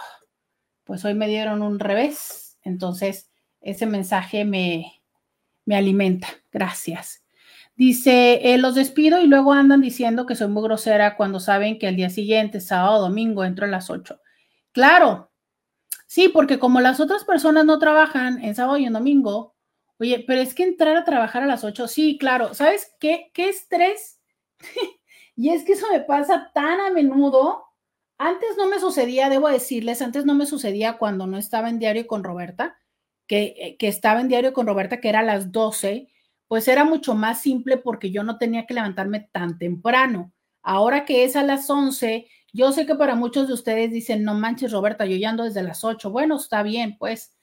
pues 0.85 1.05
hoy 1.05 1.15
me 1.15 1.29
dieron 1.29 1.63
un 1.63 1.79
revés, 1.79 2.50
entonces, 2.63 3.31
ese 3.61 3.87
mensaje 3.87 4.45
me, 4.45 5.03
me 5.65 5.77
alimenta. 5.77 6.29
Gracias. 6.53 7.23
Dice, 7.77 8.53
eh, 8.53 8.59
los 8.59 8.75
despido 8.75 9.23
y 9.23 9.27
luego 9.27 9.53
andan 9.53 9.81
diciendo 9.81 10.27
que 10.27 10.35
soy 10.35 10.49
muy 10.49 10.63
grosera 10.63 11.17
cuando 11.17 11.41
saben 11.41 11.79
que 11.79 11.89
el 11.89 11.97
día 11.97 12.11
siguiente, 12.11 12.61
sábado 12.61 13.01
domingo, 13.01 13.45
entro 13.45 13.65
a 13.65 13.69
las 13.69 13.89
8. 13.89 14.21
Claro, 14.73 15.31
sí, 16.07 16.29
porque 16.29 16.59
como 16.59 16.81
las 16.81 17.01
otras 17.01 17.25
personas 17.25 17.65
no 17.65 17.79
trabajan 17.79 18.45
en 18.45 18.55
sábado 18.55 18.77
y 18.77 18.85
en 18.85 18.93
domingo, 18.93 19.55
oye, 19.99 20.23
pero 20.27 20.43
es 20.43 20.55
que 20.55 20.65
entrar 20.65 20.97
a 20.97 21.05
trabajar 21.05 21.43
a 21.43 21.47
las 21.47 21.65
8, 21.65 21.89
sí, 21.89 22.19
claro, 22.19 22.53
¿sabes 22.53 22.95
qué? 23.01 23.31
¿Qué 23.33 23.49
estrés? 23.49 24.21
y 25.37 25.51
es 25.51 25.65
que 25.65 25.73
eso 25.73 25.87
me 25.91 26.01
pasa 26.01 26.51
tan 26.53 26.81
a 26.81 26.91
menudo 26.91 27.65
Antes 28.23 28.51
no 28.59 28.69
me 28.69 28.79
sucedía, 28.79 29.31
debo 29.31 29.49
decirles, 29.49 30.03
antes 30.03 30.27
no 30.27 30.35
me 30.35 30.45
sucedía 30.45 30.99
cuando 30.99 31.27
no 31.27 31.39
estaba 31.39 31.71
en 31.71 31.79
diario 31.79 32.07
con 32.07 32.23
Roberta, 32.23 32.77
que, 33.27 33.55
eh, 33.57 33.77
que 33.79 33.89
estaba 33.89 34.21
en 34.21 34.29
diario 34.29 34.53
con 34.53 34.67
Roberta, 34.67 35.01
que 35.01 35.09
era 35.09 35.21
a 35.21 35.23
las 35.23 35.53
12, 35.53 36.07
pues 36.47 36.69
era 36.69 36.85
mucho 36.85 37.15
más 37.15 37.41
simple 37.41 37.79
porque 37.79 38.11
yo 38.11 38.23
no 38.23 38.37
tenía 38.37 38.67
que 38.67 38.75
levantarme 38.75 39.31
tan 39.33 39.57
temprano. 39.57 40.35
Ahora 40.63 41.07
que 41.07 41.25
es 41.25 41.35
a 41.35 41.43
las 41.43 41.71
11, 41.71 42.27
yo 42.53 42.73
sé 42.73 42.85
que 42.85 42.95
para 42.95 43.15
muchos 43.15 43.49
de 43.49 43.55
ustedes 43.55 43.91
dicen, 43.91 44.23
no 44.23 44.35
manches, 44.35 44.71
Roberta, 44.71 45.07
yo 45.07 45.17
ya 45.17 45.31
ando 45.31 45.45
desde 45.45 45.63
las 45.63 45.83
8. 45.83 46.11
Bueno, 46.11 46.37
está 46.37 46.63
bien, 46.63 46.99
pues, 46.99 47.35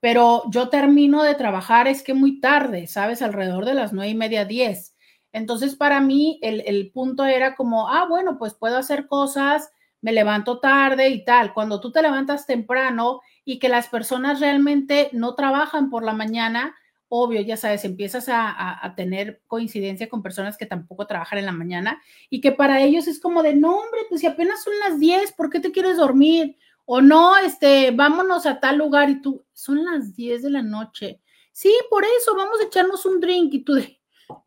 pero 0.00 0.42
yo 0.50 0.68
termino 0.68 1.22
de 1.22 1.36
trabajar, 1.36 1.86
es 1.86 2.02
que 2.02 2.12
muy 2.12 2.40
tarde, 2.40 2.88
¿sabes? 2.88 3.22
Alrededor 3.22 3.66
de 3.66 3.74
las 3.74 3.92
nueve 3.92 4.10
y 4.10 4.16
media, 4.16 4.44
10. 4.44 4.96
Entonces, 5.30 5.76
para 5.76 6.00
mí, 6.00 6.40
el, 6.42 6.64
el 6.66 6.90
punto 6.90 7.24
era 7.24 7.54
como, 7.54 7.88
ah, 7.88 8.06
bueno, 8.08 8.36
pues 8.36 8.54
puedo 8.54 8.76
hacer 8.78 9.06
cosas, 9.06 9.70
me 10.04 10.12
levanto 10.12 10.60
tarde 10.60 11.08
y 11.08 11.24
tal. 11.24 11.54
Cuando 11.54 11.80
tú 11.80 11.90
te 11.90 12.02
levantas 12.02 12.44
temprano 12.44 13.22
y 13.42 13.58
que 13.58 13.70
las 13.70 13.88
personas 13.88 14.38
realmente 14.38 15.08
no 15.12 15.34
trabajan 15.34 15.88
por 15.88 16.04
la 16.04 16.12
mañana, 16.12 16.76
obvio, 17.08 17.40
ya 17.40 17.56
sabes, 17.56 17.86
empiezas 17.86 18.26
a, 18.28 18.92
tener 18.98 19.40
coincidencia 19.46 20.10
con 20.10 20.22
personas 20.22 20.58
que 20.58 20.66
tampoco 20.66 21.06
trabajan 21.06 21.38
en 21.38 21.46
la 21.46 21.52
mañana 21.52 22.02
y 22.28 22.42
que 22.42 22.52
para 22.52 22.82
ellos 22.82 23.08
es 23.08 23.18
como 23.18 23.42
de, 23.42 23.54
no, 23.54 23.78
hombre, 23.78 24.00
pues 24.10 24.20
si 24.20 24.26
apenas 24.26 24.62
son 24.62 24.74
las 24.78 25.00
10, 25.00 25.32
¿por 25.32 25.48
qué 25.48 25.58
te 25.58 25.72
quieres 25.72 25.96
dormir? 25.96 26.58
O 26.84 27.00
no, 27.00 27.38
este, 27.38 27.90
vámonos 27.90 28.44
a 28.44 28.60
tal 28.60 28.76
lugar 28.76 29.08
y 29.08 29.22
tú, 29.22 29.46
son 29.54 29.86
las 29.86 30.14
10 30.14 30.42
de 30.42 30.50
la 30.50 30.62
noche. 30.62 31.22
Sí, 31.50 31.74
por 31.88 32.04
eso, 32.04 32.36
vamos 32.36 32.60
a 32.60 32.64
echarnos 32.64 33.06
un 33.06 33.20
drink 33.20 33.54
y 33.54 33.64
tú, 33.64 33.78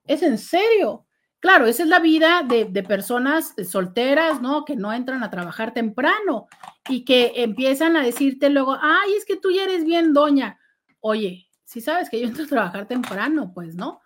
¿es 0.05 0.21
en 0.21 0.37
serio? 0.37 1.06
Claro, 1.39 1.67
esa 1.67 1.83
es 1.83 1.89
la 1.89 1.99
vida 1.99 2.43
de, 2.43 2.65
de, 2.65 2.83
personas 2.83 3.53
solteras, 3.69 4.41
¿no? 4.41 4.65
Que 4.65 4.75
no 4.75 4.91
entran 4.91 5.23
a 5.23 5.29
trabajar 5.29 5.73
temprano 5.73 6.47
y 6.89 7.05
que 7.05 7.33
empiezan 7.35 7.95
a 7.95 8.03
decirte 8.03 8.49
luego, 8.49 8.75
ay, 8.81 9.13
es 9.15 9.23
que 9.23 9.37
tú 9.37 9.51
ya 9.51 9.63
eres 9.63 9.85
bien 9.85 10.13
doña. 10.13 10.59
Oye, 10.99 11.47
si 11.63 11.81
sabes 11.81 12.09
que 12.09 12.19
yo 12.19 12.27
entro 12.27 12.45
a 12.45 12.47
trabajar 12.47 12.87
temprano, 12.87 13.51
pues, 13.53 13.75
¿no? 13.75 14.01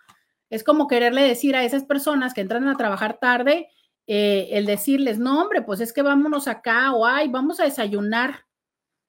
Es 0.50 0.64
como 0.64 0.88
quererle 0.88 1.22
decir 1.22 1.56
a 1.56 1.64
esas 1.64 1.86
personas 1.86 2.34
que 2.34 2.42
entran 2.42 2.68
a 2.68 2.76
trabajar 2.76 3.18
tarde, 3.20 3.70
eh, 4.08 4.50
el 4.52 4.66
decirles, 4.66 5.20
no, 5.20 5.42
hombre, 5.42 5.62
pues 5.62 5.80
es 5.80 5.94
que 5.94 6.02
vámonos 6.02 6.48
acá 6.48 6.92
o 6.92 7.06
ay, 7.06 7.30
vamos 7.30 7.60
a 7.60 7.64
desayunar. 7.64 8.46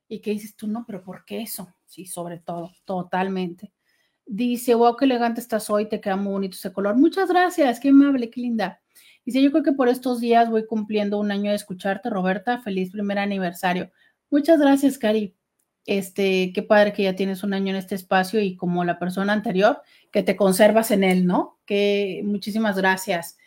¿Y 0.07 0.21
qué 0.21 0.31
dices 0.31 0.55
tú? 0.55 0.69
No, 0.69 0.85
pero 0.87 1.03
¿por 1.03 1.25
qué 1.25 1.41
eso? 1.41 1.75
Sí, 1.87 2.07
sobre 2.07 2.39
todo, 2.39 2.71
totalmente. 2.85 3.73
Dice, 4.35 4.75
wow, 4.75 4.97
qué 4.97 5.05
elegante 5.05 5.41
estás 5.41 5.69
hoy, 5.71 5.89
te 5.89 6.01
queda 6.01 6.17
muy 6.17 6.33
bonito 6.33 6.57
ese 6.57 6.73
color. 6.73 6.97
Muchas 6.97 7.29
gracias, 7.29 7.81
qué 7.81 7.91
amable, 7.91 8.31
qué 8.31 8.41
linda. 8.41 8.81
Dice, 9.25 9.43
yo 9.43 9.51
creo 9.51 9.63
que 9.63 9.73
por 9.73 9.89
estos 9.89 10.21
días 10.21 10.51
voy 10.51 10.67
cumpliendo 10.67 11.19
un 11.19 11.31
año 11.31 11.51
de 11.51 11.57
escucharte, 11.57 12.11
Roberta. 12.11 12.61
Feliz 12.61 12.91
primer 12.91 13.19
aniversario. 13.19 13.91
Muchas 14.31 14.59
gracias, 14.59 14.99
Cari 14.99 15.37
este, 15.87 16.53
qué 16.55 16.63
padre 16.63 16.93
que 16.93 17.03
ya 17.05 17.17
tienes 17.17 17.43
un 17.43 17.55
año 17.55 17.71
en 17.71 17.77
este 17.77 17.95
espacio 17.95 18.41
y 18.41 18.57
como 18.57 18.85
la 18.85 18.99
persona 18.99 19.33
anterior, 19.33 19.83
que 20.11 20.23
te 20.23 20.37
conservas 20.37 20.91
en 20.91 21.05
él, 21.05 21.27
¿no? 21.27 21.59
Que 21.67 22.23
muchísimas 22.25 22.77
gracias. 22.77 23.39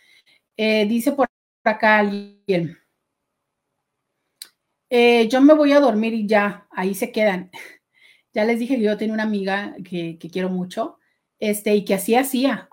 Eh, 0.57 0.85
dice 0.87 1.13
por 1.13 1.27
acá 1.63 1.99
alguien, 1.99 2.77
eh, 4.89 5.27
yo 5.29 5.41
me 5.41 5.53
voy 5.53 5.71
a 5.73 5.79
dormir 5.79 6.13
y 6.13 6.27
ya, 6.27 6.67
ahí 6.71 6.93
se 6.95 7.11
quedan. 7.11 7.51
ya 8.35 8.45
les 8.45 8.59
dije 8.59 8.75
que 8.75 8.83
yo 8.83 8.97
tenía 8.97 9.13
una 9.13 9.23
amiga 9.23 9.75
que, 9.83 10.19
quiero 10.31 10.49
mucho, 10.49 10.97
este, 11.39 11.73
y 11.75 11.85
que 11.85 11.95
así 11.95 12.15
hacía. 12.15 12.69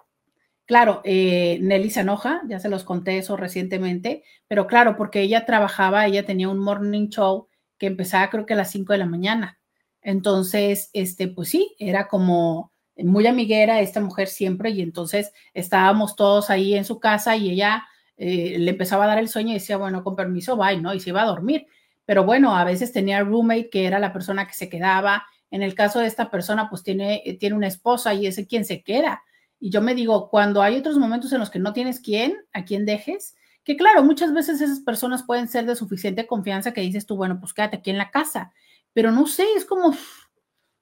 Claro, 0.66 1.00
eh, 1.04 1.58
Nelly 1.62 1.90
se 1.90 2.00
enoja, 2.00 2.42
ya 2.48 2.58
se 2.58 2.68
los 2.68 2.84
conté 2.84 3.18
eso 3.18 3.36
recientemente, 3.36 4.24
pero 4.48 4.66
claro, 4.66 4.96
porque 4.96 5.20
ella 5.22 5.46
trabajaba, 5.46 6.06
ella 6.06 6.24
tenía 6.26 6.48
un 6.48 6.58
morning 6.58 7.08
show 7.08 7.48
que 7.78 7.86
empezaba 7.86 8.30
creo 8.30 8.46
que 8.46 8.54
a 8.54 8.56
las 8.56 8.70
5 8.70 8.92
de 8.92 8.98
la 8.98 9.06
mañana. 9.06 9.60
Entonces, 10.02 10.90
este, 10.92 11.28
pues 11.28 11.48
sí, 11.48 11.74
era 11.78 12.08
como 12.08 12.72
muy 12.96 13.26
amiguera 13.26 13.80
esta 13.80 14.00
mujer 14.00 14.28
siempre 14.28 14.70
y 14.70 14.82
entonces 14.82 15.32
estábamos 15.54 16.16
todos 16.16 16.50
ahí 16.50 16.74
en 16.74 16.84
su 16.84 17.00
casa 17.00 17.36
y 17.36 17.50
ella 17.50 17.84
eh, 18.16 18.56
le 18.58 18.70
empezaba 18.70 19.04
a 19.04 19.08
dar 19.08 19.18
el 19.18 19.28
sueño 19.28 19.50
y 19.50 19.54
decía, 19.54 19.76
bueno, 19.76 20.04
con 20.04 20.16
permiso, 20.16 20.56
bye, 20.56 20.80
¿no? 20.80 20.92
Y 20.94 21.00
se 21.00 21.10
iba 21.10 21.22
a 21.22 21.26
dormir. 21.26 21.66
Pero 22.04 22.24
bueno, 22.24 22.56
a 22.56 22.64
veces 22.64 22.92
tenía 22.92 23.20
roommate 23.20 23.70
que 23.70 23.86
era 23.86 23.98
la 23.98 24.12
persona 24.12 24.46
que 24.46 24.54
se 24.54 24.68
quedaba. 24.68 25.24
En 25.52 25.62
el 25.62 25.74
caso 25.74 26.00
de 26.00 26.06
esta 26.06 26.30
persona, 26.30 26.68
pues 26.70 26.82
tiene, 26.82 27.22
eh, 27.24 27.36
tiene 27.38 27.54
una 27.54 27.68
esposa 27.68 28.14
y 28.14 28.26
es 28.26 28.40
quien 28.48 28.64
se 28.64 28.82
queda. 28.82 29.22
Y 29.60 29.70
yo 29.70 29.82
me 29.82 29.94
digo, 29.94 30.30
cuando 30.30 30.62
hay 30.62 30.78
otros 30.78 30.96
momentos 30.96 31.32
en 31.32 31.38
los 31.38 31.50
que 31.50 31.60
no 31.60 31.72
tienes 31.74 32.00
quién, 32.00 32.38
a 32.52 32.64
quién 32.64 32.86
dejes, 32.86 33.36
que 33.62 33.76
claro, 33.76 34.02
muchas 34.02 34.32
veces 34.32 34.60
esas 34.60 34.80
personas 34.80 35.22
pueden 35.22 35.48
ser 35.48 35.66
de 35.66 35.76
suficiente 35.76 36.26
confianza 36.26 36.72
que 36.72 36.80
dices 36.80 37.06
tú, 37.06 37.16
bueno, 37.16 37.38
pues 37.38 37.52
quédate 37.52 37.76
aquí 37.76 37.90
en 37.90 37.98
la 37.98 38.10
casa, 38.10 38.52
pero 38.94 39.12
no 39.12 39.26
sé, 39.26 39.44
es 39.54 39.64
como, 39.64 39.94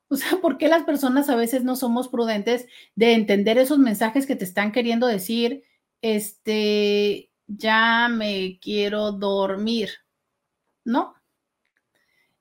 o 0.09 0.17
sea, 0.17 0.41
¿por 0.41 0.57
qué 0.57 0.69
las 0.69 0.85
personas 0.85 1.29
a 1.29 1.37
veces 1.37 1.65
no 1.65 1.75
somos 1.77 2.09
prudentes 2.09 2.67
de 2.95 3.13
entender 3.15 3.59
esos 3.59 3.79
mensajes 3.79 4.25
que 4.27 4.37
te 4.37 4.45
están 4.45 4.73
queriendo 4.73 5.09
decir, 5.09 5.65
este, 6.01 7.31
ya 7.49 8.09
me 8.09 8.59
quiero 8.63 9.13
dormir, 9.13 9.91
¿no? 10.85 11.15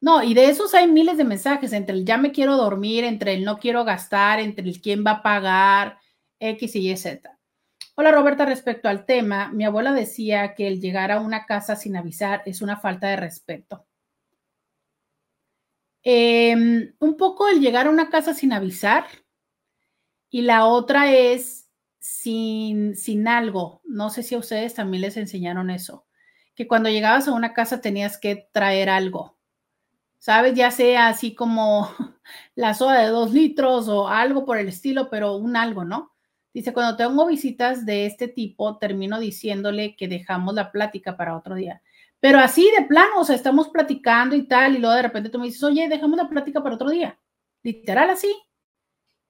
No, 0.01 0.23
y 0.23 0.34
de 0.34 0.45
esos 0.49 0.73
hay 0.73 0.88
miles 0.89 1.17
de 1.17 1.26
mensajes, 1.26 1.73
entre 1.73 1.95
el 1.95 2.05
ya 2.05 2.17
me 2.17 2.31
quiero 2.31 2.55
dormir, 2.55 3.03
entre 3.03 3.34
el 3.34 3.43
no 3.43 3.57
quiero 3.59 3.84
gastar, 3.84 4.39
entre 4.39 4.65
el 4.65 4.81
quién 4.81 5.03
va 5.05 5.11
a 5.11 5.23
pagar, 5.23 5.99
X 6.39 6.76
y 6.76 6.95
Z. 6.95 7.38
Hola 7.95 8.11
Roberta, 8.11 8.45
respecto 8.45 8.88
al 8.88 9.05
tema, 9.05 9.49
mi 9.51 9.65
abuela 9.65 9.91
decía 9.93 10.55
que 10.55 10.67
el 10.67 10.80
llegar 10.80 11.11
a 11.11 11.19
una 11.19 11.45
casa 11.45 11.76
sin 11.76 11.97
avisar 11.97 12.41
es 12.45 12.61
una 12.61 12.77
falta 12.77 13.07
de 13.09 13.17
respeto. 13.17 13.85
Em, 16.03 16.93
un 16.99 17.17
poco 17.17 17.47
el 17.49 17.59
llegar 17.59 17.88
a 17.88 17.89
una 17.89 18.09
casa 18.09 18.34
sin 18.34 18.53
avisar 18.53 19.05
y 20.30 20.41
la 20.43 20.65
otra 20.65 21.11
es 21.13 21.69
sin, 21.99 22.95
sin 22.95 23.27
algo. 23.27 23.81
No 23.84 24.09
sé 24.09 24.23
si 24.23 24.35
a 24.35 24.39
ustedes 24.39 24.76
también 24.76 25.01
les 25.01 25.17
enseñaron 25.17 25.69
eso, 25.69 26.07
que 26.55 26.67
cuando 26.67 26.89
llegabas 26.89 27.27
a 27.27 27.34
una 27.34 27.53
casa 27.53 27.81
tenías 27.81 28.17
que 28.17 28.47
traer 28.53 28.89
algo. 28.89 29.38
¿Sabes? 30.19 30.53
Ya 30.53 30.69
sea 30.69 31.07
así 31.07 31.33
como 31.33 31.89
la 32.55 32.73
soda 32.73 33.01
de 33.01 33.07
dos 33.07 33.33
litros 33.33 33.87
o 33.87 34.07
algo 34.07 34.45
por 34.45 34.57
el 34.57 34.67
estilo, 34.67 35.09
pero 35.09 35.37
un 35.37 35.55
algo, 35.55 35.85
¿no? 35.85 36.11
Dice, 36.53 36.73
cuando 36.73 36.97
tengo 36.97 37.25
visitas 37.25 37.85
de 37.85 38.05
este 38.05 38.27
tipo, 38.27 38.77
termino 38.77 39.19
diciéndole 39.19 39.95
que 39.95 40.07
dejamos 40.07 40.55
la 40.55 40.71
plática 40.71 41.15
para 41.15 41.37
otro 41.37 41.55
día. 41.55 41.81
Pero 42.19 42.39
así 42.39 42.69
de 42.77 42.85
plano, 42.85 43.21
o 43.21 43.23
sea, 43.23 43.35
estamos 43.35 43.69
platicando 43.69 44.35
y 44.35 44.47
tal, 44.47 44.75
y 44.75 44.79
luego 44.79 44.95
de 44.95 45.03
repente 45.03 45.29
tú 45.29 45.39
me 45.39 45.45
dices, 45.45 45.63
oye, 45.63 45.87
dejamos 45.87 46.17
la 46.17 46.27
plática 46.27 46.61
para 46.61 46.75
otro 46.75 46.89
día. 46.89 47.17
Literal 47.63 48.09
así. 48.09 48.35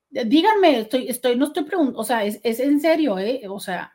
Díganme, 0.09 0.79
estoy, 0.79 1.07
estoy, 1.07 1.35
no 1.35 1.45
estoy 1.45 1.65
preguntando, 1.65 1.99
o 1.99 2.03
sea, 2.03 2.23
es, 2.25 2.39
en 2.43 2.81
serio, 2.81 3.19
¿eh? 3.19 3.43
O 3.47 3.59
sea, 3.59 3.93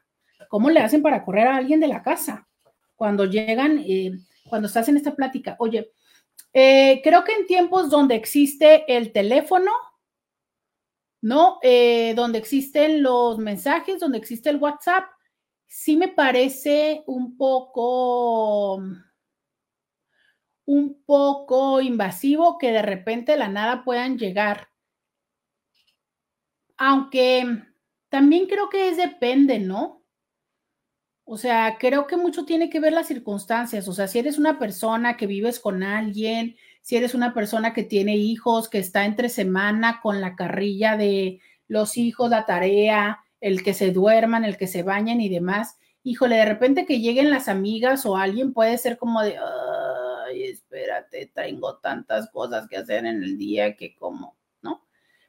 ¿cómo 0.48 0.70
le 0.70 0.80
hacen 0.80 1.02
para 1.02 1.24
correr 1.24 1.48
a 1.48 1.56
alguien 1.56 1.80
de 1.80 1.88
la 1.88 2.02
casa? 2.02 2.46
Cuando 2.94 3.24
llegan, 3.24 3.82
eh, 3.84 4.12
cuando 4.48 4.68
estás 4.68 4.88
en 4.88 4.96
esta 4.96 5.16
plática, 5.16 5.56
oye, 5.58 5.90
eh, 6.54 7.00
creo 7.02 7.24
que 7.24 7.32
en 7.32 7.46
tiempos 7.46 7.90
donde 7.90 8.14
existe 8.14 8.84
el 8.96 9.12
teléfono, 9.12 9.72
¿no? 11.20 11.58
Eh, 11.62 12.14
donde 12.14 12.38
existen 12.38 13.02
los 13.02 13.38
mensajes, 13.38 13.98
donde 13.98 14.18
existe 14.18 14.50
el 14.50 14.58
WhatsApp, 14.58 15.04
sí 15.66 15.96
me 15.96 16.08
parece 16.08 17.02
un 17.06 17.36
poco, 17.36 18.76
un 20.66 21.02
poco 21.04 21.80
invasivo 21.80 22.56
que 22.58 22.70
de 22.70 22.82
repente 22.82 23.32
de 23.32 23.38
la 23.38 23.48
nada 23.48 23.82
puedan 23.82 24.16
llegar. 24.16 24.68
Aunque 26.76 27.64
también 28.08 28.46
creo 28.46 28.68
que 28.68 28.90
es 28.90 28.96
depende, 28.96 29.58
¿no? 29.58 30.03
O 31.26 31.38
sea, 31.38 31.76
creo 31.78 32.06
que 32.06 32.16
mucho 32.16 32.44
tiene 32.44 32.68
que 32.68 32.80
ver 32.80 32.92
las 32.92 33.08
circunstancias. 33.08 33.88
O 33.88 33.92
sea, 33.94 34.08
si 34.08 34.18
eres 34.18 34.38
una 34.38 34.58
persona 34.58 35.16
que 35.16 35.26
vives 35.26 35.58
con 35.58 35.82
alguien, 35.82 36.56
si 36.82 36.96
eres 36.96 37.14
una 37.14 37.32
persona 37.32 37.72
que 37.72 37.82
tiene 37.82 38.16
hijos, 38.16 38.68
que 38.68 38.78
está 38.78 39.06
entre 39.06 39.30
semana 39.30 40.00
con 40.02 40.20
la 40.20 40.36
carrilla 40.36 40.96
de 40.98 41.40
los 41.66 41.96
hijos, 41.96 42.28
la 42.30 42.44
tarea, 42.44 43.20
el 43.40 43.62
que 43.62 43.72
se 43.74 43.90
duerman, 43.90 44.44
el 44.44 44.58
que 44.58 44.66
se 44.66 44.82
bañen 44.82 45.20
y 45.20 45.30
demás, 45.30 45.78
híjole, 46.02 46.36
de 46.36 46.44
repente 46.44 46.86
que 46.86 47.00
lleguen 47.00 47.30
las 47.30 47.48
amigas 47.48 48.04
o 48.06 48.16
alguien 48.16 48.52
puede 48.52 48.76
ser 48.78 48.98
como 48.98 49.22
de, 49.22 49.36
ay, 50.26 50.44
espérate, 50.44 51.30
tengo 51.34 51.78
tantas 51.78 52.30
cosas 52.30 52.68
que 52.68 52.76
hacer 52.76 53.06
en 53.06 53.22
el 53.22 53.38
día 53.38 53.76
que 53.76 53.94
como. 53.94 54.36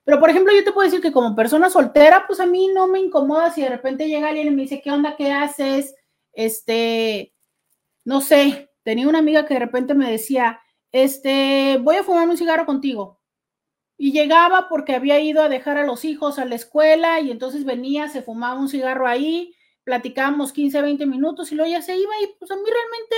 Pero 0.06 0.20
por 0.20 0.30
ejemplo, 0.30 0.54
yo 0.54 0.64
te 0.64 0.72
puedo 0.72 0.86
decir 0.86 1.02
que 1.02 1.12
como 1.12 1.36
persona 1.36 1.70
soltera, 1.70 2.26
pues 2.28 2.40
a 2.40 2.46
mí 2.46 2.70
no 2.74 2.88
me 2.88 3.00
incomoda 3.00 3.52
si 3.52 3.62
de 3.62 3.70
repente 3.70 4.08
llega 4.08 4.30
alguien 4.30 4.48
y 4.48 4.52
me 4.52 4.62
dice, 4.62 4.82
¿qué 4.82 4.92
onda? 4.92 5.16
¿Qué 5.18 5.32
haces? 5.32 5.96
Este, 6.32 7.34
no 8.06 8.22
sé, 8.22 8.72
tenía 8.84 9.08
una 9.08 9.20
amiga 9.20 9.46
que 9.48 9.56
de 9.56 9.62
repente 9.62 9.96
me 9.96 10.12
decía, 10.12 10.62
este, 10.92 11.80
voy 11.82 11.98
a 11.98 12.04
fumar 12.04 12.30
un 12.30 12.38
cigarro 12.38 12.68
contigo. 12.68 13.20
Y 13.98 14.12
llegaba 14.12 14.70
porque 14.70 14.94
había 14.96 15.20
ido 15.20 15.42
a 15.42 15.50
dejar 15.50 15.78
a 15.78 15.86
los 15.86 16.06
hijos 16.06 16.38
a 16.38 16.46
la 16.46 16.56
escuela 16.56 17.20
y 17.20 17.32
entonces 17.32 17.66
venía, 17.66 18.08
se 18.10 18.22
fumaba 18.22 18.60
un 18.60 18.70
cigarro 18.70 19.08
ahí, 19.08 19.56
platicábamos 19.84 20.54
15, 20.54 20.82
20 20.82 21.06
minutos 21.08 21.52
y 21.52 21.56
luego 21.56 21.72
ya 21.72 21.82
se 21.82 21.98
iba 21.98 22.14
y 22.22 22.28
pues 22.38 22.52
a 22.52 22.56
mí 22.56 22.64
realmente 22.64 23.16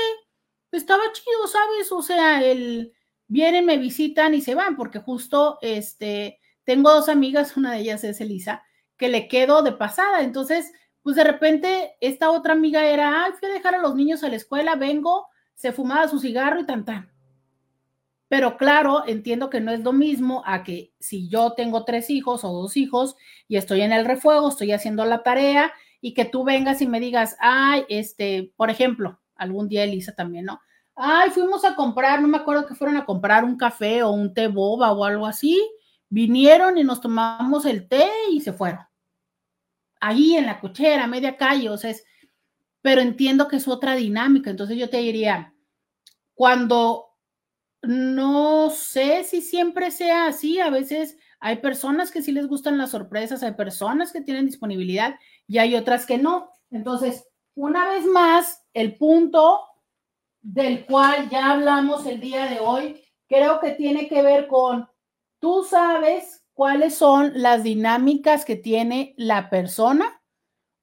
estaba 0.71 1.03
chido, 1.11 1.47
¿sabes? 1.47 1.91
O 1.91 2.01
sea, 2.01 2.43
el 2.43 2.93
vienen, 3.27 3.65
me 3.65 3.77
visitan 3.77 4.33
y 4.33 4.41
se 4.41 4.55
van, 4.55 4.77
porque 4.77 4.99
justo 4.99 5.57
este, 5.61 6.39
tengo 6.67 6.91
dos 6.91 7.07
amigas, 7.07 7.55
una 7.55 7.71
de 7.71 7.79
ellas 7.79 8.03
es 8.03 8.19
Elisa, 8.19 8.61
que 8.97 9.07
le 9.07 9.29
quedo 9.29 9.63
de 9.63 9.71
pasada. 9.71 10.19
Entonces, 10.19 10.73
pues 11.01 11.15
de 11.15 11.23
repente 11.23 11.95
esta 12.01 12.29
otra 12.29 12.51
amiga 12.51 12.85
era, 12.85 13.23
ay, 13.23 13.31
fui 13.39 13.47
a 13.47 13.53
dejar 13.53 13.75
a 13.75 13.81
los 13.81 13.95
niños 13.95 14.21
a 14.21 14.27
la 14.27 14.35
escuela, 14.35 14.75
vengo, 14.75 15.27
se 15.55 15.71
fumaba 15.71 16.09
su 16.09 16.19
cigarro 16.19 16.59
y 16.59 16.65
tan 16.65 16.83
tan. 16.83 17.09
Pero 18.27 18.57
claro, 18.57 19.03
entiendo 19.07 19.49
que 19.49 19.61
no 19.61 19.71
es 19.71 19.79
lo 19.79 19.93
mismo 19.93 20.43
a 20.45 20.65
que 20.65 20.91
si 20.99 21.29
yo 21.29 21.53
tengo 21.53 21.85
tres 21.85 22.09
hijos 22.09 22.43
o 22.43 22.51
dos 22.51 22.75
hijos 22.75 23.15
y 23.47 23.55
estoy 23.55 23.79
en 23.79 23.93
el 23.93 24.03
refuego, 24.03 24.49
estoy 24.49 24.73
haciendo 24.73 25.05
la 25.05 25.23
tarea 25.23 25.71
y 26.01 26.13
que 26.13 26.25
tú 26.25 26.43
vengas 26.43 26.81
y 26.81 26.87
me 26.87 26.99
digas, 26.99 27.37
ay, 27.39 27.85
este, 27.87 28.51
por 28.57 28.69
ejemplo, 28.69 29.21
algún 29.37 29.69
día 29.69 29.85
Elisa 29.85 30.15
también, 30.15 30.43
¿no? 30.43 30.59
Ay, 30.95 31.29
fuimos 31.29 31.63
a 31.63 31.75
comprar, 31.75 32.21
no 32.21 32.27
me 32.27 32.39
acuerdo 32.39 32.65
que 32.67 32.75
fueron 32.75 32.97
a 32.97 33.05
comprar 33.05 33.45
un 33.45 33.55
café 33.55 34.03
o 34.03 34.11
un 34.11 34.33
té 34.33 34.49
boba 34.49 34.91
o 34.91 35.05
algo 35.05 35.25
así. 35.25 35.57
Vinieron 36.09 36.77
y 36.77 36.83
nos 36.83 37.01
tomamos 37.01 37.65
el 37.65 37.87
té 37.87 38.05
y 38.31 38.41
se 38.41 38.53
fueron. 38.53 38.79
Ahí 39.99 40.35
en 40.35 40.45
la 40.45 40.59
cochera, 40.59 41.07
media 41.07 41.37
calle, 41.37 41.69
o 41.69 41.77
sea, 41.77 41.89
es, 41.91 42.03
pero 42.81 43.01
entiendo 43.01 43.47
que 43.47 43.57
es 43.57 43.67
otra 43.67 43.95
dinámica. 43.95 44.49
Entonces 44.49 44.77
yo 44.77 44.89
te 44.89 44.97
diría, 44.97 45.53
cuando 46.33 47.07
no 47.81 48.69
sé 48.69 49.23
si 49.23 49.41
siempre 49.41 49.91
sea 49.91 50.27
así, 50.27 50.59
a 50.59 50.69
veces 50.69 51.17
hay 51.39 51.57
personas 51.57 52.11
que 52.11 52.21
sí 52.21 52.31
les 52.31 52.47
gustan 52.47 52.77
las 52.77 52.91
sorpresas, 52.91 53.43
hay 53.43 53.53
personas 53.53 54.11
que 54.11 54.21
tienen 54.21 54.45
disponibilidad 54.45 55.15
y 55.47 55.59
hay 55.59 55.75
otras 55.75 56.05
que 56.05 56.17
no. 56.17 56.49
Entonces, 56.71 57.27
una 57.55 57.87
vez 57.89 58.05
más, 58.05 58.65
el 58.73 58.97
punto 58.97 59.61
del 60.41 60.85
cual 60.85 61.29
ya 61.29 61.51
hablamos 61.51 62.05
el 62.05 62.19
día 62.19 62.45
de 62.45 62.59
hoy, 62.59 63.01
creo 63.27 63.59
que 63.59 63.71
tiene 63.71 64.07
que 64.07 64.21
ver 64.21 64.47
con, 64.47 64.87
tú 65.39 65.63
sabes 65.63 66.45
cuáles 66.53 66.95
son 66.95 67.31
las 67.35 67.63
dinámicas 67.63 68.45
que 68.45 68.55
tiene 68.55 69.13
la 69.17 69.49
persona, 69.49 70.21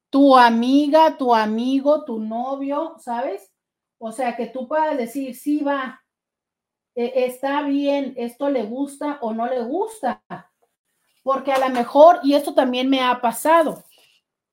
tu 0.09 0.37
amiga, 0.37 1.17
tu 1.17 1.35
amigo, 1.35 2.05
tu 2.05 2.19
novio, 2.19 2.95
¿sabes? 2.99 3.51
O 3.97 4.11
sea, 4.11 4.35
que 4.35 4.47
tú 4.47 4.67
puedas 4.67 4.97
decir, 4.97 5.35
sí, 5.35 5.59
va, 5.59 6.01
e, 6.95 7.25
está 7.25 7.63
bien, 7.63 8.13
esto 8.15 8.49
le 8.49 8.63
gusta 8.63 9.19
o 9.21 9.33
no 9.33 9.47
le 9.47 9.61
gusta. 9.63 10.23
Porque 11.23 11.51
a 11.51 11.59
lo 11.59 11.69
mejor, 11.69 12.19
y 12.23 12.35
esto 12.35 12.53
también 12.53 12.89
me 12.89 13.01
ha 13.01 13.19
pasado, 13.19 13.83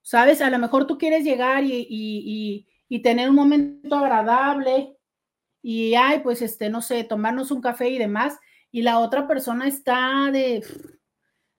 ¿sabes? 0.01 0.41
A 0.41 0.51
lo 0.51 0.59
mejor 0.59 0.87
tú 0.87 0.99
quieres 0.99 1.25
llegar 1.25 1.63
y, 1.65 2.67
tener 3.03 3.31
un 3.31 3.37
momento 3.37 3.97
agradable 3.97 4.97
y, 5.63 5.95
ay, 5.95 6.21
pues, 6.21 6.43
este, 6.43 6.69
no 6.69 6.83
sé, 6.83 7.05
tomarnos 7.05 7.51
un 7.51 7.61
café 7.61 7.89
y 7.89 7.99
demás, 7.99 8.39
y 8.73 8.83
la 8.83 8.99
otra 8.99 9.29
persona 9.29 9.69
está 9.69 10.31
de, 10.33 10.65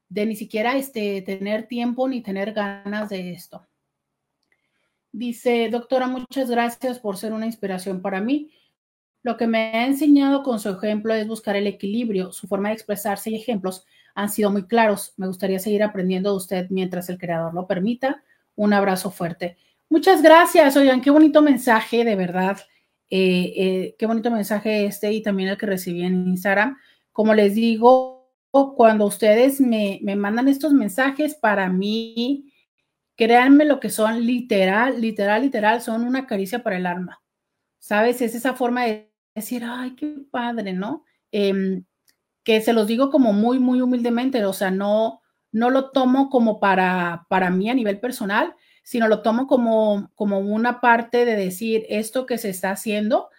de 0.10 0.26
ni 0.26 0.36
siquiera 0.36 0.76
este, 0.76 1.22
tener 1.22 1.68
tiempo 1.68 2.10
ni 2.10 2.22
tener 2.22 2.54
ganas 2.54 3.10
de 3.10 3.32
esto. 3.32 3.66
Dice, 5.12 5.70
doctora, 5.72 6.08
muchas 6.08 6.50
gracias 6.50 6.98
por 6.98 7.18
ser 7.18 7.34
una 7.34 7.46
inspiración 7.46 8.02
para 8.02 8.20
mí. 8.20 8.52
Lo 9.22 9.38
que 9.38 9.46
me 9.46 9.60
ha 9.60 9.86
enseñado 9.86 10.42
con 10.42 10.60
su 10.60 10.70
ejemplo 10.70 11.14
es 11.14 11.28
buscar 11.28 11.56
el 11.56 11.68
equilibrio. 11.68 12.32
Su 12.32 12.48
forma 12.48 12.70
de 12.70 12.76
expresarse 12.76 13.30
y 13.30 13.36
ejemplos 13.36 13.86
han 14.16 14.30
sido 14.30 14.50
muy 14.50 14.66
claros. 14.66 15.14
Me 15.16 15.28
gustaría 15.28 15.60
seguir 15.60 15.84
aprendiendo 15.84 16.32
de 16.32 16.38
usted 16.38 16.68
mientras 16.72 17.10
el 17.10 17.20
creador 17.20 17.54
lo 17.54 17.68
permita. 17.68 18.24
Un 18.56 18.74
abrazo 18.74 19.12
fuerte. 19.12 19.58
Muchas 19.88 20.24
gracias. 20.24 20.76
Oigan, 20.76 21.00
qué 21.00 21.12
bonito 21.12 21.44
mensaje, 21.44 22.04
de 22.04 22.16
verdad. 22.16 22.58
Eh, 23.12 23.54
eh, 23.56 23.96
qué 24.00 24.08
bonito 24.08 24.32
mensaje 24.32 24.86
este 24.86 25.14
y 25.14 25.22
también 25.22 25.50
el 25.50 25.58
que 25.58 25.68
recibí 25.68 26.04
en 26.04 26.30
Instagram. 26.30 26.76
Como 27.14 27.34
les 27.34 27.56
digo, 27.56 28.30
cuando 28.76 29.06
ustedes 29.06 29.62
me, 29.62 30.00
me 30.04 30.16
mandan 30.16 30.48
estos 30.50 30.74
mensajes, 30.74 31.36
para 31.36 31.70
mí, 31.70 32.54
créanme 33.16 33.66
lo 33.66 33.80
que 33.80 33.90
son 33.90 34.26
literal, 34.26 35.00
literal, 35.00 35.44
literal, 35.44 35.82
son 35.82 36.04
una 36.04 36.28
caricia 36.28 36.64
para 36.64 36.78
el 36.78 36.86
alma. 36.86 37.22
¿Sabes? 37.80 38.22
Es 38.22 38.36
esa 38.36 38.54
forma 38.54 38.86
de 38.86 39.14
decir, 39.36 39.64
ay, 39.66 39.96
qué 39.96 40.16
padre, 40.32 40.74
¿no? 40.74 41.06
Em, 41.32 41.86
que 42.44 42.62
se 42.62 42.74
los 42.74 42.88
digo 42.88 43.10
como 43.10 43.34
muy, 43.34 43.60
muy 43.60 43.82
humildemente, 43.82 44.44
o 44.46 44.54
sea, 44.54 44.72
no, 44.72 45.22
no 45.52 45.70
lo 45.70 45.92
tomo 45.92 46.30
como 46.30 46.60
para, 46.60 47.26
para 47.30 47.50
mí 47.50 47.70
a 47.70 47.74
nivel 47.76 48.00
personal, 48.00 48.56
sino 48.84 49.08
lo 49.08 49.22
tomo 49.22 49.48
como, 49.48 50.12
como 50.16 50.40
una 50.40 50.82
parte 50.82 51.26
de 51.26 51.36
decir 51.36 51.86
esto 51.90 52.26
que 52.26 52.38
se 52.38 52.50
está 52.50 52.72
haciendo, 52.72 53.30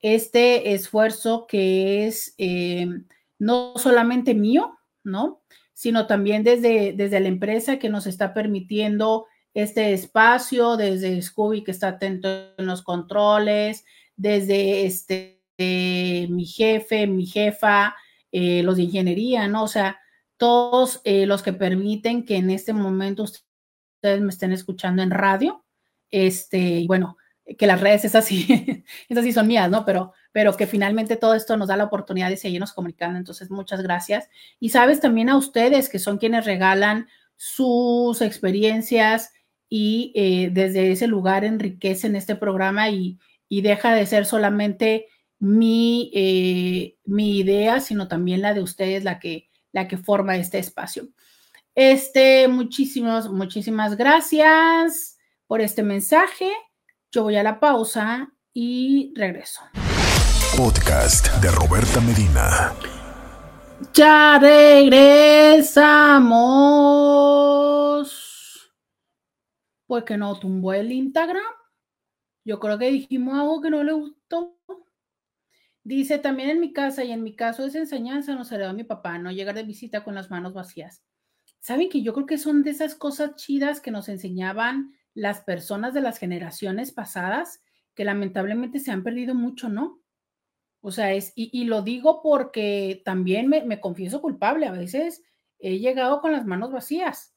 este 0.00 0.74
esfuerzo 0.74 1.46
que 1.46 2.06
es 2.06 2.34
em, 2.38 3.06
no 3.38 3.74
solamente 3.76 4.34
mío, 4.34 4.78
¿no? 5.02 5.42
Sino 5.72 6.06
también 6.06 6.44
desde, 6.44 6.92
desde 6.92 7.20
la 7.20 7.28
empresa 7.28 7.78
que 7.78 7.88
nos 7.88 8.06
está 8.06 8.34
permitiendo 8.34 9.26
este 9.54 9.92
espacio, 9.92 10.76
desde 10.76 11.20
Scooby 11.20 11.62
que 11.62 11.70
está 11.70 11.88
atento 11.88 12.28
en 12.56 12.66
los 12.66 12.82
controles, 12.82 13.84
desde 14.16 14.86
este 14.86 15.42
eh, 15.58 16.26
mi 16.30 16.46
jefe, 16.46 17.06
mi 17.06 17.26
jefa, 17.26 17.94
eh, 18.32 18.62
los 18.62 18.76
de 18.76 18.82
ingeniería, 18.82 19.46
¿no? 19.46 19.64
O 19.64 19.68
sea, 19.68 20.00
todos 20.36 21.00
eh, 21.04 21.26
los 21.26 21.42
que 21.42 21.52
permiten 21.52 22.24
que 22.24 22.36
en 22.36 22.50
este 22.50 22.72
momento 22.72 23.22
ustedes 23.22 24.20
me 24.20 24.30
estén 24.30 24.52
escuchando 24.52 25.02
en 25.02 25.10
radio, 25.10 25.64
este, 26.10 26.84
bueno, 26.86 27.16
que 27.58 27.66
las 27.66 27.80
redes 27.80 28.04
es 28.04 28.14
así, 28.14 28.84
esas 29.08 29.24
sí 29.24 29.32
son 29.32 29.46
mías, 29.46 29.70
¿no? 29.70 29.84
Pero, 29.84 30.12
pero 30.32 30.56
que 30.56 30.66
finalmente 30.66 31.16
todo 31.16 31.34
esto 31.34 31.56
nos 31.56 31.68
da 31.68 31.76
la 31.76 31.84
oportunidad 31.84 32.30
de 32.30 32.36
seguirnos 32.36 32.72
comunicando. 32.72 33.18
Entonces, 33.18 33.50
muchas 33.50 33.82
gracias. 33.82 34.28
Y 34.60 34.70
sabes 34.70 35.00
también 35.00 35.28
a 35.28 35.36
ustedes 35.36 35.88
que 35.88 35.98
son 35.98 36.18
quienes 36.18 36.44
regalan 36.44 37.08
sus 37.36 38.22
experiencias 38.22 39.32
y 39.68 40.12
desde 40.52 40.92
ese 40.92 41.08
lugar 41.08 41.44
enriquecen 41.44 42.14
este 42.14 42.36
programa 42.36 42.90
y, 42.90 43.18
y 43.48 43.62
deja 43.62 43.94
de 43.94 44.06
ser 44.06 44.24
solamente 44.24 45.06
mi, 45.38 46.10
eh, 46.14 46.96
mi 47.04 47.38
idea, 47.38 47.80
sino 47.80 48.08
también 48.08 48.42
la 48.42 48.54
de 48.54 48.62
ustedes, 48.62 49.04
la 49.04 49.18
que, 49.18 49.50
la 49.72 49.88
que 49.88 49.98
forma 49.98 50.36
este 50.36 50.58
espacio. 50.58 51.08
Este, 51.74 52.48
muchísimas, 52.48 53.28
muchísimas 53.28 53.96
gracias 53.96 55.18
por 55.46 55.60
este 55.60 55.82
mensaje. 55.82 56.50
Yo 57.14 57.22
voy 57.22 57.36
a 57.36 57.44
la 57.44 57.60
pausa 57.60 58.34
y 58.52 59.14
regreso. 59.14 59.60
Podcast 60.56 61.32
de 61.40 61.48
Roberta 61.52 62.00
Medina. 62.00 62.72
Ya 63.92 64.40
regresamos. 64.40 65.94
Pues 69.86 70.02
que 70.02 70.16
no 70.16 70.36
tumbó 70.40 70.72
el 70.72 70.90
Instagram. 70.90 71.44
Yo 72.44 72.58
creo 72.58 72.80
que 72.80 72.90
dijimos 72.90 73.38
algo 73.38 73.60
que 73.60 73.70
no 73.70 73.84
le 73.84 73.92
gustó. 73.92 74.58
Dice, 75.84 76.18
también 76.18 76.50
en 76.50 76.58
mi 76.58 76.72
casa 76.72 77.04
y 77.04 77.12
en 77.12 77.22
mi 77.22 77.36
caso 77.36 77.64
esa 77.64 77.78
enseñanza 77.78 78.34
nos 78.34 78.50
heredó 78.50 78.70
a 78.70 78.72
mi 78.72 78.82
papá, 78.82 79.20
no 79.20 79.30
llegar 79.30 79.54
de 79.54 79.62
visita 79.62 80.02
con 80.02 80.16
las 80.16 80.32
manos 80.32 80.52
vacías. 80.52 81.04
Saben 81.60 81.88
que 81.88 82.02
yo 82.02 82.12
creo 82.12 82.26
que 82.26 82.38
son 82.38 82.64
de 82.64 82.72
esas 82.72 82.96
cosas 82.96 83.36
chidas 83.36 83.80
que 83.80 83.92
nos 83.92 84.08
enseñaban 84.08 84.96
las 85.14 85.40
personas 85.40 85.94
de 85.94 86.00
las 86.00 86.18
generaciones 86.18 86.92
pasadas, 86.92 87.62
que 87.94 88.04
lamentablemente 88.04 88.80
se 88.80 88.90
han 88.90 89.02
perdido 89.02 89.34
mucho, 89.34 89.68
¿no? 89.68 90.02
O 90.80 90.90
sea, 90.90 91.12
es, 91.12 91.32
y, 91.34 91.64
lo 91.64 91.82
digo 91.82 92.20
porque 92.22 93.00
también 93.04 93.48
me, 93.48 93.64
me 93.64 93.80
confieso 93.80 94.20
culpable, 94.20 94.66
a 94.66 94.72
veces 94.72 95.22
he 95.58 95.78
llegado 95.78 96.20
con 96.20 96.32
las 96.32 96.44
manos 96.44 96.72
vacías 96.72 97.34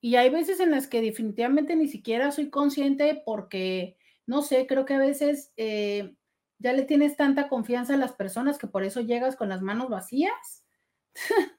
y 0.00 0.16
hay 0.16 0.28
veces 0.28 0.60
en 0.60 0.70
las 0.70 0.86
que 0.86 1.00
definitivamente 1.00 1.76
ni 1.76 1.88
siquiera 1.88 2.30
soy 2.30 2.50
consciente 2.50 3.22
porque, 3.24 3.96
no 4.26 4.42
sé, 4.42 4.66
creo 4.66 4.84
que 4.84 4.94
a 4.94 4.98
veces... 4.98 5.52
Eh, 5.56 6.14
ya 6.60 6.74
le 6.74 6.84
tienes 6.84 7.16
tanta 7.16 7.48
confianza 7.48 7.94
a 7.94 7.96
las 7.96 8.12
personas 8.12 8.58
que 8.58 8.66
por 8.66 8.84
eso 8.84 9.00
llegas 9.00 9.34
con 9.34 9.48
las 9.48 9.62
manos 9.62 9.88
vacías. 9.88 10.64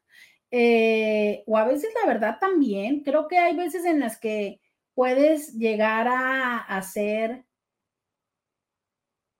Eh, 0.53 1.45
o 1.48 1.57
a 1.57 1.64
veces 1.64 1.93
la 2.02 2.06
verdad 2.06 2.38
también, 2.38 3.03
creo 3.03 3.30
que 3.30 3.38
hay 3.38 3.56
veces 3.56 3.85
en 3.85 4.02
las 4.02 4.19
que 4.19 4.60
puedes 4.93 5.53
llegar 5.53 6.07
a 6.07 6.57
hacer, 6.57 7.45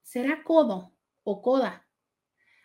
¿será 0.02 0.44
codo 0.44 0.94
o 1.24 1.42
coda? 1.42 1.88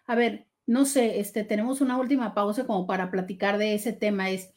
A 0.07 0.15
ver, 0.15 0.47
no 0.67 0.85
sé, 0.85 1.21
este, 1.21 1.45
tenemos 1.45 1.81
una 1.81 1.99
última 1.99 2.35
pausa 2.35 2.67
como 2.67 2.87
para 2.87 3.11
platicar 3.11 3.59
de 3.59 3.75
ese 3.75 3.93
tema. 3.93 4.31
Es, 4.31 4.55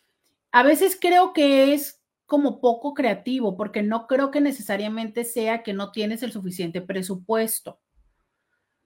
a 0.51 0.63
veces 0.63 0.97
creo 0.99 1.33
que 1.33 1.73
es 1.73 2.01
como 2.25 2.61
poco 2.61 2.93
creativo, 2.93 3.57
porque 3.57 3.83
no 3.83 4.07
creo 4.07 4.31
que 4.31 4.41
necesariamente 4.41 5.23
sea 5.23 5.63
que 5.63 5.73
no 5.73 5.91
tienes 5.91 6.23
el 6.23 6.31
suficiente 6.31 6.81
presupuesto. 6.81 7.79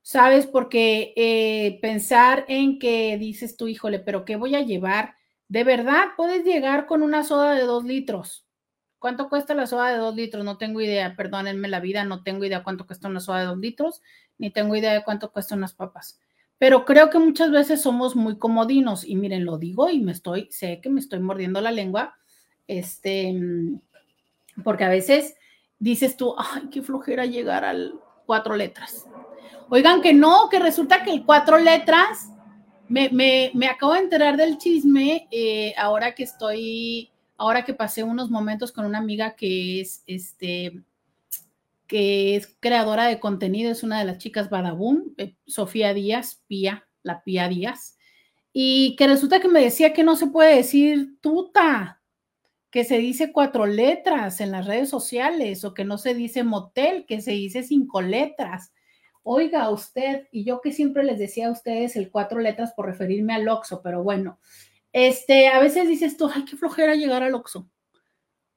¿sabes? 0.04 0.46
Porque 0.46 1.14
eh, 1.16 1.80
pensar 1.82 2.46
en 2.48 2.78
que 2.78 3.18
dices 3.18 3.58
tú, 3.58 3.68
híjole, 3.68 4.00
pero 4.00 4.26
¿qué 4.26 4.36
voy 4.36 4.54
a 4.54 4.62
llevar? 4.62 5.16
De 5.48 5.64
verdad, 5.64 6.10
puedes 6.16 6.44
llegar 6.46 6.86
con 6.86 7.02
una 7.02 7.24
soda 7.24 7.56
de 7.56 7.64
dos 7.64 7.86
litros. 7.86 8.46
¿Cuánto 9.04 9.28
cuesta 9.28 9.54
la 9.54 9.68
soda 9.68 9.92
de 9.92 9.98
dos 9.98 10.16
litros? 10.16 10.46
No 10.46 10.56
tengo 10.56 10.80
idea, 10.80 11.14
perdónenme 11.18 11.68
la 11.68 11.82
vida, 11.82 12.06
no 12.06 12.24
tengo 12.24 12.46
idea 12.46 12.64
cuánto 12.64 12.88
cuesta 12.88 13.10
una 13.10 13.20
soda 13.20 13.42
de 13.42 13.48
dos 13.48 13.58
litros, 13.58 14.02
ni 14.38 14.50
tengo 14.50 14.78
idea 14.78 14.94
de 14.94 15.04
cuánto 15.04 15.30
cuestan 15.30 15.58
unas 15.58 15.74
papas. 15.74 16.22
Pero 16.58 16.86
creo 16.86 17.10
que 17.10 17.20
muchas 17.20 17.52
veces 17.52 17.82
somos 17.82 18.16
muy 18.16 18.38
comodinos 18.38 19.04
y 19.04 19.18
miren, 19.18 19.44
lo 19.44 19.58
digo 19.58 19.90
y 19.90 20.00
me 20.00 20.14
estoy, 20.14 20.48
sé 20.52 20.80
que 20.82 20.90
me 20.90 21.02
estoy 21.02 21.20
mordiendo 21.20 21.60
la 21.60 21.72
lengua, 21.72 22.16
este, 22.66 23.38
porque 24.64 24.86
a 24.86 24.90
veces 24.90 25.36
dices 25.80 26.16
tú, 26.16 26.34
ay, 26.38 26.70
qué 26.72 26.82
flojera 26.82 27.26
llegar 27.26 27.66
al 27.66 27.96
cuatro 28.26 28.56
letras. 28.56 29.06
Oigan 29.68 30.02
que 30.02 30.14
no, 30.14 30.48
que 30.50 30.60
resulta 30.60 31.04
que 31.04 31.12
el 31.12 31.26
cuatro 31.26 31.58
letras, 31.58 32.30
me, 32.88 33.10
me, 33.12 33.68
acabo 33.68 33.96
de 33.96 34.00
enterar 34.00 34.38
del 34.38 34.58
chisme 34.58 35.28
eh, 35.30 35.74
ahora 35.78 36.16
que 36.16 36.24
estoy, 36.24 37.13
ahora 37.44 37.66
que 37.66 37.74
pasé 37.74 38.04
unos 38.04 38.32
momentos 38.32 38.72
con 38.72 38.86
una 38.86 39.00
amiga 39.00 39.36
que 39.36 39.82
es, 39.82 40.02
este, 40.08 40.82
que 41.88 42.38
es 42.38 42.56
creadora 42.62 43.08
de 43.08 43.20
contenido, 43.20 43.70
es 43.70 43.84
una 43.84 44.00
de 44.00 44.06
las 44.06 44.18
chicas 44.18 44.50
Badabun, 44.50 45.14
eh, 45.18 45.36
Sofía 45.46 45.94
Díaz, 45.94 46.42
Pía, 46.48 46.88
la 47.02 47.22
Pía 47.22 47.50
Díaz, 47.50 47.98
y 48.54 48.96
que 48.96 49.08
resulta 49.08 49.42
que 49.42 49.50
me 49.50 49.62
decía 49.62 49.92
que 49.92 50.06
no 50.06 50.16
se 50.16 50.28
puede 50.28 50.56
decir 50.56 51.18
tuta, 51.20 52.02
que 52.70 52.86
se 52.86 52.98
dice 52.98 53.34
cuatro 53.34 53.66
letras 53.66 54.40
en 54.40 54.52
las 54.52 54.66
redes 54.66 54.90
sociales 54.90 55.66
o 55.66 55.74
que 55.74 55.84
no 55.84 55.98
se 55.98 56.14
dice 56.14 56.44
motel, 56.44 57.06
que 57.06 57.20
se 57.20 57.32
dice 57.32 57.62
cinco 57.62 58.02
letras. 58.02 58.72
Oiga 59.22 59.70
usted, 59.70 60.28
y 60.32 60.46
yo 60.46 60.62
que 60.62 60.72
siempre 60.72 61.04
les 61.04 61.20
decía 61.20 61.48
a 61.48 61.52
ustedes 61.52 61.98
el 61.98 62.10
cuatro 62.10 62.40
letras 62.40 62.72
por 62.74 62.86
referirme 62.86 63.34
al 63.34 63.50
Oxo, 63.50 63.82
pero 63.84 64.02
bueno, 64.02 64.40
este, 64.94 65.50
a 65.50 65.60
veces 65.60 65.90
dices 65.90 66.16
tú, 66.16 66.30
ay, 66.34 66.46
qué 66.46 66.56
flojera 66.56 66.96
llegar 66.96 67.24
al 67.24 67.36
Oxo. 67.36 67.70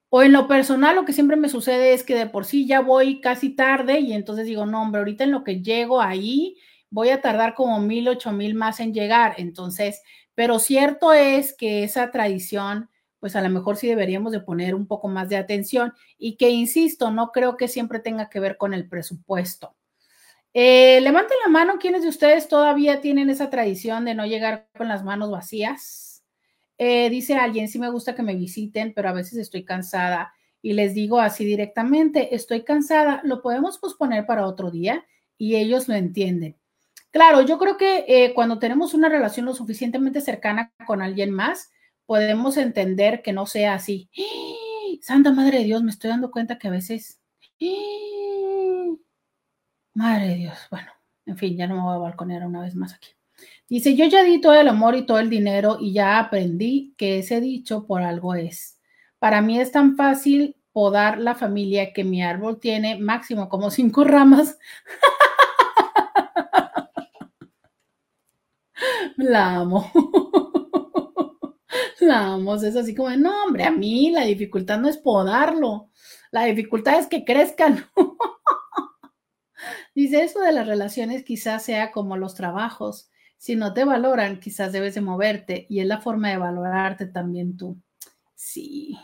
O 0.08 0.22
en 0.22 0.32
lo 0.32 0.46
personal, 0.46 0.94
lo 0.94 1.04
que 1.04 1.12
siempre 1.12 1.36
me 1.36 1.48
sucede 1.48 1.92
es 1.92 2.04
que 2.04 2.14
de 2.14 2.26
por 2.26 2.44
sí 2.44 2.66
ya 2.66 2.80
voy 2.80 3.20
casi 3.20 3.50
tarde 3.50 3.98
y 3.98 4.12
entonces 4.12 4.46
digo, 4.46 4.64
no, 4.64 4.82
hombre, 4.82 5.00
ahorita 5.00 5.24
en 5.24 5.32
lo 5.32 5.42
que 5.42 5.62
llego 5.62 6.00
ahí 6.00 6.56
voy 6.90 7.08
a 7.08 7.20
tardar 7.20 7.54
como 7.54 7.80
mil, 7.80 8.06
ocho 8.06 8.30
mil 8.30 8.54
más 8.54 8.78
en 8.78 8.94
llegar. 8.94 9.34
Entonces, 9.38 10.02
pero 10.36 10.60
cierto 10.60 11.12
es 11.12 11.52
que 11.52 11.82
esa 11.82 12.12
tradición 12.12 12.88
pues 13.18 13.34
a 13.34 13.40
lo 13.40 13.48
mejor 13.48 13.76
sí 13.76 13.88
deberíamos 13.88 14.32
de 14.32 14.40
poner 14.40 14.74
un 14.74 14.86
poco 14.86 15.08
más 15.08 15.28
de 15.28 15.36
atención 15.36 15.92
y 16.18 16.36
que, 16.36 16.50
insisto, 16.50 17.10
no 17.10 17.32
creo 17.32 17.56
que 17.56 17.68
siempre 17.68 17.98
tenga 17.98 18.28
que 18.28 18.40
ver 18.40 18.56
con 18.56 18.74
el 18.74 18.88
presupuesto. 18.88 19.74
Eh, 20.54 21.00
levanten 21.00 21.36
la 21.44 21.50
mano 21.50 21.78
quienes 21.78 22.02
de 22.02 22.08
ustedes 22.08 22.48
todavía 22.48 23.00
tienen 23.00 23.28
esa 23.28 23.50
tradición 23.50 24.04
de 24.04 24.14
no 24.14 24.26
llegar 24.26 24.68
con 24.76 24.88
las 24.88 25.04
manos 25.04 25.30
vacías. 25.30 26.15
Eh, 26.78 27.08
dice 27.10 27.36
alguien, 27.36 27.68
sí 27.68 27.78
me 27.78 27.90
gusta 27.90 28.14
que 28.14 28.22
me 28.22 28.34
visiten, 28.34 28.92
pero 28.94 29.08
a 29.08 29.12
veces 29.12 29.38
estoy 29.38 29.64
cansada 29.64 30.32
y 30.60 30.72
les 30.72 30.94
digo 30.94 31.20
así 31.20 31.44
directamente, 31.44 32.34
estoy 32.34 32.64
cansada, 32.64 33.20
lo 33.24 33.40
podemos 33.40 33.78
posponer 33.78 34.26
para 34.26 34.46
otro 34.46 34.70
día 34.70 35.06
y 35.38 35.56
ellos 35.56 35.88
lo 35.88 35.94
entienden. 35.94 36.56
Claro, 37.10 37.40
yo 37.42 37.58
creo 37.58 37.76
que 37.76 38.04
eh, 38.08 38.34
cuando 38.34 38.58
tenemos 38.58 38.92
una 38.92 39.08
relación 39.08 39.46
lo 39.46 39.54
suficientemente 39.54 40.20
cercana 40.20 40.72
con 40.86 41.02
alguien 41.02 41.30
más, 41.30 41.70
podemos 42.04 42.56
entender 42.56 43.22
que 43.22 43.32
no 43.32 43.46
sea 43.46 43.74
así. 43.74 44.10
Santa 45.00 45.32
Madre 45.32 45.58
de 45.58 45.64
Dios, 45.64 45.82
me 45.82 45.90
estoy 45.90 46.10
dando 46.10 46.30
cuenta 46.30 46.58
que 46.58 46.68
a 46.68 46.72
veces... 46.72 47.20
Madre 49.94 50.28
de 50.28 50.34
Dios, 50.34 50.58
bueno, 50.70 50.90
en 51.24 51.38
fin, 51.38 51.56
ya 51.56 51.66
no 51.66 51.76
me 51.76 51.82
voy 51.82 51.94
a 51.94 51.98
balconear 51.98 52.46
una 52.46 52.60
vez 52.60 52.74
más 52.74 52.92
aquí. 52.92 53.15
Dice, 53.68 53.96
yo 53.96 54.06
ya 54.06 54.22
di 54.22 54.40
todo 54.40 54.54
el 54.54 54.68
amor 54.68 54.94
y 54.94 55.06
todo 55.06 55.18
el 55.18 55.28
dinero 55.28 55.78
y 55.80 55.92
ya 55.92 56.18
aprendí 56.18 56.94
que 56.96 57.18
ese 57.18 57.40
dicho 57.40 57.86
por 57.86 58.02
algo 58.02 58.34
es. 58.34 58.78
Para 59.18 59.42
mí 59.42 59.58
es 59.58 59.72
tan 59.72 59.96
fácil 59.96 60.56
podar 60.72 61.18
la 61.18 61.34
familia 61.34 61.92
que 61.92 62.04
mi 62.04 62.22
árbol 62.22 62.60
tiene 62.60 62.98
máximo 62.98 63.48
como 63.48 63.70
cinco 63.70 64.04
ramas. 64.04 64.58
La 69.16 69.56
amo. 69.56 69.90
Vamos, 72.00 72.62
es 72.62 72.76
así 72.76 72.94
como, 72.94 73.10
no, 73.16 73.44
hombre, 73.44 73.64
a 73.64 73.70
mí 73.70 74.10
la 74.10 74.24
dificultad 74.24 74.78
no 74.78 74.88
es 74.88 74.98
podarlo, 74.98 75.90
la 76.30 76.44
dificultad 76.44 76.98
es 76.98 77.06
que 77.06 77.24
crezcan. 77.24 77.86
Dice, 79.94 80.22
eso 80.22 80.40
de 80.40 80.52
las 80.52 80.66
relaciones 80.66 81.24
quizás 81.24 81.64
sea 81.64 81.90
como 81.90 82.16
los 82.16 82.34
trabajos. 82.34 83.10
Si 83.38 83.56
no 83.56 83.72
te 83.74 83.84
valoran, 83.84 84.40
quizás 84.40 84.72
debes 84.72 84.94
de 84.94 85.00
moverte 85.00 85.66
y 85.68 85.80
es 85.80 85.86
la 85.86 86.00
forma 86.00 86.30
de 86.30 86.38
valorarte 86.38 87.06
también 87.06 87.56
tú. 87.56 87.76
Sí. 88.34 88.98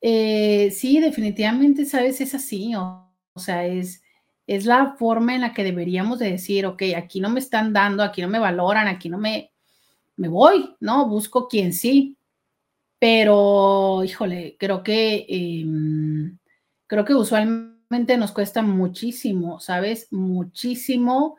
Eh, 0.00 0.70
sí, 0.70 1.00
definitivamente, 1.00 1.84
sabes, 1.86 2.20
es 2.20 2.34
así. 2.34 2.74
O, 2.74 3.10
sea, 3.36 3.66
es, 3.66 4.02
es 4.46 4.66
la 4.66 4.96
forma 4.98 5.34
en 5.34 5.42
la 5.42 5.54
que 5.54 5.64
deberíamos 5.64 6.18
de 6.18 6.30
decir, 6.32 6.66
ok, 6.66 6.82
aquí 6.96 7.20
no 7.20 7.30
me 7.30 7.40
están 7.40 7.72
dando, 7.72 8.02
aquí 8.02 8.22
no 8.22 8.28
me 8.28 8.38
valoran, 8.38 8.86
aquí 8.88 9.08
no 9.08 9.18
me, 9.18 9.52
me 10.16 10.28
voy, 10.28 10.74
¿no? 10.80 11.08
Busco 11.08 11.48
quien 11.48 11.72
sí. 11.72 12.16
Pero, 12.98 14.02
híjole, 14.04 14.56
creo 14.58 14.82
que, 14.82 15.26
em, 15.28 16.38
creo 16.86 17.04
que 17.04 17.14
usualmente 17.14 18.16
nos 18.16 18.32
cuesta 18.32 18.62
muchísimo, 18.62 19.60
¿sabes? 19.60 20.08
Muchísimo 20.10 21.36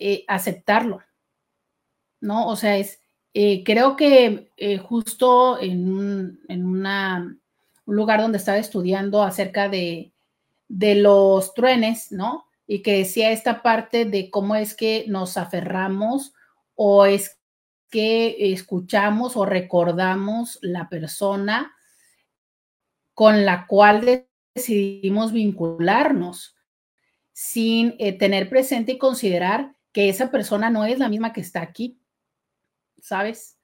eh, 0.00 0.24
aceptarlo, 0.28 1.00
¿no? 2.20 2.46
O 2.46 2.54
sea, 2.54 2.76
es, 2.76 3.00
eh, 3.34 3.64
creo 3.64 3.96
que 3.96 4.52
eh, 4.56 4.78
justo 4.78 5.60
en, 5.60 5.92
un, 5.92 6.40
en 6.48 6.64
una, 6.64 7.36
un 7.84 7.96
lugar 7.96 8.20
donde 8.20 8.38
estaba 8.38 8.58
estudiando 8.58 9.24
acerca 9.24 9.68
de, 9.68 10.12
de 10.68 10.94
los 10.94 11.52
truenes, 11.52 12.12
¿no? 12.12 12.46
Y 12.68 12.82
que 12.82 12.98
decía 12.98 13.32
esta 13.32 13.60
parte 13.60 14.04
de 14.04 14.30
cómo 14.30 14.54
es 14.54 14.76
que 14.76 15.04
nos 15.08 15.36
aferramos 15.36 16.32
o 16.76 17.04
es 17.04 17.40
que 17.90 18.52
escuchamos 18.52 19.36
o 19.36 19.46
recordamos 19.46 20.60
la 20.62 20.88
persona 20.88 21.72
con 23.14 23.44
la 23.44 23.66
cual 23.66 24.26
decidimos 24.54 25.32
vincularnos 25.32 26.54
sin 27.32 27.96
tener 28.18 28.48
presente 28.48 28.92
y 28.92 28.98
considerar 28.98 29.77
que 29.98 30.08
esa 30.08 30.30
persona 30.30 30.70
no 30.70 30.84
es 30.84 31.00
la 31.00 31.08
misma 31.08 31.32
que 31.32 31.40
está 31.40 31.60
aquí, 31.60 32.00
¿sabes? 33.00 33.58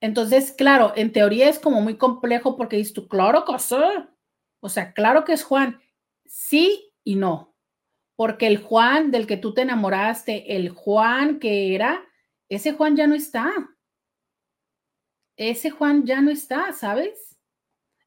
Entonces, 0.00 0.50
claro, 0.50 0.94
en 0.96 1.12
teoría 1.12 1.50
es 1.50 1.58
como 1.58 1.82
muy 1.82 1.98
complejo 1.98 2.56
porque 2.56 2.76
dices 2.76 2.94
tú, 2.94 3.08
claro 3.08 3.44
que 3.44 3.58
sí. 3.58 3.76
O 4.60 4.70
sea, 4.70 4.94
claro 4.94 5.26
que 5.26 5.34
es 5.34 5.44
Juan. 5.44 5.78
Sí 6.24 6.94
y 7.04 7.16
no. 7.16 7.54
Porque 8.14 8.46
el 8.46 8.56
Juan 8.56 9.10
del 9.10 9.26
que 9.26 9.36
tú 9.36 9.52
te 9.52 9.60
enamoraste, 9.60 10.56
el 10.56 10.70
Juan 10.70 11.38
que 11.38 11.74
era, 11.74 12.02
ese 12.48 12.72
Juan 12.72 12.96
ya 12.96 13.06
no 13.06 13.14
está. 13.14 13.52
Ese 15.36 15.68
Juan 15.68 16.06
ya 16.06 16.22
no 16.22 16.30
está, 16.30 16.72
¿sabes? 16.72 17.36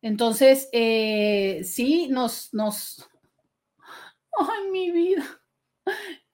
Entonces, 0.02 0.70
eh, 0.72 1.62
sí, 1.64 2.08
nos, 2.08 2.52
nos... 2.52 3.08
¡Ay, 4.40 4.72
mi 4.72 4.90
vida! 4.90 5.40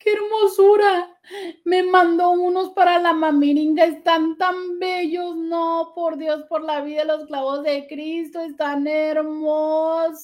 ¡Qué 0.06 0.14
hermosura! 0.14 1.20
Me 1.66 1.84
mandó 1.84 2.32
unos 2.32 2.70
para 2.70 3.00
la 3.00 3.12
mamiringa, 3.12 3.86
están 3.86 4.38
tan 4.38 4.80
bellos. 4.80 5.36
No, 5.36 5.92
por 5.96 6.18
Dios, 6.18 6.44
por 6.48 6.64
la 6.64 6.82
vida 6.82 7.02
de 7.02 7.08
los 7.08 7.26
clavos 7.26 7.64
de 7.64 7.88
Cristo, 7.88 8.40
están 8.40 8.88
hermosos. 8.88 10.22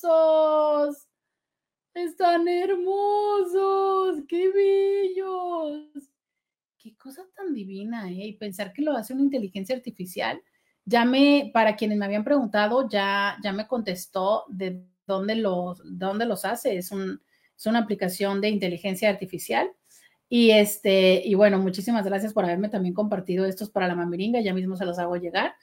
Están 1.94 2.48
hermosos, 2.48 4.20
qué 4.30 4.50
bellos 4.50 6.12
qué 6.82 6.96
cosa 6.98 7.24
tan 7.36 7.54
divina, 7.54 8.10
¿eh? 8.10 8.28
Y 8.28 8.34
pensar 8.34 8.74
que 8.74 8.82
lo 8.82 8.94
hace 8.94 9.14
una 9.14 9.24
inteligencia 9.24 9.76
artificial. 9.76 10.42
Ya 10.86 11.06
me, 11.06 11.52
para 11.54 11.76
quienes 11.76 11.98
me 11.98 12.06
habían 12.06 12.24
preguntado, 12.24 12.90
ya, 12.90 13.38
ya 13.44 13.54
me 13.54 13.68
contestó 13.68 14.46
de 14.50 14.84
dónde 15.06 15.36
los, 15.36 15.82
dónde 15.86 16.26
los 16.26 16.44
hace. 16.44 16.78
Es, 16.78 16.92
un, 16.92 17.22
es 17.62 17.66
una 17.68 17.80
aplicación 17.80 18.42
de 18.42 18.50
inteligencia 18.50 19.10
artificial. 19.10 19.72
Y 20.28 20.52
este, 20.52 21.22
y 21.24 21.36
bueno, 21.36 21.60
muchísimas 21.60 22.06
gracias 22.06 22.34
por 22.34 22.44
haberme 22.44 22.70
también 22.70 22.94
compartido 22.94 23.46
estos 23.46 23.70
para 23.70 23.88
la 23.88 23.96
mamiringa, 23.96 24.42
ya 24.42 24.54
mismo 24.54 24.76
se 24.76 24.86
los 24.86 24.98
hago 24.98 25.16
llegar. 25.18 25.54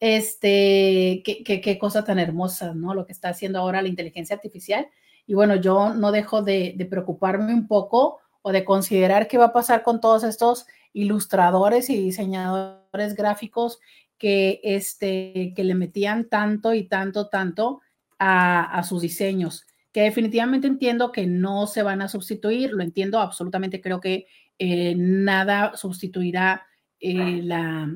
Este, 0.00 1.22
qué, 1.24 1.60
qué, 1.60 1.78
cosa 1.78 2.04
tan 2.04 2.18
hermosa, 2.18 2.74
¿no? 2.74 2.94
Lo 2.94 3.06
que 3.06 3.12
está 3.12 3.30
haciendo 3.30 3.58
ahora 3.58 3.82
la 3.82 3.88
inteligencia 3.88 4.36
artificial. 4.36 4.88
Y 5.26 5.34
bueno, 5.34 5.56
yo 5.56 5.94
no 5.94 6.12
dejo 6.12 6.42
de, 6.42 6.74
de 6.76 6.84
preocuparme 6.84 7.54
un 7.54 7.66
poco 7.66 8.18
o 8.42 8.52
de 8.52 8.64
considerar 8.64 9.26
qué 9.26 9.38
va 9.38 9.46
a 9.46 9.52
pasar 9.52 9.82
con 9.82 10.00
todos 10.00 10.24
estos 10.24 10.66
ilustradores 10.92 11.90
y 11.90 11.96
diseñadores 11.96 13.14
gráficos 13.14 13.80
que, 14.18 14.60
este, 14.62 15.52
que 15.56 15.64
le 15.64 15.74
metían 15.74 16.28
tanto 16.28 16.74
y 16.74 16.88
tanto, 16.88 17.28
tanto 17.28 17.80
a, 18.18 18.82
sus 18.82 19.02
diseños, 19.02 19.64
que 19.92 20.02
definitivamente 20.02 20.66
entiendo 20.66 21.12
que 21.12 21.26
no 21.26 21.66
se 21.66 21.82
van 21.82 22.02
a 22.02 22.08
sustituir, 22.08 22.72
lo 22.72 22.82
entiendo 22.82 23.20
absolutamente, 23.20 23.80
creo 23.80 24.00
que 24.00 24.26
eh, 24.58 24.94
nada 24.96 25.76
sustituirá 25.76 26.66
eh, 27.00 27.40
la, 27.42 27.88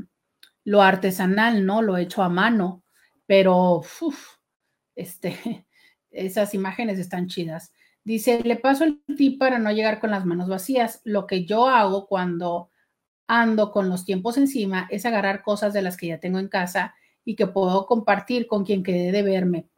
lo 0.64 0.82
artesanal, 0.82 1.66
¿no? 1.66 1.82
Lo 1.82 1.96
hecho 1.96 2.22
a 2.22 2.28
mano, 2.28 2.84
pero 3.26 3.82
este, 4.94 5.66
esas 6.10 6.54
imágenes 6.54 6.98
están 6.98 7.26
chidas. 7.26 7.72
Dice, 8.04 8.42
le 8.42 8.56
paso 8.56 8.84
el 8.84 9.02
tip 9.16 9.38
para 9.38 9.58
no 9.58 9.70
llegar 9.70 10.00
con 10.00 10.10
las 10.10 10.24
manos 10.24 10.48
vacías. 10.48 11.00
Lo 11.04 11.26
que 11.26 11.44
yo 11.44 11.68
hago 11.68 12.06
cuando 12.06 12.70
ando 13.28 13.70
con 13.70 13.88
los 13.88 14.04
tiempos 14.04 14.36
encima 14.36 14.88
es 14.90 15.06
agarrar 15.06 15.42
cosas 15.42 15.72
de 15.72 15.82
las 15.82 15.96
que 15.96 16.08
ya 16.08 16.18
tengo 16.18 16.38
en 16.38 16.48
casa 16.48 16.94
y 17.24 17.36
que 17.36 17.46
puedo 17.46 17.86
compartir 17.86 18.46
con 18.46 18.64
quien 18.64 18.82
quede 18.82 19.12
de 19.12 19.22
verme. 19.22 19.68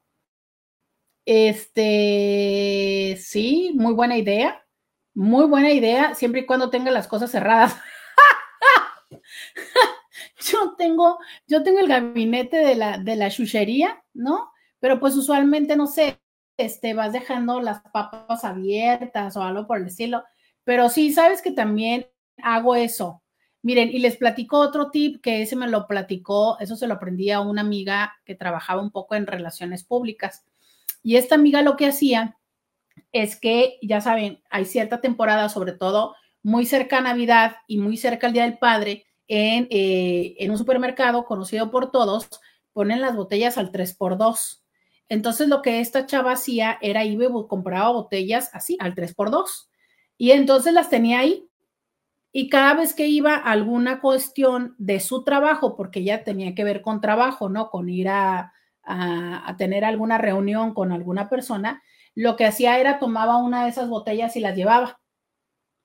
Este, 1.27 3.17
sí, 3.21 3.73
muy 3.75 3.95
buena 3.95 4.17
idea. 4.17 4.65
Muy 5.15 5.47
buena 5.47 5.71
idea, 5.73 6.15
siempre 6.15 6.43
y 6.43 6.47
cuando 6.47 6.71
tenga 6.71 6.91
las 6.91 7.07
cosas 7.07 7.31
cerradas. 7.31 7.77
yo 10.51 10.75
tengo, 10.77 11.19
yo 11.47 11.63
tengo 11.63 11.79
el 11.81 11.89
gabinete 11.89 12.57
de 12.59 12.75
la, 12.75 12.99
de 12.99 13.17
la 13.17 13.31
chuchería, 13.31 14.03
¿no? 14.13 14.51
Pero 14.81 14.99
pues 15.01 15.17
usualmente, 15.17 15.77
no 15.77 15.87
sé, 15.87 16.21
este, 16.57 16.95
vas 16.95 17.13
dejando 17.13 17.61
las 17.61 17.81
papas 17.93 18.45
abiertas 18.45 19.37
o 19.37 19.43
algo 19.43 19.67
por 19.67 19.79
el 19.79 19.87
estilo. 19.87 20.25
Pero 20.65 20.89
sí, 20.89 21.13
sabes 21.13 21.43
que 21.43 21.53
también 21.53 22.09
hago 22.43 22.75
eso. 22.75 23.23
Miren, 23.63 23.91
y 23.91 23.99
les 23.99 24.17
platico 24.17 24.59
otro 24.59 24.91
tip 24.91 25.23
que 25.23 25.43
ese 25.43 25.57
me 25.57 25.69
lo 25.69 25.87
platicó, 25.87 26.59
eso 26.61 26.77
se 26.77 26.87
lo 26.87 26.95
aprendí 26.95 27.31
a 27.31 27.41
una 27.41 27.63
amiga 27.63 28.15
que 28.25 28.35
trabajaba 28.35 28.83
un 28.83 28.91
poco 28.91 29.15
en 29.15 29.27
relaciones 29.27 29.85
públicas. 29.85 30.45
Y 31.05 31.17
esta 31.17 31.37
amiga 31.37 31.63
lo 31.63 31.77
que 31.77 31.87
hacía 31.87 32.39
es 33.13 33.37
que, 33.37 33.79
ya 33.83 34.01
saben, 34.01 34.43
hay 34.51 34.65
cierta 34.65 35.01
temporada, 35.01 35.49
sobre 35.49 35.73
todo 35.73 36.17
muy 36.43 36.67
cerca 36.67 37.01
Navidad 37.01 37.57
y 37.69 37.79
muy 37.79 37.97
cerca 37.97 38.27
al 38.27 38.33
Día 38.33 38.45
del 38.45 38.59
Padre, 38.59 39.07
en, 39.29 39.69
eh, 39.71 40.35
en 40.39 40.51
un 40.51 40.59
supermercado 40.59 41.25
conocido 41.27 41.71
por 41.71 41.91
todos, 41.91 42.29
ponen 42.73 43.03
las 43.03 43.15
botellas 43.15 43.59
al 43.59 43.71
3x2. 43.71 44.63
Entonces 45.11 45.49
lo 45.49 45.61
que 45.61 45.81
esta 45.81 46.07
chava 46.07 46.33
hacía 46.33 46.79
era 46.81 47.05
ir 47.05 47.21
y 47.23 47.47
compraba 47.49 47.91
botellas 47.91 48.51
así, 48.55 48.79
al 48.81 48.95
3x2. 48.95 49.69
Y 50.17 50.31
entonces 50.31 50.73
las 50.73 50.89
tenía 50.89 51.21
ahí. 51.21 51.47
Y 52.33 52.49
cada 52.49 52.75
vez 52.75 52.95
que 52.95 53.07
iba 53.09 53.35
a 53.35 53.53
alguna 53.53 54.01
cuestión 54.01 54.75
de 54.79 55.01
su 55.01 55.23
trabajo, 55.23 55.77
porque 55.77 56.03
ya 56.03 56.25
tenía 56.25 56.55
que 56.55 56.65
ver 56.65 56.81
con 56.81 57.03
trabajo, 57.03 57.51
¿no? 57.51 57.71
Con 57.71 57.91
ir 57.91 58.09
a, 58.09 58.54
a, 58.87 59.55
tener 59.59 59.85
alguna 59.85 60.19
reunión 60.19 60.75
con 60.75 60.93
alguna 60.93 61.29
persona, 61.29 61.83
lo 62.15 62.37
que 62.37 62.47
hacía 62.47 62.79
era 62.79 62.99
tomaba 62.99 63.37
una 63.39 63.65
de 63.65 63.71
esas 63.71 63.89
botellas 63.89 64.37
y 64.37 64.41
las 64.41 64.57
llevaba. 64.57 65.01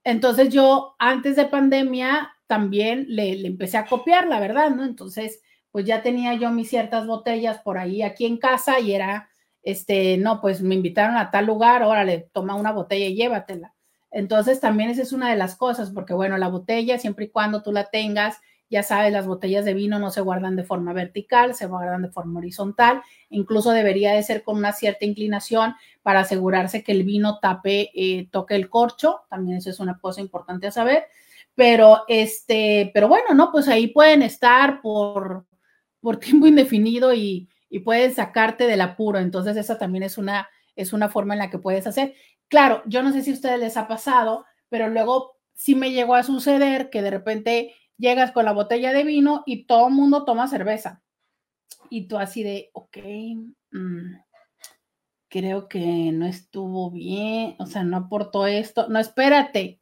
Entonces 0.04 0.50
yo 0.50 0.96
antes 1.00 1.36
de 1.36 1.46
pandemia 1.46 2.32
también 2.48 3.06
le, 3.10 3.36
le, 3.36 3.48
empecé 3.48 3.78
a 3.78 3.86
copiar, 3.86 4.28
la 4.28 4.40
verdad, 4.40 4.72
¿no? 4.72 4.84
Entonces, 4.84 5.42
pues 5.72 5.86
ya 5.86 6.02
tenía 6.02 6.34
yo 6.34 6.50
mis 6.52 6.70
ciertas 6.70 7.06
botellas 7.06 7.60
por 7.60 7.78
ahí 7.78 8.02
aquí 8.02 8.26
en 8.26 8.38
casa 8.38 8.80
y 8.80 8.94
era, 8.94 9.30
este, 9.62 10.18
no, 10.18 10.42
pues 10.42 10.62
me 10.62 10.76
invitaron 10.76 11.18
a 11.18 11.32
tal 11.32 11.46
lugar, 11.46 11.84
órale, 11.84 12.30
toma 12.34 12.56
una 12.56 12.72
botella 12.72 13.06
y 13.06 13.16
llévatela. 13.16 13.76
Entonces 14.12 14.60
también 14.60 14.90
esa 14.90 15.04
es 15.04 15.14
una 15.14 15.30
de 15.30 15.36
las 15.36 15.56
cosas, 15.56 15.92
porque 15.92 16.14
bueno, 16.14 16.38
la 16.38 16.48
botella, 16.48 16.98
siempre 16.98 17.26
y 17.26 17.30
cuando 17.30 17.62
tú 17.62 17.72
la 17.72 17.86
tengas 17.86 18.40
ya 18.70 18.84
sabes, 18.84 19.12
las 19.12 19.26
botellas 19.26 19.66
de 19.66 19.74
vino 19.74 19.98
no 19.98 20.12
se 20.12 20.22
guardan 20.22 20.56
de 20.56 20.64
forma 20.64 20.94
vertical, 20.94 21.56
se 21.56 21.66
guardan 21.66 22.04
de 22.04 22.10
forma 22.10 22.40
horizontal. 22.40 23.02
Incluso 23.30 23.72
debería 23.72 24.14
de 24.14 24.22
ser 24.22 24.44
con 24.44 24.58
una 24.58 24.74
cierta 24.74 25.06
inclinación 25.06 25.74
para 26.04 26.20
asegurarse 26.20 26.84
que 26.84 26.92
el 26.92 27.04
vino 27.04 27.40
tape, 27.40 27.90
eh, 27.96 28.28
toque 28.32 28.56
el 28.56 28.70
corcho. 28.70 29.22
También 29.30 29.58
eso 29.58 29.72
es 29.72 29.80
una 29.80 30.00
cosa 30.00 30.22
importante 30.22 30.68
a 30.68 30.72
saber. 30.72 31.06
Pero, 31.56 32.04
este, 32.08 32.92
pero 32.94 33.08
bueno, 33.08 33.34
¿no? 33.34 33.52
Pues 33.52 33.68
ahí 33.68 33.88
pueden 33.88 34.22
estar 34.22 34.82
por, 34.82 35.46
por 36.00 36.18
tiempo 36.20 36.46
indefinido 36.46 37.14
y, 37.14 37.50
y 37.70 37.80
pueden 37.80 38.14
sacarte 38.14 38.68
del 38.68 38.82
apuro. 38.82 39.18
Entonces, 39.18 39.58
esa 39.58 39.80
también 39.80 40.04
es 40.04 40.20
una, 40.20 40.48
es 40.76 40.94
una 40.94 41.10
forma 41.10 41.34
en 41.34 41.40
la 41.40 41.50
que 41.50 41.58
puedes 41.58 41.88
hacer. 41.88 42.14
Claro, 42.50 42.84
yo 42.86 43.02
no 43.02 43.12
sé 43.12 43.24
si 43.24 43.32
a 43.32 43.34
ustedes 43.34 43.60
les 43.60 43.78
ha 43.78 43.88
pasado, 43.88 44.46
pero 44.70 44.90
luego 44.90 45.38
sí 45.54 45.76
me 45.76 45.92
llegó 45.92 46.16
a 46.16 46.24
suceder 46.24 46.90
que 46.90 47.02
de 47.02 47.10
repente 47.10 47.76
llegas 48.00 48.32
con 48.32 48.46
la 48.46 48.54
botella 48.54 48.92
de 48.94 49.04
vino 49.04 49.44
y 49.46 49.66
todo 49.66 49.90
el 49.90 49.94
mundo 49.94 50.26
toma 50.26 50.48
cerveza. 50.48 51.04
Y 51.90 52.08
tú 52.08 52.18
así 52.18 52.42
de, 52.44 52.72
ok, 52.74 52.98
mm, 53.72 54.16
creo 55.30 55.68
que 55.68 56.12
no 56.12 56.26
estuvo 56.26 56.90
bien, 56.90 57.56
o 57.60 57.66
sea, 57.68 57.84
no 57.84 57.98
aportó 57.98 58.48
esto. 58.48 58.88
No, 58.90 59.00
espérate. 59.00 59.82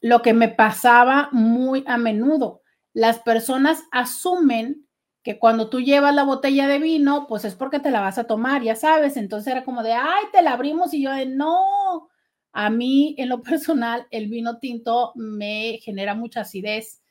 Lo 0.00 0.20
que 0.22 0.34
me 0.34 0.48
pasaba 0.48 1.30
muy 1.32 1.82
a 1.86 1.96
menudo, 1.96 2.62
las 2.92 3.18
personas 3.20 3.82
asumen 3.90 4.86
que 5.22 5.38
cuando 5.38 5.70
tú 5.70 5.80
llevas 5.80 6.14
la 6.14 6.22
botella 6.22 6.68
de 6.68 6.78
vino, 6.78 7.26
pues 7.26 7.44
es 7.44 7.56
porque 7.56 7.80
te 7.80 7.90
la 7.90 8.00
vas 8.00 8.18
a 8.18 8.24
tomar, 8.24 8.62
ya 8.62 8.76
sabes. 8.76 9.16
Entonces 9.16 9.52
era 9.52 9.64
como 9.64 9.82
de, 9.82 9.92
ay, 9.92 10.24
te 10.32 10.42
la 10.42 10.52
abrimos 10.52 10.94
y 10.94 11.02
yo 11.02 11.10
de, 11.12 11.26
no. 11.26 12.08
A 12.52 12.70
mí, 12.70 13.14
en 13.18 13.28
lo 13.30 13.42
personal, 13.42 14.06
el 14.10 14.28
vino 14.28 14.58
tinto 14.58 15.12
me 15.16 15.78
genera 15.82 16.14
mucha 16.14 16.42
acidez 16.42 17.02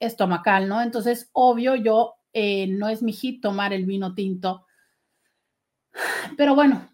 estomacal, 0.00 0.68
¿no? 0.68 0.82
Entonces, 0.82 1.30
obvio, 1.32 1.74
yo 1.76 2.14
eh, 2.32 2.66
no 2.66 2.88
es 2.88 3.02
mi 3.02 3.12
hit 3.12 3.42
tomar 3.42 3.72
el 3.72 3.86
vino 3.86 4.14
tinto. 4.14 4.66
Pero 6.36 6.54
bueno, 6.54 6.88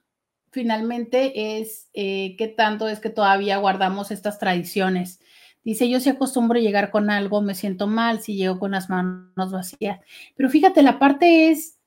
finalmente 0.50 1.58
es 1.60 1.88
eh, 1.94 2.36
qué 2.36 2.48
tanto 2.48 2.88
es 2.88 3.00
que 3.00 3.10
todavía 3.10 3.56
guardamos 3.58 4.10
estas 4.10 4.38
tradiciones. 4.38 5.20
Dice, 5.64 5.88
yo 5.88 6.00
si 6.00 6.10
acostumbro 6.10 6.58
llegar 6.58 6.90
con 6.90 7.10
algo, 7.10 7.40
me 7.40 7.54
siento 7.54 7.86
mal 7.86 8.20
si 8.20 8.36
llego 8.36 8.58
con 8.58 8.72
las 8.72 8.90
manos 8.90 9.52
vacías. 9.52 10.00
Pero 10.36 10.48
fíjate, 10.48 10.82
la 10.82 10.98
parte 10.98 11.50
es 11.50 11.78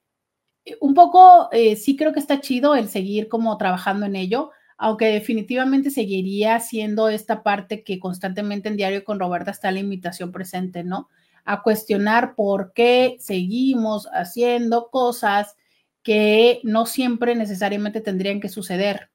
eh, 0.65 0.77
un 0.81 0.93
poco, 0.93 1.49
sí 1.77 1.95
creo 1.95 2.13
que 2.13 2.19
está 2.19 2.41
chido 2.41 2.75
el 2.75 2.89
seguir 2.89 3.29
como 3.29 3.57
trabajando 3.57 4.05
en 4.05 4.15
ello, 4.15 4.51
aunque 4.77 5.05
definitivamente 5.07 5.89
seguiría 5.89 6.59
siendo 6.59 7.09
esta 7.09 7.43
parte 7.43 7.83
que 7.83 7.99
constantemente 7.99 8.69
en 8.69 8.77
Diario 8.77 9.03
con 9.03 9.19
Roberta 9.19 9.51
está 9.51 9.71
la 9.71 9.79
invitación 9.79 10.31
presente, 10.31 10.83
¿no? 10.83 11.09
A 11.45 11.61
cuestionar 11.61 12.35
por 12.35 12.73
qué 12.73 13.17
seguimos 13.19 14.07
haciendo 14.13 14.89
cosas 14.89 15.55
que 16.03 16.59
no 16.63 16.85
siempre 16.85 17.35
necesariamente 17.35 18.01
tendrían 18.01 18.39
que 18.39 18.49
suceder. 18.49 19.09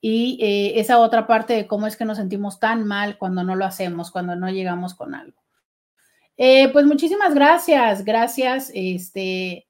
Y 0.00 0.38
eh, 0.40 0.80
esa 0.80 0.98
otra 0.98 1.26
parte 1.26 1.52
de 1.52 1.66
cómo 1.66 1.86
es 1.86 1.96
que 1.96 2.06
nos 2.06 2.16
sentimos 2.16 2.58
tan 2.58 2.86
mal 2.86 3.18
cuando 3.18 3.44
no 3.44 3.54
lo 3.54 3.66
hacemos, 3.66 4.10
cuando 4.10 4.34
no 4.34 4.48
llegamos 4.48 4.94
con 4.94 5.14
algo. 5.14 5.40
Eh, 6.38 6.70
pues 6.72 6.86
muchísimas 6.86 7.34
gracias, 7.34 8.02
gracias, 8.02 8.70
este, 8.72 9.66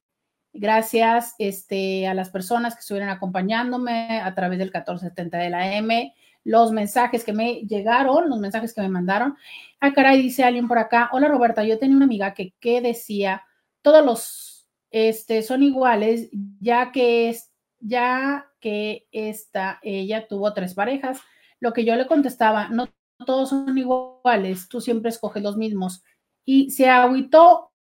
Gracias 0.53 1.35
este, 1.39 2.09
a 2.09 2.15
las 2.15 2.31
personas 2.31 2.75
que 2.75 2.81
estuvieron 2.81 3.09
acompañándome 3.09 4.21
a 4.21 4.35
través 4.35 4.59
del 4.59 4.69
1470 4.69 5.39
de 5.39 5.51
la 5.51 5.77
M, 5.77 6.15
los 6.43 6.73
mensajes 6.73 7.25
que 7.25 7.33
me 7.33 7.63
llegaron, 7.67 8.29
los 8.29 8.39
mensajes 8.39 8.75
que 8.75 8.81
me 8.81 8.89
mandaron. 8.89 9.37
Ah, 9.81 9.93
caray, 9.93 10.21
dice 10.21 10.43
alguien 10.43 10.67
por 10.67 10.79
acá. 10.79 11.09
Hola 11.13 11.29
Roberta, 11.29 11.63
yo 11.63 11.79
tenía 11.79 11.97
una 11.97 12.07
amiga 12.07 12.35
que, 12.35 12.55
que 12.59 12.81
decía, 12.81 13.45
todos 13.83 14.05
los 14.05 14.69
este, 14.91 15.43
son 15.43 15.63
iguales, 15.63 16.29
ya 16.61 16.91
que 16.93 17.37
ya 17.81 18.47
que 18.61 19.07
esta, 19.11 19.79
ella 19.83 20.29
tuvo 20.29 20.53
tres 20.53 20.75
parejas. 20.75 21.21
Lo 21.61 21.73
que 21.73 21.85
yo 21.85 21.97
le 21.97 22.07
contestaba, 22.07 22.69
no 22.69 22.89
todos 23.27 23.51
son 23.51 23.77
iguales, 23.77 24.69
tú 24.69 24.81
siempre 24.81 25.11
escoges 25.11 25.43
los 25.43 25.57
mismos. 25.57 26.03
Y 26.45 26.71
se 26.71 26.89
agüitó 26.89 27.73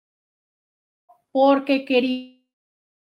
porque 1.32 1.84
quería 1.84 2.39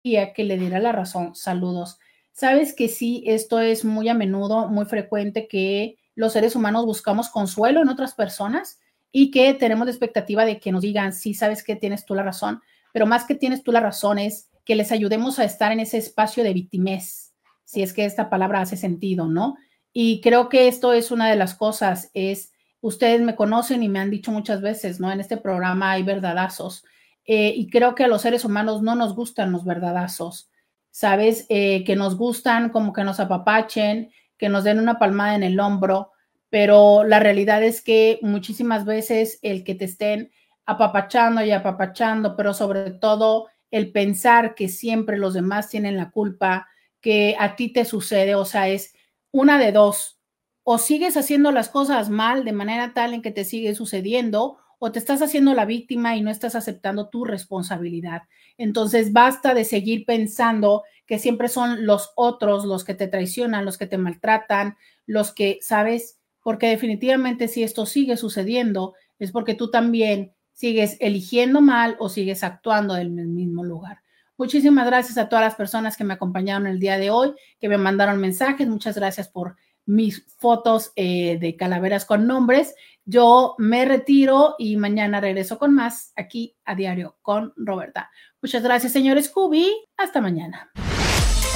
que 0.02 0.44
le 0.44 0.58
diera 0.58 0.80
la 0.80 0.92
razón. 0.92 1.36
Saludos. 1.36 2.00
Sabes 2.32 2.74
que 2.74 2.88
sí, 2.88 3.24
esto 3.26 3.60
es 3.60 3.84
muy 3.84 4.10
a 4.10 4.14
menudo, 4.14 4.68
muy 4.68 4.86
frecuente 4.86 5.48
que 5.48 5.98
los 6.16 6.34
seres 6.34 6.56
humanos 6.56 6.86
buscamos 6.86 7.30
consuelo 7.30 7.82
en 7.82 7.90
otras 7.90 8.14
personas 8.14 8.80
y 9.12 9.32
que 9.32 9.54
tenemos 9.54 9.86
la 9.86 9.92
expectativa 9.92 10.46
de 10.46 10.60
que 10.60 10.72
nos 10.72 10.82
digan, 10.82 11.14
sí, 11.14 11.34
sabes 11.34 11.64
que 11.64 11.76
tienes 11.76 12.06
tú 12.06 12.16
la 12.16 12.24
razón, 12.24 12.62
pero 12.94 13.06
más 13.06 13.26
que 13.26 13.36
tienes 13.36 13.64
tú 13.64 13.72
la 13.72 13.80
razón 13.80 14.20
es 14.20 14.50
que 14.66 14.76
les 14.76 14.92
ayudemos 14.92 15.40
a 15.40 15.44
estar 15.44 15.72
en 15.72 15.80
ese 15.80 15.98
espacio 15.98 16.44
de 16.44 16.54
victimez, 16.54 17.34
si 17.66 17.82
es 17.82 17.94
que 17.94 18.06
esta 18.06 18.30
palabra 18.30 18.62
hace 18.62 18.78
sentido, 18.78 19.28
¿no? 19.28 19.56
Y 19.94 20.22
creo 20.22 20.50
que 20.50 20.68
esto 20.68 20.94
es 20.94 21.12
una 21.12 21.30
de 21.30 21.36
las 21.36 21.56
cosas, 21.56 22.12
es, 22.14 22.52
ustedes 22.82 23.22
me 23.22 23.36
conocen 23.36 23.82
y 23.82 23.90
me 23.90 24.00
han 24.00 24.12
dicho 24.12 24.32
muchas 24.32 24.62
veces, 24.62 25.00
¿no? 25.00 25.12
En 25.12 25.20
este 25.20 25.38
programa 25.38 25.92
hay 25.92 26.04
verdadazos 26.04 26.84
eh, 27.28 27.54
y 27.56 27.70
creo 27.70 27.94
que 27.94 28.06
a 28.06 28.08
los 28.08 28.22
seres 28.22 28.46
humanos 28.46 28.82
no 28.82 28.96
nos 28.96 29.14
gustan 29.14 29.52
los 29.52 29.66
verdadazos, 29.66 30.50
¿sabes? 30.92 31.46
Eh, 31.50 31.84
que 31.84 31.98
nos 31.98 32.16
gustan 32.16 32.70
como 32.70 32.94
que 32.94 33.04
nos 33.04 33.20
apapachen, 33.20 34.12
que 34.38 34.48
nos 34.48 34.64
den 34.64 34.80
una 34.80 34.98
palmada 34.98 35.36
en 35.36 35.44
el 35.44 35.60
hombro, 35.60 36.14
pero 36.50 37.04
la 37.04 37.20
realidad 37.20 37.62
es 37.64 37.82
que 37.82 38.20
muchísimas 38.22 38.86
veces 38.86 39.40
el 39.42 39.66
que 39.66 39.76
te 39.76 39.86
estén 39.86 40.32
apapachando 40.66 41.44
y 41.44 41.52
apapachando, 41.52 42.38
pero 42.38 42.54
sobre 42.54 42.92
todo 42.92 43.48
el 43.72 43.92
pensar 43.92 44.56
que 44.56 44.70
siempre 44.70 45.18
los 45.18 45.34
demás 45.34 45.70
tienen 45.70 45.98
la 45.98 46.12
culpa, 46.12 46.68
que 47.02 47.36
a 47.38 47.58
ti 47.58 47.74
te 47.74 47.84
sucede, 47.84 48.36
o 48.36 48.46
sea, 48.46 48.70
es 48.70 48.96
una 49.32 49.60
de 49.60 49.74
dos, 49.74 50.20
o 50.64 50.78
sigues 50.78 51.18
haciendo 51.18 51.52
las 51.52 51.68
cosas 51.68 52.10
mal 52.10 52.46
de 52.46 52.54
manera 52.54 52.94
tal 52.94 53.14
en 53.14 53.22
que 53.22 53.32
te 53.32 53.44
sigue 53.44 53.76
sucediendo, 53.76 54.60
o 54.80 54.92
te 54.92 55.00
estás 55.00 55.22
haciendo 55.22 55.54
la 55.54 55.66
víctima 55.66 56.16
y 56.16 56.22
no 56.22 56.30
estás 56.30 56.56
aceptando 56.56 57.10
tu 57.10 57.26
responsabilidad. 57.26 58.24
Entonces, 58.58 59.14
basta 59.14 59.54
de 59.54 59.64
seguir 59.64 60.06
pensando 60.06 60.84
que 61.06 61.20
siempre 61.20 61.48
son 61.48 61.86
los 61.86 62.12
otros 62.16 62.66
los 62.66 62.84
que 62.84 62.94
te 62.94 63.08
traicionan, 63.08 63.66
los 63.66 63.78
que 63.78 63.88
te 63.88 63.98
maltratan, 63.98 64.78
los 65.06 65.34
que, 65.34 65.60
¿sabes? 65.62 66.20
Porque 66.44 66.68
definitivamente 66.70 67.48
si 67.48 67.64
esto 67.64 67.86
sigue 67.86 68.18
sucediendo 68.18 68.94
es 69.20 69.32
porque 69.32 69.56
tú 69.56 69.72
también 69.72 70.34
sigues 70.54 70.98
eligiendo 71.00 71.62
mal 71.62 71.96
o 72.00 72.10
sigues 72.10 72.44
actuando 72.44 72.98
en 72.98 73.20
el 73.20 73.28
mismo 73.28 73.64
lugar. 73.64 74.00
Muchísimas 74.38 74.86
gracias 74.86 75.18
a 75.18 75.30
todas 75.30 75.46
las 75.46 75.56
personas 75.56 75.98
que 75.98 76.04
me 76.04 76.14
acompañaron 76.14 76.68
el 76.68 76.80
día 76.80 76.98
de 77.00 77.10
hoy, 77.10 77.34
que 77.60 77.70
me 77.70 77.78
mandaron 77.78 78.20
mensajes. 78.20 78.68
Muchas 78.68 78.96
gracias 78.96 79.28
por 79.28 79.56
mis 79.88 80.26
fotos 80.38 80.92
eh, 80.96 81.40
de 81.40 81.56
calaveras 81.56 82.06
con 82.06 82.28
nombres. 82.28 82.76
Yo 83.10 83.56
me 83.58 83.86
retiro 83.86 84.56
y 84.60 84.76
mañana 84.76 85.22
regreso 85.22 85.58
con 85.58 85.74
más 85.74 86.12
aquí 86.18 86.58
a 86.66 86.76
diario 86.76 87.16
con 87.22 87.54
Roberta. 87.56 88.12
Muchas 88.42 88.62
gracias, 88.62 88.92
señor 88.92 89.24
Scooby. 89.24 89.72
Hasta 89.96 90.20
mañana. 90.20 90.70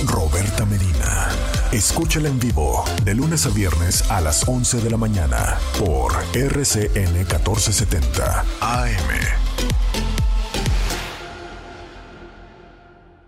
Roberta 0.06 0.66
Medina. 0.66 1.28
Escúchala 1.74 2.30
en 2.30 2.40
vivo 2.40 2.86
de 3.04 3.16
lunes 3.16 3.46
a 3.46 3.50
viernes 3.50 4.10
a 4.10 4.22
las 4.22 4.48
11 4.48 4.80
de 4.80 4.92
la 4.92 4.98
mañana 4.98 5.58
por 5.78 6.14
RCN 6.34 7.14
1470 7.16 8.46
AM. 8.62 10.11